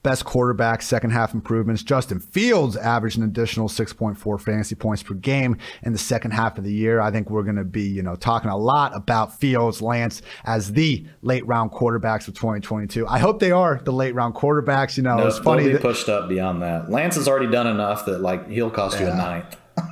best 0.02 0.24
quarterback, 0.24 0.82
second 0.82 1.10
half 1.10 1.34
improvements. 1.34 1.82
Justin 1.82 2.20
Fields 2.20 2.76
averaged 2.76 3.18
an 3.18 3.24
additional 3.24 3.68
6.4 3.68 4.40
fantasy 4.40 4.74
points 4.74 5.02
per 5.02 5.14
game 5.14 5.56
in 5.82 5.92
the 5.92 5.98
second 5.98 6.30
half 6.32 6.58
of 6.58 6.64
the 6.64 6.72
year. 6.72 7.00
I 7.00 7.10
think 7.10 7.30
we're 7.30 7.42
going 7.42 7.56
to 7.56 7.64
be, 7.64 7.82
you 7.82 8.02
know, 8.02 8.16
talking 8.16 8.50
a 8.50 8.56
lot 8.56 8.94
about 8.94 9.38
Fields, 9.38 9.82
Lance 9.82 10.22
as 10.44 10.72
the 10.72 11.06
late 11.22 11.46
round 11.46 11.70
quarterbacks 11.72 12.28
of 12.28 12.34
2022. 12.34 13.06
I 13.06 13.18
hope 13.18 13.40
they 13.40 13.52
are 13.52 13.80
the 13.84 13.92
late 13.92 14.14
round 14.14 14.34
quarterbacks. 14.34 14.96
You 14.96 15.02
know, 15.02 15.18
no, 15.18 15.26
it's 15.26 15.38
funny. 15.38 15.68
They'll 15.68 15.78
pushed 15.78 16.08
up 16.08 16.28
beyond 16.28 16.62
that. 16.62 16.90
Lance 16.90 17.16
has 17.16 17.28
already 17.28 17.50
done 17.50 17.66
enough 17.66 18.06
that 18.06 18.20
like 18.20 18.48
he'll 18.48 18.70
cost 18.70 18.98
yeah. 18.98 19.06
you 19.06 19.12
a 19.12 19.16
ninth. 19.16 19.56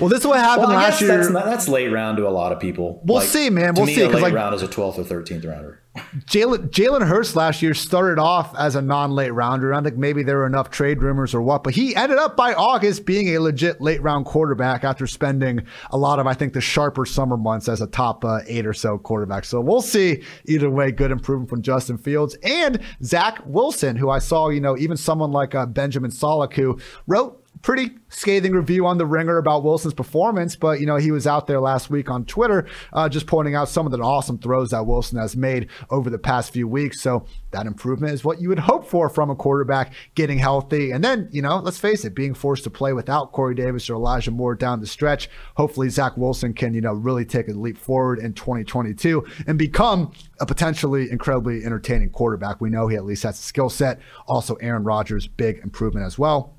Well, 0.00 0.08
this 0.08 0.20
is 0.20 0.26
what 0.26 0.38
happened 0.38 0.68
well, 0.68 0.76
last 0.76 1.00
year. 1.02 1.16
That's, 1.18 1.32
that's, 1.32 1.68
late 1.68 1.88
round 1.88 2.16
to 2.16 2.26
a 2.26 2.30
lot 2.30 2.50
of 2.50 2.58
people. 2.58 3.02
We'll 3.04 3.18
like, 3.18 3.28
see, 3.28 3.50
man. 3.50 3.74
We'll 3.74 3.84
me, 3.86 3.94
see. 3.94 4.00
A 4.00 4.08
late 4.08 4.22
like, 4.22 4.34
round 4.34 4.54
is 4.54 4.62
a 4.62 4.68
12th 4.68 4.98
or 4.98 5.04
13th 5.04 5.46
rounder. 5.46 5.82
Jalen 6.26 6.70
Jalen 6.70 7.06
Hurts 7.06 7.36
last 7.36 7.62
year 7.62 7.74
started 7.74 8.18
off 8.18 8.54
as 8.56 8.74
a 8.74 8.82
non-late 8.82 9.30
rounder. 9.30 9.74
I 9.74 9.82
think 9.82 9.96
maybe 9.96 10.22
there 10.22 10.38
were 10.38 10.46
enough 10.46 10.70
trade 10.70 11.02
rumors 11.02 11.34
or 11.34 11.42
what, 11.42 11.64
but 11.64 11.74
he 11.74 11.94
ended 11.96 12.18
up 12.18 12.36
by 12.36 12.54
August 12.54 13.06
being 13.06 13.34
a 13.34 13.38
legit 13.38 13.80
late 13.80 14.02
round 14.02 14.26
quarterback 14.26 14.84
after 14.84 15.06
spending 15.06 15.66
a 15.90 15.96
lot 15.98 16.18
of 16.18 16.26
I 16.26 16.34
think 16.34 16.52
the 16.52 16.60
sharper 16.60 17.06
summer 17.06 17.36
months 17.36 17.68
as 17.68 17.80
a 17.80 17.86
top 17.86 18.24
uh, 18.24 18.40
eight 18.46 18.66
or 18.66 18.74
so 18.74 18.98
quarterback. 18.98 19.44
So 19.44 19.60
we'll 19.60 19.82
see. 19.82 20.22
Either 20.46 20.70
way, 20.70 20.92
good 20.92 21.10
improvement 21.10 21.50
from 21.50 21.62
Justin 21.62 21.98
Fields 21.98 22.36
and 22.42 22.80
Zach 23.02 23.40
Wilson, 23.44 23.96
who 23.96 24.10
I 24.10 24.18
saw. 24.18 24.48
You 24.48 24.60
know, 24.60 24.76
even 24.76 24.96
someone 24.96 25.32
like 25.32 25.54
uh, 25.54 25.66
Benjamin 25.66 26.10
Solak, 26.10 26.54
who 26.54 26.78
wrote 27.06 27.45
pretty 27.62 27.90
scathing 28.08 28.52
review 28.52 28.86
on 28.86 28.98
the 28.98 29.06
ringer 29.06 29.38
about 29.38 29.64
Wilson's 29.64 29.94
performance, 29.94 30.56
but 30.56 30.80
you 30.80 30.86
know 30.86 30.96
he 30.96 31.10
was 31.10 31.26
out 31.26 31.46
there 31.46 31.60
last 31.60 31.90
week 31.90 32.10
on 32.10 32.24
Twitter 32.24 32.66
uh, 32.92 33.08
just 33.08 33.26
pointing 33.26 33.54
out 33.54 33.68
some 33.68 33.86
of 33.86 33.92
the 33.92 33.98
awesome 33.98 34.38
throws 34.38 34.70
that 34.70 34.86
Wilson 34.86 35.18
has 35.18 35.36
made 35.36 35.68
over 35.90 36.10
the 36.10 36.18
past 36.18 36.52
few 36.52 36.68
weeks. 36.68 37.00
So 37.00 37.26
that 37.50 37.66
improvement 37.66 38.12
is 38.12 38.24
what 38.24 38.40
you 38.40 38.48
would 38.48 38.58
hope 38.58 38.86
for 38.86 39.08
from 39.08 39.30
a 39.30 39.36
quarterback 39.36 39.92
getting 40.14 40.38
healthy, 40.38 40.90
and 40.90 41.02
then 41.02 41.28
you 41.32 41.42
know 41.42 41.58
let's 41.58 41.78
face 41.78 42.04
it, 42.04 42.14
being 42.14 42.34
forced 42.34 42.64
to 42.64 42.70
play 42.70 42.92
without 42.92 43.32
Corey 43.32 43.54
Davis 43.54 43.88
or 43.88 43.94
Elijah 43.94 44.30
Moore 44.30 44.54
down 44.54 44.80
the 44.80 44.86
stretch. 44.86 45.28
Hopefully 45.56 45.88
Zach 45.88 46.16
Wilson 46.16 46.52
can 46.52 46.74
you 46.74 46.80
know 46.80 46.92
really 46.92 47.24
take 47.24 47.48
a 47.48 47.52
leap 47.52 47.78
forward 47.78 48.18
in 48.18 48.32
2022 48.34 49.24
and 49.46 49.58
become 49.58 50.12
a 50.40 50.46
potentially 50.46 51.10
incredibly 51.10 51.64
entertaining 51.64 52.10
quarterback. 52.10 52.60
We 52.60 52.70
know 52.70 52.88
he 52.88 52.96
at 52.96 53.04
least 53.04 53.22
has 53.22 53.38
a 53.38 53.42
skill 53.42 53.70
set. 53.70 54.00
Also, 54.26 54.54
Aaron 54.56 54.84
Rodgers, 54.84 55.26
big 55.26 55.58
improvement 55.58 56.06
as 56.06 56.18
well 56.18 56.55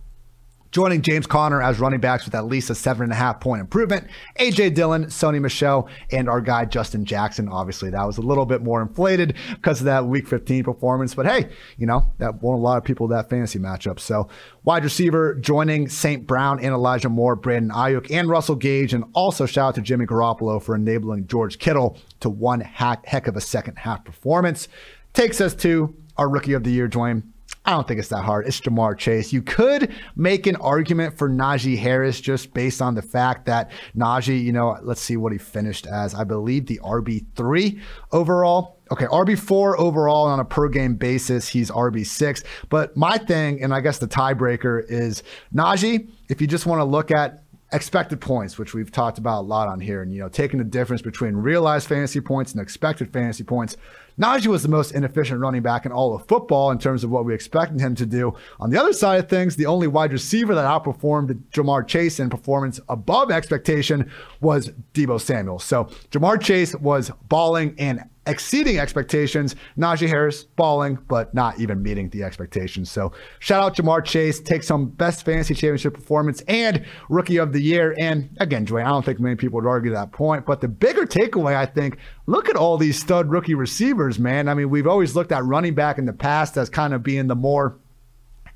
joining 0.71 1.01
James 1.01 1.27
Conner 1.27 1.61
as 1.61 1.79
running 1.79 1.99
backs 1.99 2.25
with 2.25 2.35
at 2.35 2.45
least 2.45 2.69
a 2.69 2.75
seven 2.75 3.03
and 3.03 3.11
a 3.11 3.15
half 3.15 3.39
point 3.39 3.61
improvement. 3.61 4.07
AJ 4.39 4.75
Dillon, 4.75 5.05
Sony 5.05 5.41
Michel, 5.41 5.89
and 6.11 6.29
our 6.29 6.41
guy 6.41 6.65
Justin 6.65 7.05
Jackson. 7.05 7.49
Obviously, 7.49 7.89
that 7.89 8.05
was 8.05 8.17
a 8.17 8.21
little 8.21 8.45
bit 8.45 8.61
more 8.61 8.81
inflated 8.81 9.35
because 9.53 9.79
of 9.79 9.85
that 9.85 10.05
Week 10.05 10.27
15 10.27 10.63
performance, 10.63 11.15
but 11.15 11.25
hey, 11.25 11.49
you 11.77 11.85
know 11.85 12.11
that 12.17 12.41
won 12.41 12.55
a 12.55 12.61
lot 12.61 12.77
of 12.77 12.83
people 12.83 13.07
that 13.07 13.29
fantasy 13.29 13.59
matchup. 13.59 13.99
So 13.99 14.27
wide 14.63 14.83
receiver 14.83 15.35
joining 15.35 15.87
St. 15.87 16.25
Brown 16.27 16.59
and 16.59 16.73
Elijah 16.73 17.09
Moore, 17.09 17.35
Brandon 17.35 17.71
Aiyuk, 17.71 18.11
and 18.11 18.29
Russell 18.29 18.55
Gage, 18.55 18.93
and 18.93 19.05
also 19.13 19.45
shout 19.45 19.69
out 19.69 19.75
to 19.75 19.81
Jimmy 19.81 20.05
Garoppolo 20.05 20.61
for 20.61 20.75
enabling 20.75 21.27
George 21.27 21.59
Kittle 21.59 21.97
to 22.19 22.29
one 22.29 22.61
heck 22.61 23.27
of 23.27 23.35
a 23.35 23.41
second 23.41 23.77
half 23.77 24.03
performance. 24.03 24.67
Takes 25.13 25.41
us 25.41 25.55
to 25.55 25.95
our 26.17 26.29
rookie 26.29 26.53
of 26.53 26.63
the 26.63 26.71
year, 26.71 26.87
Dwain. 26.87 27.23
I 27.67 27.71
don't 27.71 27.85
think 27.85 27.99
it's 27.99 28.07
that 28.09 28.23
hard. 28.23 28.47
It's 28.47 28.61
Ja'Marr 28.61 28.97
Chase. 28.97 29.33
You 29.33 29.41
could 29.41 29.93
make 30.15 30.47
an 30.47 30.55
argument 30.55 31.17
for 31.17 31.29
Najee 31.29 31.77
Harris 31.77 32.21
just 32.21 32.53
based 32.53 32.81
on 32.81 32.95
the 32.95 33.01
fact 33.01 33.45
that 33.47 33.71
Najee, 33.93 34.41
you 34.41 34.53
know, 34.53 34.77
let's 34.83 35.01
see 35.01 35.17
what 35.17 35.33
he 35.33 35.37
finished 35.37 35.85
as. 35.85 36.15
I 36.15 36.23
believe 36.23 36.67
the 36.67 36.79
RB3 36.81 37.77
overall. 38.13 38.79
Okay, 38.89 39.03
RB4 39.03 39.77
overall 39.77 40.27
on 40.27 40.39
a 40.39 40.45
per 40.45 40.69
game 40.69 40.95
basis. 40.95 41.49
He's 41.49 41.69
RB6. 41.69 42.45
But 42.69 42.95
my 42.95 43.17
thing, 43.17 43.61
and 43.61 43.73
I 43.73 43.81
guess 43.81 43.97
the 43.97 44.07
tiebreaker 44.07 44.85
is 44.87 45.21
Najee, 45.53 46.09
if 46.29 46.39
you 46.39 46.47
just 46.47 46.67
want 46.67 46.79
to 46.79 46.85
look 46.85 47.11
at 47.11 47.43
expected 47.73 48.21
points, 48.21 48.57
which 48.57 48.73
we've 48.73 48.93
talked 48.93 49.17
about 49.17 49.41
a 49.41 49.45
lot 49.45 49.67
on 49.67 49.81
here, 49.81 50.01
and 50.01 50.13
you 50.13 50.21
know, 50.21 50.29
taking 50.29 50.59
the 50.59 50.63
difference 50.63 51.01
between 51.01 51.35
realized 51.35 51.89
fantasy 51.89 52.21
points 52.21 52.53
and 52.53 52.61
expected 52.61 53.11
fantasy 53.11 53.43
points. 53.43 53.75
Najee 54.19 54.47
was 54.47 54.63
the 54.63 54.69
most 54.69 54.91
inefficient 54.91 55.39
running 55.39 55.61
back 55.61 55.85
in 55.85 55.91
all 55.91 56.15
of 56.15 56.25
football 56.27 56.71
in 56.71 56.79
terms 56.79 57.03
of 57.03 57.11
what 57.11 57.23
we 57.23 57.35
expected 57.35 57.79
him 57.79 57.93
to 57.95 58.05
do. 58.05 58.33
On 58.59 58.71
the 58.71 58.79
other 58.79 58.93
side 58.93 59.19
of 59.19 59.29
things, 59.29 59.55
the 59.55 59.67
only 59.67 59.87
wide 59.87 60.11
receiver 60.11 60.55
that 60.55 60.65
outperformed 60.65 61.39
Ja'Marr 61.51 61.87
Chase 61.87 62.19
in 62.19 62.29
performance 62.29 62.79
above 62.89 63.29
expectation 63.29 64.09
was 64.41 64.71
Deebo 64.93 65.21
Samuel. 65.21 65.59
So 65.59 65.85
Ja'Marr 66.11 66.41
Chase 66.41 66.73
was 66.75 67.11
balling 67.27 67.75
and 67.77 68.03
exceeding 68.27 68.77
expectations. 68.77 69.55
Najee 69.77 70.07
Harris 70.07 70.43
balling, 70.43 70.97
but 71.07 71.33
not 71.33 71.59
even 71.59 71.81
meeting 71.81 72.09
the 72.09 72.23
expectations. 72.23 72.91
So 72.91 73.11
shout 73.39 73.63
out 73.63 73.75
Ja'Marr 73.75 74.03
Chase, 74.03 74.39
take 74.39 74.63
some 74.63 74.87
best 74.87 75.25
fantasy 75.25 75.53
championship 75.53 75.93
performance 75.93 76.41
and 76.47 76.85
rookie 77.09 77.37
of 77.37 77.53
the 77.53 77.61
year. 77.61 77.95
And 77.99 78.29
again, 78.39 78.65
Joy, 78.65 78.81
I 78.81 78.87
don't 78.89 79.03
think 79.03 79.19
many 79.19 79.35
people 79.35 79.61
would 79.61 79.67
argue 79.67 79.91
that 79.91 80.11
point. 80.11 80.45
But 80.45 80.61
the 80.61 80.67
bigger 80.67 81.05
takeaway, 81.05 81.55
I 81.55 81.65
think, 81.65 81.97
look 82.25 82.49
at 82.49 82.55
all 82.55 82.77
these 82.77 82.99
stud 82.99 83.29
rookie 83.29 83.55
receivers, 83.55 84.19
man. 84.19 84.47
I 84.47 84.53
mean, 84.53 84.69
we've 84.69 84.87
always 84.87 85.15
looked 85.15 85.31
at 85.31 85.43
running 85.43 85.73
back 85.73 85.97
in 85.97 86.05
the 86.05 86.13
past 86.13 86.57
as 86.57 86.69
kind 86.69 86.93
of 86.93 87.03
being 87.03 87.27
the 87.27 87.35
more 87.35 87.77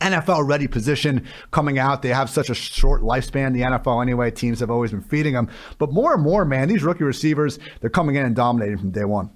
NFL 0.02 0.48
ready 0.48 0.68
position 0.68 1.26
coming 1.52 1.80
out. 1.80 2.02
They 2.02 2.10
have 2.10 2.30
such 2.30 2.50
a 2.50 2.56
short 2.56 3.02
lifespan. 3.02 3.54
The 3.54 3.62
NFL, 3.62 4.02
anyway, 4.02 4.32
teams 4.32 4.60
have 4.60 4.72
always 4.72 4.92
been 4.92 5.02
feeding 5.02 5.34
them. 5.34 5.50
But 5.78 5.94
more 5.94 6.14
and 6.14 6.24
more, 6.24 6.44
man, 6.44 6.68
these 6.68 6.84
rookie 6.84 7.04
receivers, 7.04 7.60
they're 7.80 7.90
coming 7.90 8.16
in 8.16 8.26
and 8.26 8.36
dominating 8.36 8.80
from 8.80 8.92
day 8.92 9.06
one. 9.06 9.30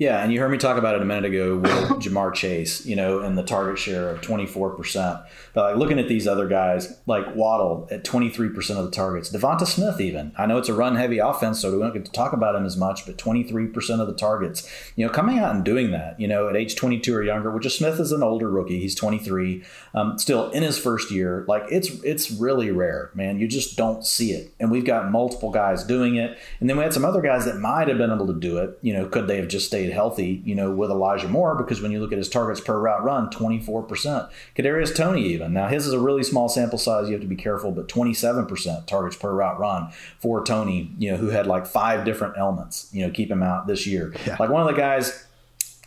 Yeah, 0.00 0.22
and 0.22 0.32
you 0.32 0.40
heard 0.40 0.50
me 0.50 0.56
talk 0.56 0.78
about 0.78 0.94
it 0.94 1.02
a 1.02 1.04
minute 1.04 1.26
ago 1.26 1.58
with 1.58 1.70
Ja'Marr 2.00 2.32
Chase, 2.32 2.86
you 2.86 2.96
know, 2.96 3.18
and 3.18 3.36
the 3.36 3.42
target 3.42 3.78
share 3.78 4.08
of 4.08 4.22
24%. 4.22 5.26
But 5.52 5.62
like 5.62 5.76
looking 5.76 5.98
at 5.98 6.08
these 6.08 6.26
other 6.26 6.48
guys, 6.48 6.98
like 7.04 7.36
Waddle 7.36 7.86
at 7.90 8.02
23% 8.02 8.78
of 8.78 8.86
the 8.86 8.90
targets, 8.90 9.30
Devonta 9.30 9.66
Smith 9.66 10.00
even. 10.00 10.32
I 10.38 10.46
know 10.46 10.56
it's 10.56 10.70
a 10.70 10.74
run 10.74 10.96
heavy 10.96 11.18
offense, 11.18 11.60
so 11.60 11.70
we 11.70 11.82
don't 11.82 11.92
get 11.92 12.06
to 12.06 12.12
talk 12.12 12.32
about 12.32 12.54
him 12.54 12.64
as 12.64 12.78
much, 12.78 13.04
but 13.04 13.18
23% 13.18 14.00
of 14.00 14.06
the 14.06 14.14
targets. 14.14 14.66
You 14.96 15.04
know, 15.04 15.12
coming 15.12 15.38
out 15.38 15.54
and 15.54 15.66
doing 15.66 15.90
that, 15.90 16.18
you 16.18 16.26
know, 16.26 16.48
at 16.48 16.56
age 16.56 16.76
22 16.76 17.14
or 17.14 17.22
younger, 17.22 17.50
which 17.50 17.66
is 17.66 17.74
Smith 17.74 18.00
is 18.00 18.10
an 18.10 18.22
older 18.22 18.48
rookie. 18.48 18.80
He's 18.80 18.94
23, 18.94 19.62
um, 19.92 20.18
still 20.18 20.48
in 20.52 20.62
his 20.62 20.78
first 20.78 21.10
year. 21.10 21.44
Like 21.46 21.64
it's 21.70 21.90
it's 22.02 22.30
really 22.30 22.70
rare, 22.70 23.10
man. 23.12 23.38
You 23.38 23.46
just 23.46 23.76
don't 23.76 24.06
see 24.06 24.32
it. 24.32 24.54
And 24.58 24.70
we've 24.70 24.86
got 24.86 25.10
multiple 25.10 25.50
guys 25.50 25.84
doing 25.84 26.16
it. 26.16 26.38
And 26.58 26.70
then 26.70 26.78
we 26.78 26.84
had 26.84 26.94
some 26.94 27.04
other 27.04 27.20
guys 27.20 27.44
that 27.44 27.58
might 27.58 27.88
have 27.88 27.98
been 27.98 28.10
able 28.10 28.28
to 28.28 28.40
do 28.40 28.56
it. 28.56 28.78
You 28.80 28.94
know, 28.94 29.06
could 29.06 29.26
they 29.26 29.36
have 29.36 29.48
just 29.48 29.66
stayed 29.66 29.89
stayed 29.90 29.94
healthy, 29.94 30.42
you 30.44 30.54
know, 30.54 30.70
with 30.70 30.90
Elijah 30.90 31.28
Moore 31.28 31.54
because 31.54 31.80
when 31.80 31.90
you 31.92 32.00
look 32.00 32.12
at 32.12 32.18
his 32.18 32.28
targets 32.28 32.60
per 32.60 32.78
route 32.78 33.02
run, 33.02 33.28
24%. 33.30 34.30
Kadarius 34.56 34.94
Toney 34.94 35.26
even. 35.26 35.52
Now 35.52 35.68
his 35.68 35.86
is 35.86 35.92
a 35.92 35.98
really 35.98 36.22
small 36.22 36.48
sample 36.48 36.78
size, 36.78 37.08
you 37.08 37.12
have 37.12 37.22
to 37.22 37.28
be 37.28 37.36
careful, 37.36 37.72
but 37.72 37.88
27% 37.88 38.86
targets 38.86 39.16
per 39.16 39.32
route 39.32 39.58
run 39.58 39.90
for 40.18 40.44
Toney, 40.44 40.90
you 40.98 41.10
know, 41.10 41.16
who 41.16 41.28
had 41.28 41.46
like 41.46 41.66
five 41.66 42.04
different 42.04 42.36
elements, 42.38 42.88
you 42.92 43.06
know, 43.06 43.12
keep 43.12 43.30
him 43.30 43.42
out 43.42 43.66
this 43.66 43.86
year. 43.86 44.14
Yeah. 44.26 44.36
Like 44.38 44.50
one 44.50 44.62
of 44.62 44.68
the 44.68 44.80
guys 44.80 45.26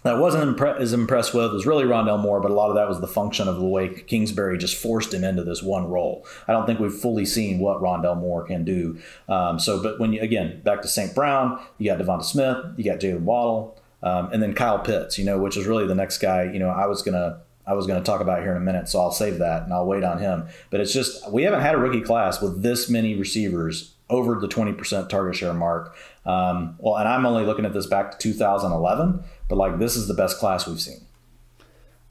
that 0.04 0.16
I 0.16 0.20
wasn't 0.20 0.58
impre- 0.58 0.80
as 0.80 0.94
impressed 0.94 1.34
with 1.34 1.54
was 1.54 1.66
really 1.66 1.86
Rondale 1.86 2.20
Moore, 2.20 2.42
but 2.42 2.52
a 2.52 2.54
lot 2.54 2.70
of 2.70 2.76
that 2.76 2.88
was 2.88 3.00
the 3.00 3.08
function 3.08 3.48
of 3.48 3.56
the 3.56 3.66
way 3.66 3.90
Kingsbury 3.90 4.58
just 4.58 4.76
forced 4.76 5.14
him 5.14 5.24
into 5.24 5.44
this 5.44 5.64
one 5.64 5.90
role. 5.90 6.26
I 6.48 6.52
don't 6.52 6.66
think 6.66 6.80
we've 6.80 6.94
fully 6.94 7.26
seen 7.26 7.60
what 7.60 7.82
Rondale 7.82 8.18
Moore 8.18 8.44
can 8.44 8.66
do. 8.66 9.00
Um, 9.30 9.60
so, 9.60 9.82
but 9.82 10.00
when 10.00 10.14
you 10.14 10.22
again 10.22 10.62
back 10.62 10.82
to 10.82 10.88
St. 10.88 11.16
Brown, 11.16 11.60
you 11.78 11.90
got 11.90 12.00
Devonta 12.00 12.24
Smith, 12.24 12.58
you 12.78 12.84
got 12.84 13.00
Jaylen 13.00 13.22
Waddle, 13.22 13.78
um, 14.04 14.30
and 14.34 14.44
then 14.44 14.54
Kyle 14.54 14.80
Pitts, 14.80 15.18
you 15.18 15.26
know, 15.26 15.40
which 15.40 15.58
is 15.58 15.66
really 15.66 15.88
the 15.88 15.96
next 15.96 16.20
guy. 16.20 16.44
You 16.44 16.60
know, 16.60 16.70
I 16.70 16.86
was 16.86 17.02
gonna 17.02 17.40
I 17.66 17.74
was 17.74 17.88
gonna 17.88 18.04
talk 18.04 18.22
about 18.22 18.42
here 18.42 18.52
in 18.52 18.58
a 18.58 18.66
minute, 18.66 18.90
so 18.90 19.00
I'll 19.00 19.12
save 19.12 19.40
that 19.40 19.64
and 19.64 19.74
I'll 19.74 19.88
wait 19.88 20.04
on 20.04 20.20
him. 20.20 20.48
But 20.70 20.82
it's 20.82 20.94
just 20.94 21.32
we 21.32 21.44
haven't 21.44 21.62
had 21.62 21.74
a 21.74 21.78
rookie 21.78 22.02
class 22.02 22.42
with 22.42 22.62
this 22.62 22.90
many 22.90 23.16
receivers 23.16 23.94
over 24.10 24.40
the 24.40 24.48
20% 24.48 25.10
target 25.10 25.36
share 25.36 25.54
mark. 25.54 25.96
Um, 26.26 26.76
well, 26.78 26.98
and 26.98 27.08
I'm 27.08 27.26
only 27.26 27.46
looking 27.46 27.66
at 27.66 27.74
this 27.74 27.88
back 27.88 28.12
to 28.12 28.18
2011, 28.18 29.24
but 29.48 29.56
like 29.56 29.80
this 29.80 29.96
is 29.96 30.08
the 30.08 30.14
best 30.14 30.38
class 30.38 30.68
we've 30.68 30.80
seen. 30.80 31.00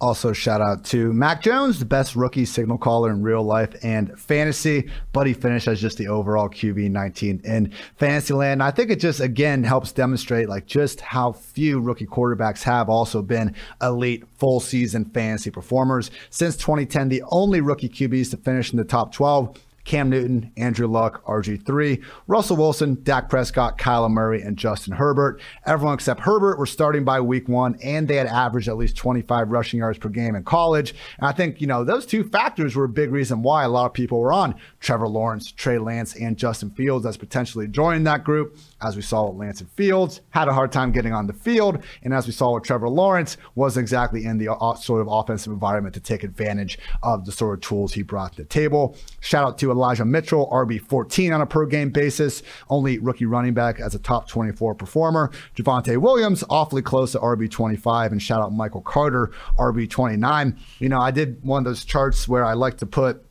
Also, 0.02 0.32
shout 0.32 0.60
out 0.60 0.84
to 0.86 1.12
Mac 1.12 1.42
Jones, 1.42 1.78
the 1.78 1.84
best 1.84 2.16
rookie 2.16 2.44
signal 2.44 2.76
caller 2.76 3.12
in 3.12 3.22
real 3.22 3.44
life 3.44 3.72
and 3.84 4.18
fantasy. 4.18 4.90
But 5.12 5.28
he 5.28 5.32
finished 5.32 5.68
as 5.68 5.80
just 5.80 5.96
the 5.96 6.08
overall 6.08 6.48
QB 6.48 6.90
19 6.90 7.40
in 7.44 7.72
Fantasyland. 7.98 8.64
I 8.64 8.72
think 8.72 8.90
it 8.90 8.98
just 8.98 9.20
again 9.20 9.62
helps 9.62 9.92
demonstrate 9.92 10.48
like 10.48 10.66
just 10.66 11.00
how 11.00 11.30
few 11.30 11.78
rookie 11.78 12.08
quarterbacks 12.08 12.64
have 12.64 12.88
also 12.88 13.22
been 13.22 13.54
elite 13.80 14.24
full 14.38 14.58
season 14.58 15.04
fantasy 15.04 15.52
performers. 15.52 16.10
Since 16.30 16.56
2010, 16.56 17.08
the 17.08 17.22
only 17.30 17.60
rookie 17.60 17.88
QBs 17.88 18.32
to 18.32 18.38
finish 18.38 18.72
in 18.72 18.78
the 18.78 18.84
top 18.84 19.12
12 19.12 19.56
Cam 19.84 20.10
Newton, 20.10 20.52
Andrew 20.56 20.86
Luck, 20.86 21.24
RG3, 21.26 22.02
Russell 22.26 22.56
Wilson, 22.56 22.98
Dak 23.02 23.28
Prescott, 23.28 23.78
Kyler 23.78 24.10
Murray, 24.10 24.40
and 24.42 24.56
Justin 24.56 24.94
Herbert. 24.94 25.40
Everyone 25.66 25.94
except 25.94 26.20
Herbert 26.20 26.58
were 26.58 26.66
starting 26.66 27.04
by 27.04 27.20
week 27.20 27.48
one, 27.48 27.76
and 27.82 28.06
they 28.06 28.16
had 28.16 28.26
averaged 28.28 28.68
at 28.68 28.76
least 28.76 28.96
25 28.96 29.50
rushing 29.50 29.78
yards 29.78 29.98
per 29.98 30.08
game 30.08 30.36
in 30.36 30.44
college. 30.44 30.94
And 31.18 31.26
I 31.26 31.32
think, 31.32 31.60
you 31.60 31.66
know, 31.66 31.82
those 31.82 32.06
two 32.06 32.24
factors 32.28 32.76
were 32.76 32.84
a 32.84 32.88
big 32.88 33.10
reason 33.10 33.42
why 33.42 33.64
a 33.64 33.68
lot 33.68 33.86
of 33.86 33.92
people 33.92 34.20
were 34.20 34.32
on 34.32 34.54
Trevor 34.80 35.08
Lawrence, 35.08 35.50
Trey 35.50 35.78
Lance, 35.78 36.14
and 36.14 36.36
Justin 36.36 36.70
Fields 36.70 37.04
as 37.04 37.16
potentially 37.16 37.66
joining 37.66 38.04
that 38.04 38.22
group. 38.24 38.56
As 38.80 38.96
we 38.96 39.02
saw 39.02 39.28
with 39.28 39.38
Lance 39.38 39.60
and 39.60 39.70
Fields, 39.70 40.20
had 40.30 40.48
a 40.48 40.52
hard 40.52 40.72
time 40.72 40.92
getting 40.92 41.12
on 41.12 41.26
the 41.26 41.32
field. 41.32 41.82
And 42.02 42.14
as 42.14 42.26
we 42.26 42.32
saw 42.32 42.54
with 42.54 42.64
Trevor 42.64 42.88
Lawrence, 42.88 43.36
wasn't 43.54 43.82
exactly 43.82 44.24
in 44.24 44.38
the 44.38 44.52
uh, 44.52 44.74
sort 44.74 45.00
of 45.00 45.08
offensive 45.10 45.52
environment 45.52 45.94
to 45.94 46.00
take 46.00 46.24
advantage 46.24 46.78
of 47.02 47.24
the 47.24 47.32
sort 47.32 47.58
of 47.58 47.60
tools 47.62 47.92
he 47.92 48.02
brought 48.02 48.32
to 48.36 48.42
the 48.42 48.48
table. 48.48 48.96
Shout 49.20 49.44
out 49.44 49.58
to 49.58 49.71
Elijah 49.76 50.04
Mitchell, 50.04 50.48
RB14 50.50 51.34
on 51.34 51.40
a 51.40 51.46
per 51.46 51.66
game 51.66 51.90
basis, 51.90 52.42
only 52.70 52.98
rookie 52.98 53.26
running 53.26 53.54
back 53.54 53.80
as 53.80 53.94
a 53.94 53.98
top 53.98 54.28
24 54.28 54.74
performer. 54.74 55.30
Javonte 55.56 55.96
Williams, 55.98 56.44
awfully 56.48 56.82
close 56.82 57.12
to 57.12 57.18
RB25. 57.18 58.12
And 58.12 58.22
shout 58.22 58.40
out 58.40 58.52
Michael 58.52 58.82
Carter, 58.82 59.32
RB29. 59.58 60.58
You 60.78 60.88
know, 60.88 61.00
I 61.00 61.10
did 61.10 61.42
one 61.42 61.58
of 61.58 61.64
those 61.64 61.84
charts 61.84 62.28
where 62.28 62.44
I 62.44 62.54
like 62.54 62.78
to 62.78 62.86
put 62.86 63.24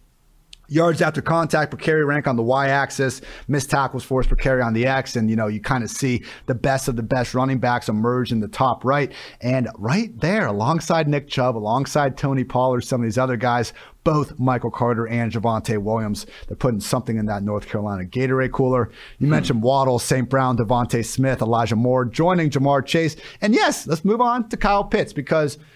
yards 0.71 1.01
after 1.01 1.21
contact 1.21 1.69
per 1.69 1.77
carry 1.77 2.05
rank 2.05 2.27
on 2.27 2.37
the 2.37 2.43
y-axis, 2.43 3.21
missed 3.47 3.69
tackles 3.69 4.03
force 4.03 4.25
per 4.25 4.35
carry 4.35 4.61
on 4.61 4.73
the 4.73 4.87
x, 4.87 5.15
and 5.15 5.29
you 5.29 5.35
know 5.35 5.47
you 5.47 5.59
kind 5.59 5.83
of 5.83 5.89
see 5.89 6.23
the 6.45 6.55
best 6.55 6.87
of 6.87 6.95
the 6.95 7.03
best 7.03 7.33
running 7.33 7.59
backs 7.59 7.89
emerge 7.89 8.31
in 8.31 8.39
the 8.39 8.47
top 8.47 8.85
right, 8.85 9.11
and 9.41 9.67
right 9.77 10.17
there 10.21 10.47
alongside 10.47 11.07
Nick 11.07 11.27
Chubb, 11.27 11.57
alongside 11.57 12.17
Tony 12.17 12.43
Pollard, 12.43 12.81
some 12.81 13.01
of 13.01 13.05
these 13.05 13.17
other 13.17 13.35
guys, 13.35 13.73
both 14.03 14.39
Michael 14.39 14.71
Carter 14.71 15.07
and 15.07 15.31
Javonte 15.31 15.77
Williams. 15.77 16.25
They're 16.47 16.55
putting 16.55 16.79
something 16.79 17.17
in 17.17 17.25
that 17.25 17.43
North 17.43 17.67
Carolina 17.67 18.05
Gatorade 18.05 18.51
cooler. 18.51 18.91
You 19.19 19.27
hmm. 19.27 19.31
mentioned 19.31 19.61
Waddle, 19.61 19.99
St. 19.99 20.29
Brown, 20.29 20.57
DeVonta 20.57 21.05
Smith, 21.05 21.41
Elijah 21.41 21.75
Moore 21.75 22.05
joining 22.05 22.49
Ja'Marr 22.49 22.85
Chase. 22.85 23.15
And 23.41 23.53
yes, 23.53 23.85
let's 23.85 24.05
move 24.05 24.21
on 24.21 24.49
to 24.49 24.57
Kyle 24.57 24.85
Pitts 24.85 25.13
because– 25.13 25.57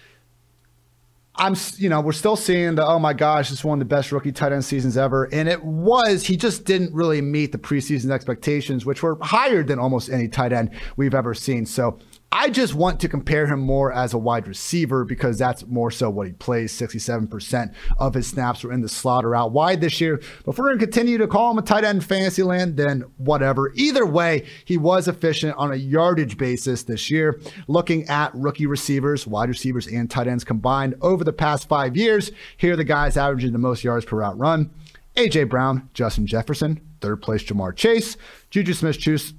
I'm, 1.38 1.54
you 1.76 1.88
know, 1.88 2.00
we're 2.00 2.12
still 2.12 2.36
seeing 2.36 2.76
the, 2.76 2.86
oh 2.86 2.98
my 2.98 3.12
gosh, 3.12 3.50
this 3.50 3.58
is 3.58 3.64
one 3.64 3.80
of 3.80 3.88
the 3.88 3.94
best 3.94 4.10
rookie 4.12 4.32
tight 4.32 4.52
end 4.52 4.64
seasons 4.64 4.96
ever. 4.96 5.24
And 5.32 5.48
it 5.48 5.62
was, 5.62 6.24
he 6.24 6.36
just 6.36 6.64
didn't 6.64 6.94
really 6.94 7.20
meet 7.20 7.52
the 7.52 7.58
preseason 7.58 8.10
expectations, 8.10 8.86
which 8.86 9.02
were 9.02 9.18
higher 9.20 9.62
than 9.62 9.78
almost 9.78 10.08
any 10.08 10.28
tight 10.28 10.52
end 10.52 10.70
we've 10.96 11.14
ever 11.14 11.34
seen. 11.34 11.66
So 11.66 11.98
I 12.38 12.50
just 12.50 12.74
want 12.74 13.00
to 13.00 13.08
compare 13.08 13.46
him 13.46 13.60
more 13.60 13.90
as 13.94 14.12
a 14.12 14.18
wide 14.18 14.46
receiver 14.46 15.06
because 15.06 15.38
that's 15.38 15.66
more 15.66 15.90
so 15.90 16.10
what 16.10 16.26
he 16.26 16.34
plays. 16.34 16.70
67% 16.70 17.72
of 17.96 18.12
his 18.12 18.26
snaps 18.26 18.62
were 18.62 18.74
in 18.74 18.82
the 18.82 18.90
slot 18.90 19.24
or 19.24 19.34
out 19.34 19.52
wide 19.52 19.80
this 19.80 20.02
year. 20.02 20.20
But 20.44 20.50
if 20.50 20.58
we're 20.58 20.66
going 20.66 20.78
to 20.78 20.84
continue 20.84 21.16
to 21.16 21.28
call 21.28 21.50
him 21.50 21.56
a 21.56 21.62
tight 21.62 21.84
end 21.84 21.96
in 21.96 22.02
fantasy 22.02 22.42
land, 22.42 22.76
then 22.76 23.06
whatever. 23.16 23.72
Either 23.74 24.04
way, 24.04 24.44
he 24.66 24.76
was 24.76 25.08
efficient 25.08 25.56
on 25.56 25.72
a 25.72 25.76
yardage 25.76 26.36
basis 26.36 26.82
this 26.82 27.10
year. 27.10 27.40
Looking 27.68 28.06
at 28.06 28.34
rookie 28.34 28.66
receivers, 28.66 29.26
wide 29.26 29.48
receivers, 29.48 29.86
and 29.86 30.10
tight 30.10 30.28
ends 30.28 30.44
combined 30.44 30.94
over 31.00 31.24
the 31.24 31.32
past 31.32 31.70
five 31.70 31.96
years, 31.96 32.32
here 32.58 32.74
are 32.74 32.76
the 32.76 32.84
guys 32.84 33.16
averaging 33.16 33.52
the 33.52 33.58
most 33.58 33.82
yards 33.82 34.04
per 34.04 34.18
route 34.18 34.38
run. 34.38 34.70
AJ 35.16 35.48
Brown, 35.48 35.88
Justin 35.94 36.26
Jefferson, 36.26 36.80
third 37.00 37.22
place 37.22 37.42
Ja'Marr 37.42 37.74
Chase, 37.74 38.18
Juju 38.50 38.74
Smith 38.74 38.98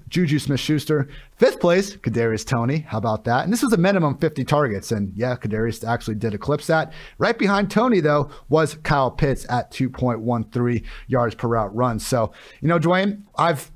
Juju 0.10 0.40
Smith 0.40 0.60
Schuster, 0.60 1.08
fifth 1.36 1.60
place 1.60 1.96
Kadarius 1.98 2.46
Toney. 2.46 2.80
How 2.80 2.98
about 2.98 3.26
that? 3.26 3.44
And 3.44 3.54
this 3.54 3.62
was 3.62 3.74
a 3.74 3.78
minimum 3.78 4.18
50 4.18 4.44
targets, 4.44 4.92
and 4.92 5.14
yeah, 5.16 5.36
Kadarius 5.36 5.88
actually 5.88 6.16
did 6.16 6.34
eclipse 6.34 6.66
that. 6.68 6.94
Right 7.20 7.38
behind 7.38 7.70
Toney 7.70 8.00
though 8.00 8.32
was 8.50 8.76
Kyle 8.84 9.12
Pitts 9.12 9.46
at 9.50 9.72
2.13 9.72 10.84
yards 11.08 11.36
per 11.36 11.48
route 11.48 11.76
run. 11.76 12.00
So 12.00 12.32
you 12.62 12.68
know, 12.68 12.80
Dwain, 12.80 13.22
I've 13.38 13.72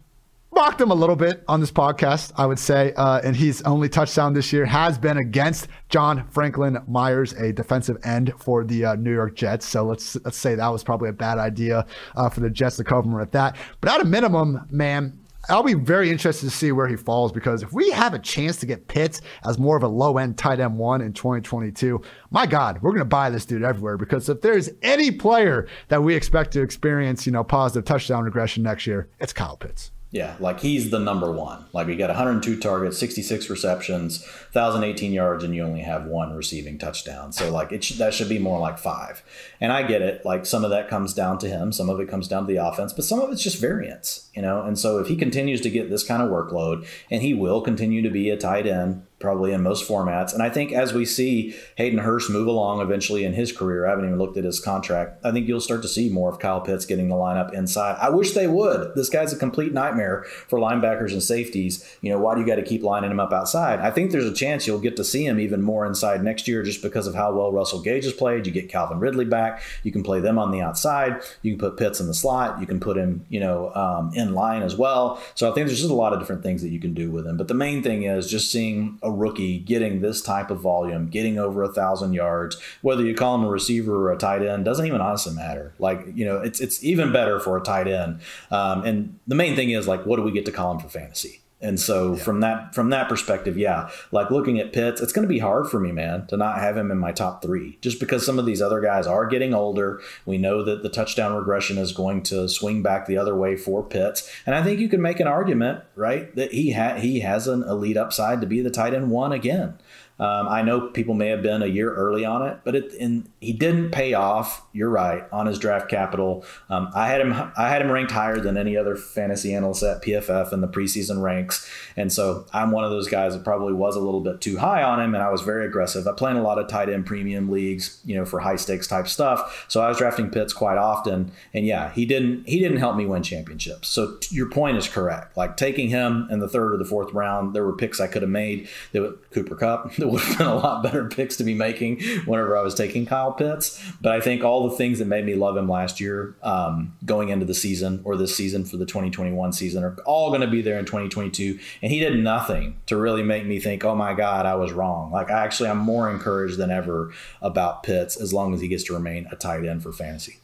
mocked 0.61 0.79
him 0.79 0.91
a 0.91 0.95
little 0.95 1.15
bit 1.15 1.43
on 1.47 1.59
this 1.59 1.71
podcast, 1.71 2.31
I 2.37 2.45
would 2.45 2.59
say. 2.59 2.93
Uh, 2.93 3.19
and 3.23 3.35
his 3.35 3.63
only 3.63 3.89
touchdown 3.89 4.33
this 4.33 4.53
year 4.53 4.63
has 4.63 4.95
been 4.95 5.17
against 5.17 5.67
John 5.89 6.27
Franklin 6.29 6.77
Myers, 6.87 7.33
a 7.33 7.51
defensive 7.51 7.97
end 8.03 8.31
for 8.37 8.63
the 8.63 8.85
uh, 8.85 8.95
New 8.95 9.11
York 9.11 9.35
Jets. 9.35 9.65
So 9.65 9.83
let's 9.83 10.17
let's 10.23 10.37
say 10.37 10.53
that 10.53 10.67
was 10.67 10.83
probably 10.83 11.09
a 11.09 11.13
bad 11.13 11.39
idea 11.39 11.87
uh, 12.15 12.29
for 12.29 12.41
the 12.41 12.49
Jets 12.51 12.75
to 12.75 12.83
cover 12.83 13.09
him 13.09 13.19
at 13.19 13.31
that. 13.31 13.55
But 13.81 13.91
at 13.91 14.01
a 14.01 14.05
minimum, 14.05 14.67
man, 14.69 15.19
I'll 15.49 15.63
be 15.63 15.73
very 15.73 16.11
interested 16.11 16.45
to 16.45 16.55
see 16.55 16.71
where 16.71 16.87
he 16.87 16.95
falls 16.95 17.31
because 17.31 17.63
if 17.63 17.73
we 17.73 17.89
have 17.89 18.13
a 18.13 18.19
chance 18.19 18.57
to 18.57 18.67
get 18.67 18.87
Pitts 18.87 19.19
as 19.43 19.57
more 19.57 19.75
of 19.75 19.81
a 19.81 19.87
low 19.87 20.19
end 20.19 20.37
tight 20.37 20.59
end 20.59 20.77
one 20.77 21.01
in 21.01 21.11
2022, 21.11 21.99
my 22.29 22.45
God, 22.45 22.83
we're 22.83 22.91
going 22.91 22.99
to 22.99 23.05
buy 23.05 23.31
this 23.31 23.47
dude 23.47 23.63
everywhere 23.63 23.97
because 23.97 24.29
if 24.29 24.41
there's 24.41 24.69
any 24.83 25.09
player 25.09 25.67
that 25.87 26.03
we 26.03 26.13
expect 26.13 26.51
to 26.51 26.61
experience, 26.61 27.25
you 27.25 27.31
know, 27.31 27.43
positive 27.43 27.83
touchdown 27.83 28.25
regression 28.25 28.61
next 28.61 28.85
year, 28.85 29.09
it's 29.19 29.33
Kyle 29.33 29.57
Pitts. 29.57 29.91
Yeah, 30.13 30.35
like 30.41 30.59
he's 30.59 30.89
the 30.89 30.99
number 30.99 31.31
one. 31.31 31.63
Like 31.71 31.87
we 31.87 31.95
got 31.95 32.09
102 32.09 32.59
targets, 32.59 32.97
66 32.97 33.49
receptions, 33.49 34.21
1,018 34.51 35.13
yards, 35.13 35.45
and 35.45 35.55
you 35.55 35.63
only 35.63 35.81
have 35.81 36.05
one 36.05 36.35
receiving 36.35 36.77
touchdown. 36.77 37.31
So 37.31 37.49
like 37.49 37.71
it 37.71 37.81
that 37.97 38.13
should 38.13 38.27
be 38.27 38.37
more 38.37 38.59
like 38.59 38.77
five. 38.77 39.23
And 39.61 39.71
I 39.71 39.83
get 39.83 40.01
it. 40.01 40.25
Like 40.25 40.45
some 40.45 40.65
of 40.65 40.69
that 40.71 40.89
comes 40.89 41.13
down 41.13 41.37
to 41.39 41.47
him, 41.47 41.71
some 41.71 41.89
of 41.89 42.01
it 42.01 42.09
comes 42.09 42.27
down 42.27 42.45
to 42.45 42.53
the 42.53 42.63
offense, 42.63 42.91
but 42.91 43.05
some 43.05 43.21
of 43.21 43.31
it's 43.31 43.41
just 43.41 43.61
variance, 43.61 44.29
you 44.33 44.41
know. 44.41 44.61
And 44.63 44.77
so 44.77 44.99
if 44.99 45.07
he 45.07 45.15
continues 45.15 45.61
to 45.61 45.69
get 45.69 45.89
this 45.89 46.03
kind 46.03 46.21
of 46.21 46.29
workload, 46.29 46.85
and 47.09 47.21
he 47.21 47.33
will 47.33 47.61
continue 47.61 48.01
to 48.01 48.09
be 48.09 48.29
a 48.29 48.37
tight 48.37 48.67
end 48.67 49.05
probably 49.21 49.53
in 49.53 49.61
most 49.61 49.87
formats. 49.87 50.33
And 50.33 50.41
I 50.41 50.49
think 50.49 50.71
as 50.71 50.93
we 50.93 51.05
see 51.05 51.55
Hayden 51.75 51.99
Hurst 51.99 52.29
move 52.29 52.47
along 52.47 52.81
eventually 52.81 53.23
in 53.23 53.33
his 53.33 53.51
career, 53.51 53.85
I 53.85 53.91
haven't 53.91 54.05
even 54.05 54.17
looked 54.17 54.37
at 54.37 54.43
his 54.43 54.59
contract. 54.59 55.23
I 55.25 55.31
think 55.31 55.47
you'll 55.47 55.61
start 55.61 55.81
to 55.83 55.87
see 55.87 56.09
more 56.09 56.29
of 56.29 56.39
Kyle 56.39 56.61
Pitts 56.61 56.85
getting 56.85 57.07
the 57.07 57.15
lineup 57.15 57.53
inside. 57.53 57.97
I 58.01 58.09
wish 58.09 58.31
they 58.31 58.47
would. 58.47 58.95
This 58.95 59.09
guy's 59.09 59.33
a 59.33 59.37
complete 59.37 59.73
nightmare 59.73 60.23
for 60.47 60.59
linebackers 60.59 61.11
and 61.11 61.23
safeties. 61.23 61.87
You 62.01 62.11
know, 62.11 62.19
why 62.19 62.35
do 62.35 62.41
you 62.41 62.47
got 62.47 62.55
to 62.55 62.63
keep 62.63 62.83
lining 62.83 63.11
him 63.11 63.19
up 63.19 63.33
outside? 63.33 63.79
I 63.79 63.91
think 63.91 64.11
there's 64.11 64.25
a 64.25 64.33
chance 64.33 64.67
you'll 64.67 64.79
get 64.79 64.95
to 64.97 65.03
see 65.03 65.25
him 65.25 65.39
even 65.39 65.61
more 65.61 65.85
inside 65.85 66.23
next 66.23 66.47
year 66.47 66.63
just 66.63 66.81
because 66.81 67.07
of 67.07 67.15
how 67.15 67.31
well 67.33 67.51
Russell 67.51 67.81
Gage 67.81 68.03
has 68.05 68.13
played. 68.13 68.45
You 68.45 68.51
get 68.51 68.69
Calvin 68.69 68.99
Ridley 68.99 69.25
back. 69.25 69.61
You 69.83 69.91
can 69.91 70.03
play 70.03 70.19
them 70.19 70.39
on 70.39 70.51
the 70.51 70.61
outside. 70.61 71.21
You 71.41 71.53
can 71.53 71.59
put 71.59 71.77
Pitts 71.77 71.99
in 71.99 72.07
the 72.07 72.13
slot. 72.13 72.59
You 72.59 72.67
can 72.67 72.79
put 72.79 72.97
him, 72.97 73.25
you 73.29 73.39
know, 73.39 73.73
um, 73.75 74.11
in 74.15 74.33
line 74.33 74.63
as 74.63 74.75
well. 74.75 75.21
So 75.35 75.49
I 75.49 75.53
think 75.53 75.67
there's 75.67 75.79
just 75.79 75.91
a 75.91 75.95
lot 75.95 76.13
of 76.13 76.19
different 76.19 76.43
things 76.43 76.61
that 76.61 76.69
you 76.69 76.79
can 76.79 76.93
do 76.93 77.11
with 77.11 77.27
him. 77.27 77.37
But 77.37 77.47
the 77.47 77.53
main 77.53 77.83
thing 77.83 78.03
is 78.03 78.29
just 78.29 78.51
seeing 78.51 78.97
a 79.01 79.10
rookie 79.11 79.59
getting 79.59 80.01
this 80.01 80.21
type 80.21 80.49
of 80.49 80.59
volume, 80.59 81.09
getting 81.09 81.37
over 81.37 81.63
a 81.63 81.71
thousand 81.71 82.13
yards, 82.13 82.57
whether 82.81 83.03
you 83.03 83.13
call 83.13 83.35
him 83.35 83.43
a 83.43 83.49
receiver 83.49 84.07
or 84.07 84.11
a 84.11 84.17
tight 84.17 84.41
end, 84.41 84.65
doesn't 84.65 84.85
even 84.85 85.01
honestly 85.01 85.33
matter. 85.33 85.73
Like, 85.79 86.05
you 86.13 86.25
know, 86.25 86.37
it's 86.37 86.59
it's 86.59 86.83
even 86.83 87.11
better 87.11 87.39
for 87.39 87.57
a 87.57 87.61
tight 87.61 87.87
end. 87.87 88.21
Um, 88.49 88.83
and 88.83 89.19
the 89.27 89.35
main 89.35 89.55
thing 89.55 89.71
is 89.71 89.87
like, 89.87 90.05
what 90.05 90.15
do 90.17 90.23
we 90.23 90.31
get 90.31 90.45
to 90.45 90.51
call 90.51 90.71
him 90.73 90.79
for 90.79 90.89
fantasy? 90.89 91.40
And 91.61 91.79
so 91.79 92.15
yeah. 92.15 92.23
from 92.23 92.39
that 92.39 92.73
from 92.73 92.89
that 92.89 93.07
perspective, 93.07 93.57
yeah, 93.57 93.89
like 94.11 94.31
looking 94.31 94.59
at 94.59 94.73
Pitts, 94.73 94.99
it's 94.99 95.13
going 95.13 95.27
to 95.27 95.33
be 95.33 95.39
hard 95.39 95.67
for 95.69 95.79
me, 95.79 95.91
man, 95.91 96.25
to 96.27 96.37
not 96.37 96.59
have 96.59 96.75
him 96.75 96.89
in 96.89 96.97
my 96.97 97.11
top 97.11 97.41
three, 97.41 97.77
just 97.81 97.99
because 97.99 98.25
some 98.25 98.39
of 98.39 98.45
these 98.45 98.61
other 98.61 98.81
guys 98.81 99.05
are 99.05 99.27
getting 99.27 99.53
older. 99.53 100.01
We 100.25 100.37
know 100.37 100.63
that 100.63 100.81
the 100.81 100.89
touchdown 100.89 101.35
regression 101.35 101.77
is 101.77 101.91
going 101.91 102.23
to 102.23 102.49
swing 102.49 102.81
back 102.81 103.05
the 103.05 103.17
other 103.17 103.35
way 103.35 103.55
for 103.55 103.83
Pitts, 103.83 104.29
and 104.45 104.55
I 104.55 104.63
think 104.63 104.79
you 104.79 104.89
can 104.89 105.01
make 105.01 105.19
an 105.19 105.27
argument, 105.27 105.83
right, 105.95 106.35
that 106.35 106.51
he 106.51 106.71
ha- 106.71 106.95
he 106.95 107.19
has 107.19 107.47
an 107.47 107.63
elite 107.63 107.97
upside 107.97 108.41
to 108.41 108.47
be 108.47 108.61
the 108.61 108.71
tight 108.71 108.93
end 108.93 109.11
one 109.11 109.31
again. 109.31 109.77
Um, 110.21 110.47
I 110.47 110.61
know 110.61 110.81
people 110.81 111.15
may 111.15 111.29
have 111.29 111.41
been 111.41 111.63
a 111.63 111.67
year 111.67 111.91
early 111.95 112.23
on 112.23 112.47
it, 112.47 112.59
but 112.63 112.75
it, 112.75 112.93
in, 112.93 113.27
he 113.39 113.53
didn't 113.53 113.89
pay 113.89 114.13
off. 114.13 114.63
You're 114.71 114.91
right 114.91 115.23
on 115.31 115.47
his 115.47 115.57
draft 115.57 115.89
capital. 115.89 116.45
Um, 116.69 116.91
I 116.93 117.07
had 117.07 117.21
him. 117.21 117.33
I 117.33 117.69
had 117.69 117.81
him 117.81 117.91
ranked 117.91 118.11
higher 118.11 118.39
than 118.39 118.55
any 118.55 118.77
other 118.77 118.95
fantasy 118.95 119.55
analyst 119.55 119.81
at 119.81 120.03
PFF 120.03 120.53
in 120.53 120.61
the 120.61 120.67
preseason 120.67 121.23
ranks, 121.23 121.67
and 121.97 122.13
so 122.13 122.45
I'm 122.53 122.69
one 122.69 122.83
of 122.83 122.91
those 122.91 123.07
guys 123.07 123.33
that 123.33 123.43
probably 123.43 123.73
was 123.73 123.95
a 123.95 123.99
little 123.99 124.21
bit 124.21 124.41
too 124.41 124.59
high 124.59 124.83
on 124.83 125.01
him, 125.01 125.15
and 125.15 125.23
I 125.23 125.31
was 125.31 125.41
very 125.41 125.65
aggressive. 125.65 126.07
I 126.07 126.11
play 126.11 126.29
in 126.29 126.37
a 126.37 126.43
lot 126.43 126.59
of 126.59 126.67
tight 126.67 126.87
end 126.87 127.07
premium 127.07 127.49
leagues, 127.49 127.99
you 128.05 128.15
know, 128.15 128.23
for 128.23 128.39
high 128.39 128.57
stakes 128.57 128.85
type 128.85 129.07
stuff. 129.07 129.65
So 129.69 129.81
I 129.81 129.89
was 129.89 129.97
drafting 129.97 130.29
Pitts 130.29 130.53
quite 130.53 130.77
often, 130.77 131.31
and 131.51 131.65
yeah, 131.65 131.91
he 131.93 132.05
didn't. 132.05 132.47
He 132.47 132.59
didn't 132.59 132.77
help 132.77 132.95
me 132.95 133.07
win 133.07 133.23
championships. 133.23 133.87
So 133.87 134.19
your 134.29 134.49
point 134.51 134.77
is 134.77 134.87
correct. 134.87 135.35
Like 135.35 135.57
taking 135.57 135.89
him 135.89 136.27
in 136.29 136.41
the 136.41 136.47
third 136.47 136.75
or 136.75 136.77
the 136.77 136.85
fourth 136.85 137.11
round, 137.11 137.55
there 137.55 137.65
were 137.65 137.75
picks 137.75 137.99
I 137.99 138.05
could 138.05 138.21
have 138.21 138.29
made. 138.29 138.69
That 138.91 139.17
Cooper 139.31 139.55
Kupp. 139.55 139.91
would 140.11 140.21
have 140.21 140.37
been 140.37 140.47
a 140.47 140.55
lot 140.55 140.83
better 140.83 141.05
picks 141.05 141.37
to 141.37 141.43
be 141.43 141.53
making 141.53 142.01
whenever 142.25 142.57
I 142.57 142.61
was 142.61 142.75
taking 142.75 143.05
Kyle 143.05 143.31
Pitts. 143.31 143.81
But 144.01 144.13
I 144.13 144.21
think 144.21 144.43
all 144.43 144.69
the 144.69 144.75
things 144.75 144.99
that 144.99 145.05
made 145.05 145.25
me 145.25 145.35
love 145.35 145.57
him 145.57 145.69
last 145.69 145.99
year 145.99 146.35
um, 146.43 146.95
going 147.05 147.29
into 147.29 147.45
the 147.45 147.53
season 147.53 148.01
or 148.03 148.15
this 148.15 148.35
season 148.35 148.65
for 148.65 148.77
the 148.77 148.85
2021 148.85 149.53
season 149.53 149.83
are 149.83 149.95
all 150.05 150.29
going 150.29 150.41
to 150.41 150.47
be 150.47 150.61
there 150.61 150.79
in 150.79 150.85
2022. 150.85 151.59
And 151.81 151.91
he 151.91 151.99
did 151.99 152.17
nothing 152.19 152.79
to 152.87 152.97
really 152.97 153.23
make 153.23 153.45
me 153.45 153.59
think, 153.59 153.83
oh 153.83 153.95
my 153.95 154.13
God, 154.13 154.45
I 154.45 154.55
was 154.55 154.71
wrong. 154.71 155.11
Like, 155.11 155.31
I 155.31 155.43
actually, 155.43 155.69
I'm 155.69 155.77
more 155.77 156.09
encouraged 156.09 156.57
than 156.57 156.71
ever 156.71 157.13
about 157.41 157.83
Pitts 157.83 158.19
as 158.19 158.33
long 158.33 158.53
as 158.53 158.61
he 158.61 158.67
gets 158.67 158.83
to 158.85 158.93
remain 158.93 159.27
a 159.31 159.35
tight 159.35 159.65
end 159.65 159.83
for 159.83 159.91
fantasy 159.91 160.41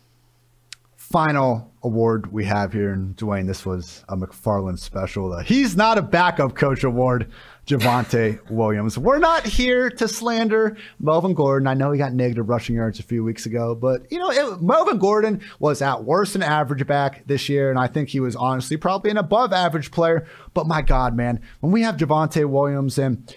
final 1.12 1.72
award 1.84 2.32
we 2.34 2.44
have 2.44 2.74
here, 2.74 2.92
and 2.92 3.16
Dwain, 3.16 3.48
this 3.48 3.66
was 3.66 4.04
a 4.10 4.18
McFarland 4.18 4.80
special. 4.80 5.40
He's 5.40 5.78
not 5.78 5.98
a 5.98 6.02
backup 6.02 6.56
coach 6.56 6.84
award, 6.84 7.32
Javonte 7.68 8.40
Williams. 8.50 8.98
We're 8.98 9.20
not 9.20 9.46
here 9.46 9.90
to 9.90 10.08
slander 10.08 10.78
Melvin 11.00 11.34
Gordon. 11.34 11.68
I 11.68 11.74
know 11.74 11.92
he 11.92 11.98
got 11.98 12.14
negative 12.14 12.48
rushing 12.48 12.78
yards 12.78 13.00
a 13.00 13.04
few 13.04 13.26
weeks 13.26 13.46
ago, 13.46 13.76
but 13.76 14.10
you 14.10 14.18
know, 14.18 14.32
it, 14.32 14.62
Melvin 14.62 14.98
Gordon 14.98 15.42
was 15.60 15.82
at 15.82 16.06
worst 16.06 16.36
an 16.36 16.44
average 16.44 16.88
back 16.88 17.28
this 17.28 17.50
year, 17.50 17.70
and 17.70 17.78
I 17.78 17.88
think 17.88 18.08
he 18.08 18.22
was 18.22 18.38
honestly 18.38 18.78
probably 18.78 19.12
an 19.12 19.18
above 19.18 19.52
average 19.52 19.92
player. 19.92 20.26
But 20.54 20.66
my 20.66 20.82
God, 20.82 21.14
man, 21.16 21.42
when 21.60 21.74
we 21.74 21.82
have 21.82 21.98
Javonte 21.98 22.50
Williams 22.50 22.98
and 22.98 23.36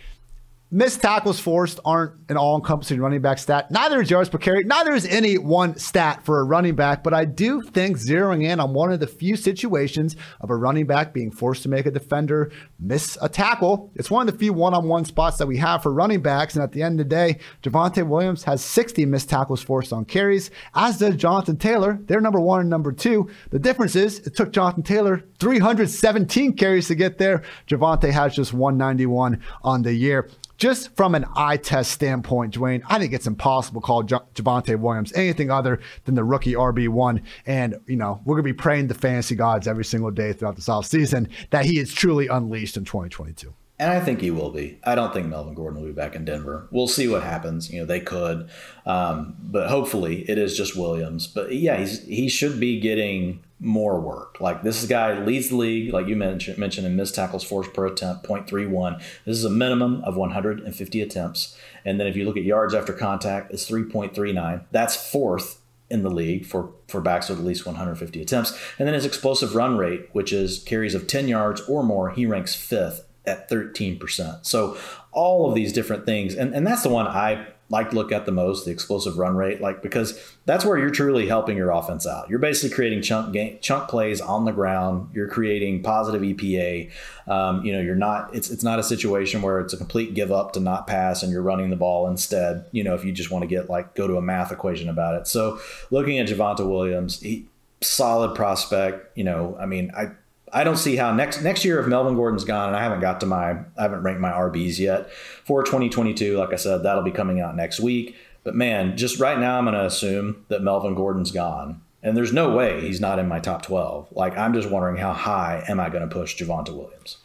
Missed 0.72 1.02
tackles 1.02 1.40
forced 1.40 1.80
aren't 1.84 2.12
an 2.28 2.36
all 2.36 2.54
encompassing 2.54 3.00
running 3.00 3.20
back 3.20 3.38
stat. 3.38 3.72
Neither 3.72 4.00
is 4.00 4.08
yards 4.08 4.28
per 4.28 4.38
carry. 4.38 4.62
Neither 4.62 4.92
is 4.92 5.04
any 5.04 5.36
one 5.36 5.76
stat 5.76 6.24
for 6.24 6.38
a 6.38 6.44
running 6.44 6.76
back. 6.76 7.02
But 7.02 7.12
I 7.12 7.24
do 7.24 7.60
think 7.60 7.96
zeroing 7.96 8.44
in 8.44 8.60
on 8.60 8.72
one 8.72 8.92
of 8.92 9.00
the 9.00 9.08
few 9.08 9.34
situations 9.34 10.14
of 10.40 10.48
a 10.48 10.54
running 10.54 10.86
back 10.86 11.12
being 11.12 11.32
forced 11.32 11.64
to 11.64 11.68
make 11.68 11.86
a 11.86 11.90
defender 11.90 12.52
miss 12.78 13.18
a 13.20 13.28
tackle, 13.28 13.90
it's 13.96 14.12
one 14.12 14.28
of 14.28 14.32
the 14.32 14.38
few 14.38 14.52
one 14.52 14.72
on 14.72 14.86
one 14.86 15.04
spots 15.04 15.38
that 15.38 15.48
we 15.48 15.56
have 15.56 15.82
for 15.82 15.92
running 15.92 16.22
backs. 16.22 16.54
And 16.54 16.62
at 16.62 16.70
the 16.70 16.84
end 16.84 17.00
of 17.00 17.08
the 17.08 17.16
day, 17.16 17.40
Javonte 17.64 18.06
Williams 18.06 18.44
has 18.44 18.64
60 18.64 19.04
missed 19.06 19.28
tackles 19.28 19.60
forced 19.60 19.92
on 19.92 20.04
carries, 20.04 20.52
as 20.76 20.98
does 20.98 21.16
Jonathan 21.16 21.56
Taylor. 21.56 21.98
They're 22.02 22.20
number 22.20 22.40
one 22.40 22.60
and 22.60 22.70
number 22.70 22.92
two. 22.92 23.28
The 23.50 23.58
difference 23.58 23.96
is 23.96 24.20
it 24.20 24.36
took 24.36 24.52
Jonathan 24.52 24.84
Taylor 24.84 25.24
317 25.40 26.52
carries 26.52 26.86
to 26.86 26.94
get 26.94 27.18
there. 27.18 27.42
Javonte 27.66 28.12
has 28.12 28.36
just 28.36 28.52
191 28.52 29.42
on 29.64 29.82
the 29.82 29.94
year 29.94 30.28
just 30.60 30.94
from 30.94 31.14
an 31.14 31.24
eye 31.34 31.56
test 31.56 31.90
standpoint, 31.90 32.54
Dwain, 32.54 32.82
I 32.86 32.98
think 32.98 33.14
it's 33.14 33.26
impossible 33.26 33.80
to 33.80 33.86
call 33.86 34.02
J- 34.02 34.18
Javonte 34.34 34.78
Williams 34.78 35.10
anything 35.14 35.50
other 35.50 35.80
than 36.04 36.14
the 36.14 36.22
rookie 36.22 36.52
RB1. 36.52 37.22
And, 37.46 37.80
you 37.86 37.96
know, 37.96 38.20
we're 38.24 38.34
going 38.34 38.44
to 38.44 38.52
be 38.52 38.56
praying 38.56 38.88
to 38.88 38.94
fantasy 38.94 39.34
gods 39.34 39.66
every 39.66 39.86
single 39.86 40.10
day 40.10 40.34
throughout 40.34 40.56
this 40.56 40.68
offseason 40.68 41.28
that 41.48 41.64
he 41.64 41.78
is 41.78 41.92
truly 41.92 42.28
unleashed 42.28 42.76
in 42.76 42.84
2022. 42.84 43.54
And 43.78 43.90
I 43.90 44.00
think 44.00 44.20
he 44.20 44.30
will 44.30 44.50
be. 44.50 44.78
I 44.84 44.94
don't 44.94 45.14
think 45.14 45.28
Melvin 45.28 45.54
Gordon 45.54 45.80
will 45.80 45.88
be 45.88 45.94
back 45.94 46.14
in 46.14 46.26
Denver. 46.26 46.68
We'll 46.70 46.86
see 46.86 47.08
what 47.08 47.22
happens. 47.22 47.72
You 47.72 47.80
know, 47.80 47.86
they 47.86 48.00
could, 48.00 48.50
um, 48.84 49.36
but 49.40 49.70
hopefully 49.70 50.28
it 50.28 50.36
is 50.36 50.54
just 50.54 50.76
Williams. 50.76 51.26
But 51.26 51.54
yeah, 51.54 51.78
he's 51.78 52.04
he 52.04 52.28
should 52.28 52.60
be 52.60 52.78
getting 52.78 53.42
more 53.60 54.00
work. 54.00 54.40
Like 54.40 54.62
this 54.62 54.86
guy 54.86 55.22
leads 55.22 55.50
the 55.50 55.56
league, 55.56 55.92
like 55.92 56.06
you 56.06 56.16
mentioned, 56.16 56.56
mentioned 56.56 56.86
in 56.86 56.96
missed 56.96 57.14
tackles 57.14 57.44
forced 57.44 57.74
per 57.74 57.86
attempt, 57.86 58.24
0.31. 58.24 58.98
This 59.26 59.36
is 59.36 59.44
a 59.44 59.50
minimum 59.50 60.02
of 60.04 60.16
150 60.16 61.00
attempts. 61.02 61.56
And 61.84 62.00
then 62.00 62.06
if 62.06 62.16
you 62.16 62.24
look 62.24 62.38
at 62.38 62.42
yards 62.42 62.74
after 62.74 62.92
contact, 62.92 63.52
it's 63.52 63.70
3.39. 63.70 64.64
That's 64.70 64.96
fourth 64.96 65.60
in 65.90 66.02
the 66.02 66.10
league 66.10 66.46
for, 66.46 66.72
for 66.88 67.00
backs 67.00 67.28
with 67.28 67.38
at 67.38 67.44
least 67.44 67.66
150 67.66 68.22
attempts. 68.22 68.58
And 68.78 68.88
then 68.88 68.94
his 68.94 69.04
explosive 69.04 69.54
run 69.54 69.76
rate, 69.76 70.08
which 70.12 70.32
is 70.32 70.62
carries 70.62 70.94
of 70.94 71.06
10 71.06 71.28
yards 71.28 71.60
or 71.62 71.82
more, 71.82 72.10
he 72.10 72.24
ranks 72.24 72.54
fifth 72.54 73.06
at 73.26 73.50
13%. 73.50 74.46
So 74.46 74.78
all 75.12 75.48
of 75.48 75.54
these 75.54 75.72
different 75.72 76.06
things, 76.06 76.34
and, 76.34 76.54
and 76.54 76.66
that's 76.66 76.82
the 76.82 76.88
one 76.88 77.06
I 77.06 77.48
like 77.70 77.90
to 77.90 77.96
look 77.96 78.10
at 78.10 78.26
the 78.26 78.32
most, 78.32 78.64
the 78.64 78.72
explosive 78.72 79.16
run 79.16 79.36
rate, 79.36 79.60
like 79.60 79.80
because 79.80 80.20
that's 80.44 80.64
where 80.64 80.76
you're 80.76 80.90
truly 80.90 81.28
helping 81.28 81.56
your 81.56 81.70
offense 81.70 82.04
out. 82.06 82.28
You're 82.28 82.40
basically 82.40 82.74
creating 82.74 83.00
chunk 83.02 83.32
game, 83.32 83.58
chunk 83.60 83.88
plays 83.88 84.20
on 84.20 84.44
the 84.44 84.50
ground. 84.50 85.10
You're 85.14 85.28
creating 85.28 85.82
positive 85.84 86.20
EPA. 86.20 86.90
Um, 87.28 87.64
you 87.64 87.72
know, 87.72 87.80
you're 87.80 87.94
not. 87.94 88.34
It's 88.34 88.50
it's 88.50 88.64
not 88.64 88.80
a 88.80 88.82
situation 88.82 89.40
where 89.40 89.60
it's 89.60 89.72
a 89.72 89.76
complete 89.76 90.14
give 90.14 90.32
up 90.32 90.52
to 90.54 90.60
not 90.60 90.88
pass 90.88 91.22
and 91.22 91.32
you're 91.32 91.42
running 91.42 91.70
the 91.70 91.76
ball 91.76 92.08
instead. 92.08 92.66
You 92.72 92.82
know, 92.82 92.94
if 92.94 93.04
you 93.04 93.12
just 93.12 93.30
want 93.30 93.42
to 93.42 93.48
get 93.48 93.70
like 93.70 93.94
go 93.94 94.08
to 94.08 94.16
a 94.16 94.22
math 94.22 94.50
equation 94.50 94.88
about 94.88 95.14
it. 95.14 95.28
So 95.28 95.60
looking 95.92 96.18
at 96.18 96.26
Javonte 96.26 96.68
Williams, 96.68 97.20
he 97.20 97.46
solid 97.82 98.34
prospect. 98.34 99.16
You 99.16 99.24
know, 99.24 99.56
I 99.60 99.66
mean, 99.66 99.92
I 99.96 100.10
I 100.52 100.64
don't 100.64 100.76
see 100.76 100.96
how 100.96 101.14
next 101.14 101.42
next 101.42 101.64
year 101.64 101.80
if 101.80 101.86
Melvin 101.86 102.14
Gordon's 102.14 102.44
gone, 102.44 102.68
and 102.68 102.76
I 102.76 102.82
haven't 102.82 103.00
got 103.00 103.20
to 103.20 103.26
my 103.26 103.50
I 103.50 103.82
haven't 103.82 104.02
ranked 104.02 104.20
my 104.20 104.30
RBs 104.30 104.78
yet 104.78 105.12
for 105.12 105.62
2022. 105.62 106.36
Like 106.36 106.52
I 106.52 106.56
said, 106.56 106.82
that'll 106.82 107.02
be 107.02 107.10
coming 107.10 107.40
out 107.40 107.56
next 107.56 107.80
week. 107.80 108.16
But 108.42 108.54
man, 108.54 108.96
just 108.96 109.20
right 109.20 109.38
now, 109.38 109.58
I'm 109.58 109.64
going 109.64 109.74
to 109.74 109.84
assume 109.84 110.44
that 110.48 110.62
Melvin 110.62 110.94
Gordon's 110.94 111.30
gone. 111.30 111.82
And 112.02 112.16
there's 112.16 112.32
no 112.32 112.54
way 112.54 112.80
he's 112.80 113.00
not 113.00 113.18
in 113.18 113.28
my 113.28 113.40
top 113.40 113.62
12. 113.62 114.08
Like, 114.12 114.36
I'm 114.36 114.54
just 114.54 114.70
wondering 114.70 114.96
how 114.96 115.12
high 115.12 115.62
am 115.68 115.78
I 115.78 115.90
going 115.90 116.08
to 116.08 116.14
push 116.14 116.34
Javonte 116.34 116.74
Williams? 116.74 117.18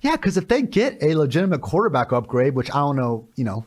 Yeah, 0.00 0.16
because 0.16 0.36
if 0.36 0.48
they 0.48 0.62
get 0.62 1.02
a 1.02 1.14
legitimate 1.16 1.60
quarterback 1.60 2.12
upgrade, 2.12 2.54
which 2.54 2.70
I 2.70 2.78
don't 2.78 2.96
know, 2.96 3.26
you 3.34 3.44
know, 3.44 3.64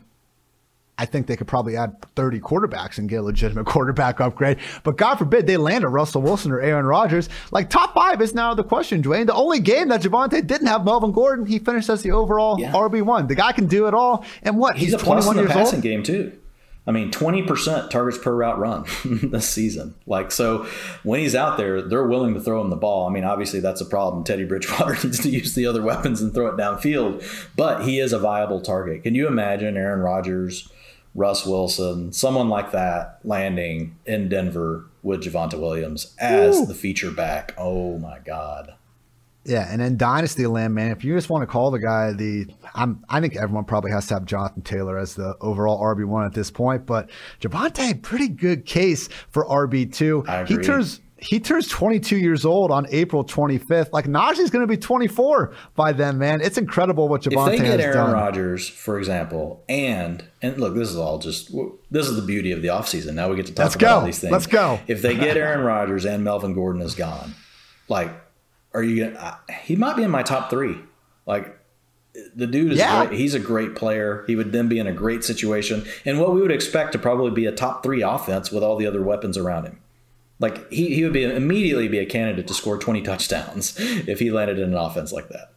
I 0.97 1.05
think 1.05 1.27
they 1.27 1.35
could 1.35 1.47
probably 1.47 1.75
add 1.75 2.01
30 2.15 2.39
quarterbacks 2.39 2.97
and 2.97 3.09
get 3.09 3.17
a 3.17 3.21
legitimate 3.21 3.65
quarterback 3.65 4.21
upgrade. 4.21 4.57
But 4.83 4.97
God 4.97 5.15
forbid 5.15 5.47
they 5.47 5.57
land 5.57 5.83
a 5.83 5.87
Russell 5.87 6.21
Wilson 6.21 6.51
or 6.51 6.61
Aaron 6.61 6.85
Rodgers. 6.85 7.29
Like 7.51 7.69
top 7.69 7.93
five 7.93 8.21
is 8.21 8.33
now 8.33 8.53
the 8.53 8.63
question, 8.63 9.01
Dwain. 9.01 9.25
The 9.25 9.33
only 9.33 9.59
game 9.59 9.89
that 9.89 10.01
Javonte 10.01 10.45
didn't 10.45 10.67
have 10.67 10.85
Melvin 10.85 11.11
Gordon, 11.11 11.45
he 11.45 11.59
finished 11.59 11.89
as 11.89 12.01
the 12.01 12.11
overall 12.11 12.59
yeah. 12.59 12.71
RB1. 12.71 13.27
The 13.27 13.35
guy 13.35 13.51
can 13.51 13.67
do 13.67 13.87
it 13.87 13.93
all. 13.93 14.25
And 14.43 14.57
what? 14.57 14.77
He's, 14.77 14.91
he's 14.91 15.01
a 15.01 15.03
21 15.03 15.37
years 15.37 15.51
passing 15.51 15.75
old. 15.77 15.83
game 15.83 16.03
too. 16.03 16.39
I 16.87 16.91
mean, 16.91 17.09
20% 17.11 17.89
targets 17.89 18.17
per 18.19 18.35
route 18.35 18.59
run 18.59 18.85
this 19.31 19.49
season. 19.49 19.95
Like, 20.05 20.31
so 20.31 20.67
when 21.03 21.19
he's 21.19 21.33
out 21.33 21.57
there, 21.57 21.81
they're 21.81 22.05
willing 22.05 22.35
to 22.35 22.39
throw 22.39 22.61
him 22.61 22.69
the 22.69 22.75
ball. 22.75 23.07
I 23.07 23.11
mean, 23.11 23.23
obviously 23.23 23.59
that's 23.59 23.81
a 23.81 23.85
problem. 23.85 24.23
Teddy 24.23 24.45
Bridgewater 24.45 24.93
needs 25.03 25.19
to 25.19 25.29
use 25.29 25.55
the 25.55 25.65
other 25.65 25.81
weapons 25.81 26.21
and 26.21 26.33
throw 26.33 26.47
it 26.47 26.57
downfield, 26.57 27.23
but 27.55 27.85
he 27.85 27.99
is 27.99 28.13
a 28.13 28.19
viable 28.19 28.61
target. 28.61 29.03
Can 29.03 29.15
you 29.15 29.27
imagine 29.27 29.77
Aaron 29.77 30.01
Rodgers, 30.01 30.69
Russ 31.15 31.45
Wilson, 31.45 32.11
someone 32.11 32.49
like 32.49 32.71
that 32.71 33.19
landing 33.23 33.97
in 34.05 34.27
Denver 34.27 34.85
with 35.01 35.23
Javonte 35.23 35.59
Williams 35.59 36.13
as 36.19 36.59
Ooh. 36.59 36.65
the 36.65 36.75
feature 36.75 37.11
back? 37.11 37.53
Oh 37.57 37.97
my 37.97 38.19
God. 38.19 38.75
Yeah, 39.45 39.67
and 39.71 39.79
then 39.79 39.95
Dynasty 39.95 40.47
Land, 40.47 40.73
man, 40.73 40.91
if 40.91 41.03
you 41.03 41.15
just 41.15 41.29
want 41.29 41.43
to 41.43 41.45
call 41.45 41.69
the 41.69 41.79
guy 41.79 42.13
the, 42.13 42.47
I'm, 42.73 43.05
I 43.07 43.21
think 43.21 43.35
everyone 43.35 43.65
probably 43.65 43.91
has 43.91 44.07
to 44.07 44.15
have 44.15 44.25
Jonathan 44.25 44.63
Taylor 44.63 44.97
as 44.97 45.13
the 45.13 45.35
overall 45.39 45.79
RB 45.81 46.03
one 46.03 46.25
at 46.25 46.33
this 46.33 46.49
point. 46.49 46.87
But 46.87 47.11
Javonte, 47.39 48.01
pretty 48.01 48.27
good 48.27 48.65
case 48.65 49.07
for 49.29 49.45
RB 49.45 49.93
two. 49.93 50.23
He 50.47 50.57
turns 50.57 50.99
he 51.17 51.39
turns 51.39 51.67
22 51.67 52.17
years 52.17 52.45
old 52.45 52.71
on 52.71 52.85
April 52.89 53.23
25th. 53.23 53.93
Like 53.93 54.05
Najee's 54.05 54.49
going 54.49 54.63
to 54.63 54.67
be 54.67 54.77
24 54.77 55.53
by 55.75 55.93
then, 55.93 56.17
man. 56.17 56.41
It's 56.41 56.57
incredible 56.57 57.07
what 57.07 57.21
Javonte 57.21 57.53
If 57.53 57.59
they 57.59 57.65
get 57.65 57.79
Aaron 57.79 57.97
done. 57.97 58.11
Rodgers, 58.11 58.67
for 58.67 58.97
example, 58.97 59.63
and 59.69 60.23
and 60.41 60.57
look, 60.57 60.75
this 60.75 60.89
is 60.89 60.97
all 60.97 61.19
just 61.19 61.55
this 61.89 62.07
is 62.07 62.15
the 62.15 62.21
beauty 62.21 62.51
of 62.51 62.61
the 62.61 62.67
offseason. 62.67 63.13
Now 63.13 63.29
we 63.29 63.37
get 63.37 63.45
to 63.45 63.53
talk 63.53 63.65
Let's 63.65 63.75
about 63.75 63.87
go. 63.87 63.95
all 63.95 64.05
these 64.05 64.19
things. 64.19 64.31
Let's 64.31 64.47
go. 64.47 64.79
If 64.87 65.01
they 65.01 65.15
get 65.15 65.37
Aaron 65.37 65.65
Rodgers 65.65 66.05
and 66.05 66.23
Melvin 66.23 66.53
Gordon 66.53 66.81
is 66.81 66.95
gone, 66.95 67.33
like 67.87 68.11
are 68.73 68.83
you 68.83 69.05
gonna? 69.05 69.39
He 69.63 69.75
might 69.75 69.95
be 69.95 70.03
in 70.03 70.11
my 70.11 70.21
top 70.21 70.49
three. 70.49 70.77
Like 71.25 71.57
the 72.35 72.45
dude 72.45 72.73
is 72.73 72.79
yeah. 72.79 73.05
great. 73.05 73.17
He's 73.17 73.33
a 73.33 73.39
great 73.39 73.75
player. 73.75 74.25
He 74.27 74.35
would 74.35 74.51
then 74.51 74.67
be 74.67 74.79
in 74.79 74.87
a 74.87 74.93
great 74.93 75.23
situation, 75.23 75.85
and 76.03 76.19
what 76.19 76.33
we 76.33 76.41
would 76.41 76.51
expect 76.51 76.91
to 76.91 76.99
probably 76.99 77.31
be 77.31 77.45
a 77.45 77.51
top 77.53 77.83
three 77.83 78.01
offense 78.01 78.51
with 78.51 78.63
all 78.63 78.75
the 78.75 78.85
other 78.85 79.01
weapons 79.01 79.37
around 79.37 79.65
him. 79.65 79.79
Like 80.39 80.69
he, 80.71 80.93
he 80.93 81.03
would 81.03 81.13
be 81.13 81.23
immediately 81.23 81.87
be 81.87 81.99
a 81.99 82.05
candidate 82.05 82.47
to 82.47 82.53
score 82.53 82.77
20 82.77 83.01
touchdowns 83.01 83.75
if 83.79 84.19
he 84.19 84.31
landed 84.31 84.59
in 84.59 84.69
an 84.69 84.77
offense 84.77 85.11
like 85.11 85.29
that. 85.29 85.54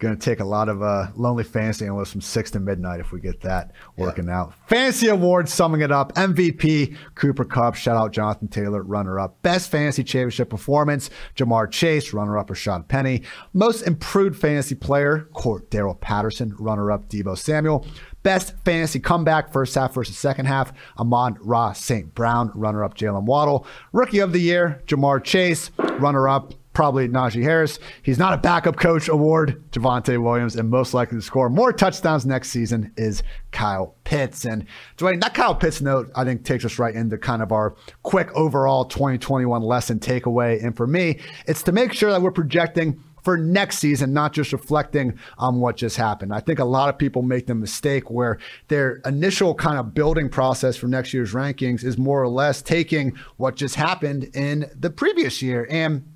Going 0.00 0.16
to 0.16 0.24
take 0.24 0.40
a 0.40 0.44
lot 0.44 0.70
of 0.70 0.82
uh, 0.82 1.08
lonely 1.14 1.44
fantasy 1.44 1.84
analysts 1.84 2.12
from 2.12 2.22
six 2.22 2.50
to 2.52 2.60
midnight 2.60 3.00
if 3.00 3.12
we 3.12 3.20
get 3.20 3.42
that 3.42 3.72
working 3.98 4.28
yeah. 4.28 4.40
out. 4.40 4.54
Fantasy 4.66 5.08
awards, 5.08 5.52
summing 5.52 5.82
it 5.82 5.92
up: 5.92 6.14
MVP 6.14 6.96
Cooper 7.14 7.44
Kupp, 7.44 7.74
shout 7.74 7.98
out 7.98 8.10
Jonathan 8.10 8.48
Taylor, 8.48 8.82
runner 8.82 9.20
up. 9.20 9.42
Best 9.42 9.70
fantasy 9.70 10.02
championship 10.02 10.48
performance: 10.48 11.10
Ja'Marr 11.36 11.70
Chase, 11.70 12.14
runner 12.14 12.38
up 12.38 12.48
Rashaad 12.48 12.88
Penny. 12.88 13.22
Most 13.52 13.82
improved 13.82 14.40
fantasy 14.40 14.74
player: 14.74 15.28
Cordarrelle 15.34 16.00
Patterson, 16.00 16.54
runner 16.58 16.90
up 16.90 17.10
Deebo 17.10 17.36
Samuel. 17.36 17.86
Best 18.22 18.54
fantasy 18.64 19.00
comeback, 19.00 19.52
first 19.52 19.74
half 19.74 19.94
versus 19.94 20.16
second 20.16 20.46
half, 20.46 20.72
Amon-Ra 20.98 21.72
St. 21.72 22.14
Brown, 22.14 22.50
runner 22.54 22.84
up 22.84 22.94
Jaylen 22.94 23.24
Waddle. 23.24 23.66
Rookie 23.92 24.18
of 24.18 24.32
the 24.32 24.40
year, 24.40 24.82
Ja'Marr 24.86 25.22
Chase, 25.22 25.70
runner 25.78 26.28
up 26.28 26.52
probably 26.80 27.06
Najee 27.08 27.42
Harris. 27.42 27.78
He's 28.02 28.18
not 28.18 28.32
a 28.32 28.38
backup 28.38 28.76
coach 28.76 29.06
award, 29.06 29.62
Javonte 29.70 30.16
Williams, 30.16 30.56
and 30.56 30.70
most 30.70 30.94
likely 30.94 31.18
to 31.18 31.22
score 31.22 31.50
more 31.50 31.74
touchdowns 31.74 32.24
next 32.24 32.48
season 32.48 32.90
is 32.96 33.22
Kyle 33.50 33.96
Pitts. 34.04 34.46
And 34.46 34.64
Dwain, 34.96 35.20
that 35.20 35.34
Kyle 35.34 35.54
Pitts 35.54 35.82
note, 35.82 36.10
I 36.16 36.24
think, 36.24 36.42
takes 36.42 36.64
us 36.64 36.78
right 36.78 36.94
into 36.94 37.18
kind 37.18 37.42
of 37.42 37.52
our 37.52 37.76
quick 38.02 38.32
overall 38.32 38.86
2021 38.86 39.60
lesson 39.60 39.98
takeaway. 39.98 40.64
And 40.64 40.74
for 40.74 40.86
me, 40.86 41.20
it's 41.46 41.62
to 41.64 41.72
make 41.72 41.92
sure 41.92 42.10
that 42.12 42.22
we're 42.22 42.30
projecting 42.30 43.04
for 43.22 43.36
next 43.36 43.78
season, 43.78 44.14
not 44.14 44.32
just 44.32 44.50
reflecting 44.50 45.18
on 45.36 45.60
what 45.60 45.76
just 45.76 45.98
happened. 45.98 46.32
I 46.32 46.40
think 46.40 46.60
a 46.60 46.64
lot 46.64 46.88
of 46.88 46.96
people 46.96 47.20
make 47.20 47.46
the 47.46 47.54
mistake 47.54 48.10
where 48.10 48.38
their 48.68 49.02
initial 49.04 49.54
kind 49.54 49.78
of 49.78 49.92
building 49.92 50.30
process 50.30 50.78
for 50.78 50.86
next 50.86 51.12
year's 51.12 51.34
rankings 51.34 51.84
is 51.84 51.98
more 51.98 52.22
or 52.22 52.28
less 52.28 52.62
taking 52.62 53.18
what 53.36 53.56
just 53.56 53.74
happened 53.74 54.30
in 54.34 54.70
the 54.74 54.88
previous 54.88 55.42
year. 55.42 55.66
And 55.68 56.06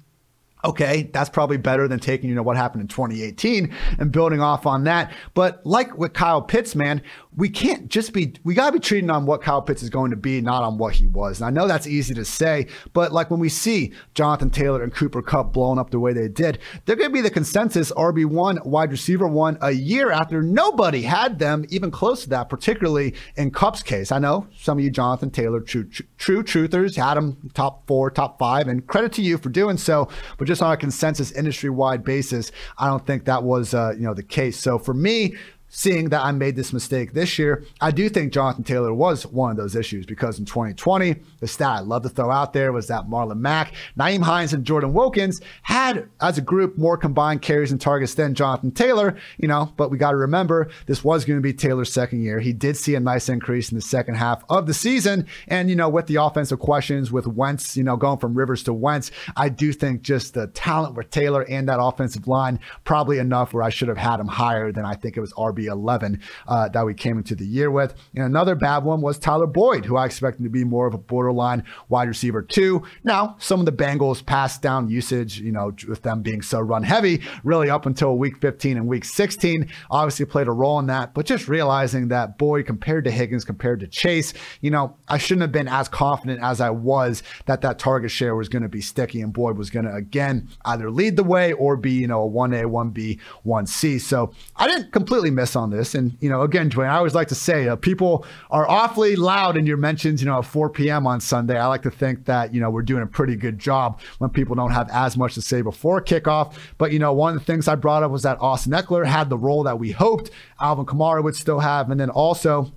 okay, 0.64 1.10
that's 1.12 1.30
probably 1.30 1.56
better 1.56 1.86
than 1.86 1.98
taking, 1.98 2.28
you 2.28 2.34
know, 2.34 2.42
what 2.42 2.56
happened 2.56 2.82
in 2.82 2.88
2018 2.88 3.74
and 3.98 4.12
building 4.12 4.40
off 4.40 4.66
on 4.66 4.84
that. 4.84 5.12
But 5.34 5.64
like 5.64 5.96
with 5.96 6.12
Kyle 6.12 6.42
Pitts, 6.42 6.74
man, 6.74 7.02
we 7.36 7.48
can't 7.48 7.88
just 7.88 8.12
be, 8.12 8.34
we 8.44 8.54
got 8.54 8.66
to 8.66 8.72
be 8.72 8.78
treating 8.78 9.10
on 9.10 9.26
what 9.26 9.42
Kyle 9.42 9.60
Pitts 9.60 9.82
is 9.82 9.90
going 9.90 10.10
to 10.10 10.16
be, 10.16 10.40
not 10.40 10.62
on 10.62 10.78
what 10.78 10.94
he 10.94 11.06
was. 11.06 11.40
And 11.40 11.46
I 11.46 11.50
know 11.50 11.66
that's 11.66 11.86
easy 11.86 12.14
to 12.14 12.24
say, 12.24 12.68
but 12.92 13.12
like 13.12 13.30
when 13.30 13.40
we 13.40 13.48
see 13.48 13.92
Jonathan 14.14 14.50
Taylor 14.50 14.82
and 14.82 14.94
Cooper 14.94 15.22
Kupp 15.22 15.52
blowing 15.52 15.78
up 15.78 15.90
the 15.90 15.98
way 15.98 16.12
they 16.12 16.28
did, 16.28 16.58
they're 16.84 16.96
going 16.96 17.10
to 17.10 17.14
be 17.14 17.20
the 17.20 17.30
consensus 17.30 17.90
RB1 17.92 18.64
wide 18.64 18.90
receiver 18.90 19.26
one 19.26 19.58
a 19.60 19.72
year 19.72 20.10
after 20.10 20.42
nobody 20.42 21.02
had 21.02 21.38
them 21.38 21.64
even 21.70 21.90
close 21.90 22.22
to 22.22 22.28
that, 22.30 22.48
particularly 22.48 23.14
in 23.36 23.50
Kupp's 23.50 23.82
case. 23.82 24.12
I 24.12 24.18
know 24.18 24.46
some 24.56 24.78
of 24.78 24.84
you 24.84 24.90
Jonathan 24.90 25.30
Taylor 25.30 25.60
true, 25.60 25.84
true, 25.84 26.06
true 26.42 26.68
truthers 26.68 26.96
had 26.96 27.16
him 27.16 27.50
top 27.54 27.86
four, 27.86 28.10
top 28.10 28.38
five, 28.38 28.68
and 28.68 28.86
credit 28.86 29.12
to 29.14 29.22
you 29.22 29.38
for 29.38 29.48
doing 29.48 29.76
so. 29.76 30.08
But 30.38 30.46
just 30.46 30.53
on 30.62 30.72
a 30.72 30.76
consensus 30.76 31.32
industry 31.32 31.70
wide 31.70 32.04
basis, 32.04 32.52
I 32.78 32.88
don't 32.88 33.06
think 33.06 33.24
that 33.24 33.42
was, 33.42 33.74
uh, 33.74 33.92
you 33.96 34.02
know, 34.02 34.14
the 34.14 34.22
case. 34.22 34.58
So 34.58 34.78
for 34.78 34.94
me, 34.94 35.36
seeing 35.74 36.10
that 36.10 36.22
I 36.22 36.30
made 36.30 36.54
this 36.54 36.72
mistake 36.72 37.14
this 37.14 37.36
year, 37.36 37.64
I 37.80 37.90
do 37.90 38.08
think 38.08 38.32
Jonathan 38.32 38.62
Taylor 38.62 38.94
was 38.94 39.26
one 39.26 39.50
of 39.50 39.56
those 39.56 39.74
issues 39.74 40.06
because 40.06 40.38
in 40.38 40.44
2020, 40.44 41.16
the 41.40 41.48
stat 41.48 41.68
I 41.68 41.80
love 41.80 42.04
to 42.04 42.08
throw 42.08 42.30
out 42.30 42.52
there 42.52 42.72
was 42.72 42.86
that 42.86 43.08
Marlon 43.08 43.38
Mack, 43.38 43.74
Nyheim 43.98 44.22
Hines, 44.22 44.52
and 44.52 44.64
Jordan 44.64 44.92
Wilkins 44.92 45.40
had, 45.62 46.08
as 46.20 46.38
a 46.38 46.40
group, 46.40 46.78
more 46.78 46.96
combined 46.96 47.42
carries 47.42 47.72
and 47.72 47.80
targets 47.80 48.14
than 48.14 48.34
Jonathan 48.34 48.70
Taylor, 48.70 49.16
you 49.36 49.48
know, 49.48 49.72
but 49.76 49.90
we 49.90 49.98
got 49.98 50.12
to 50.12 50.16
remember 50.16 50.70
this 50.86 51.02
was 51.02 51.24
going 51.24 51.38
to 51.38 51.42
be 51.42 51.52
Taylor's 51.52 51.92
second 51.92 52.22
year. 52.22 52.38
He 52.38 52.52
did 52.52 52.76
see 52.76 52.94
a 52.94 53.00
nice 53.00 53.28
increase 53.28 53.72
in 53.72 53.74
the 53.74 53.82
second 53.82 54.14
half 54.14 54.44
of 54.48 54.66
the 54.66 54.74
season. 54.74 55.26
And, 55.48 55.68
you 55.68 55.74
know, 55.74 55.88
with 55.88 56.06
the 56.06 56.16
offensive 56.16 56.60
questions, 56.60 57.10
with 57.10 57.26
Wentz, 57.26 57.76
you 57.76 57.82
know, 57.82 57.96
going 57.96 58.18
from 58.18 58.34
Rivers 58.34 58.62
to 58.64 58.72
Wentz, 58.72 59.10
I 59.36 59.48
do 59.48 59.72
think 59.72 60.02
just 60.02 60.34
the 60.34 60.46
talent 60.46 60.94
with 60.94 61.10
Taylor 61.10 61.42
and 61.48 61.68
that 61.68 61.80
offensive 61.80 62.28
line, 62.28 62.60
probably 62.84 63.18
enough 63.18 63.52
where 63.52 63.64
I 63.64 63.70
should 63.70 63.88
have 63.88 63.98
had 63.98 64.20
him 64.20 64.28
higher 64.28 64.70
than 64.70 64.84
I 64.84 64.94
think 64.94 65.16
it 65.16 65.20
was 65.20 65.32
RB 65.32 65.63
11 65.66 66.20
uh, 66.46 66.68
that 66.68 66.84
we 66.84 66.94
came 66.94 67.18
into 67.18 67.34
the 67.34 67.46
year 67.46 67.70
with. 67.70 67.94
And 68.14 68.24
another 68.24 68.54
bad 68.54 68.84
one 68.84 69.00
was 69.00 69.18
Tyler 69.18 69.46
Boyd, 69.46 69.84
who 69.84 69.96
I 69.96 70.06
expected 70.06 70.42
to 70.44 70.50
be 70.50 70.64
more 70.64 70.86
of 70.86 70.94
a 70.94 70.98
borderline 70.98 71.64
wide 71.88 72.08
receiver 72.08 72.42
too. 72.42 72.82
Now, 73.02 73.36
some 73.38 73.60
of 73.60 73.66
the 73.66 73.72
Bengals 73.72 74.24
passed 74.24 74.62
down 74.62 74.88
usage, 74.88 75.40
you 75.40 75.52
know, 75.52 75.72
with 75.88 76.02
them 76.02 76.22
being 76.22 76.42
so 76.42 76.60
run 76.60 76.82
heavy, 76.82 77.22
really 77.42 77.70
up 77.70 77.86
until 77.86 78.16
week 78.16 78.38
15 78.38 78.76
and 78.76 78.86
week 78.86 79.04
16, 79.04 79.68
obviously 79.90 80.26
played 80.26 80.48
a 80.48 80.52
role 80.52 80.78
in 80.78 80.86
that. 80.86 81.14
But 81.14 81.26
just 81.26 81.48
realizing 81.48 82.08
that 82.08 82.38
Boyd 82.38 82.66
compared 82.66 83.04
to 83.04 83.10
Higgins, 83.10 83.44
compared 83.44 83.80
to 83.80 83.86
Chase, 83.86 84.32
you 84.60 84.70
know, 84.70 84.96
I 85.08 85.18
shouldn't 85.18 85.42
have 85.42 85.52
been 85.52 85.68
as 85.68 85.88
confident 85.88 86.42
as 86.42 86.60
I 86.60 86.70
was 86.70 87.22
that 87.46 87.60
that 87.62 87.78
target 87.78 88.10
share 88.10 88.34
was 88.34 88.48
going 88.48 88.62
to 88.62 88.68
be 88.68 88.80
sticky 88.80 89.20
and 89.20 89.32
Boyd 89.32 89.58
was 89.58 89.70
going 89.70 89.86
to 89.86 89.94
again 89.94 90.48
either 90.64 90.90
lead 90.90 91.16
the 91.16 91.24
way 91.24 91.52
or 91.52 91.76
be, 91.76 91.92
you 91.92 92.06
know, 92.06 92.24
a 92.24 92.30
1A, 92.30 92.64
1B, 92.64 93.20
1C. 93.46 94.00
So 94.00 94.32
I 94.56 94.66
didn't 94.68 94.92
completely 94.92 95.30
miss 95.30 95.53
on 95.56 95.70
this. 95.70 95.94
And, 95.94 96.16
you 96.20 96.28
know, 96.28 96.42
again, 96.42 96.70
Dwain, 96.70 96.88
I 96.88 96.96
always 96.96 97.14
like 97.14 97.28
to 97.28 97.34
say 97.34 97.68
uh, 97.68 97.76
people 97.76 98.26
are 98.50 98.68
awfully 98.68 99.16
loud 99.16 99.56
in 99.56 99.66
your 99.66 99.76
mentions, 99.76 100.22
you 100.22 100.28
know, 100.28 100.38
at 100.38 100.44
4 100.44 100.70
p.m. 100.70 101.06
on 101.06 101.20
Sunday. 101.20 101.58
I 101.58 101.66
like 101.66 101.82
to 101.82 101.90
think 101.90 102.24
that, 102.26 102.54
you 102.54 102.60
know, 102.60 102.70
we're 102.70 102.82
doing 102.82 103.02
a 103.02 103.06
pretty 103.06 103.36
good 103.36 103.58
job 103.58 104.00
when 104.18 104.30
people 104.30 104.54
don't 104.54 104.72
have 104.72 104.88
as 104.90 105.16
much 105.16 105.34
to 105.34 105.42
say 105.42 105.62
before 105.62 106.00
kickoff. 106.02 106.54
But, 106.78 106.92
you 106.92 106.98
know, 106.98 107.12
one 107.12 107.34
of 107.34 107.38
the 107.38 107.44
things 107.44 107.68
I 107.68 107.74
brought 107.74 108.02
up 108.02 108.10
was 108.10 108.22
that 108.22 108.40
Austin 108.40 108.72
Ekeler 108.72 109.06
had 109.06 109.30
the 109.30 109.38
role 109.38 109.62
that 109.64 109.78
we 109.78 109.92
hoped 109.92 110.30
Alvin 110.60 110.86
Kamara 110.86 111.22
would 111.22 111.36
still 111.36 111.60
have. 111.60 111.90
And 111.90 112.00
then 112.00 112.10
also, 112.10 112.72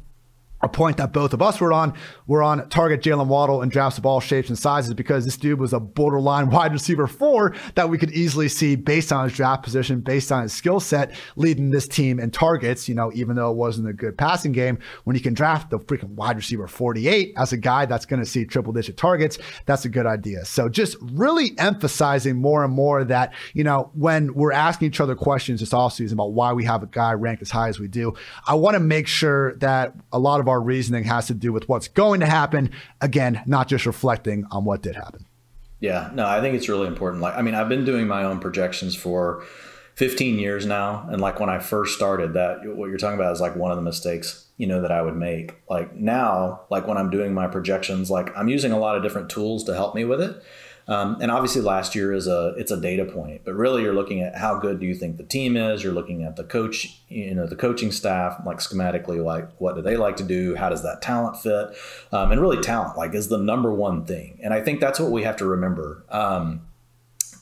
a 0.61 0.69
point 0.69 0.97
that 0.97 1.13
both 1.13 1.33
of 1.33 1.41
us 1.41 1.59
were 1.59 1.71
on. 1.71 1.93
We're 2.25 2.43
on 2.43 2.67
target 2.69 3.01
Jaylen 3.01 3.27
Waddle 3.27 3.61
and 3.61 3.71
drafts 3.71 3.97
of 3.97 4.05
all 4.05 4.19
shapes 4.19 4.49
and 4.49 4.57
sizes 4.57 4.93
because 4.93 5.25
this 5.25 5.37
dude 5.37 5.59
was 5.59 5.73
a 5.73 5.79
borderline 5.79 6.49
wide 6.57 6.73
receiver 6.73 7.07
four 7.07 7.55
that 7.75 7.89
we 7.89 7.97
could 7.97 8.11
easily 8.11 8.49
see 8.49 8.75
based 8.75 9.11
on 9.11 9.25
his 9.25 9.33
draft 9.33 9.63
position, 9.63 10.01
based 10.01 10.31
on 10.31 10.43
his 10.43 10.53
skill 10.53 10.79
set, 10.79 11.13
leading 11.35 11.69
this 11.69 11.87
team 11.87 12.19
in 12.19 12.31
targets. 12.31 12.89
You 12.89 12.95
know, 12.95 13.11
even 13.13 13.35
though 13.35 13.51
it 13.51 13.57
wasn't 13.57 13.87
a 13.87 13.93
good 13.93 14.17
passing 14.17 14.51
game, 14.51 14.79
when 15.03 15.15
you 15.15 15.21
can 15.21 15.33
draft 15.33 15.69
the 15.69 15.79
freaking 15.79 16.15
wide 16.15 16.35
receiver 16.35 16.67
48 16.67 17.33
as 17.37 17.53
a 17.53 17.57
guy 17.57 17.85
that's 17.85 18.05
going 18.05 18.19
to 18.19 18.25
see 18.25 18.45
triple 18.45 18.73
digit 18.73 18.97
targets, 18.97 19.37
that's 19.65 19.85
a 19.85 19.89
good 19.89 20.05
idea. 20.05 20.45
So 20.45 20.69
just 20.69 20.97
really 21.01 21.51
emphasizing 21.57 22.35
more 22.35 22.63
and 22.63 22.73
more 22.73 23.03
that, 23.03 23.33
you 23.53 23.63
know, 23.63 23.91
when 23.93 24.33
we're 24.33 24.53
asking 24.53 24.87
each 24.87 24.99
other 24.99 25.15
questions 25.15 25.59
this 25.59 25.69
offseason 25.69 26.13
about 26.13 26.33
why 26.33 26.53
we 26.53 26.65
have 26.65 26.81
a 26.81 26.87
guy 26.87 27.13
ranked 27.13 27.41
as 27.41 27.51
high 27.51 27.69
as 27.69 27.79
we 27.79 27.87
do, 27.87 28.15
I 28.47 28.55
want 28.55 28.75
to 28.75 28.79
make 28.79 29.07
sure 29.07 29.55
that 29.55 29.93
a 30.11 30.19
lot 30.19 30.39
of 30.39 30.46
of 30.47 30.49
our 30.49 30.61
reasoning 30.61 31.03
has 31.03 31.27
to 31.27 31.33
do 31.33 31.51
with 31.51 31.67
what's 31.67 31.87
going 31.87 32.21
to 32.21 32.25
happen. 32.25 32.71
Again, 33.01 33.41
not 33.45 33.67
just 33.67 33.85
reflecting 33.85 34.45
on 34.49 34.63
what 34.63 34.81
did 34.81 34.95
happen. 34.95 35.25
Yeah, 35.79 36.09
no, 36.13 36.25
I 36.25 36.41
think 36.41 36.55
it's 36.55 36.69
really 36.69 36.87
important. 36.87 37.21
Like, 37.21 37.35
I 37.35 37.41
mean, 37.41 37.53
I've 37.53 37.69
been 37.69 37.85
doing 37.85 38.07
my 38.07 38.23
own 38.23 38.39
projections 38.39 38.95
for 38.95 39.43
15 39.95 40.39
years 40.39 40.65
now, 40.65 41.07
and 41.11 41.21
like 41.21 41.39
when 41.39 41.49
I 41.49 41.59
first 41.59 41.95
started, 41.95 42.33
that 42.33 42.59
what 42.75 42.87
you're 42.89 42.97
talking 42.97 43.19
about 43.19 43.33
is 43.33 43.41
like 43.41 43.55
one 43.55 43.71
of 43.71 43.77
the 43.77 43.83
mistakes 43.83 44.47
you 44.57 44.65
know 44.65 44.81
that 44.81 44.91
I 44.91 45.01
would 45.01 45.15
make. 45.15 45.55
Like 45.69 45.95
now, 45.95 46.61
like 46.69 46.87
when 46.87 46.97
I'm 46.97 47.09
doing 47.09 47.33
my 47.33 47.47
projections, 47.47 48.09
like 48.09 48.35
I'm 48.35 48.47
using 48.47 48.71
a 48.71 48.79
lot 48.79 48.95
of 48.95 49.03
different 49.03 49.29
tools 49.29 49.63
to 49.65 49.75
help 49.75 49.93
me 49.95 50.03
with 50.03 50.21
it. 50.21 50.41
Um, 50.87 51.17
and 51.19 51.31
obviously, 51.31 51.61
last 51.61 51.95
year 51.95 52.13
is 52.13 52.27
a 52.27 52.53
it's 52.57 52.71
a 52.71 52.79
data 52.79 53.03
point, 53.05 53.41
but 53.43 53.53
really 53.55 53.83
you're 53.83 53.93
looking 53.93 54.21
at 54.21 54.35
how 54.35 54.57
good 54.57 54.79
do 54.79 54.85
you 54.85 54.95
think 54.95 55.17
the 55.17 55.23
team 55.23 55.57
is. 55.57 55.83
You're 55.83 55.93
looking 55.93 56.23
at 56.23 56.37
the 56.37 56.45
coach, 56.45 57.01
you 57.09 57.35
know, 57.35 57.45
the 57.45 57.57
coaching 57.57 57.91
staff, 57.91 58.41
like 58.45 58.59
schematically, 58.59 59.23
like 59.23 59.49
what 59.57 59.75
do 59.75 59.81
they 59.81 59.97
like 59.97 60.15
to 60.17 60.23
do? 60.23 60.55
How 60.55 60.69
does 60.69 60.83
that 60.83 61.01
talent 61.01 61.37
fit? 61.37 61.75
Um, 62.11 62.31
and 62.31 62.39
really, 62.39 62.61
talent 62.61 62.97
like 62.97 63.13
is 63.13 63.27
the 63.27 63.37
number 63.37 63.73
one 63.73 64.05
thing. 64.05 64.39
And 64.41 64.53
I 64.53 64.61
think 64.61 64.79
that's 64.79 64.99
what 64.99 65.11
we 65.11 65.23
have 65.23 65.37
to 65.37 65.45
remember. 65.45 66.03
Um, 66.09 66.61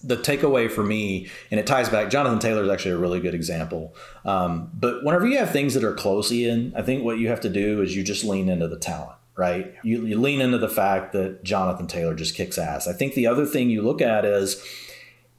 the 0.03 0.17
takeaway 0.17 0.69
for 0.69 0.83
me, 0.83 1.29
and 1.49 1.59
it 1.59 1.65
ties 1.65 1.89
back, 1.89 2.09
Jonathan 2.11 2.39
Taylor 2.39 2.63
is 2.63 2.69
actually 2.69 2.91
a 2.91 2.97
really 2.97 3.19
good 3.19 3.33
example. 3.33 3.95
Um, 4.23 4.69
but 4.73 5.03
whenever 5.03 5.25
you 5.25 5.37
have 5.39 5.51
things 5.51 5.73
that 5.73 5.83
are 5.83 5.93
close 5.93 6.31
in, 6.31 6.73
I 6.75 6.83
think 6.83 7.03
what 7.03 7.17
you 7.17 7.27
have 7.29 7.41
to 7.41 7.49
do 7.49 7.81
is 7.81 7.95
you 7.95 8.03
just 8.03 8.23
lean 8.23 8.49
into 8.49 8.67
the 8.67 8.77
talent 8.77 9.17
right? 9.37 9.73
You, 9.83 10.05
you 10.05 10.19
lean 10.19 10.41
into 10.41 10.57
the 10.57 10.69
fact 10.69 11.13
that 11.13 11.43
Jonathan 11.43 11.87
Taylor 11.87 12.15
just 12.15 12.35
kicks 12.35 12.57
ass. 12.57 12.87
I 12.87 12.93
think 12.93 13.13
the 13.13 13.27
other 13.27 13.45
thing 13.45 13.69
you 13.69 13.81
look 13.81 14.01
at 14.01 14.25
is 14.25 14.63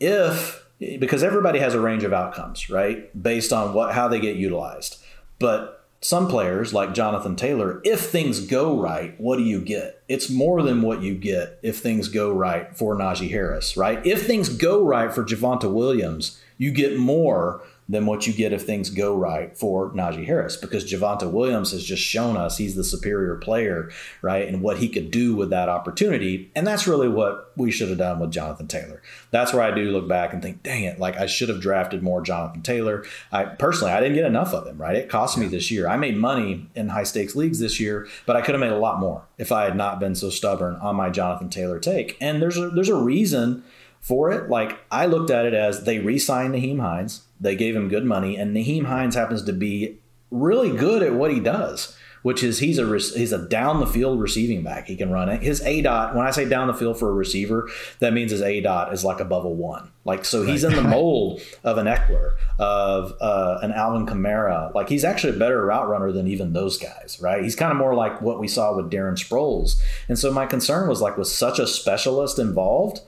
if 0.01 0.65
because 0.79 1.23
everybody 1.23 1.59
has 1.59 1.75
a 1.75 1.81
range 1.81 2.05
of 2.05 2.13
outcomes, 2.13 2.69
right? 2.69 3.11
Based 3.21 3.53
on 3.53 3.73
what 3.73 3.95
how 3.95 4.09
they 4.09 4.21
get 4.21 4.37
utilized. 4.37 5.03
But 5.39 5.77
some 6.01 6.29
players 6.29 6.75
like 6.75 6.95
Jonathan 6.95 7.37
Taylor, 7.37 7.81
if 7.83 8.01
things 8.01 8.41
go 8.41 8.79
right, 8.79 9.19
what 9.19 9.37
do 9.37 9.43
you 9.43 9.61
get? 9.61 10.03
It's 10.09 10.31
more 10.31 10.63
than 10.63 10.83
what 10.83 11.03
you 11.03 11.15
get 11.15 11.59
if 11.63 11.79
things 11.79 12.09
go 12.09 12.33
right 12.33 12.77
for 12.77 12.95
Najee 12.95 13.31
Harris, 13.31 13.77
right? 13.77 14.05
If 14.07 14.27
things 14.27 14.51
go 14.51 14.85
right 14.85 15.13
for 15.13 15.25
Javonte 15.25 15.73
Williams, 15.73 16.41
you 16.59 16.71
get 16.71 16.99
more 16.99 17.63
than 17.89 18.07
what 18.07 18.27
you 18.27 18.33
get 18.33 18.53
if 18.53 18.63
things 18.63 18.91
go 18.91 19.15
right 19.15 19.57
for 19.57 19.91
Najee 19.93 20.27
Harris 20.27 20.57
because 20.57 20.91
Javonte 20.91 21.31
Williams 21.31 21.71
has 21.71 21.85
just 21.85 22.03
shown 22.03 22.37
us 22.37 22.59
he's 22.59 22.75
the 22.75 22.83
superior 22.83 23.37
player, 23.37 23.91
right? 24.23 24.49
And 24.49 24.61
what 24.61 24.79
he 24.79 24.89
could 24.89 25.11
do 25.11 25.37
with 25.37 25.51
that 25.51 25.69
opportunity. 25.69 26.51
And 26.57 26.67
that's 26.67 26.89
really 26.89 27.09
what 27.09 27.53
we 27.57 27.71
should 27.71 27.89
have 27.89 27.99
done 27.99 28.19
with 28.19 28.33
Jonathan 28.33 28.67
Taylor. 28.67 29.03
That's 29.31 29.53
where 29.53 29.63
I 29.63 29.71
do 29.71 29.93
look 29.93 30.09
back 30.09 30.33
and 30.33 30.43
think, 30.43 30.63
dang 30.65 30.85
it, 30.85 30.99
like 30.99 31.17
I 31.17 31.27
should 31.27 31.49
have 31.49 31.61
drafted 31.61 32.03
more 32.03 32.23
Jonathan 32.23 32.63
Taylor. 32.63 33.05
I 33.31 33.45
personally, 33.45 33.93
I 33.93 34.01
didn't 34.01 34.17
get 34.17 34.27
enough 34.27 34.53
of 34.53 34.67
him, 34.67 34.79
right? 34.79 34.97
It 34.97 35.09
cost 35.09 35.39
me 35.39 35.47
this 35.47 35.71
year. 35.71 35.87
I 35.87 35.97
made 35.97 36.17
money 36.17 36.69
in 36.75 36.89
high 36.89 37.05
stakes 37.05 37.37
leagues 37.37 37.61
this 37.61 37.79
year, 37.79 38.09
but 38.27 38.35
I 38.35 38.41
could 38.41 38.55
have 38.55 38.61
made 38.61 38.73
a 38.73 38.79
lot 38.79 38.99
more 38.99 39.23
if 39.39 39.53
I 39.53 39.65
had 39.65 39.77
not 39.77 40.01
been 40.01 40.17
so 40.17 40.31
stubborn 40.31 40.75
on 40.77 40.97
my 40.97 41.09
Jonathan 41.11 41.51
Taylor 41.51 41.79
take. 41.79 42.17
And 42.21 42.43
there's 42.43 42.57
a, 42.57 42.71
there's 42.71 42.89
a 42.89 42.97
reason 42.97 43.63
for 44.01 44.31
it. 44.31 44.49
Like 44.49 44.79
I 44.91 45.07
looked 45.07 45.31
at 45.31 45.47
it 45.47 45.55
as 45.55 45.85
they 45.85 45.99
re-signed 45.99 46.55
Nyheim 46.55 46.81
Hines, 46.81 47.26
they 47.41 47.57
gave 47.57 47.77
him 47.77 47.89
good 47.89 48.05
money, 48.05 48.37
and 48.37 48.55
Nyheim 48.55 48.87
Hines 48.87 49.15
happens 49.15 49.43
to 49.45 49.53
be 49.53 49.99
really 50.31 50.77
good 50.77 51.03
at 51.03 51.15
what 51.15 51.31
he 51.31 51.41
does, 51.41 51.97
which 52.23 52.43
is 52.43 52.59
he's 52.59 52.79
a 52.79 52.87
he's 52.87 53.33
a 53.33 53.47
down 53.47 53.81
the 53.81 53.87
field 53.87 54.21
receiving 54.21 54.63
back. 54.63 54.89
He 54.89 54.97
can 54.97 55.11
run 55.11 55.29
it. 55.29 55.43
His 55.43 55.61
aDOT. 55.61 56.15
When 56.15 56.27
I 56.27 56.31
say 56.31 56.49
down 56.49 56.67
the 56.67 56.75
field 56.75 56.99
for 56.99 57.09
a 57.11 57.13
receiver, 57.13 57.69
that 58.01 58.13
means 58.13 58.33
his 58.33 58.43
aDOT 58.43 58.93
is 58.93 59.05
like 59.05 59.21
above 59.21 59.45
a 59.45 59.51
one. 59.51 59.93
Like 60.05 60.25
so, 60.25 60.43
he's 60.43 60.65
right. 60.65 60.77
in 60.77 60.83
the 60.83 60.89
mold 60.89 61.41
of 61.63 61.79
an 61.79 61.87
Ekeler, 61.87 62.37
of 62.59 63.15
uh, 63.21 63.59
an 63.63 63.73
Alvin 63.73 64.07
Kamara. 64.07 64.75
Like 64.75 64.89
he's 64.89 65.05
actually 65.05 65.37
a 65.37 65.39
better 65.39 65.67
route 65.67 65.89
runner 65.89 66.11
than 66.11 66.27
even 66.27 66.53
those 66.53 66.79
guys, 66.79 67.19
right? 67.21 67.43
He's 67.43 67.57
kind 67.57 67.71
of 67.71 67.79
more 67.79 67.95
like 67.95 68.21
what 68.23 68.41
we 68.41 68.49
saw 68.49 68.75
with 68.75 68.91
Darren 68.91 69.17
Sproles. 69.17 69.81
And 70.09 70.19
so 70.19 70.33
my 70.33 70.47
concern 70.47 70.89
was 70.89 71.01
like 71.01 71.17
with 71.17 71.29
such 71.29 71.59
a 71.59 71.67
specialist 71.67 72.39
involved 72.39 73.01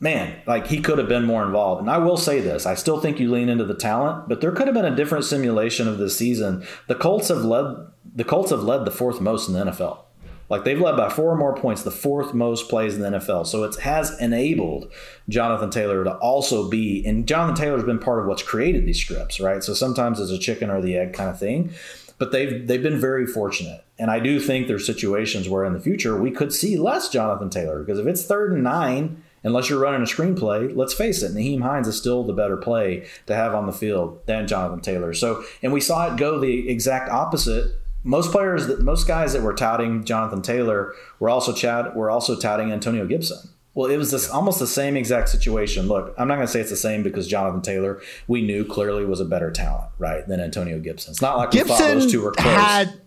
man, 0.00 0.40
like 0.46 0.66
he 0.68 0.80
could 0.80 0.98
have 0.98 1.08
been 1.08 1.24
more 1.24 1.44
involved. 1.44 1.80
And 1.80 1.90
I 1.90 1.98
will 1.98 2.16
say 2.16 2.40
this 2.40 2.66
I 2.66 2.74
still 2.74 3.00
think 3.00 3.18
you 3.18 3.30
lean 3.30 3.48
into 3.48 3.64
the 3.64 3.74
talent, 3.74 4.28
but 4.28 4.40
there 4.40 4.52
could 4.52 4.66
have 4.66 4.74
been 4.74 4.84
a 4.84 4.94
different 4.94 5.24
simulation 5.24 5.88
of 5.88 5.98
this 5.98 6.16
season. 6.16 6.64
The 6.86 6.94
Colts 6.94 7.28
have 7.28 7.44
led 7.44 7.86
the 8.14 8.24
Colts 8.24 8.50
have 8.50 8.62
led 8.62 8.84
the 8.84 8.90
fourth 8.90 9.20
most 9.20 9.48
in 9.48 9.54
the 9.54 9.64
NFL. 9.66 10.00
Like 10.48 10.64
they've 10.64 10.80
led 10.80 10.96
by 10.96 11.10
four 11.10 11.30
or 11.30 11.36
more 11.36 11.54
points, 11.54 11.82
the 11.82 11.90
fourth 11.90 12.32
most 12.32 12.70
plays 12.70 12.94
in 12.94 13.02
the 13.02 13.18
NFL. 13.18 13.46
So 13.46 13.64
it 13.64 13.76
has 13.80 14.18
enabled 14.18 14.90
Jonathan 15.28 15.70
Taylor 15.70 16.04
to 16.04 16.16
also 16.16 16.70
be, 16.70 17.04
and 17.06 17.28
Jonathan 17.28 17.54
Taylor's 17.54 17.84
been 17.84 17.98
part 17.98 18.20
of 18.20 18.26
what's 18.26 18.42
created 18.42 18.86
these 18.86 18.98
scripts, 18.98 19.40
right? 19.40 19.62
So 19.62 19.74
sometimes 19.74 20.20
it's 20.20 20.30
a 20.30 20.38
chicken 20.38 20.70
or 20.70 20.80
the 20.80 20.96
egg 20.96 21.12
kind 21.12 21.28
of 21.28 21.38
thing. 21.38 21.72
But 22.16 22.32
they've 22.32 22.66
they've 22.66 22.82
been 22.82 22.98
very 22.98 23.26
fortunate. 23.26 23.84
And 23.98 24.10
I 24.10 24.20
do 24.20 24.40
think 24.40 24.66
there's 24.66 24.86
situations 24.86 25.48
where 25.48 25.64
in 25.64 25.74
the 25.74 25.80
future 25.80 26.20
we 26.20 26.30
could 26.30 26.52
see 26.52 26.76
less 26.76 27.10
Jonathan 27.10 27.50
Taylor 27.50 27.80
because 27.80 27.98
if 27.98 28.06
it's 28.06 28.24
third 28.24 28.52
and 28.52 28.64
nine 28.64 29.22
unless 29.48 29.68
you're 29.68 29.80
running 29.80 30.02
a 30.02 30.04
screenplay, 30.04 30.74
let's 30.76 30.94
face 30.94 31.22
it, 31.22 31.32
Nyheim 31.34 31.62
Hines 31.62 31.88
is 31.88 31.96
still 31.96 32.22
the 32.22 32.32
better 32.32 32.56
play 32.56 33.06
to 33.26 33.34
have 33.34 33.54
on 33.54 33.66
the 33.66 33.72
field 33.72 34.20
than 34.26 34.46
Jonathan 34.46 34.80
Taylor. 34.80 35.14
So, 35.14 35.42
and 35.62 35.72
we 35.72 35.80
saw 35.80 36.12
it 36.12 36.18
go 36.18 36.38
the 36.38 36.68
exact 36.68 37.10
opposite. 37.10 37.74
Most 38.04 38.30
players, 38.30 38.68
that 38.68 38.80
most 38.82 39.08
guys 39.08 39.32
that 39.32 39.42
were 39.42 39.54
touting 39.54 40.04
Jonathan 40.04 40.42
Taylor 40.42 40.94
were 41.18 41.28
also 41.28 41.52
chat 41.52 41.96
were 41.96 42.10
also 42.10 42.38
touting 42.38 42.70
Antonio 42.70 43.06
Gibson. 43.06 43.48
Well, 43.74 43.90
it 43.90 43.96
was 43.96 44.10
this 44.10 44.28
almost 44.28 44.58
the 44.58 44.66
same 44.66 44.96
exact 44.96 45.28
situation. 45.28 45.88
Look, 45.88 46.14
I'm 46.18 46.28
not 46.28 46.34
going 46.34 46.46
to 46.46 46.52
say 46.52 46.60
it's 46.60 46.70
the 46.70 46.76
same 46.76 47.02
because 47.02 47.26
Jonathan 47.26 47.62
Taylor 47.62 48.00
we 48.26 48.42
knew 48.42 48.64
clearly 48.64 49.04
was 49.04 49.20
a 49.20 49.24
better 49.24 49.50
talent, 49.50 49.90
right, 49.98 50.26
than 50.26 50.40
Antonio 50.40 50.78
Gibson. 50.78 51.12
It's 51.12 51.22
not 51.22 51.36
like 51.36 51.50
Gibson 51.52 51.74
we 51.74 51.78
thought 51.78 51.94
those 51.94 52.10
two 52.10 52.22
were 52.22 52.32
close. 52.32 52.54
Had- 52.54 53.00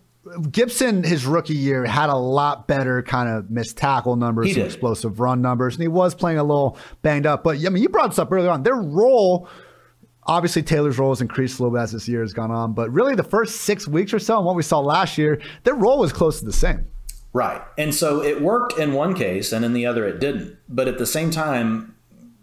Gibson, 0.50 1.02
his 1.02 1.26
rookie 1.26 1.54
year, 1.54 1.84
had 1.84 2.08
a 2.08 2.16
lot 2.16 2.68
better 2.68 3.02
kind 3.02 3.28
of 3.28 3.50
missed 3.50 3.76
tackle 3.76 4.16
numbers, 4.16 4.56
explosive 4.56 5.18
run 5.18 5.42
numbers, 5.42 5.74
and 5.74 5.82
he 5.82 5.88
was 5.88 6.14
playing 6.14 6.38
a 6.38 6.44
little 6.44 6.78
banged 7.02 7.26
up. 7.26 7.42
But 7.42 7.56
I 7.64 7.68
mean, 7.70 7.82
you 7.82 7.88
brought 7.88 8.10
this 8.10 8.18
up 8.18 8.30
earlier 8.30 8.50
on. 8.50 8.62
Their 8.62 8.76
role, 8.76 9.48
obviously, 10.24 10.62
Taylor's 10.62 10.98
role 10.98 11.10
has 11.10 11.20
increased 11.20 11.58
a 11.58 11.62
little 11.62 11.76
bit 11.76 11.82
as 11.82 11.92
this 11.92 12.08
year 12.08 12.20
has 12.20 12.32
gone 12.32 12.52
on. 12.52 12.72
But 12.72 12.92
really, 12.92 13.16
the 13.16 13.24
first 13.24 13.62
six 13.62 13.88
weeks 13.88 14.14
or 14.14 14.20
so, 14.20 14.36
and 14.36 14.46
what 14.46 14.54
we 14.54 14.62
saw 14.62 14.78
last 14.78 15.18
year, 15.18 15.40
their 15.64 15.74
role 15.74 15.98
was 15.98 16.12
close 16.12 16.38
to 16.38 16.44
the 16.44 16.52
same. 16.52 16.86
Right, 17.32 17.62
and 17.76 17.94
so 17.94 18.22
it 18.22 18.42
worked 18.42 18.78
in 18.78 18.92
one 18.92 19.14
case, 19.14 19.52
and 19.52 19.64
in 19.64 19.72
the 19.72 19.86
other, 19.86 20.06
it 20.06 20.20
didn't. 20.20 20.56
But 20.68 20.86
at 20.86 20.98
the 20.98 21.06
same 21.06 21.30
time, 21.30 21.96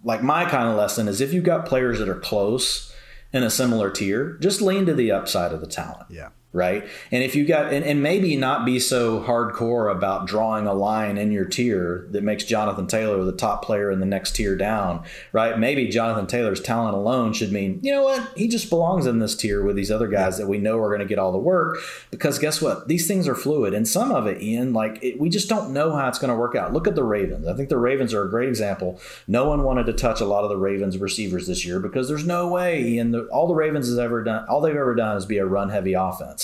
like 0.04 0.22
my 0.22 0.50
kind 0.50 0.68
of 0.68 0.76
lesson 0.76 1.08
is 1.08 1.22
if 1.22 1.32
you've 1.32 1.44
got 1.46 1.66
players 1.66 2.00
that 2.00 2.10
are 2.10 2.20
close 2.20 2.94
in 3.32 3.44
a 3.44 3.50
similar 3.50 3.90
tier, 3.90 4.38
just 4.42 4.62
lean 4.62 4.86
to 4.88 4.94
the 4.94 5.12
upside 5.12 5.54
of 5.54 5.62
the 5.62 5.68
talent. 5.68 6.08
Yeah 6.10 6.30
right? 6.52 6.84
And 7.12 7.24
if 7.24 7.36
you 7.36 7.46
got 7.46 7.72
and, 7.72 7.86
and 7.86 8.02
maybe 8.02 8.36
not 8.36 8.66
be 8.66 8.80
so 8.80 9.22
hardcore 9.22 9.92
about 9.92 10.26
drawing 10.26 10.66
a 10.66 10.74
line 10.74 11.18
in 11.18 11.32
your 11.32 11.46
tier 11.46 12.08
that 12.10 12.24
makes 12.24 12.44
Jonathan 12.44 12.88
Taylor 12.88 13.24
the 13.24 13.32
top 13.32 13.64
player 13.64 13.92
in 13.92 14.00
the 14.00 14.06
next 14.06 14.36
tier 14.36 14.56
down, 14.56 15.04
right? 15.32 15.60
Maybe 15.60 15.88
Jonathan 15.88 16.26
Taylor's 16.26 16.62
talent 16.62 16.96
alone 16.96 17.34
should 17.34 17.52
mean, 17.52 17.80
you 17.84 17.92
know 17.92 18.04
what, 18.04 18.36
he 18.36 18.48
just 18.48 18.70
belongs 18.70 19.06
in 19.06 19.20
this 19.20 19.36
tier 19.36 19.64
with 19.64 19.76
these 19.76 19.92
other 19.92 20.08
guys 20.08 20.38
that 20.40 20.48
we 20.48 20.58
know 20.58 20.80
are 20.80 20.90
going 20.90 21.00
to 21.00 21.06
get 21.06 21.20
all 21.20 21.32
the 21.32 21.38
work. 21.38 21.78
Because 22.10 22.40
guess 22.40 22.62
what? 22.62 22.88
These 22.88 23.08
things 23.08 23.28
are 23.28 23.36
fluid, 23.36 23.74
and 23.74 23.88
some 23.88 24.12
of 24.12 24.26
it, 24.26 24.42
Ian, 24.42 24.74
like 24.74 25.04
it, 25.04 25.20
we 25.20 25.30
just 25.30 25.50
don't 25.50 25.72
know 25.72 25.96
how 25.96 26.08
it's 26.08 26.20
going 26.20 26.32
to 26.32 26.36
work 26.36 26.56
out. 26.56 26.74
Look 26.74 26.88
at 26.88 26.96
the 26.96 27.04
Ravens. 27.04 27.48
I 27.48 27.54
think 27.54 27.70
the 27.70 27.78
Ravens 27.78 28.14
are 28.14 28.24
a 28.24 28.30
great 28.30 28.50
example. 28.50 29.00
No 29.28 29.48
one 29.48 29.64
wanted 29.64 29.86
to 29.86 29.94
touch 29.94 30.20
a 30.20 30.26
lot 30.26 30.44
of 30.44 30.50
the 30.50 30.58
Ravens 30.58 30.98
receivers 30.98 31.46
this 31.46 31.66
year 31.66 31.80
because 31.80 32.08
there's 32.08 32.26
no 32.26 32.48
way, 32.48 32.84
Ian. 32.84 33.12
The, 33.12 33.26
all 33.26 33.48
the 33.48 33.54
Ravens 33.54 33.88
has 33.88 34.00
ever 34.00 34.24
done, 34.24 34.46
all 34.50 34.62
they've 34.62 34.76
ever 34.76 34.96
done 34.96 35.16
is 35.16 35.26
be 35.26 35.38
a 35.38 35.46
run 35.46 35.70
heavy 35.70 35.94
offense. 35.94 36.39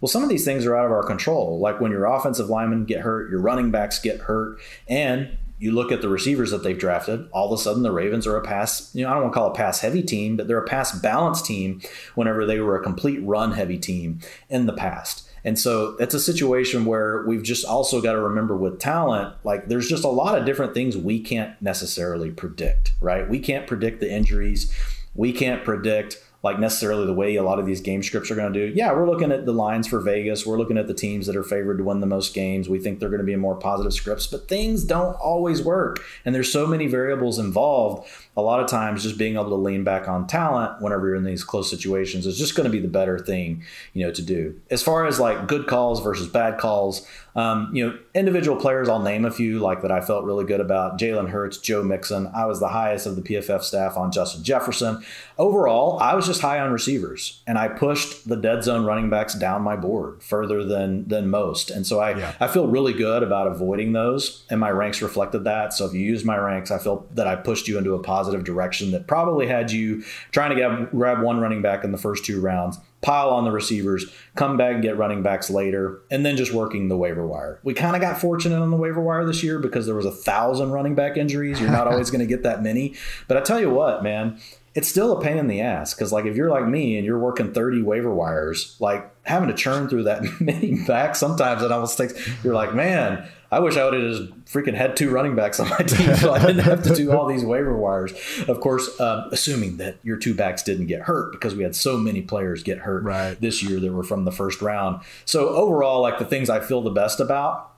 Well, 0.00 0.08
some 0.08 0.22
of 0.22 0.28
these 0.28 0.44
things 0.44 0.64
are 0.64 0.76
out 0.76 0.86
of 0.86 0.92
our 0.92 1.02
control. 1.02 1.58
Like 1.58 1.80
when 1.80 1.92
your 1.92 2.06
offensive 2.06 2.48
linemen 2.48 2.84
get 2.84 3.00
hurt, 3.00 3.30
your 3.30 3.40
running 3.40 3.70
backs 3.70 3.98
get 3.98 4.20
hurt, 4.20 4.58
and 4.88 5.36
you 5.58 5.72
look 5.72 5.92
at 5.92 6.00
the 6.00 6.08
receivers 6.08 6.50
that 6.50 6.62
they've 6.62 6.78
drafted, 6.78 7.28
all 7.32 7.52
of 7.52 7.58
a 7.58 7.62
sudden 7.62 7.82
the 7.82 7.92
Ravens 7.92 8.26
are 8.26 8.36
a 8.36 8.42
pass, 8.42 8.94
you 8.94 9.04
know, 9.04 9.10
I 9.10 9.12
don't 9.12 9.24
want 9.24 9.34
to 9.34 9.38
call 9.38 9.46
it 9.48 9.50
a 9.50 9.54
pass 9.54 9.80
heavy 9.80 10.02
team, 10.02 10.36
but 10.36 10.48
they're 10.48 10.58
a 10.58 10.66
pass 10.66 10.98
balanced 10.98 11.44
team 11.44 11.82
whenever 12.14 12.46
they 12.46 12.60
were 12.60 12.76
a 12.76 12.82
complete 12.82 13.18
run 13.22 13.52
heavy 13.52 13.78
team 13.78 14.20
in 14.48 14.64
the 14.64 14.72
past. 14.72 15.28
And 15.44 15.58
so 15.58 15.96
it's 15.98 16.14
a 16.14 16.20
situation 16.20 16.86
where 16.86 17.24
we've 17.26 17.42
just 17.42 17.64
also 17.66 18.00
got 18.00 18.12
to 18.12 18.20
remember 18.20 18.56
with 18.56 18.78
talent, 18.78 19.34
like 19.44 19.68
there's 19.68 19.88
just 19.88 20.04
a 20.04 20.08
lot 20.08 20.38
of 20.38 20.46
different 20.46 20.74
things 20.74 20.96
we 20.96 21.20
can't 21.20 21.60
necessarily 21.60 22.30
predict, 22.30 22.92
right? 23.00 23.28
We 23.28 23.38
can't 23.38 23.66
predict 23.66 24.00
the 24.00 24.10
injuries. 24.10 24.74
We 25.14 25.32
can't 25.32 25.64
predict 25.64 26.22
like 26.42 26.58
necessarily 26.58 27.04
the 27.04 27.12
way 27.12 27.36
a 27.36 27.42
lot 27.42 27.58
of 27.58 27.66
these 27.66 27.80
game 27.82 28.02
scripts 28.02 28.30
are 28.30 28.34
going 28.34 28.50
to 28.50 28.66
do. 28.68 28.72
Yeah, 28.74 28.92
we're 28.92 29.08
looking 29.08 29.30
at 29.30 29.44
the 29.44 29.52
lines 29.52 29.86
for 29.86 30.00
Vegas. 30.00 30.46
We're 30.46 30.56
looking 30.56 30.78
at 30.78 30.86
the 30.86 30.94
teams 30.94 31.26
that 31.26 31.36
are 31.36 31.42
favored 31.42 31.78
to 31.78 31.84
win 31.84 32.00
the 32.00 32.06
most 32.06 32.32
games. 32.32 32.68
We 32.68 32.78
think 32.78 32.98
they're 32.98 33.10
going 33.10 33.20
to 33.20 33.26
be 33.26 33.36
more 33.36 33.56
positive 33.56 33.92
scripts, 33.92 34.26
but 34.26 34.48
things 34.48 34.84
don't 34.84 35.14
always 35.16 35.62
work. 35.62 36.02
And 36.24 36.34
there's 36.34 36.50
so 36.50 36.66
many 36.66 36.86
variables 36.86 37.38
involved. 37.38 38.08
A 38.36 38.42
lot 38.42 38.60
of 38.60 38.70
times 38.70 39.02
just 39.02 39.18
being 39.18 39.34
able 39.34 39.50
to 39.50 39.54
lean 39.54 39.84
back 39.84 40.08
on 40.08 40.26
talent 40.26 40.80
whenever 40.80 41.08
you're 41.08 41.16
in 41.16 41.24
these 41.24 41.44
close 41.44 41.68
situations 41.68 42.26
is 42.26 42.38
just 42.38 42.54
going 42.54 42.64
to 42.64 42.70
be 42.70 42.80
the 42.80 42.88
better 42.88 43.18
thing, 43.18 43.62
you 43.92 44.06
know, 44.06 44.12
to 44.12 44.22
do. 44.22 44.58
As 44.70 44.82
far 44.82 45.06
as 45.06 45.20
like 45.20 45.46
good 45.46 45.66
calls 45.66 46.00
versus 46.00 46.26
bad 46.26 46.58
calls, 46.58 47.06
um, 47.34 47.70
you 47.74 47.86
know, 47.86 47.98
individual 48.14 48.56
players, 48.56 48.88
I'll 48.88 49.02
name 49.02 49.24
a 49.24 49.30
few 49.30 49.58
like 49.58 49.82
that 49.82 49.92
I 49.92 50.00
felt 50.00 50.24
really 50.24 50.44
good 50.44 50.60
about. 50.60 50.98
Jalen 50.98 51.30
Hurts, 51.30 51.58
Joe 51.58 51.82
Mixon. 51.82 52.30
I 52.34 52.46
was 52.46 52.60
the 52.60 52.68
highest 52.68 53.06
of 53.06 53.16
the 53.16 53.22
PFF 53.22 53.62
staff 53.62 53.96
on 53.96 54.10
Justin 54.10 54.42
Jefferson. 54.42 55.04
Overall, 55.38 55.98
I 56.00 56.14
was 56.14 56.26
just 56.26 56.40
high 56.40 56.58
on 56.58 56.72
receivers, 56.72 57.42
and 57.46 57.56
I 57.58 57.68
pushed 57.68 58.28
the 58.28 58.36
dead 58.36 58.64
zone 58.64 58.84
running 58.84 59.10
backs 59.10 59.34
down 59.34 59.62
my 59.62 59.76
board 59.76 60.22
further 60.22 60.64
than 60.64 61.08
than 61.08 61.30
most, 61.30 61.70
and 61.70 61.86
so 61.86 62.00
I 62.00 62.16
yeah. 62.16 62.34
I 62.40 62.48
feel 62.48 62.66
really 62.66 62.92
good 62.92 63.22
about 63.22 63.46
avoiding 63.46 63.92
those, 63.92 64.44
and 64.50 64.60
my 64.60 64.70
ranks 64.70 65.00
reflected 65.00 65.44
that. 65.44 65.72
So 65.72 65.86
if 65.86 65.94
you 65.94 66.00
use 66.00 66.24
my 66.24 66.36
ranks, 66.36 66.70
I 66.70 66.78
feel 66.78 67.06
that 67.14 67.26
I 67.26 67.36
pushed 67.36 67.68
you 67.68 67.78
into 67.78 67.94
a 67.94 68.02
positive 68.02 68.44
direction 68.44 68.90
that 68.90 69.06
probably 69.06 69.46
had 69.46 69.70
you 69.70 70.02
trying 70.32 70.50
to 70.50 70.56
get, 70.56 70.90
grab 70.90 71.22
one 71.22 71.40
running 71.40 71.62
back 71.62 71.84
in 71.84 71.92
the 71.92 71.98
first 71.98 72.24
two 72.24 72.40
rounds 72.40 72.78
pile 73.02 73.30
on 73.30 73.44
the 73.44 73.50
receivers, 73.50 74.06
come 74.34 74.56
back 74.56 74.74
and 74.74 74.82
get 74.82 74.96
running 74.96 75.22
backs 75.22 75.48
later, 75.50 76.00
and 76.10 76.24
then 76.24 76.36
just 76.36 76.52
working 76.52 76.88
the 76.88 76.96
waiver 76.96 77.26
wire. 77.26 77.58
We 77.62 77.74
kind 77.74 77.96
of 77.96 78.02
got 78.02 78.20
fortunate 78.20 78.60
on 78.60 78.70
the 78.70 78.76
waiver 78.76 79.00
wire 79.00 79.24
this 79.24 79.42
year 79.42 79.58
because 79.58 79.86
there 79.86 79.94
was 79.94 80.06
a 80.06 80.12
thousand 80.12 80.70
running 80.72 80.94
back 80.94 81.16
injuries. 81.16 81.60
You're 81.60 81.70
not 81.70 81.86
always 81.86 82.10
going 82.10 82.20
to 82.20 82.26
get 82.26 82.42
that 82.42 82.62
many. 82.62 82.94
But 83.26 83.36
I 83.36 83.40
tell 83.40 83.60
you 83.60 83.70
what, 83.70 84.02
man, 84.02 84.38
it's 84.74 84.88
still 84.88 85.16
a 85.16 85.20
pain 85.20 85.38
in 85.38 85.48
the 85.48 85.60
ass 85.60 85.94
because 85.94 86.12
like 86.12 86.26
if 86.26 86.36
you're 86.36 86.50
like 86.50 86.66
me 86.66 86.96
and 86.96 87.04
you're 87.04 87.18
working 87.18 87.52
30 87.52 87.82
waiver 87.82 88.14
wires, 88.14 88.76
like 88.80 89.10
having 89.24 89.48
to 89.48 89.54
churn 89.54 89.88
through 89.88 90.04
that 90.04 90.22
many 90.40 90.84
backs 90.86 91.18
sometimes 91.18 91.62
it 91.62 91.72
almost 91.72 91.98
takes 91.98 92.44
you're 92.44 92.54
like, 92.54 92.74
man, 92.74 93.26
I 93.52 93.58
wish 93.58 93.76
I 93.76 93.84
would 93.84 93.94
have 93.94 94.02
just 94.02 94.44
freaking 94.44 94.74
had 94.74 94.96
two 94.96 95.10
running 95.10 95.34
backs 95.34 95.58
on 95.58 95.68
my 95.68 95.78
team 95.86 96.14
so 96.16 96.32
I 96.32 96.38
didn't 96.38 96.60
have 96.60 96.82
to 96.84 96.94
do 96.94 97.12
all 97.12 97.26
these 97.26 97.44
waiver 97.44 97.76
wires. 97.76 98.12
Of 98.46 98.60
course, 98.60 99.00
um, 99.00 99.28
assuming 99.32 99.78
that 99.78 99.96
your 100.02 100.16
two 100.16 100.34
backs 100.34 100.62
didn't 100.62 100.86
get 100.86 101.02
hurt 101.02 101.32
because 101.32 101.54
we 101.54 101.64
had 101.64 101.74
so 101.74 101.96
many 101.96 102.22
players 102.22 102.62
get 102.62 102.78
hurt 102.78 103.02
right. 103.02 103.40
this 103.40 103.62
year 103.62 103.80
that 103.80 103.92
were 103.92 104.04
from 104.04 104.24
the 104.24 104.32
first 104.32 104.62
round. 104.62 105.02
So 105.24 105.48
overall, 105.48 106.00
like 106.00 106.18
the 106.18 106.24
things 106.24 106.48
I 106.48 106.60
feel 106.60 106.80
the 106.80 106.90
best 106.90 107.18
about 107.18 107.69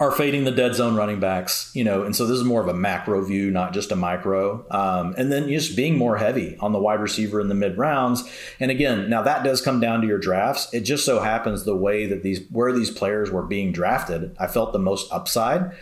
are 0.00 0.12
fading 0.12 0.44
the 0.44 0.52
dead 0.52 0.76
zone 0.76 0.94
running 0.94 1.18
backs, 1.18 1.72
you 1.74 1.82
know, 1.82 2.04
and 2.04 2.14
so 2.14 2.24
this 2.24 2.38
is 2.38 2.44
more 2.44 2.60
of 2.60 2.68
a 2.68 2.74
macro 2.74 3.20
view, 3.24 3.50
not 3.50 3.72
just 3.72 3.90
a 3.90 3.96
micro. 3.96 4.64
Um, 4.70 5.14
and 5.18 5.32
then 5.32 5.48
just 5.48 5.76
being 5.76 5.98
more 5.98 6.16
heavy 6.16 6.56
on 6.60 6.72
the 6.72 6.78
wide 6.78 7.00
receiver 7.00 7.40
in 7.40 7.48
the 7.48 7.54
mid 7.56 7.76
rounds. 7.76 8.22
And 8.60 8.70
again, 8.70 9.10
now 9.10 9.22
that 9.22 9.42
does 9.42 9.60
come 9.60 9.80
down 9.80 10.00
to 10.02 10.06
your 10.06 10.18
drafts. 10.18 10.72
It 10.72 10.82
just 10.82 11.04
so 11.04 11.18
happens 11.18 11.64
the 11.64 11.74
way 11.74 12.06
that 12.06 12.22
these 12.22 12.42
where 12.50 12.72
these 12.72 12.92
players 12.92 13.32
were 13.32 13.42
being 13.42 13.72
drafted, 13.72 14.36
I 14.38 14.46
felt 14.46 14.72
the 14.72 14.78
most 14.78 15.12
upside 15.12 15.72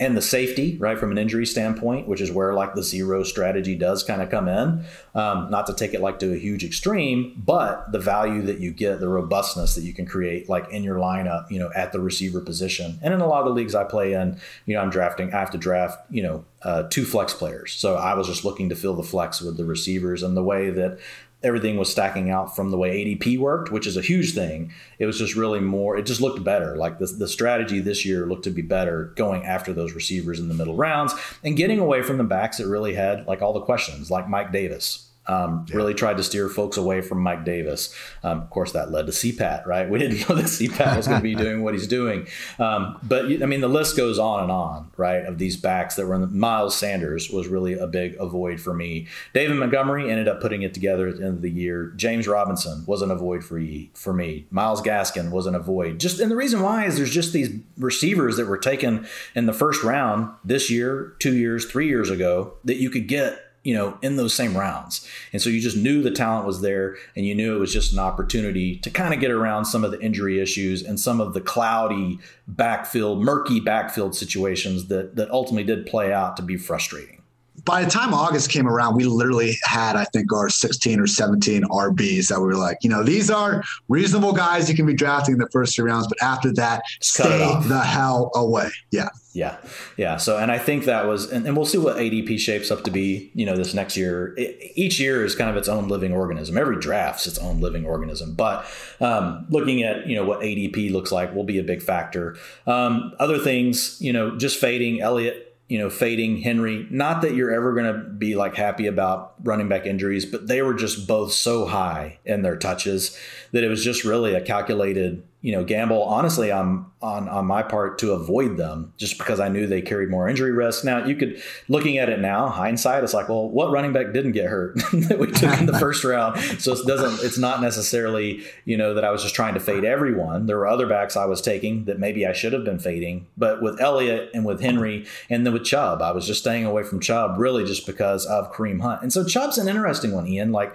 and 0.00 0.16
the 0.16 0.22
safety, 0.22 0.76
right, 0.78 0.98
from 0.98 1.12
an 1.12 1.18
injury 1.18 1.46
standpoint, 1.46 2.08
which 2.08 2.20
is 2.20 2.30
where 2.32 2.52
like 2.52 2.74
the 2.74 2.82
zero 2.82 3.22
strategy 3.22 3.76
does 3.76 4.02
kind 4.02 4.20
of 4.20 4.28
come 4.28 4.48
in. 4.48 4.84
Um, 5.14 5.50
not 5.50 5.66
to 5.66 5.74
take 5.74 5.94
it 5.94 6.00
like 6.00 6.18
to 6.18 6.32
a 6.32 6.36
huge 6.36 6.64
extreme, 6.64 7.40
but 7.44 7.92
the 7.92 8.00
value 8.00 8.42
that 8.42 8.58
you 8.58 8.72
get, 8.72 8.98
the 8.98 9.08
robustness 9.08 9.76
that 9.76 9.82
you 9.82 9.94
can 9.94 10.04
create, 10.04 10.48
like 10.48 10.68
in 10.70 10.82
your 10.82 10.96
lineup, 10.96 11.48
you 11.50 11.60
know, 11.60 11.70
at 11.76 11.92
the 11.92 12.00
receiver 12.00 12.40
position. 12.40 12.98
And 13.02 13.14
in 13.14 13.20
a 13.20 13.26
lot 13.26 13.40
of 13.40 13.46
the 13.46 13.52
leagues 13.52 13.76
I 13.76 13.84
play 13.84 14.14
in, 14.14 14.40
you 14.66 14.74
know, 14.74 14.80
I'm 14.80 14.90
drafting, 14.90 15.32
I 15.32 15.38
have 15.38 15.52
to 15.52 15.58
draft, 15.58 15.98
you 16.10 16.24
know, 16.24 16.44
uh, 16.62 16.84
two 16.84 17.04
flex 17.04 17.32
players. 17.32 17.72
So 17.72 17.94
I 17.94 18.14
was 18.14 18.26
just 18.26 18.44
looking 18.44 18.70
to 18.70 18.74
fill 18.74 18.94
the 18.94 19.02
flex 19.02 19.40
with 19.40 19.56
the 19.56 19.64
receivers 19.64 20.22
and 20.22 20.36
the 20.36 20.42
way 20.42 20.70
that 20.70 20.98
everything 21.44 21.76
was 21.76 21.90
stacking 21.90 22.30
out 22.30 22.56
from 22.56 22.70
the 22.70 22.78
way 22.78 23.04
ADP 23.04 23.38
worked, 23.38 23.70
which 23.70 23.86
is 23.86 23.96
a 23.96 24.02
huge 24.02 24.34
thing. 24.34 24.72
It 24.98 25.06
was 25.06 25.18
just 25.18 25.36
really 25.36 25.60
more, 25.60 25.96
it 25.96 26.06
just 26.06 26.20
looked 26.20 26.42
better. 26.42 26.76
Like 26.76 26.98
the, 26.98 27.06
the 27.06 27.28
strategy 27.28 27.80
this 27.80 28.04
year 28.04 28.26
looked 28.26 28.44
to 28.44 28.50
be 28.50 28.62
better 28.62 29.12
going 29.16 29.44
after 29.44 29.72
those 29.72 29.92
receivers 29.92 30.40
in 30.40 30.48
the 30.48 30.54
middle 30.54 30.76
rounds 30.76 31.14
and 31.42 31.56
getting 31.56 31.78
away 31.78 32.02
from 32.02 32.18
the 32.18 32.24
backs 32.24 32.58
that 32.58 32.66
really 32.66 32.94
had 32.94 33.26
like 33.26 33.42
all 33.42 33.52
the 33.52 33.60
questions, 33.60 34.10
like 34.10 34.28
Mike 34.28 34.50
Davis. 34.50 35.10
Um, 35.26 35.66
yeah. 35.68 35.76
Really 35.76 35.94
tried 35.94 36.16
to 36.18 36.22
steer 36.22 36.48
folks 36.48 36.76
away 36.76 37.00
from 37.00 37.20
Mike 37.20 37.44
Davis. 37.44 37.94
Um, 38.22 38.42
of 38.42 38.50
course, 38.50 38.72
that 38.72 38.90
led 38.90 39.06
to 39.06 39.12
CPAT, 39.12 39.66
right? 39.66 39.88
We 39.94 40.00
didn't 40.00 40.28
know 40.28 40.34
that 40.34 40.46
CPAT 40.46 40.96
was 40.96 41.06
going 41.06 41.20
to 41.20 41.22
be 41.22 41.34
doing 41.44 41.62
what 41.62 41.74
he's 41.74 41.86
doing. 41.86 42.26
Um, 42.58 42.98
but 43.02 43.26
I 43.26 43.46
mean, 43.46 43.60
the 43.60 43.68
list 43.68 43.96
goes 43.96 44.18
on 44.18 44.42
and 44.42 44.50
on, 44.50 44.90
right? 44.96 45.24
Of 45.24 45.38
these 45.38 45.56
backs 45.56 45.94
that 45.94 46.06
were 46.06 46.16
in 46.16 46.22
the, 46.22 46.26
Miles 46.26 46.76
Sanders 46.76 47.30
was 47.30 47.46
really 47.46 47.74
a 47.74 47.86
big 47.86 48.16
avoid 48.18 48.60
for 48.60 48.74
me. 48.74 49.06
David 49.34 49.56
Montgomery 49.56 50.10
ended 50.10 50.26
up 50.26 50.40
putting 50.40 50.62
it 50.62 50.74
together 50.74 51.06
at 51.06 51.18
the 51.18 51.26
end 51.26 51.36
of 51.36 51.42
the 51.42 51.50
year. 51.50 51.92
James 51.94 52.26
Robinson 52.26 52.82
was 52.86 53.02
an 53.02 53.12
avoid 53.12 53.44
for, 53.44 53.62
for 53.94 54.12
me. 54.12 54.46
Myles 54.50 54.82
Gaskin 54.82 55.30
was 55.30 55.46
an 55.46 55.54
avoid. 55.54 56.00
Just 56.00 56.18
and 56.18 56.30
the 56.30 56.36
reason 56.36 56.60
why 56.60 56.86
is 56.86 56.96
there's 56.96 57.12
just 57.12 57.32
these 57.32 57.50
receivers 57.76 58.36
that 58.36 58.46
were 58.46 58.58
taken 58.58 59.06
in 59.36 59.46
the 59.46 59.52
first 59.52 59.84
round 59.84 60.30
this 60.44 60.70
year, 60.70 61.14
two 61.20 61.36
years, 61.36 61.66
three 61.66 61.86
years 61.86 62.10
ago 62.10 62.54
that 62.64 62.76
you 62.76 62.90
could 62.90 63.06
get 63.06 63.40
you 63.64 63.74
know, 63.74 63.98
in 64.02 64.16
those 64.16 64.34
same 64.34 64.56
rounds. 64.56 65.08
And 65.32 65.42
so 65.42 65.50
you 65.50 65.60
just 65.60 65.76
knew 65.76 66.02
the 66.02 66.10
talent 66.10 66.46
was 66.46 66.60
there 66.60 66.96
and 67.16 67.26
you 67.26 67.34
knew 67.34 67.56
it 67.56 67.58
was 67.58 67.72
just 67.72 67.92
an 67.92 67.98
opportunity 67.98 68.76
to 68.76 68.90
kind 68.90 69.12
of 69.12 69.20
get 69.20 69.30
around 69.30 69.64
some 69.64 69.84
of 69.84 69.90
the 69.90 70.00
injury 70.00 70.38
issues 70.38 70.82
and 70.82 71.00
some 71.00 71.20
of 71.20 71.34
the 71.34 71.40
cloudy 71.40 72.18
backfield, 72.46 73.22
murky 73.22 73.58
backfield 73.60 74.14
situations 74.14 74.86
that 74.86 75.16
that 75.16 75.30
ultimately 75.30 75.64
did 75.64 75.86
play 75.86 76.12
out 76.12 76.36
to 76.36 76.42
be 76.42 76.56
frustrating 76.56 77.23
by 77.64 77.84
the 77.84 77.90
time 77.90 78.12
August 78.12 78.50
came 78.50 78.68
around, 78.68 78.94
we 78.96 79.04
literally 79.04 79.56
had, 79.62 79.96
I 79.96 80.04
think, 80.04 80.32
our 80.32 80.48
16 80.48 81.00
or 81.00 81.06
17 81.06 81.62
RBs 81.62 82.28
that 82.28 82.40
we 82.40 82.46
were 82.46 82.56
like, 82.56 82.78
you 82.82 82.90
know, 82.90 83.02
these 83.02 83.30
are 83.30 83.62
reasonable 83.88 84.32
guys 84.32 84.68
you 84.68 84.76
can 84.76 84.86
be 84.86 84.94
drafting 84.94 85.34
in 85.34 85.38
the 85.38 85.48
first 85.50 85.74
three 85.74 85.90
rounds, 85.90 86.06
but 86.06 86.20
after 86.22 86.52
that, 86.54 86.82
stay 87.00 87.38
the 87.66 87.80
hell 87.80 88.30
away. 88.34 88.70
Yeah. 88.90 89.08
Yeah. 89.32 89.56
Yeah. 89.96 90.16
So, 90.16 90.38
and 90.38 90.52
I 90.52 90.58
think 90.58 90.84
that 90.84 91.06
was, 91.06 91.30
and, 91.30 91.44
and, 91.44 91.56
we'll 91.56 91.66
see 91.66 91.78
what 91.78 91.96
ADP 91.96 92.38
shapes 92.38 92.70
up 92.70 92.84
to 92.84 92.90
be, 92.90 93.32
you 93.34 93.44
know, 93.44 93.56
this 93.56 93.74
next 93.74 93.96
year. 93.96 94.32
It, 94.36 94.72
each 94.76 95.00
year 95.00 95.24
is 95.24 95.34
kind 95.34 95.50
of 95.50 95.56
its 95.56 95.68
own 95.68 95.88
living 95.88 96.12
organism. 96.12 96.56
Every 96.56 96.78
draft's 96.78 97.26
its 97.26 97.38
own 97.38 97.60
living 97.60 97.84
organism. 97.84 98.34
But 98.34 98.64
um, 99.00 99.46
looking 99.50 99.82
at, 99.82 100.06
you 100.06 100.14
know, 100.14 100.24
what 100.24 100.40
ADP 100.40 100.92
looks 100.92 101.10
like 101.10 101.34
will 101.34 101.42
be 101.42 101.58
a 101.58 101.64
big 101.64 101.82
factor. 101.82 102.36
Um, 102.68 103.12
other 103.18 103.38
things, 103.38 104.00
you 104.00 104.12
know, 104.12 104.38
just 104.38 104.60
fading 104.60 105.00
Elliott 105.00 105.53
you 105.68 105.78
know, 105.78 105.88
fading 105.88 106.38
Henry. 106.38 106.86
Not 106.90 107.22
that 107.22 107.34
you're 107.34 107.52
ever 107.52 107.72
going 107.72 107.92
to 107.92 108.08
be 108.08 108.34
like 108.34 108.54
happy 108.54 108.86
about 108.86 109.34
running 109.42 109.68
back 109.68 109.86
injuries, 109.86 110.26
but 110.26 110.46
they 110.46 110.62
were 110.62 110.74
just 110.74 111.06
both 111.08 111.32
so 111.32 111.64
high 111.64 112.18
in 112.24 112.42
their 112.42 112.56
touches 112.56 113.18
that 113.52 113.64
it 113.64 113.68
was 113.68 113.82
just 113.82 114.04
really 114.04 114.34
a 114.34 114.40
calculated 114.40 115.22
you 115.44 115.52
know, 115.52 115.62
gamble 115.62 116.02
honestly 116.04 116.50
on 116.50 116.86
on 117.02 117.28
on 117.28 117.44
my 117.44 117.62
part 117.62 117.98
to 117.98 118.12
avoid 118.12 118.56
them 118.56 118.94
just 118.96 119.18
because 119.18 119.40
I 119.40 119.50
knew 119.50 119.66
they 119.66 119.82
carried 119.82 120.08
more 120.08 120.26
injury 120.26 120.52
risk. 120.52 120.86
Now 120.86 121.04
you 121.04 121.14
could 121.14 121.38
looking 121.68 121.98
at 121.98 122.08
it 122.08 122.18
now, 122.18 122.48
hindsight, 122.48 123.04
it's 123.04 123.12
like, 123.12 123.28
well, 123.28 123.50
what 123.50 123.70
running 123.70 123.92
back 123.92 124.14
didn't 124.14 124.32
get 124.32 124.46
hurt 124.46 124.76
that 125.08 125.18
we 125.18 125.26
took 125.26 125.60
in 125.60 125.66
the 125.66 125.78
first 125.78 126.02
round? 126.02 126.40
So 126.62 126.72
it 126.72 126.86
doesn't 126.86 127.22
it's 127.22 127.36
not 127.36 127.60
necessarily, 127.60 128.42
you 128.64 128.78
know, 128.78 128.94
that 128.94 129.04
I 129.04 129.10
was 129.10 129.22
just 129.22 129.34
trying 129.34 129.52
to 129.52 129.60
fade 129.60 129.84
everyone. 129.84 130.46
There 130.46 130.56
were 130.56 130.66
other 130.66 130.86
backs 130.86 131.14
I 131.14 131.26
was 131.26 131.42
taking 131.42 131.84
that 131.84 131.98
maybe 131.98 132.26
I 132.26 132.32
should 132.32 132.54
have 132.54 132.64
been 132.64 132.78
fading. 132.78 133.26
But 133.36 133.60
with 133.60 133.78
Elliott 133.82 134.30
and 134.32 134.46
with 134.46 134.62
Henry 134.62 135.04
and 135.28 135.44
then 135.44 135.52
with 135.52 135.64
Chubb, 135.64 136.00
I 136.00 136.12
was 136.12 136.26
just 136.26 136.40
staying 136.40 136.64
away 136.64 136.84
from 136.84 137.00
Chubb 137.00 137.36
really 137.36 137.66
just 137.66 137.84
because 137.84 138.24
of 138.24 138.50
Kareem 138.50 138.80
Hunt. 138.80 139.02
And 139.02 139.12
so 139.12 139.22
Chubb's 139.22 139.58
an 139.58 139.68
interesting 139.68 140.12
one, 140.12 140.26
Ian. 140.26 140.52
Like 140.52 140.74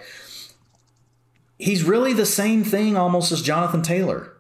he's 1.58 1.84
really 1.84 2.14
the 2.14 2.28
same 2.28 2.64
thing 2.64 2.96
almost 2.96 3.32
as 3.32 3.42
Jonathan 3.42 3.82
Taylor 3.82 4.36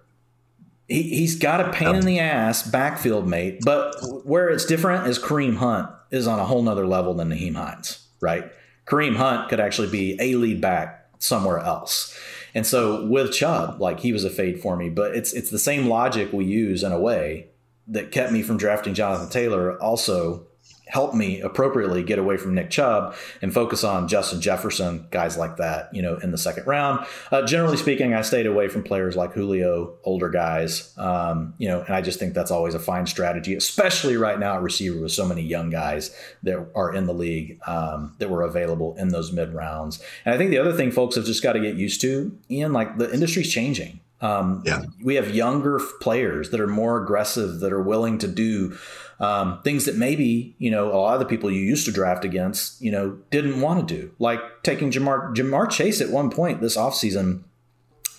he, 0.89 1.03
he's 1.03 1.37
got 1.37 1.61
a 1.61 1.71
pain 1.71 1.95
in 1.95 2.05
the 2.05 2.19
ass 2.19 2.63
backfield 2.63 3.27
mate, 3.27 3.59
but 3.63 3.95
where 4.25 4.49
it's 4.49 4.65
different 4.65 5.07
is 5.07 5.19
Kareem 5.19 5.57
Hunt 5.57 5.89
is 6.11 6.27
on 6.27 6.39
a 6.39 6.45
whole 6.45 6.63
nother 6.63 6.85
level 6.85 7.13
than 7.13 7.29
Nyheim 7.29 7.55
Hines, 7.55 8.05
right? 8.19 8.51
Kareem 8.85 9.15
Hunt 9.15 9.49
could 9.49 9.59
actually 9.59 9.89
be 9.89 10.17
a 10.19 10.35
lead 10.35 10.59
back 10.59 11.07
somewhere 11.19 11.59
else. 11.59 12.17
And 12.55 12.65
so 12.65 13.05
with 13.05 13.31
Chubb, 13.31 13.79
like 13.79 13.99
he 13.99 14.11
was 14.11 14.23
a 14.23 14.29
fade 14.29 14.59
for 14.59 14.75
me, 14.75 14.89
but 14.89 15.15
it's 15.15 15.31
it's 15.33 15.51
the 15.51 15.59
same 15.59 15.87
logic 15.87 16.33
we 16.33 16.45
use 16.45 16.83
in 16.83 16.91
a 16.91 16.99
way 16.99 17.47
that 17.87 18.11
kept 18.11 18.31
me 18.31 18.41
from 18.41 18.57
drafting 18.57 18.95
Jonathan 18.95 19.29
Taylor 19.29 19.79
also 19.79 20.47
help 20.89 21.13
me 21.13 21.39
appropriately 21.39 22.03
get 22.03 22.17
away 22.17 22.35
from 22.35 22.55
Nick 22.55 22.71
Chubb 22.71 23.15
and 23.41 23.53
focus 23.53 23.83
on 23.83 24.07
Justin 24.07 24.41
Jefferson, 24.41 25.07
guys 25.11 25.37
like 25.37 25.57
that, 25.57 25.93
you 25.93 26.01
know, 26.01 26.17
in 26.17 26.31
the 26.31 26.37
second 26.37 26.65
round. 26.65 27.05
Uh, 27.31 27.45
generally 27.45 27.77
speaking, 27.77 28.15
I 28.15 28.23
stayed 28.23 28.47
away 28.47 28.67
from 28.67 28.83
players 28.83 29.15
like 29.15 29.33
Julio, 29.33 29.95
older 30.03 30.29
guys, 30.29 30.93
um, 30.97 31.53
you 31.59 31.67
know, 31.67 31.81
and 31.81 31.95
I 31.95 32.01
just 32.01 32.17
think 32.17 32.33
that's 32.33 32.51
always 32.51 32.73
a 32.73 32.79
fine 32.79 33.05
strategy, 33.05 33.55
especially 33.55 34.17
right 34.17 34.39
now 34.39 34.55
at 34.55 34.63
receiver 34.63 34.99
with 34.99 35.11
so 35.11 35.27
many 35.27 35.43
young 35.43 35.69
guys 35.69 36.13
that 36.43 36.67
are 36.75 36.93
in 36.93 37.05
the 37.05 37.13
league 37.13 37.59
um, 37.67 38.15
that 38.17 38.29
were 38.29 38.41
available 38.41 38.95
in 38.97 39.09
those 39.09 39.31
mid 39.31 39.53
rounds. 39.53 40.01
And 40.25 40.33
I 40.33 40.37
think 40.37 40.49
the 40.49 40.57
other 40.57 40.73
thing 40.73 40.91
folks 40.91 41.15
have 41.15 41.25
just 41.25 41.43
got 41.43 41.53
to 41.53 41.59
get 41.59 41.75
used 41.75 42.01
to, 42.01 42.35
Ian, 42.49 42.73
like 42.73 42.97
the 42.97 43.13
industry's 43.13 43.51
changing. 43.51 43.99
Um, 44.21 44.63
yeah. 44.65 44.81
We 45.03 45.15
have 45.15 45.33
younger 45.33 45.79
players 46.01 46.49
that 46.49 46.59
are 46.59 46.67
more 46.67 47.01
aggressive, 47.01 47.61
that 47.61 47.71
are 47.71 47.81
willing 47.81 48.17
to 48.17 48.27
do 48.27 48.77
um, 49.19 49.61
things 49.63 49.85
that 49.85 49.95
maybe 49.95 50.55
you 50.59 50.71
know 50.71 50.87
a 50.91 50.97
lot 50.97 51.13
of 51.13 51.19
the 51.19 51.25
people 51.25 51.51
you 51.51 51.61
used 51.61 51.85
to 51.85 51.91
draft 51.91 52.23
against 52.25 52.81
you 52.81 52.91
know 52.91 53.17
didn't 53.31 53.61
want 53.61 53.87
to 53.87 53.95
do. 53.95 54.11
Like 54.19 54.39
taking 54.63 54.91
Ja'Marr 54.91 55.35
Ja'Marr 55.35 55.69
Chase 55.69 56.01
at 56.01 56.09
one 56.09 56.29
point 56.29 56.61
this 56.61 56.77
offseason 56.77 57.43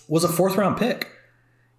was 0.07 0.23
a 0.23 0.29
fourth 0.29 0.55
round 0.57 0.77
pick. 0.77 1.09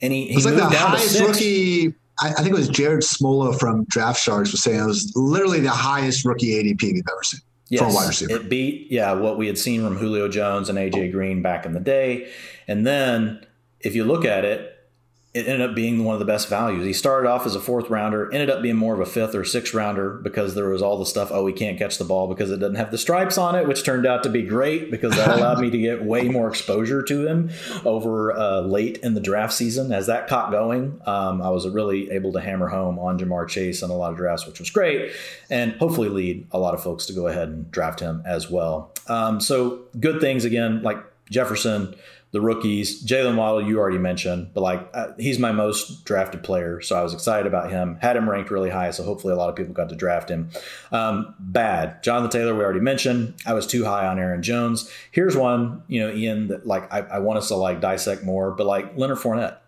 And 0.00 0.12
he, 0.12 0.26
he 0.26 0.34
was 0.34 0.46
like 0.46 0.56
the 0.56 0.64
highest 0.64 1.20
rookie 1.20 1.94
I, 2.20 2.28
I, 2.30 2.32
think 2.42 2.48
it 2.48 2.54
was 2.54 2.68
Jared 2.68 3.02
Smola 3.02 3.58
from 3.58 3.84
Draft 3.84 4.20
Sharks 4.20 4.52
was 4.52 4.62
saying 4.62 4.80
it 4.80 4.86
was 4.86 5.12
literally 5.16 5.60
the 5.60 5.70
highest 5.70 6.24
rookie 6.24 6.50
ADP 6.50 6.82
we've 6.82 7.04
ever 7.10 7.22
seen 7.22 7.40
yes, 7.68 7.80
for 7.80 7.88
a 7.88 7.94
wide 7.94 8.08
receiver. 8.08 8.32
It 8.32 8.48
beat 8.48 8.90
yeah 8.90 9.12
what 9.12 9.38
we 9.38 9.46
had 9.46 9.58
seen 9.58 9.82
from 9.82 9.96
Julio 9.96 10.28
Jones 10.28 10.68
and 10.68 10.78
AJ 10.78 11.12
Green 11.12 11.42
back 11.42 11.64
in 11.66 11.72
the 11.72 11.80
day, 11.80 12.30
and 12.68 12.86
then 12.86 13.44
if 13.80 13.94
you 13.94 14.04
look 14.04 14.24
at 14.24 14.44
it, 14.44 14.71
it 15.34 15.48
ended 15.48 15.70
up 15.70 15.74
being 15.74 16.04
one 16.04 16.14
of 16.14 16.18
the 16.18 16.26
best 16.26 16.48
values. 16.48 16.84
He 16.84 16.92
started 16.92 17.26
off 17.26 17.46
as 17.46 17.54
a 17.54 17.60
fourth 17.60 17.88
rounder, 17.88 18.30
ended 18.34 18.50
up 18.50 18.60
being 18.60 18.76
more 18.76 18.92
of 18.92 19.00
a 19.00 19.06
fifth 19.06 19.34
or 19.34 19.44
sixth 19.44 19.72
rounder 19.72 20.10
because 20.10 20.54
there 20.54 20.68
was 20.68 20.82
all 20.82 20.98
the 20.98 21.06
stuff, 21.06 21.30
oh, 21.32 21.46
he 21.46 21.54
can't 21.54 21.78
catch 21.78 21.96
the 21.96 22.04
ball 22.04 22.28
because 22.28 22.50
it 22.50 22.58
doesn't 22.58 22.76
have 22.76 22.90
the 22.90 22.98
stripes 22.98 23.38
on 23.38 23.54
it, 23.54 23.66
which 23.66 23.82
turned 23.82 24.04
out 24.04 24.22
to 24.24 24.28
be 24.28 24.42
great 24.42 24.90
because 24.90 25.16
that 25.16 25.38
allowed 25.38 25.58
me 25.58 25.70
to 25.70 25.78
get 25.78 26.04
way 26.04 26.28
more 26.28 26.48
exposure 26.48 27.02
to 27.02 27.26
him 27.26 27.50
over 27.86 28.36
uh, 28.36 28.60
late 28.60 28.98
in 28.98 29.14
the 29.14 29.20
draft 29.20 29.54
season. 29.54 29.90
As 29.90 30.06
that 30.06 30.28
caught 30.28 30.50
going, 30.50 31.00
um, 31.06 31.40
I 31.40 31.48
was 31.48 31.66
really 31.66 32.10
able 32.10 32.32
to 32.32 32.40
hammer 32.40 32.68
home 32.68 32.98
on 32.98 33.18
Ja'Marr 33.18 33.48
Chase 33.48 33.82
in 33.82 33.88
a 33.88 33.96
lot 33.96 34.10
of 34.10 34.18
drafts, 34.18 34.46
which 34.46 34.60
was 34.60 34.68
great, 34.68 35.12
and 35.48 35.72
hopefully 35.76 36.10
lead 36.10 36.46
a 36.52 36.58
lot 36.58 36.74
of 36.74 36.82
folks 36.82 37.06
to 37.06 37.14
go 37.14 37.26
ahead 37.26 37.48
and 37.48 37.70
draft 37.70 38.00
him 38.00 38.22
as 38.26 38.50
well. 38.50 38.92
Um, 39.08 39.40
so 39.40 39.80
good 39.98 40.20
things 40.20 40.44
again, 40.44 40.82
like 40.82 40.98
Jefferson 41.30 41.94
the 42.32 42.40
rookies. 42.40 43.04
Jaylen 43.04 43.36
Waddle, 43.36 43.62
you 43.62 43.78
already 43.78 43.98
mentioned, 43.98 44.52
but 44.54 44.62
like 44.62 44.88
uh, 44.94 45.08
he's 45.18 45.38
my 45.38 45.52
most 45.52 46.04
drafted 46.04 46.42
player, 46.42 46.80
so 46.80 46.96
I 46.96 47.02
was 47.02 47.12
excited 47.12 47.46
about 47.46 47.70
him. 47.70 47.98
Had 48.00 48.16
him 48.16 48.28
ranked 48.28 48.50
really 48.50 48.70
high, 48.70 48.90
so 48.90 49.04
hopefully 49.04 49.34
a 49.34 49.36
lot 49.36 49.50
of 49.50 49.54
people 49.54 49.74
got 49.74 49.90
to 49.90 49.94
draft 49.94 50.30
him. 50.30 50.50
Um, 50.90 51.34
bad, 51.38 52.02
Jonathan 52.02 52.30
Taylor, 52.30 52.54
we 52.54 52.64
already 52.64 52.80
mentioned. 52.80 53.34
I 53.46 53.52
was 53.52 53.66
too 53.66 53.84
high 53.84 54.06
on 54.06 54.18
Aaron 54.18 54.42
Jones. 54.42 54.90
Here's 55.10 55.36
one, 55.36 55.82
you 55.88 56.00
know, 56.00 56.12
Ian, 56.12 56.48
that 56.48 56.66
like 56.66 56.90
I, 56.92 57.00
I 57.00 57.18
want 57.18 57.38
us 57.38 57.48
to 57.48 57.54
like 57.54 57.80
dissect 57.80 58.24
more, 58.24 58.50
but 58.50 58.66
like 58.66 58.96
Leonard 58.96 59.18
Fournette. 59.18 59.58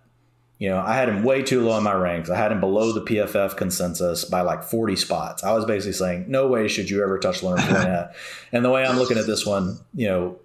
You 0.59 0.71
know, 0.71 0.79
I 0.79 0.95
had 0.95 1.09
him 1.09 1.25
way 1.25 1.43
too 1.43 1.63
low 1.63 1.77
in 1.77 1.85
my 1.85 1.93
ranks. 1.93 2.31
I 2.31 2.37
had 2.37 2.53
him 2.53 2.61
below 2.61 2.93
the 2.93 3.03
PFF 3.03 3.57
consensus 3.57 4.25
by 4.25 4.41
like 4.41 4.63
40 4.63 4.97
spots. 4.97 5.43
I 5.43 5.53
was 5.53 5.65
basically 5.65 5.93
saying, 5.95 6.27
no 6.29 6.47
way 6.47 6.69
should 6.69 6.89
you 6.89 7.03
ever 7.03 7.19
touch 7.19 7.43
Leonard 7.43 7.61
Fournette. 7.69 8.15
and 8.53 8.65
the 8.65 8.71
way 8.71 8.87
I'm 8.87 8.97
looking 8.97 9.19
at 9.19 9.27
this 9.27 9.45
one, 9.45 9.81
you 9.95 10.07
know, 10.07 10.39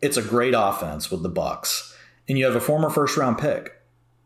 it's 0.00 0.16
a 0.16 0.22
great 0.22 0.54
offense 0.56 1.10
with 1.10 1.22
the 1.22 1.30
Bucs, 1.30 1.94
and 2.28 2.38
you 2.38 2.44
have 2.44 2.56
a 2.56 2.60
former 2.60 2.90
first 2.90 3.16
round 3.16 3.38
pick. 3.38 3.77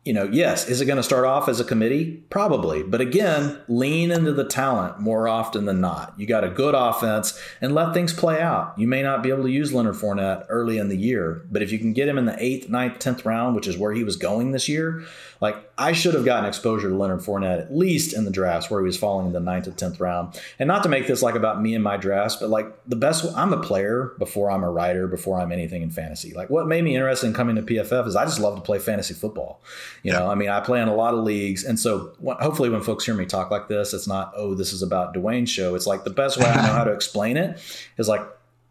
You 0.04 0.12
know, 0.12 0.24
yes, 0.24 0.68
is 0.68 0.80
it 0.80 0.86
going 0.86 0.96
to 0.96 1.02
start 1.02 1.24
off 1.24 1.48
as 1.48 1.60
a 1.60 1.64
committee? 1.64 2.24
Probably. 2.28 2.82
But 2.82 3.00
again, 3.00 3.60
lean 3.68 4.10
into 4.10 4.32
the 4.32 4.44
talent 4.44 4.98
more 4.98 5.28
often 5.28 5.64
than 5.64 5.80
not. 5.80 6.12
You 6.16 6.26
got 6.26 6.42
a 6.42 6.50
good 6.50 6.74
offense 6.74 7.40
and 7.60 7.72
let 7.72 7.94
things 7.94 8.12
play 8.12 8.40
out. 8.40 8.76
You 8.76 8.88
may 8.88 9.04
not 9.04 9.22
be 9.22 9.28
able 9.28 9.44
to 9.44 9.50
use 9.50 9.72
Leonard 9.72 9.94
Fournette 9.94 10.46
early 10.48 10.78
in 10.78 10.88
the 10.88 10.96
year, 10.96 11.46
but 11.52 11.62
if 11.62 11.70
you 11.70 11.78
can 11.78 11.92
get 11.92 12.08
him 12.08 12.18
in 12.18 12.24
the 12.24 12.34
eighth, 12.42 12.68
ninth, 12.68 12.98
tenth 12.98 13.24
round, 13.24 13.54
which 13.54 13.68
is 13.68 13.78
where 13.78 13.92
he 13.92 14.02
was 14.02 14.16
going 14.16 14.50
this 14.50 14.68
year, 14.68 15.04
like 15.40 15.56
I 15.76 15.92
should 15.92 16.14
have 16.14 16.24
gotten 16.24 16.46
exposure 16.46 16.88
to 16.88 16.96
Leonard 16.96 17.20
Fournette 17.20 17.60
at 17.60 17.76
least 17.76 18.12
in 18.12 18.24
the 18.24 18.30
drafts 18.30 18.70
where 18.70 18.80
he 18.80 18.86
was 18.86 18.96
falling 18.96 19.26
in 19.26 19.32
the 19.32 19.40
ninth 19.40 19.64
to 19.64 19.72
tenth 19.72 20.00
round. 20.00 20.40
And 20.58 20.68
not 20.68 20.82
to 20.82 20.88
make 20.88 21.06
this 21.06 21.22
like 21.22 21.34
about 21.34 21.60
me 21.60 21.74
and 21.74 21.82
my 21.82 21.96
drafts, 21.96 22.36
but 22.36 22.48
like 22.48 22.66
the 22.86 22.96
best. 22.96 23.24
I'm 23.36 23.52
a 23.52 23.60
player 23.60 24.14
before 24.18 24.50
I'm 24.50 24.62
a 24.62 24.70
writer, 24.70 25.06
before 25.06 25.40
I'm 25.40 25.52
anything 25.52 25.82
in 25.82 25.90
fantasy. 25.90 26.32
Like 26.32 26.48
what 26.50 26.66
made 26.66 26.82
me 26.82 26.94
interested 26.94 27.26
in 27.26 27.34
coming 27.34 27.56
to 27.56 27.62
PFF 27.62 28.06
is 28.06 28.16
I 28.16 28.24
just 28.24 28.40
love 28.40 28.54
to 28.56 28.62
play 28.62 28.78
fantasy 28.78 29.14
football. 29.14 29.60
You 30.02 30.12
know, 30.12 30.28
I 30.28 30.34
mean, 30.34 30.48
I 30.48 30.60
play 30.60 30.82
in 30.82 30.88
a 30.88 30.94
lot 30.94 31.14
of 31.14 31.22
leagues, 31.22 31.64
and 31.64 31.78
so 31.78 32.12
hopefully 32.24 32.68
when 32.68 32.82
folks 32.82 33.04
hear 33.04 33.14
me 33.14 33.24
talk 33.24 33.50
like 33.50 33.68
this, 33.68 33.94
it's 33.94 34.08
not 34.08 34.32
oh 34.36 34.54
this 34.54 34.72
is 34.72 34.82
about 34.82 35.14
Dwain's 35.14 35.50
show. 35.50 35.74
It's 35.74 35.86
like 35.86 36.04
the 36.04 36.10
best 36.10 36.38
way 36.38 36.46
I 36.46 36.56
know 36.56 36.72
how 36.72 36.84
to 36.84 36.92
explain 36.94 37.36
it 37.36 37.60
is 37.98 38.08
like 38.08 38.22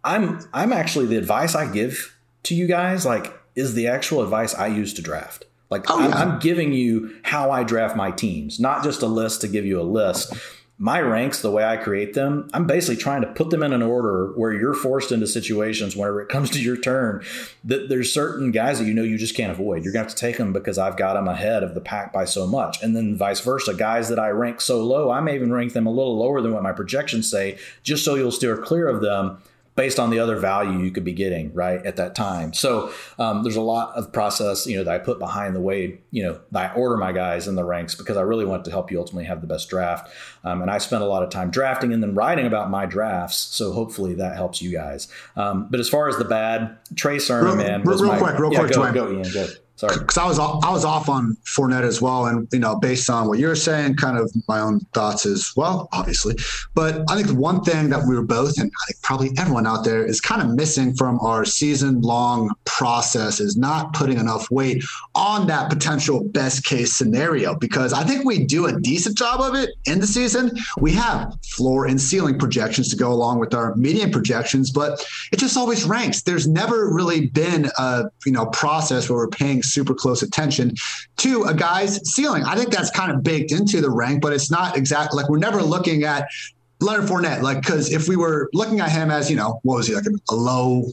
I'm 0.04 0.40
I'm 0.54 0.74
actually 0.74 1.06
the 1.06 1.18
advice 1.18 1.56
I 1.56 1.72
give 1.72 2.18
to 2.44 2.56
you 2.56 2.68
guys 2.68 3.06
like 3.06 3.34
is 3.56 3.74
the 3.76 3.88
actual 3.88 4.22
advice 4.22 4.54
I 4.56 4.68
use 4.68 4.94
to 4.96 5.02
draft. 5.02 5.46
Like 5.70 5.90
oh, 5.90 6.00
I'm, 6.00 6.14
I'm 6.14 6.40
giving 6.40 6.74
you 6.74 7.16
how 7.24 7.50
I 7.50 7.64
draft 7.64 7.96
my 7.96 8.12
teams, 8.12 8.60
not 8.60 8.84
just 8.84 9.02
a 9.02 9.08
list 9.08 9.40
to 9.42 9.48
give 9.48 9.66
you 9.66 9.80
a 9.80 9.84
list 9.84 10.34
my 10.82 11.00
ranks, 11.00 11.44
the 11.44 11.52
way 11.52 11.64
I 11.64 11.78
create 11.78 12.16
them, 12.16 12.50
I'm 12.56 12.66
basically 12.66 12.96
trying 12.96 13.22
to 13.22 13.28
put 13.28 13.52
them 13.52 13.62
in 13.62 13.72
an 13.72 13.84
order 13.84 14.32
where 14.34 14.52
you're 14.52 14.74
forced 14.74 15.12
into 15.12 15.28
situations 15.28 15.96
whenever 15.96 16.24
it 16.24 16.28
comes 16.28 16.50
to 16.50 16.60
your 16.60 16.76
turn 16.76 17.24
that 17.64 17.88
there's 17.88 18.12
certain 18.12 18.50
guys 18.50 18.80
that 18.80 18.86
you 18.86 18.94
know 18.96 19.04
you 19.04 19.20
just 19.20 19.38
can't 19.38 19.52
avoid. 19.52 19.84
You're 19.84 19.94
going 19.94 20.04
to 20.04 20.10
have 20.10 20.16
to 20.16 20.20
take 20.20 20.38
them 20.38 20.52
because 20.52 20.80
I've 20.80 20.98
got 20.98 21.14
them 21.14 21.28
ahead 21.28 21.62
of 21.62 21.76
the 21.76 21.82
pack 21.82 22.12
by 22.12 22.26
so 22.26 22.48
much. 22.48 22.82
And 22.82 22.96
then 22.96 23.16
vice 23.16 23.42
versa, 23.42 23.76
guys 23.76 24.10
that 24.10 24.18
I 24.18 24.30
rank 24.30 24.60
so 24.60 24.84
low, 24.84 25.12
I 25.12 25.22
may 25.22 25.36
even 25.36 25.54
rank 25.54 25.74
them 25.74 25.86
a 25.86 25.92
little 25.92 26.18
lower 26.18 26.42
than 26.42 26.52
what 26.52 26.64
my 26.64 26.72
projections 26.72 27.30
say, 27.30 27.60
just 27.84 28.04
so 28.04 28.16
you'll 28.16 28.32
steer 28.32 28.58
clear 28.58 28.88
of 28.88 29.02
them 29.02 29.38
based 29.76 30.00
on 30.00 30.10
the 30.10 30.20
other 30.20 30.36
value 30.36 30.80
you 30.80 30.92
could 30.92 31.06
be 31.06 31.14
getting 31.14 31.54
right 31.54 31.86
at 31.86 31.96
that 31.96 32.14
time. 32.14 32.54
So 32.54 32.92
um, 33.18 33.44
there's 33.44 33.56
a 33.56 33.62
lot 33.62 33.96
of 33.96 34.12
process, 34.12 34.68
you 34.68 34.78
know, 34.78 34.84
that 34.84 34.94
I 34.94 34.98
put 34.98 35.18
behind 35.18 35.56
the 35.56 35.62
way, 35.62 36.00
you 36.12 36.24
know, 36.24 36.40
that 36.52 36.72
I 36.72 36.76
order 36.76 36.98
my 36.98 37.12
guys 37.12 37.48
in 37.48 37.56
the 37.56 37.64
ranks 37.64 37.96
because 37.96 38.18
I 38.18 38.22
really 38.22 38.46
want 38.46 38.66
to 38.66 38.72
help 38.72 38.92
you 38.92 39.00
ultimately 39.00 39.26
have 39.26 39.42
the 39.42 39.48
best 39.48 39.70
draft. 39.70 40.12
Um, 40.44 40.62
and 40.62 40.70
I 40.70 40.78
spent 40.78 41.04
a 41.04 41.06
lot 41.06 41.24
of 41.24 41.30
time 41.30 41.52
drafting 41.52 41.94
and 41.94 42.04
then 42.04 42.14
writing 42.16 42.46
about 42.46 42.70
my 42.70 42.86
drafts. 42.86 43.38
So 43.38 43.72
hopefully 43.72 44.16
that 44.16 44.36
helps 44.36 44.62
you 44.62 44.72
guys. 44.72 45.08
Um, 45.36 45.68
but 45.70 45.80
as 45.80 45.88
far 45.88 46.10
as 46.10 46.18
the 46.18 46.26
bad, 46.26 46.78
Trey 46.96 47.20
Sermon, 47.20 47.58
man, 47.58 47.84
real, 47.84 47.98
real 47.98 48.12
my, 48.12 48.18
quick, 48.18 48.40
real 48.40 48.52
yeah, 48.52 48.60
quick, 48.60 48.74
go, 48.74 48.92
go, 48.92 49.12
Ian, 49.12 49.32
go. 49.34 49.48
Because 49.80 50.18
I 50.18 50.28
was 50.28 50.38
I 50.38 50.72
was 50.72 50.86
off 50.86 51.10
on 51.10 51.36
Fournette 51.46 51.84
as 51.84 52.02
well, 52.02 52.28
and 52.28 52.48
you 52.52 52.60
know, 52.60 52.76
based 52.76 53.10
on 53.10 53.28
what 53.28 53.40
you're 53.40 53.56
saying, 53.56 53.96
kind 53.96 54.18
of 54.18 54.32
my 54.48 54.60
own 54.60 54.80
thoughts 54.94 55.26
as 55.26 55.52
well, 55.56 55.90
obviously. 55.92 56.36
But 56.76 57.04
I 57.10 57.16
think 57.16 57.28
the 57.28 57.36
one 57.36 57.64
thing 57.64 57.90
that 57.90 58.06
we 58.08 58.16
were 58.16 58.24
both, 58.24 58.60
and 58.60 58.72
I 58.72 58.86
think 58.88 59.02
probably 59.02 59.32
everyone 59.38 59.66
out 59.66 59.84
there, 59.84 60.06
is 60.06 60.22
kind 60.22 60.42
of 60.42 60.50
missing 60.50 60.94
from 60.94 61.20
our 61.22 61.46
season 61.46 62.02
long 62.02 62.52
process 62.66 63.40
is 63.40 63.58
not 63.58 63.94
putting 63.94 64.20
enough 64.20 64.50
weight 64.52 64.84
on 65.16 65.48
that 65.48 65.70
potential 65.70 66.24
best 66.26 66.64
case 66.64 66.94
scenario. 66.94 67.56
Because 67.56 67.94
I 67.94 68.04
think 68.04 68.24
we 68.24 68.46
do 68.46 68.68
a 68.68 68.80
decent 68.80 69.18
job 69.18 69.42
of 69.42 69.56
it 69.56 69.72
in 69.86 70.00
the 70.00 70.08
season. 70.08 70.52
We 70.80 70.92
have 70.94 71.34
floor 71.44 71.88
and 71.88 72.00
ceiling 72.00 72.38
projections 72.38 72.90
to 72.90 72.96
go 72.96 73.12
along 73.12 73.40
with 73.40 73.54
our 73.54 73.76
median 73.76 74.12
projections, 74.12 74.70
but 74.70 75.04
it 75.32 75.40
just 75.40 75.58
always 75.58 75.86
ranks. 75.86 76.22
There's 76.22 76.48
never 76.48 76.94
really 76.94 77.28
been 77.28 77.70
a 77.78 78.04
you 78.26 78.32
know 78.32 78.46
process 78.48 79.10
where 79.10 79.18
we're 79.18 79.28
paying 79.28 79.61
super 79.64 79.94
close 79.94 80.22
attention 80.22 80.74
to 81.18 81.44
a 81.44 81.54
guy's 81.54 82.00
ceiling. 82.10 82.44
I 82.44 82.56
think 82.56 82.70
that's 82.70 82.90
kind 82.92 83.12
of 83.12 83.24
baked 83.24 83.52
into 83.52 83.82
the 83.82 83.90
rank, 83.90 84.22
but 84.22 84.34
it's 84.34 84.52
not 84.52 84.78
exactly 84.78 85.22
like 85.22 85.30
we're 85.30 85.38
never 85.38 85.62
looking 85.62 86.04
at 86.04 86.28
Leonard 86.80 87.08
Fournette, 87.08 87.42
like, 87.42 87.62
because 87.62 87.92
if 87.92 88.08
we 88.08 88.16
were 88.16 88.50
looking 88.54 88.80
at 88.80 88.92
him 88.92 89.12
as, 89.12 89.30
you 89.30 89.38
know, 89.38 89.60
what 89.64 89.76
was 89.76 89.88
he, 89.88 89.94
like 89.94 90.06
a, 90.06 90.34
a 90.34 90.36
low 90.36 90.86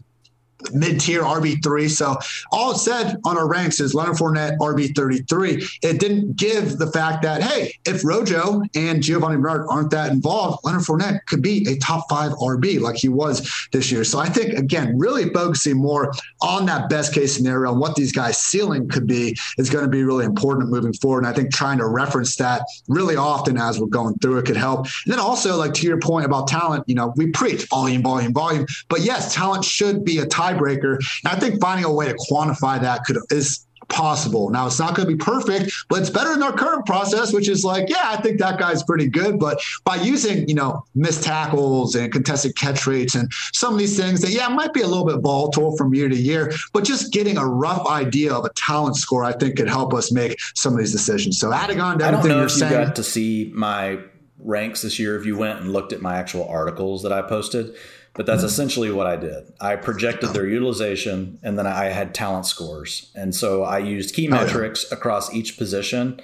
mid 0.72 1.00
tier 1.00 1.22
RB3. 1.22 1.88
So 1.90 2.16
all 2.52 2.72
it 2.72 2.78
said 2.78 3.16
on 3.24 3.36
our 3.36 3.48
ranks 3.48 3.80
is 3.80 3.94
Leonard 3.94 4.16
Fournette 4.16 4.58
RB33. 4.58 5.78
It 5.82 6.00
didn't 6.00 6.36
give 6.36 6.78
the 6.78 6.88
fact 6.88 7.22
that, 7.22 7.42
hey, 7.42 7.74
if 7.86 8.04
Rojo 8.04 8.62
and 8.74 9.02
Giovani 9.02 9.40
Bernard 9.40 9.66
aren't 9.70 9.90
that 9.90 10.10
involved, 10.10 10.60
Leonard 10.64 10.82
Fournette 10.82 11.20
could 11.26 11.42
be 11.42 11.66
a 11.68 11.76
top 11.78 12.08
five 12.08 12.32
RB 12.32 12.80
like 12.80 12.96
he 12.96 13.08
was 13.08 13.48
this 13.72 13.90
year. 13.92 14.04
So 14.04 14.18
I 14.18 14.28
think, 14.28 14.54
again, 14.54 14.98
really 14.98 15.30
focusing 15.30 15.76
more 15.76 16.12
on 16.40 16.66
that 16.66 16.88
best 16.88 17.14
case 17.14 17.36
scenario 17.36 17.70
and 17.70 17.80
what 17.80 17.94
these 17.94 18.12
guys' 18.12 18.38
ceiling 18.38 18.88
could 18.88 19.06
be 19.06 19.36
is 19.58 19.70
going 19.70 19.84
to 19.84 19.90
be 19.90 20.02
really 20.02 20.24
important 20.24 20.70
moving 20.70 20.92
forward. 20.94 21.24
And 21.24 21.28
I 21.28 21.32
think 21.32 21.52
trying 21.52 21.78
to 21.78 21.86
reference 21.86 22.36
that 22.36 22.62
really 22.88 23.16
often 23.16 23.56
as 23.56 23.80
we're 23.80 23.86
going 23.86 24.18
through 24.18 24.38
it 24.38 24.46
could 24.46 24.56
help. 24.56 24.86
And 25.04 25.12
then 25.12 25.20
also, 25.20 25.56
like 25.56 25.74
to 25.74 25.86
your 25.86 25.98
point 25.98 26.26
about 26.26 26.48
talent, 26.48 26.84
you 26.86 26.94
know, 26.94 27.12
we 27.16 27.28
preach 27.28 27.66
volume, 27.68 28.02
volume, 28.02 28.32
volume. 28.32 28.66
But 28.88 29.02
yes, 29.02 29.34
talent 29.34 29.64
should 29.64 30.04
be 30.04 30.18
a 30.18 30.26
top 30.26 30.47
tiebreaker. 30.54 30.96
And 31.24 31.32
I 31.32 31.38
think 31.38 31.60
finding 31.60 31.84
a 31.84 31.92
way 31.92 32.06
to 32.06 32.14
quantify 32.30 32.80
that 32.80 33.04
could 33.04 33.18
is 33.30 33.64
possible. 33.88 34.50
Now 34.50 34.66
it's 34.66 34.78
not 34.78 34.94
going 34.94 35.08
to 35.08 35.16
be 35.16 35.18
perfect, 35.18 35.72
but 35.88 36.00
it's 36.00 36.10
better 36.10 36.34
than 36.34 36.42
our 36.42 36.52
current 36.52 36.84
process, 36.84 37.32
which 37.32 37.48
is 37.48 37.64
like, 37.64 37.88
yeah, 37.88 38.04
I 38.04 38.16
think 38.20 38.38
that 38.38 38.58
guy's 38.58 38.82
pretty 38.82 39.08
good. 39.08 39.38
But 39.38 39.60
by 39.84 39.96
using, 39.96 40.46
you 40.46 40.54
know, 40.54 40.84
missed 40.94 41.24
tackles 41.24 41.94
and 41.94 42.12
contested 42.12 42.54
catch 42.54 42.86
rates 42.86 43.14
and 43.14 43.32
some 43.54 43.72
of 43.72 43.78
these 43.78 43.98
things 43.98 44.20
that, 44.20 44.30
yeah, 44.30 44.46
might 44.48 44.74
be 44.74 44.82
a 44.82 44.86
little 44.86 45.06
bit 45.06 45.20
volatile 45.20 45.76
from 45.76 45.94
year 45.94 46.08
to 46.08 46.16
year, 46.16 46.52
but 46.72 46.84
just 46.84 47.12
getting 47.12 47.38
a 47.38 47.46
rough 47.46 47.86
idea 47.86 48.32
of 48.32 48.44
a 48.44 48.50
talent 48.50 48.96
score, 48.96 49.24
I 49.24 49.32
think 49.32 49.56
could 49.56 49.68
help 49.68 49.94
us 49.94 50.12
make 50.12 50.36
some 50.54 50.74
of 50.74 50.78
these 50.78 50.92
decisions. 50.92 51.38
So 51.38 51.52
adding 51.52 51.80
on 51.80 51.98
to 52.00 52.04
everything 52.04 52.32
you're 52.32 52.48
saying. 52.48 52.72
You 52.72 52.86
got 52.86 52.96
to 52.96 53.04
see 53.04 53.50
my 53.54 54.00
ranks 54.38 54.82
this 54.82 54.98
year 54.98 55.18
if 55.18 55.26
you 55.26 55.36
went 55.36 55.60
and 55.60 55.72
looked 55.72 55.92
at 55.92 56.02
my 56.02 56.16
actual 56.16 56.46
articles 56.46 57.02
that 57.04 57.12
I 57.12 57.22
posted. 57.22 57.74
But 58.18 58.26
that's 58.26 58.38
mm-hmm. 58.38 58.46
essentially 58.46 58.90
what 58.90 59.06
I 59.06 59.14
did. 59.14 59.52
I 59.60 59.76
projected 59.76 60.30
their 60.30 60.44
utilization 60.44 61.38
and 61.44 61.56
then 61.56 61.68
I 61.68 61.84
had 61.84 62.16
talent 62.16 62.46
scores. 62.46 63.12
And 63.14 63.32
so 63.32 63.62
I 63.62 63.78
used 63.78 64.12
key 64.12 64.26
metrics 64.26 64.84
oh, 64.84 64.88
yeah. 64.90 64.98
across 64.98 65.32
each 65.32 65.56
position 65.56 66.20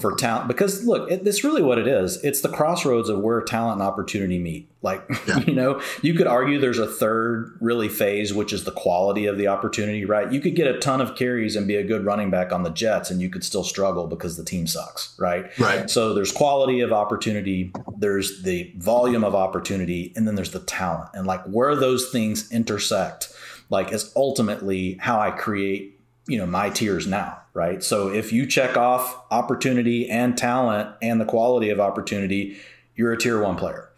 for 0.00 0.16
talent 0.16 0.48
because 0.48 0.84
look 0.86 1.10
it, 1.10 1.26
it's 1.26 1.44
really 1.44 1.62
what 1.62 1.78
it 1.78 1.86
is. 1.86 2.22
It's 2.24 2.40
the 2.40 2.48
crossroads 2.48 3.08
of 3.08 3.20
where 3.20 3.42
talent 3.42 3.80
and 3.80 3.82
opportunity 3.82 4.38
meet. 4.38 4.68
Like 4.80 5.04
yeah. 5.28 5.40
you 5.40 5.54
know 5.54 5.82
you 6.00 6.14
could 6.14 6.26
argue 6.26 6.58
there's 6.58 6.78
a 6.78 6.86
third 6.86 7.56
really 7.60 7.88
phase 7.88 8.32
which 8.32 8.52
is 8.52 8.64
the 8.64 8.72
quality 8.72 9.26
of 9.26 9.36
the 9.36 9.48
opportunity 9.48 10.04
right? 10.04 10.32
You 10.32 10.40
could 10.40 10.56
get 10.56 10.66
a 10.66 10.78
ton 10.78 11.00
of 11.00 11.14
carries 11.14 11.56
and 11.56 11.68
be 11.68 11.76
a 11.76 11.84
good 11.84 12.04
running 12.04 12.30
back 12.30 12.52
on 12.52 12.62
the 12.62 12.70
jets 12.70 13.10
and 13.10 13.20
you 13.20 13.28
could 13.28 13.44
still 13.44 13.64
struggle 13.64 14.06
because 14.06 14.36
the 14.36 14.44
team 14.44 14.66
sucks 14.66 15.14
right? 15.18 15.56
Right. 15.58 15.90
So 15.90 16.14
there's 16.14 16.32
quality 16.32 16.80
of 16.80 16.92
opportunity 16.92 17.72
there's 17.98 18.42
the 18.42 18.72
volume 18.78 19.24
of 19.24 19.34
opportunity 19.34 20.12
and 20.16 20.26
then 20.26 20.36
there's 20.36 20.52
the 20.52 20.60
talent. 20.60 21.10
And 21.14 21.26
like 21.26 21.44
where 21.44 21.76
those 21.76 22.10
things 22.10 22.50
intersect 22.50 23.32
like 23.68 23.92
is 23.92 24.12
ultimately 24.14 24.96
how 25.00 25.18
i 25.18 25.30
create 25.30 25.98
you 26.32 26.38
know 26.38 26.46
my 26.46 26.70
tiers 26.70 27.06
now 27.06 27.38
right 27.52 27.82
so 27.82 28.08
if 28.08 28.32
you 28.32 28.46
check 28.46 28.76
off 28.76 29.22
opportunity 29.30 30.08
and 30.08 30.36
talent 30.36 30.88
and 31.02 31.20
the 31.20 31.24
quality 31.24 31.68
of 31.68 31.78
opportunity 31.78 32.56
you're 32.96 33.12
a 33.12 33.18
tier 33.18 33.42
one 33.42 33.56
player 33.56 33.90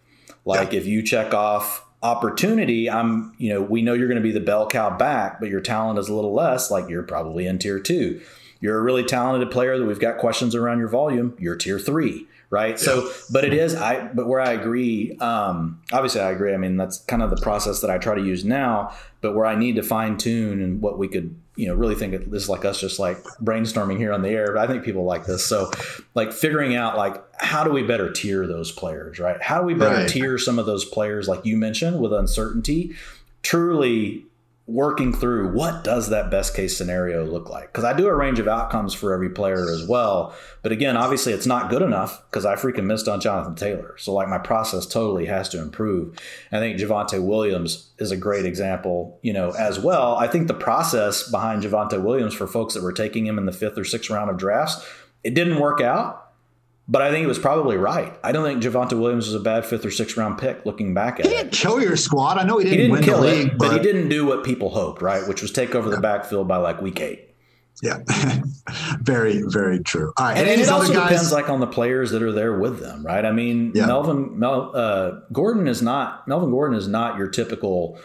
like 0.45 0.73
yeah. 0.73 0.79
if 0.79 0.87
you 0.87 1.03
check 1.03 1.33
off 1.33 1.85
opportunity 2.03 2.91
i'm 2.91 3.33
you 3.39 3.49
know 3.49 3.63
we 3.63 3.81
know 3.83 3.95
you're 3.95 4.09
going 4.09 4.21
to 4.21 4.23
be 4.23 4.33
the 4.33 4.41
bell 4.41 4.67
cow 4.69 4.91
back 4.97 5.39
but 5.39 5.49
your 5.49 5.61
talent 5.61 5.99
is 5.99 6.09
a 6.09 6.15
little 6.15 6.35
less 6.35 6.71
like 6.71 6.89
you're 6.89 7.03
probably 7.05 7.47
in 7.47 7.59
tier 7.59 7.79
two 7.79 8.21
You're 8.61 8.79
a 8.79 8.83
really 8.83 9.05
talented 9.05 9.51
player 9.51 9.79
that 9.79 9.85
we've 9.85 10.01
got 10.01 10.17
questions 10.19 10.55
around 10.55 10.79
your 10.79 10.89
volume. 10.89 11.37
You're 11.39 11.57
tier 11.57 11.79
three 11.79 12.27
right? 12.55 12.71
Yeah. 12.71 12.77
So, 12.77 13.11
but 13.33 13.45
it 13.45 13.53
is 13.53 13.75
I. 13.75 14.07
But 14.07 14.29
where 14.29 14.41
I 14.41 14.53
agree, 14.53 15.17
um, 15.19 15.83
obviously 15.93 16.21
I 16.21 16.31
agree. 16.31 16.55
I 16.55 16.57
mean, 16.57 16.77
that's 16.77 16.99
kind 16.99 17.21
of 17.21 17.31
the 17.31 17.43
process 17.43 17.81
that 17.81 17.91
I 17.91 17.99
try 17.99 18.15
to 18.15 18.23
use 18.23 18.45
now. 18.45 18.95
But 19.21 19.35
where 19.35 19.45
I 19.45 19.57
need 19.57 19.75
to 19.75 19.83
fine 19.83 20.17
tune 20.17 20.63
and 20.63 20.81
what 20.81 20.97
we 20.97 21.09
could, 21.09 21.35
you 21.57 21.69
know, 21.69 21.75
really 21.75 21.95
think 21.95 22.31
this 22.31 22.45
is 22.45 22.49
like 22.49 22.65
us 22.65 22.81
just 22.81 22.99
like 22.99 23.23
brainstorming 23.43 23.99
here 23.99 24.13
on 24.13 24.23
the 24.23 24.31
air. 24.31 24.53
But 24.55 24.59
I 24.59 24.67
think 24.67 24.85
people 24.85 25.05
like 25.05 25.25
this. 25.25 25.47
So, 25.47 25.71
like 26.15 26.33
figuring 26.33 26.75
out 26.75 26.97
like 26.97 27.23
how 27.41 27.65
do 27.65 27.71
we 27.71 27.83
better 27.83 28.11
tier 28.11 28.47
those 28.47 28.73
players, 28.73 29.19
right? 29.19 29.41
How 29.41 29.61
do 29.61 29.67
we 29.67 29.75
better 29.75 30.01
right. 30.01 30.09
tier 30.09 30.39
some 30.39 30.59
of 30.59 30.67
those 30.67 30.85
players, 30.85 31.29
like 31.29 31.45
you 31.45 31.57
mentioned, 31.57 32.01
with 32.01 32.13
uncertainty? 32.13 32.95
Truly 33.43 34.25
working 34.67 35.13
through 35.13 35.53
what 35.53 35.85
does 35.85 36.09
that 36.09 36.31
best 36.31 36.57
case 36.57 36.77
scenario 36.77 37.25
look 37.25 37.51
like? 37.51 37.71
Because 37.71 37.85
i 37.85 37.93
do 37.93 38.07
a 38.07 38.15
range 38.15 38.39
of 38.39 38.49
outcomes 38.49 38.95
for 38.95 39.13
every 39.13 39.29
player 39.29 39.71
as 39.71 39.87
well. 39.87 40.35
But 40.63 40.73
again 40.73 40.97
obviously 40.97 41.35
it's 41.35 41.47
not 41.47 41.69
good 41.69 41.83
enough 41.83 42.23
because 42.31 42.47
i 42.47 42.55
freaking 42.55 42.85
missed 42.85 43.07
on 43.07 43.21
jonathan 43.21 43.55
taylor. 43.55 43.95
So 43.99 44.15
like 44.15 44.29
my 44.29 44.39
process 44.39 44.87
totally 44.87 45.27
has 45.27 45.51
to 45.51 45.61
improve. 45.61 46.19
I 46.51 46.61
think 46.61 46.79
Javonte 46.79 47.23
williams 47.23 47.91
is 47.99 48.11
a 48.11 48.17
great 48.17 48.47
example 48.47 49.19
you 49.23 49.35
know 49.35 49.51
as 49.51 49.79
well. 49.79 50.17
I 50.17 50.29
think 50.29 50.49
the 50.49 50.55
process 50.55 51.31
behind 51.31 51.63
Javonte 51.63 52.03
williams 52.03 52.35
for 52.35 52.47
folks 52.47 52.73
that 52.73 52.83
were 52.83 52.93
taking 52.93 53.27
him 53.27 53.37
in 53.37 53.45
the 53.45 53.53
fifth 53.53 53.77
or 53.77 53.85
sixth 53.85 54.09
round 54.09 54.31
of 54.31 54.39
drafts 54.39 54.83
it 55.25 55.35
didn't 55.35 55.61
work 55.61 55.83
out 55.83 56.24
but 56.87 57.01
I 57.01 57.11
think 57.11 57.25
it 57.25 57.29
was 57.29 57.39
probably 57.39 57.77
right. 57.77 58.19
I 58.23 58.33
don't 58.33 58.45
think 58.45 58.63
Javonte 58.63 58.99
Williams 58.99 59.27
was 59.27 59.35
a 59.35 59.41
bad 59.41 59.65
fifth 59.65 59.85
or 59.85 59.91
sixth 59.91 60.17
round 60.17 60.39
pick 60.39 60.67
looking 60.67 60.93
back 60.93 61.19
at 61.19 61.27
he 61.27 61.33
it. 61.33 61.37
He 61.37 61.43
didn't 61.45 61.55
kill 61.55 61.81
your 61.81 61.97
squad. 61.97 62.39
I 62.39 62.45
know 62.45 62.59
he 62.59 62.65
didn't, 62.65 62.73
he 62.73 62.77
didn't 62.77 62.93
win 62.93 63.03
kill 63.03 63.21
the 63.21 63.27
league, 63.27 63.47
it, 63.49 63.59
but, 63.59 63.69
but, 63.69 63.77
he 63.79 63.83
didn't 63.83 64.09
do 64.09 64.27
what 64.27 64.45
people 64.45 64.71
hoped, 64.71 65.01
right? 65.01 65.27
Which 65.27 65.41
was 65.41 65.51
take 65.51 65.75
over 65.75 65.89
yeah. 65.89 65.97
the 65.97 66.01
backfield 66.01 66.47
by 66.47 66.59
like 66.59 66.83
week 66.83 67.01
eight. 67.01 67.31
Yeah, 67.83 67.99
very, 69.01 69.43
very 69.47 69.81
true. 69.81 70.13
All 70.17 70.27
right, 70.27 70.39
and, 70.39 70.49
and 70.49 70.61
it 70.61 70.69
also 70.69 70.93
guys? 70.93 71.09
depends 71.09 71.33
like 71.33 71.49
on 71.49 71.59
the 71.59 71.67
players 71.67 72.13
that 72.13 72.23
are 72.23 72.31
there 72.31 72.57
with 72.57 72.79
them, 72.79 73.05
right? 73.05 73.25
I 73.25 73.33
mean, 73.33 73.73
yeah. 73.75 73.87
Melvin 73.87 74.39
Mel, 74.39 74.71
uh, 74.75 75.21
Gordon 75.33 75.67
is 75.67 75.83
not 75.83 76.29
Melvin 76.29 76.51
Gordon 76.51 76.79
is 76.79 76.87
not 76.87 77.19
your 77.19 77.29
typical 77.29 77.99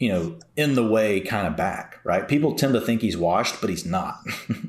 you 0.00 0.08
know, 0.08 0.38
in 0.60 0.74
the 0.74 0.86
way 0.86 1.20
kind 1.20 1.46
of 1.46 1.56
back, 1.56 1.98
right? 2.04 2.28
People 2.28 2.54
tend 2.54 2.74
to 2.74 2.82
think 2.82 3.00
he's 3.00 3.16
washed, 3.16 3.62
but 3.62 3.70
he's 3.70 3.86
not. 3.86 4.18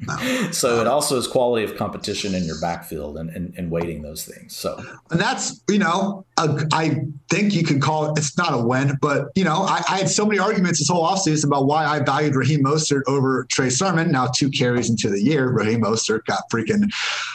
so 0.52 0.80
it 0.80 0.88
also 0.88 1.18
is 1.18 1.28
quality 1.28 1.66
of 1.66 1.76
competition 1.76 2.34
in 2.34 2.46
your 2.46 2.56
backfield 2.62 3.18
and, 3.18 3.30
and, 3.32 3.54
and 3.58 3.70
weighting 3.70 4.02
those 4.02 4.24
things. 4.24 4.56
So, 4.56 4.82
and 5.10 5.20
that's, 5.20 5.62
you 5.70 5.80
know, 5.80 6.26
a, 6.38 6.66
I 6.72 7.02
think 7.30 7.54
you 7.54 7.66
can 7.66 7.82
call 7.82 8.10
it, 8.10 8.18
it's 8.18 8.38
not 8.38 8.54
a 8.54 8.58
win, 8.58 8.98
but, 9.02 9.32
you 9.36 9.44
know, 9.44 9.64
I, 9.64 9.84
I 9.90 9.98
had 9.98 10.10
so 10.10 10.26
many 10.26 10.40
arguments 10.40 10.80
this 10.80 10.88
whole 10.88 11.06
offseason 11.06 11.48
about 11.48 11.66
why 11.66 11.84
I 11.84 12.00
valued 12.00 12.36
Raheem 12.36 12.64
Mostert 12.64 13.02
over 13.08 13.46
Trey 13.50 13.70
Sermon. 13.70 14.14
Now, 14.14 14.28
two 14.28 14.50
carries 14.50 14.90
into 14.90 15.10
the 15.10 15.22
year, 15.22 15.50
Raheem 15.50 15.82
Mostert 15.82 16.24
got 16.24 16.50
freaking 16.50 16.90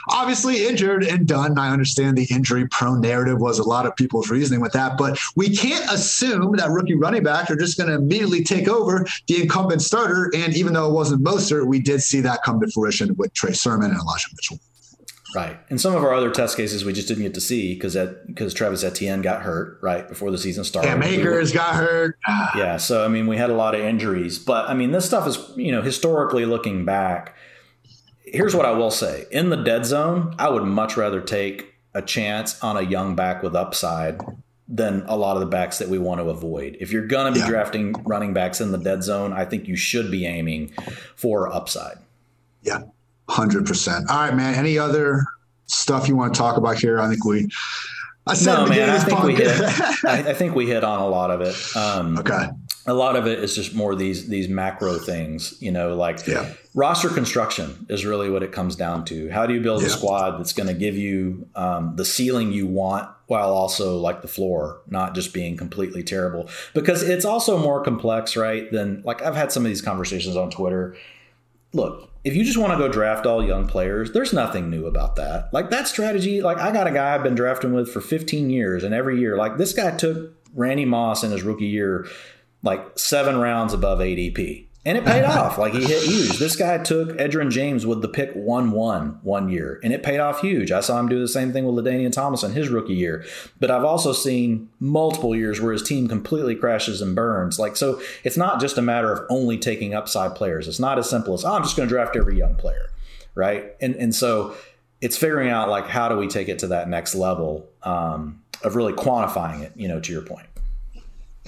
obviously 0.08 0.66
injured 0.66 1.04
and 1.04 1.28
done. 1.28 1.58
I 1.58 1.70
understand 1.70 2.16
the 2.16 2.26
injury 2.30 2.66
prone 2.68 3.02
narrative 3.02 3.38
was 3.38 3.58
a 3.58 3.68
lot 3.68 3.84
of 3.84 3.94
people's 3.96 4.30
reasoning 4.30 4.62
with 4.62 4.72
that, 4.72 4.96
but 4.96 5.18
we 5.34 5.54
can't 5.54 5.84
assume 5.92 6.56
that 6.56 6.70
rookie 6.70 6.94
running 6.94 7.22
back 7.22 7.50
are 7.50 7.56
just 7.56 7.76
going 7.76 7.90
to 7.90 7.96
immediately 7.96 8.45
take 8.46 8.68
over 8.68 9.06
the 9.26 9.42
incumbent 9.42 9.82
starter. 9.82 10.30
And 10.34 10.56
even 10.56 10.72
though 10.72 10.88
it 10.88 10.92
wasn't 10.92 11.24
Mostert, 11.24 11.66
we 11.66 11.80
did 11.80 12.00
see 12.02 12.20
that 12.20 12.42
come 12.44 12.60
to 12.60 12.70
fruition 12.72 13.14
with 13.16 13.32
Trey 13.34 13.52
Sermon 13.52 13.90
and 13.90 14.00
Elijah 14.00 14.28
Mitchell. 14.32 14.60
Right. 15.34 15.58
And 15.68 15.78
some 15.78 15.94
of 15.94 16.02
our 16.02 16.14
other 16.14 16.30
test 16.30 16.56
cases 16.56 16.84
we 16.84 16.94
just 16.94 17.08
didn't 17.08 17.24
get 17.24 17.34
to 17.34 17.42
see 17.42 17.74
because 17.74 17.92
that 17.92 18.26
because 18.26 18.54
Travis 18.54 18.82
Etienne 18.82 19.20
got 19.20 19.42
hurt 19.42 19.78
right 19.82 20.08
before 20.08 20.30
the 20.30 20.38
season 20.38 20.64
started. 20.64 20.88
Cam 20.88 21.02
Akers 21.02 21.52
got 21.52 21.74
hurt. 21.74 22.16
yeah. 22.56 22.78
So 22.78 23.04
I 23.04 23.08
mean, 23.08 23.26
we 23.26 23.36
had 23.36 23.50
a 23.50 23.54
lot 23.54 23.74
of 23.74 23.82
injuries, 23.82 24.38
but 24.38 24.68
I 24.70 24.72
mean, 24.74 24.92
this 24.92 25.04
stuff 25.04 25.26
is 25.26 25.38
you 25.56 25.72
know 25.72 25.82
historically 25.82 26.46
looking 26.46 26.86
back. 26.86 27.34
Here's 28.24 28.54
what 28.54 28.64
I 28.64 28.70
will 28.70 28.90
say: 28.90 29.26
in 29.30 29.50
the 29.50 29.56
dead 29.56 29.84
zone, 29.84 30.34
I 30.38 30.48
would 30.48 30.62
much 30.62 30.96
rather 30.96 31.20
take 31.20 31.74
a 31.92 32.00
chance 32.00 32.62
on 32.62 32.78
a 32.78 32.82
young 32.82 33.14
back 33.14 33.42
with 33.42 33.54
upside 33.54 34.20
than 34.68 35.04
a 35.06 35.16
lot 35.16 35.36
of 35.36 35.40
the 35.40 35.46
backs 35.46 35.78
that 35.78 35.88
we 35.88 35.98
want 35.98 36.20
to 36.20 36.28
avoid. 36.28 36.76
If 36.80 36.92
you're 36.92 37.06
going 37.06 37.26
to 37.26 37.32
be 37.32 37.40
yeah. 37.40 37.48
drafting 37.48 37.92
running 38.04 38.32
backs 38.32 38.60
in 38.60 38.72
the 38.72 38.78
dead 38.78 39.02
zone, 39.02 39.32
I 39.32 39.44
think 39.44 39.68
you 39.68 39.76
should 39.76 40.10
be 40.10 40.26
aiming 40.26 40.72
for 41.14 41.52
upside. 41.52 41.98
Yeah, 42.62 42.82
100%. 43.28 44.08
All 44.08 44.16
right, 44.16 44.34
man. 44.34 44.54
Any 44.54 44.78
other 44.78 45.24
stuff 45.66 46.08
you 46.08 46.16
want 46.16 46.34
to 46.34 46.38
talk 46.38 46.56
about 46.56 46.78
here? 46.78 46.98
I 46.98 47.08
think 47.08 47.24
we. 47.24 47.48
I 48.26 48.34
said 48.34 48.56
no, 48.56 48.66
man. 48.66 48.90
I 48.90 48.98
think 48.98 49.22
we 49.22 49.36
hit. 49.36 49.60
I, 50.04 50.30
I, 50.30 50.34
think 50.34 50.56
we 50.56 50.66
hit 50.66 50.82
on 50.82 51.00
a 51.00 51.08
lot 51.08 51.30
of 51.30 51.40
it. 51.42 51.76
Um, 51.76 52.18
okay 52.18 52.48
a 52.86 52.94
lot 52.94 53.16
of 53.16 53.26
it 53.26 53.40
is 53.40 53.54
just 53.54 53.74
more 53.74 53.94
these 53.94 54.28
these 54.28 54.48
macro 54.48 54.94
things, 54.98 55.60
you 55.60 55.72
know, 55.72 55.96
like 55.96 56.26
yeah. 56.26 56.52
roster 56.74 57.08
construction 57.08 57.86
is 57.88 58.06
really 58.06 58.30
what 58.30 58.42
it 58.42 58.52
comes 58.52 58.76
down 58.76 59.04
to. 59.06 59.28
How 59.30 59.46
do 59.46 59.54
you 59.54 59.60
build 59.60 59.82
yeah. 59.82 59.88
a 59.88 59.90
squad 59.90 60.38
that's 60.38 60.52
going 60.52 60.68
to 60.68 60.74
give 60.74 60.96
you 60.96 61.48
um, 61.56 61.96
the 61.96 62.04
ceiling 62.04 62.52
you 62.52 62.66
want 62.66 63.10
while 63.26 63.50
also 63.50 63.98
like 63.98 64.22
the 64.22 64.28
floor 64.28 64.80
not 64.88 65.14
just 65.14 65.34
being 65.34 65.56
completely 65.56 66.02
terrible? 66.02 66.48
Because 66.74 67.02
it's 67.02 67.24
also 67.24 67.58
more 67.58 67.82
complex, 67.82 68.36
right? 68.36 68.70
Than 68.70 69.02
like 69.04 69.20
I've 69.20 69.36
had 69.36 69.50
some 69.50 69.64
of 69.64 69.68
these 69.68 69.82
conversations 69.82 70.36
on 70.36 70.50
Twitter. 70.50 70.96
Look, 71.72 72.08
if 72.22 72.36
you 72.36 72.44
just 72.44 72.56
want 72.56 72.72
to 72.72 72.78
go 72.78 72.88
draft 72.88 73.26
all 73.26 73.44
young 73.44 73.66
players, 73.66 74.12
there's 74.12 74.32
nothing 74.32 74.70
new 74.70 74.86
about 74.86 75.16
that. 75.16 75.52
Like 75.52 75.70
that 75.70 75.88
strategy, 75.88 76.40
like 76.40 76.58
I 76.58 76.72
got 76.72 76.86
a 76.86 76.92
guy 76.92 77.14
I've 77.14 77.24
been 77.24 77.34
drafting 77.34 77.72
with 77.72 77.92
for 77.92 78.00
15 78.00 78.48
years, 78.48 78.84
and 78.84 78.94
every 78.94 79.18
year, 79.18 79.36
like 79.36 79.56
this 79.56 79.72
guy 79.72 79.90
took 79.96 80.32
Randy 80.54 80.84
Moss 80.84 81.24
in 81.24 81.32
his 81.32 81.42
rookie 81.42 81.66
year 81.66 82.06
like 82.66 82.98
seven 82.98 83.38
rounds 83.38 83.72
above 83.72 84.00
ADP. 84.00 84.64
And 84.84 84.96
it 84.96 85.04
paid 85.04 85.24
off. 85.24 85.56
Like 85.58 85.72
he 85.72 85.82
hit 85.82 86.02
huge. 86.02 86.38
This 86.38 86.54
guy 86.54 86.78
took 86.78 87.08
Edgerrin 87.16 87.50
James 87.50 87.86
with 87.86 88.02
the 88.02 88.08
pick 88.08 88.32
1 88.34 88.70
1 88.70 89.20
one 89.22 89.48
year, 89.48 89.80
and 89.82 89.92
it 89.92 90.02
paid 90.02 90.20
off 90.20 90.40
huge. 90.42 90.70
I 90.70 90.80
saw 90.80 91.00
him 91.00 91.08
do 91.08 91.18
the 91.18 91.26
same 91.28 91.52
thing 91.52 91.64
with 91.64 91.84
LaDainian 91.84 92.12
Tomlinson 92.12 92.52
his 92.52 92.68
rookie 92.68 92.94
year. 92.94 93.24
But 93.58 93.70
I've 93.70 93.84
also 93.84 94.12
seen 94.12 94.68
multiple 94.78 95.34
years 95.34 95.60
where 95.60 95.72
his 95.72 95.82
team 95.82 96.06
completely 96.06 96.54
crashes 96.54 97.00
and 97.00 97.16
burns. 97.16 97.58
Like, 97.58 97.76
so 97.76 98.00
it's 98.22 98.36
not 98.36 98.60
just 98.60 98.78
a 98.78 98.82
matter 98.82 99.10
of 99.10 99.26
only 99.30 99.58
taking 99.58 99.94
upside 99.94 100.34
players. 100.34 100.68
It's 100.68 100.80
not 100.80 100.98
as 100.98 101.08
simple 101.08 101.34
as, 101.34 101.44
oh, 101.44 101.54
I'm 101.54 101.62
just 101.62 101.76
going 101.76 101.88
to 101.88 101.92
draft 101.92 102.14
every 102.14 102.36
young 102.36 102.54
player. 102.56 102.90
Right. 103.34 103.74
And, 103.80 103.94
and 103.96 104.14
so 104.14 104.54
it's 105.00 105.16
figuring 105.16 105.50
out, 105.50 105.68
like, 105.68 105.86
how 105.88 106.08
do 106.08 106.16
we 106.16 106.26
take 106.26 106.48
it 106.48 106.60
to 106.60 106.68
that 106.68 106.88
next 106.88 107.14
level 107.14 107.68
um, 107.82 108.42
of 108.62 108.76
really 108.76 108.92
quantifying 108.92 109.62
it, 109.62 109.72
you 109.76 109.88
know, 109.88 110.00
to 110.00 110.12
your 110.12 110.22
point. 110.22 110.46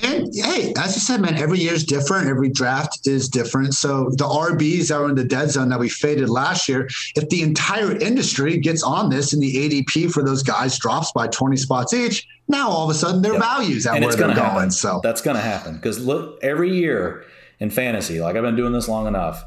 And 0.03 0.33
hey, 0.35 0.73
as 0.77 0.95
you 0.95 1.01
said, 1.01 1.20
man, 1.20 1.37
every 1.37 1.59
year 1.59 1.73
is 1.73 1.85
different. 1.85 2.29
Every 2.29 2.49
draft 2.49 3.07
is 3.07 3.29
different. 3.29 3.75
So 3.75 4.11
the 4.11 4.25
RBs 4.25 4.89
that 4.89 5.01
were 5.01 5.09
in 5.09 5.15
the 5.15 5.25
dead 5.25 5.51
zone 5.51 5.69
that 5.70 5.81
we 5.81 5.89
faded 5.89 6.29
last 6.29 6.69
year, 6.69 6.89
if 7.16 7.29
the 7.29 7.43
entire 7.43 7.97
industry 7.97 8.59
gets 8.59 8.83
on 8.83 9.11
this 9.11 9.33
and 9.33 9.43
the 9.43 9.55
ADP 9.55 10.12
for 10.12 10.23
those 10.23 10.43
guys 10.43 10.79
drops 10.79 11.12
by 11.12 11.27
20 11.29 11.57
spots 11.57 11.93
each, 11.93 12.27
now 12.47 12.69
all 12.69 12.85
of 12.85 12.91
a 12.91 12.99
sudden 12.99 13.23
their 13.23 13.33
yep. 13.33 13.43
values 13.43 13.87
at 13.87 13.97
and 13.97 14.05
where 14.05 14.15
they're 14.15 14.31
happen. 14.31 14.55
going. 14.55 14.70
So 14.70 15.01
that's 15.03 15.20
going 15.20 15.37
to 15.37 15.43
happen 15.43 15.77
because 15.77 16.05
look, 16.05 16.39
every 16.43 16.73
year 16.75 17.25
in 17.59 17.70
fantasy, 17.70 18.20
like 18.20 18.37
I've 18.37 18.43
been 18.43 18.57
doing 18.57 18.73
this 18.73 18.89
long 18.89 19.07
enough, 19.07 19.45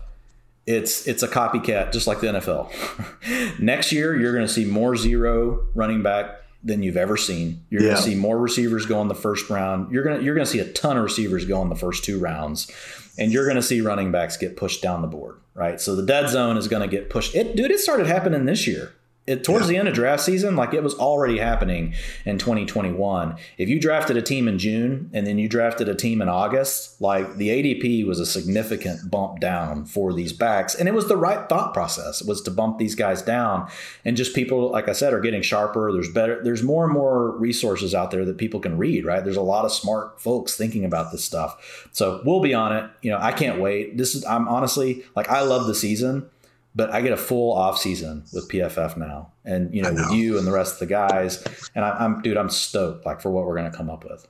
it's 0.68 1.08
it's 1.08 1.24
a 1.24 1.28
copycat, 1.28 1.92
just 1.92 2.08
like 2.08 2.20
the 2.20 2.28
NFL. 2.28 3.60
Next 3.60 3.92
year, 3.92 4.20
you're 4.20 4.34
going 4.34 4.46
to 4.46 4.52
see 4.52 4.66
more 4.66 4.96
zero 4.96 5.66
running 5.74 6.04
back 6.04 6.41
than 6.64 6.84
you've 6.84 6.98
ever 6.98 7.18
seen. 7.18 7.66
You're 7.70 7.82
yeah. 7.82 7.90
going 7.90 7.98
to 7.98 8.04
see 8.04 8.16
more 8.16 8.38
receivers 8.38 8.86
go 8.86 9.02
in 9.02 9.08
the 9.08 9.16
first 9.16 9.50
round. 9.50 9.92
You're 9.92 10.04
going 10.04 10.20
to 10.20 10.24
you're 10.24 10.36
going 10.36 10.46
to 10.46 10.52
see 10.52 10.60
a 10.60 10.72
ton 10.72 10.98
of 10.98 11.04
receivers 11.04 11.46
go 11.46 11.62
in 11.62 11.70
the 11.70 11.76
first 11.76 12.04
two 12.04 12.20
rounds, 12.20 12.72
and 13.18 13.32
you're 13.32 13.46
going 13.46 13.56
to 13.56 13.64
see 13.64 13.82
running 13.82 14.12
backs 14.12 14.38
get 14.38 14.58
pushed 14.58 14.82
down 14.82 15.02
the 15.02 15.08
board. 15.08 15.38
Right, 15.54 15.82
so 15.82 15.96
the 15.96 16.06
dead 16.06 16.30
zone 16.30 16.56
is 16.56 16.70
going 16.70 16.82
to 16.82 16.88
get 16.88 17.10
pushed. 17.10 17.36
It, 17.36 17.58
dude, 17.58 17.72
it 17.72 17.80
started 17.80 18.08
happening 18.08 18.46
this 18.46 18.68
year 18.68 18.94
it, 19.28 19.44
towards 19.44 19.66
yeah. 19.66 19.74
the 19.74 19.78
end 19.78 19.88
of 19.88 19.94
draft 19.94 20.24
season, 20.24 20.56
like 20.56 20.74
it 20.74 20.82
was 20.82 20.96
already 20.96 21.38
happening 21.38 21.94
in 22.26 22.40
2021. 22.40 23.36
If 23.60 23.70
you 23.70 23.80
drafted 23.80 24.18
a 24.18 24.22
team 24.22 24.48
in 24.48 24.58
June 24.58 25.12
and 25.14 25.28
then 25.28 25.38
you 25.38 25.48
drafted 25.48 25.88
a 25.88 25.94
team 25.94 26.24
in 26.24 26.30
August, 26.30 27.00
like 27.00 27.36
the 27.36 27.50
ADP 27.50 28.06
was 28.08 28.20
a 28.20 28.26
significant 28.26 29.12
bump 29.12 29.40
down 29.40 29.86
for 29.86 30.12
these 30.12 30.34
backs. 30.34 30.74
And 30.74 30.90
it 30.90 30.96
was 30.96 31.08
the 31.08 31.18
right 31.18 31.48
thought 31.48 31.72
process 31.72 32.24
was 32.24 32.42
to 32.44 32.52
bump 32.52 32.80
these 32.80 32.96
guys 32.96 33.22
down. 33.22 33.70
And 34.04 34.18
just 34.18 34.34
people, 34.34 34.72
like 34.72 34.90
I 34.90 34.94
said, 34.94 35.14
are 35.14 35.22
getting 35.22 35.44
sharper. 35.44 35.92
There's 35.92 36.12
better, 36.12 36.44
there's 36.44 36.64
more 36.64 36.84
and 36.84 36.94
more 36.94 37.38
resources 37.38 37.94
out 37.94 38.10
there 38.10 38.26
that 38.26 38.40
people 38.40 38.60
can 38.60 38.80
read, 38.80 39.06
right? 39.06 39.24
There's 39.24 39.38
a 39.38 39.42
lot 39.42 39.66
of 39.66 39.72
smart 39.72 40.20
folks 40.20 40.58
thinking 40.58 40.84
about 40.84 41.12
this 41.12 41.24
stuff. 41.24 41.88
So 41.92 42.24
we'll 42.26 42.42
be 42.42 42.56
on 42.56 42.76
it. 42.76 42.90
You 43.04 43.12
know, 43.12 43.20
I 43.20 43.34
can't 43.34 43.62
wait. 43.62 43.98
This 43.98 44.16
is, 44.16 44.26
I'm 44.26 44.48
honestly 44.48 45.04
like, 45.16 45.30
I 45.30 45.42
love 45.42 45.68
the 45.68 45.76
season 45.76 46.28
but 46.76 46.92
I 46.92 47.02
get 47.02 47.12
a 47.12 47.18
full 47.18 47.54
off 47.54 47.78
season 47.78 48.24
with 48.34 48.50
PFF 48.50 48.98
now, 48.98 49.32
and 49.46 49.74
you 49.74 49.82
know, 49.82 49.92
know. 49.92 50.04
with 50.10 50.14
you 50.14 50.38
and 50.38 50.48
the 50.48 50.52
rest 50.52 50.74
of 50.74 50.80
the 50.80 50.86
guys, 50.88 51.44
and 51.76 51.84
I, 51.84 52.04
am 52.04 52.22
dude, 52.22 52.38
I'm 52.38 52.50
stoked 52.50 53.06
like 53.06 53.22
for 53.22 53.30
what 53.30 53.46
we're 53.46 53.56
gonna 53.56 53.72
come 53.72 53.90
up 53.90 54.04
with. 54.04 54.28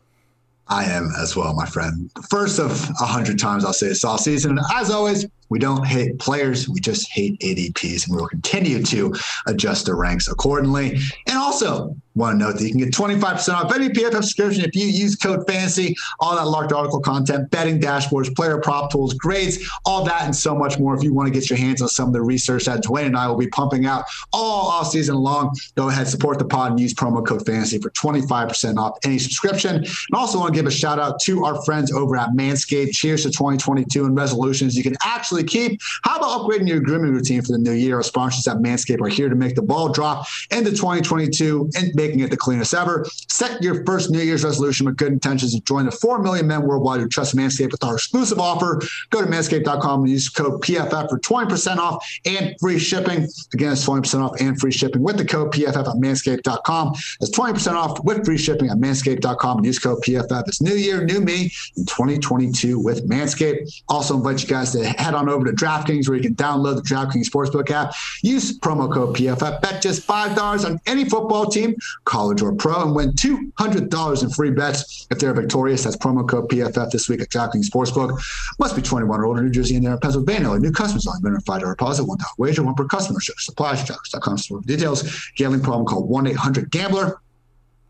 I 0.68 0.85
am 0.85 1.09
as 1.19 1.35
well, 1.35 1.53
my 1.53 1.65
friend. 1.65 2.09
First 2.30 2.59
of 2.59 2.89
a 3.01 3.05
hundred 3.05 3.38
times 3.39 3.65
I'll 3.65 3.73
say 3.73 3.89
this 3.89 4.03
all 4.03 4.18
season. 4.18 4.59
As 4.73 4.89
always, 4.89 5.26
We 5.52 5.60
don't 5.60 5.86
hate 5.86 6.18
players. 6.18 6.69
We 6.69 6.80
just 6.80 7.11
hate 7.11 7.38
ADPs, 7.41 8.07
and 8.07 8.15
we 8.15 8.22
will 8.22 8.30
continue 8.30 8.82
to 8.84 9.14
adjust 9.48 9.86
the 9.86 9.94
ranks 9.94 10.30
accordingly. 10.30 10.98
And 11.28 11.38
also, 11.38 11.94
want 12.15 12.40
to 12.40 12.45
note 12.45 12.57
that 12.57 12.64
you 12.64 12.72
can 12.72 12.80
get 12.80 12.94
25% 12.94 13.53
off 13.53 13.73
any 13.73 13.90
PFF 13.90 14.15
subscription 14.15 14.65
if 14.65 14.76
you 14.76 14.86
use 14.86 15.15
code 15.15 15.45
FANCY, 15.48 15.95
all 16.19 16.36
that 16.36 16.48
locked 16.48 16.73
article 16.73 16.99
content, 16.99 17.49
betting 17.52 17.80
dashboards, 17.80 18.36
player 18.36 18.60
prop 18.60 18.91
tools, 18.91 19.14
grades, 19.14 19.69
all 19.86 20.03
that 20.03 20.23
and 20.23 20.36
so 20.36 20.56
much 20.56 20.78
more. 20.78 20.95
If 20.95 21.03
you 21.03 21.14
want 21.14 21.28
to 21.28 21.34
get 21.34 21.49
your 21.49 21.57
hands 21.57 21.82
on 21.82 21.88
some 21.88 22.07
of 22.07 22.14
the 22.14 22.22
research 22.22 22.65
that 22.65 22.84
Dwain 22.84 23.06
and 23.06 23.18
I 23.18 23.28
will 23.28 23.38
be 23.38 23.48
pumping 23.48 23.86
out 23.86 24.06
all 24.34 24.68
off 24.69 24.91
season 24.91 25.15
long, 25.15 25.56
go 25.76 25.90
ahead, 25.90 26.07
support 26.07 26.40
the 26.40 26.45
pod 26.45 26.72
and 26.72 26.80
use 26.80 26.94
promo 26.94 27.26
code 27.26 27.45
FANCY 27.45 27.82
for 27.82 27.90
25% 27.91 28.78
off 28.78 28.98
any 29.03 29.18
subscription. 29.18 29.78
And 29.78 29.88
also 30.14 30.40
want 30.40 30.53
to 30.53 30.60
give 30.60 30.68
a 30.68 30.72
shout 30.72 30.99
out 30.99 31.19
to 31.22 31.45
our 31.45 31.64
friends 31.64 31.91
over 31.91 32.18
at 32.18 32.30
Manscaped. 32.30 32.91
Cheers 32.91 33.23
to 33.23 33.30
2022 33.30 34.06
and 34.06 34.15
resolutions 34.15 34.76
you 34.76 34.84
can 34.84 34.95
actually 35.03 35.40
keep. 35.43 35.80
How 36.03 36.18
about 36.18 36.41
upgrading 36.41 36.68
your 36.68 36.80
grooming 36.80 37.13
routine 37.13 37.41
for 37.41 37.51
the 37.51 37.57
new 37.57 37.72
year? 37.72 37.95
Our 37.95 38.03
sponsors 38.03 38.47
at 38.47 38.57
Manscaped 38.57 39.01
are 39.01 39.07
here 39.07 39.30
to 39.30 39.35
make 39.35 39.55
the 39.55 39.61
ball 39.61 39.89
drop 39.89 40.27
into 40.51 40.72
2022 40.72 41.69
and 41.76 41.93
making 41.95 42.22
it 42.22 42.30
the 42.30 42.38
cleanest 42.38 42.73
ever. 42.73 43.05
Set 43.30 43.61
your 43.61 43.85
first 43.85 44.11
New 44.11 44.19
Year's 44.19 44.43
resolution 44.43 44.85
with 44.85 44.97
good 44.97 45.11
intentions 45.11 45.53
and 45.53 45.65
join 45.65 45.85
the 45.85 45.91
4 45.91 46.19
million 46.19 46.47
men 46.47 46.63
worldwide 46.63 46.99
who 46.99 47.07
trust 47.07 47.35
Manscaped 47.35 47.72
with 47.72 47.84
our 47.84 47.95
exclusive 47.95 48.39
offer. 48.39 48.81
Go 49.09 49.22
to 49.22 49.27
manscaped.com 49.27 50.01
and 50.01 50.09
use 50.09 50.30
code 50.30 50.61
PFF 50.61 51.09
for 51.09 51.19
20% 51.19 51.77
off 51.77 52.05
and 52.26 52.55
free 52.59 52.80
shipping. 52.80 53.27
Again, 53.53 53.72
it's 53.72 53.85
20% 53.85 54.22
off 54.22 54.39
and 54.39 54.59
free 54.59 54.72
shipping 54.72 55.01
with 55.01 55.18
the 55.18 55.26
code 55.26 55.53
PFF 55.53 55.77
at 55.77 55.85
manscaped.com. 55.85 56.93
That's 57.19 57.31
20% 57.31 57.73
off 57.73 58.03
with 58.03 58.26
free 58.26 58.38
shipping 58.38 58.69
at 58.69 58.77
manscaped.com 58.77 59.57
and 59.57 59.65
use 59.65 59.80
code 59.80 60.01
PFF. 60.03 60.47
It's 60.47 60.61
new 60.61 60.76
year, 60.76 61.03
new 61.05 61.22
me 61.22 61.51
in 61.77 61.85
2022 61.85 62.80
with 62.80 63.07
Manscaped. 63.07 63.81
Also 63.88 64.15
invite 64.15 64.41
you 64.41 64.47
guys 64.47 64.72
to 64.72 64.84
head 64.84 65.13
on 65.13 65.30
over 65.30 65.31
to 65.40 65.52
DraftKings 65.52 66.08
where 66.08 66.18
you 66.18 66.24
can 66.24 66.36
download 66.36 66.76
the 66.76 66.82
DraftKings 66.82 67.30
Sportsbook 67.30 67.70
app. 67.72 67.94
Use 68.22 68.58
promo 68.60 68.91
code 68.91 69.16
PFF. 69.16 69.62
Bet 69.62 69.82
just 69.82 70.08
$5 70.08 70.66
on 70.66 70.80
any 70.86 71.06
football 71.06 71.45
team, 71.45 71.76
college 72.06 72.41
or 72.41 72.53
pro, 72.53 72.84
and 72.84 72.95
win 72.95 73.12
$200 73.14 74.24
in 74.24 74.30
free 74.32 74.52
bets 74.52 75.08
if 75.12 75.20
they're 75.20 75.34
victorious. 75.34 75.84
That's 75.84 75.98
promo 75.98 76.28
code 76.28 76.49
PFF 76.49 76.91
this 76.91 77.10
week 77.10 77.22
at 77.22 77.30
DraftKings 77.30 77.70
Sportsbook. 77.70 78.22
Must 78.60 78.76
be 78.76 78.82
21 78.82 79.20
or 79.20 79.26
older, 79.26 79.41
New 79.41 79.49
Jersey, 79.49 79.76
Indiana, 79.76 79.98
Pennsylvania. 79.98 80.49
Or 80.49 80.60
new 80.60 80.72
customers 80.72 81.08
only 81.08 81.22
minimum 81.22 81.41
$5 81.44 81.70
deposit, 81.72 82.03
$1 82.03 82.18
wager, 82.38 82.64
one 82.64 82.76
per 82.76 82.86
customer. 82.86 83.20
Supplies.com 83.22 84.38
for 84.38 84.62
details. 84.62 85.32
Gambling 85.36 85.62
problem 85.62 85.86
call 85.86 86.06
1 86.08 86.28
800 86.28 86.72
Gambler. 86.72 87.20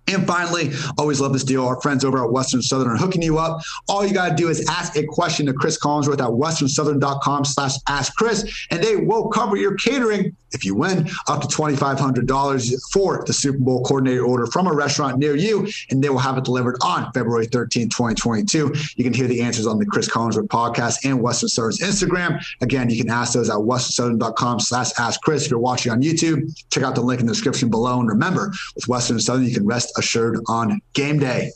And 0.07 0.27
finally, 0.27 0.71
always 0.97 1.21
love 1.21 1.33
this 1.33 1.43
deal. 1.43 1.65
Our 1.65 1.79
friends 1.81 2.03
over 2.03 2.23
at 2.23 2.31
Western 2.31 2.61
Southern 2.61 2.89
are 2.89 2.97
hooking 2.97 3.21
you 3.21 3.37
up. 3.37 3.61
All 3.87 4.05
you 4.05 4.13
got 4.13 4.29
to 4.29 4.35
do 4.35 4.49
is 4.49 4.67
ask 4.69 4.97
a 4.97 5.05
question 5.05 5.45
to 5.45 5.53
Chris 5.53 5.79
Collinsworth 5.79 6.13
at 6.13 6.31
westernsouthern.com 6.31 7.45
slash 7.45 7.73
ask 7.87 8.13
Chris, 8.15 8.67
and 8.71 8.83
they 8.83 8.97
will 8.97 9.29
cover 9.29 9.55
your 9.55 9.75
catering 9.75 10.35
if 10.53 10.65
you 10.65 10.75
win 10.75 11.09
up 11.27 11.41
to 11.41 11.47
$2,500 11.47 12.81
for 12.91 13.23
the 13.25 13.33
Super 13.33 13.57
Bowl 13.59 13.83
coordinator 13.83 14.25
order 14.25 14.45
from 14.47 14.67
a 14.67 14.73
restaurant 14.73 15.17
near 15.17 15.35
you, 15.35 15.67
and 15.89 16.03
they 16.03 16.09
will 16.09 16.17
have 16.17 16.37
it 16.37 16.43
delivered 16.43 16.77
on 16.83 17.11
February 17.13 17.45
13, 17.45 17.89
2022. 17.89 18.73
You 18.95 19.03
can 19.03 19.13
hear 19.13 19.27
the 19.27 19.41
answers 19.41 19.65
on 19.65 19.77
the 19.77 19.85
Chris 19.85 20.09
Collinsworth 20.09 20.47
podcast 20.47 21.05
and 21.05 21.21
Western 21.21 21.49
Southern's 21.49 21.79
Instagram. 21.79 22.43
Again, 22.61 22.89
you 22.89 22.97
can 23.01 23.09
ask 23.09 23.33
those 23.33 23.49
at 23.49 23.55
westernsouthern.com 23.55 24.59
slash 24.59 24.91
ask 24.99 25.21
Chris. 25.21 25.45
If 25.45 25.51
you're 25.51 25.59
watching 25.59 25.91
on 25.91 26.01
YouTube, 26.01 26.51
check 26.69 26.83
out 26.83 26.95
the 26.95 27.01
link 27.01 27.21
in 27.21 27.27
the 27.27 27.33
description 27.33 27.69
below. 27.69 27.99
And 27.99 28.09
remember, 28.09 28.51
with 28.75 28.87
Western 28.87 29.19
Southern, 29.19 29.45
you 29.45 29.53
can 29.53 29.65
rest 29.65 29.97
assured 30.01 30.39
on 30.47 30.81
game 30.93 31.19
day. 31.19 31.51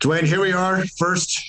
Dwain, 0.00 0.22
here 0.22 0.40
we 0.40 0.52
are. 0.52 0.84
First 0.86 1.44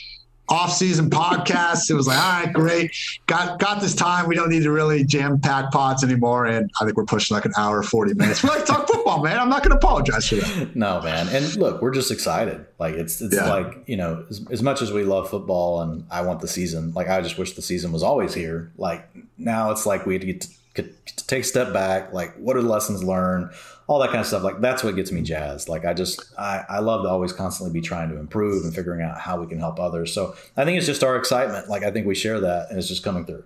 off-season 0.50 1.10
podcast. 1.10 1.90
It 1.90 1.94
was 1.94 2.08
like, 2.08 2.18
all 2.18 2.44
right, 2.44 2.54
great. 2.54 2.96
Got 3.28 3.60
got 3.60 3.82
this 3.82 3.96
time. 3.96 4.28
We 4.28 4.36
don't 4.36 4.50
need 4.50 4.64
to 4.64 4.72
really 4.72 5.04
jam 5.04 5.40
pack 5.40 5.72
pods 5.72 6.04
anymore. 6.04 6.46
And 6.46 6.70
I 6.80 6.86
think 6.86 6.98
we're 6.98 7.06
pushing 7.06 7.36
like 7.36 7.46
an 7.46 7.54
hour, 7.58 7.82
40 7.82 8.14
minutes. 8.16 8.44
We 8.44 8.50
like 8.50 8.66
to 8.66 8.66
talk 8.66 8.88
football, 8.88 9.24
man. 9.24 9.40
I'm 9.40 9.50
not 9.50 9.64
gonna 9.64 9.76
apologize 9.76 10.28
for 10.30 10.36
that. 10.36 10.76
No, 10.76 11.02
man. 11.02 11.28
And 11.30 11.56
look, 11.56 11.82
we're 11.82 11.94
just 11.94 12.12
excited. 12.12 12.66
Like 12.78 12.96
it's 12.96 13.22
it's 13.22 13.36
yeah. 13.36 13.50
like, 13.50 13.84
you 13.88 13.96
know, 13.96 14.26
as, 14.30 14.46
as 14.52 14.62
much 14.62 14.82
as 14.82 14.92
we 14.92 15.04
love 15.04 15.30
football 15.30 15.82
and 15.82 16.06
I 16.12 16.22
want 16.22 16.42
the 16.42 16.48
season, 16.48 16.94
like 16.94 17.08
I 17.08 17.22
just 17.22 17.38
wish 17.38 17.54
the 17.54 17.62
season 17.62 17.92
was 17.92 18.04
always 18.04 18.34
here. 18.34 18.72
Like 18.78 19.08
now 19.38 19.72
it's 19.72 19.86
like 19.86 20.06
we 20.06 20.18
get 20.20 20.42
to, 20.42 20.48
get 20.74 21.06
to 21.06 21.28
take 21.28 21.44
a 21.44 21.48
step 21.48 21.74
back, 21.74 22.12
like 22.12 22.36
what 22.36 22.58
are 22.58 22.62
the 22.62 22.70
lessons 22.70 23.04
learned? 23.04 23.52
All 23.88 24.00
that 24.00 24.10
kind 24.10 24.20
of 24.20 24.28
stuff. 24.28 24.44
Like 24.44 24.62
that's 24.62 24.84
what 24.84 24.96
gets 24.96 25.12
me 25.12 25.22
jazzed. 25.22 25.70
Like 25.70 25.86
I 25.86 25.94
just 25.94 26.22
I, 26.38 26.64
I 26.70 26.80
love 26.80 27.04
to 27.04 27.10
always 27.10 27.34
constantly 27.34 27.74
be 27.74 27.86
trying 27.86 28.10
to 28.10 28.18
improve 28.18 28.64
and 28.64 28.74
figuring 28.74 29.02
out 29.02 29.20
how 29.20 29.40
we 29.40 29.48
can 29.48 29.60
help 29.60 29.80
others. 29.80 30.14
So 30.14 30.36
I 30.56 30.66
think 30.66 30.78
it's 30.78 30.88
just 30.88 31.04
our 31.04 31.16
excitement. 31.16 31.70
Like 31.70 31.84
I 31.84 31.92
think 31.92 32.08
we 32.08 32.16
share 32.16 32.40
that 32.40 32.70
and 32.70 32.78
it's 32.78 32.88
just 32.88 33.04
coming 33.04 33.26
through. 33.26 33.44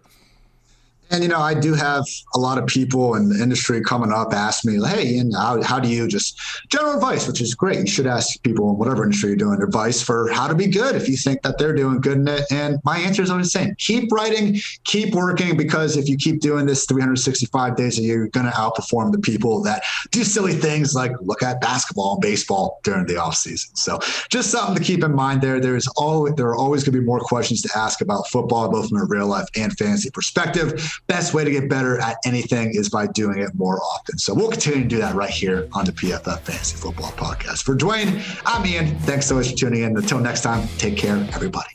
And 1.09 1.23
you 1.23 1.29
know, 1.29 1.39
I 1.39 1.53
do 1.53 1.73
have 1.73 2.03
a 2.35 2.39
lot 2.39 2.57
of 2.57 2.65
people 2.65 3.15
in 3.15 3.29
the 3.29 3.41
industry 3.41 3.81
coming 3.81 4.11
up 4.11 4.33
ask 4.33 4.65
me, 4.65 4.77
"Hey, 4.85 5.17
and 5.19 5.33
how, 5.33 5.61
how 5.63 5.79
do 5.79 5.87
you 5.87 6.07
just 6.07 6.39
general 6.69 6.95
advice?" 6.95 7.27
Which 7.27 7.41
is 7.41 7.55
great. 7.55 7.79
You 7.79 7.87
should 7.87 8.07
ask 8.07 8.41
people 8.43 8.69
in 8.71 8.77
whatever 8.77 9.03
industry 9.03 9.29
you're 9.29 9.37
doing 9.37 9.61
advice 9.61 10.01
for 10.01 10.29
how 10.31 10.47
to 10.47 10.55
be 10.55 10.67
good 10.67 10.95
if 10.95 11.07
you 11.07 11.15
think 11.15 11.41
that 11.43 11.57
they're 11.57 11.73
doing 11.73 12.01
good 12.01 12.17
in 12.17 12.27
it. 12.27 12.43
And 12.51 12.79
my 12.83 12.97
answer 12.97 13.21
is 13.21 13.29
always 13.29 13.51
the 13.51 13.59
same: 13.59 13.75
keep 13.77 14.11
writing, 14.11 14.59
keep 14.83 15.13
working, 15.13 15.55
because 15.55 15.95
if 15.95 16.09
you 16.09 16.17
keep 16.17 16.41
doing 16.41 16.65
this 16.65 16.85
365 16.85 17.75
days 17.75 17.99
a 17.99 18.01
year, 18.01 18.17
you're 18.17 18.27
going 18.27 18.45
to 18.45 18.51
outperform 18.51 19.11
the 19.11 19.19
people 19.19 19.61
that 19.63 19.83
do 20.11 20.23
silly 20.23 20.53
things 20.53 20.93
like 20.93 21.11
look 21.21 21.41
at 21.41 21.61
basketball 21.61 22.13
and 22.13 22.21
baseball 22.21 22.79
during 22.83 23.05
the 23.05 23.17
off 23.17 23.35
season. 23.35 23.75
So 23.75 23.99
just 24.29 24.51
something 24.51 24.75
to 24.75 24.83
keep 24.83 25.03
in 25.03 25.15
mind 25.15 25.41
there. 25.41 25.59
There's 25.59 25.87
always 25.95 26.33
there 26.35 26.47
are 26.47 26.55
always 26.55 26.83
going 26.83 26.93
to 26.93 26.99
be 26.99 27.05
more 27.05 27.19
questions 27.19 27.61
to 27.61 27.69
ask 27.77 28.01
about 28.01 28.27
football, 28.27 28.69
both 28.69 28.89
from 28.89 28.99
a 28.99 29.05
real 29.05 29.27
life 29.27 29.47
and 29.55 29.75
fantasy 29.77 30.09
perspective 30.09 30.96
best 31.07 31.33
way 31.33 31.43
to 31.43 31.51
get 31.51 31.69
better 31.69 31.99
at 31.99 32.17
anything 32.25 32.71
is 32.73 32.89
by 32.89 33.07
doing 33.07 33.39
it 33.39 33.53
more 33.55 33.81
often. 33.81 34.17
So 34.17 34.33
we'll 34.33 34.49
continue 34.49 34.83
to 34.83 34.87
do 34.87 34.97
that 34.97 35.15
right 35.15 35.29
here 35.29 35.67
on 35.73 35.85
the 35.85 35.91
PFF 35.91 36.39
Fantasy 36.39 36.77
Football 36.77 37.11
Podcast. 37.11 37.63
For 37.63 37.75
Dwain, 37.75 38.21
I'm 38.45 38.65
Ian. 38.65 38.97
Thanks 38.99 39.27
so 39.27 39.35
much 39.35 39.51
for 39.51 39.55
tuning 39.55 39.83
in. 39.83 39.95
Until 39.95 40.19
next 40.19 40.41
time, 40.41 40.67
take 40.77 40.97
care, 40.97 41.15
everybody. 41.33 41.69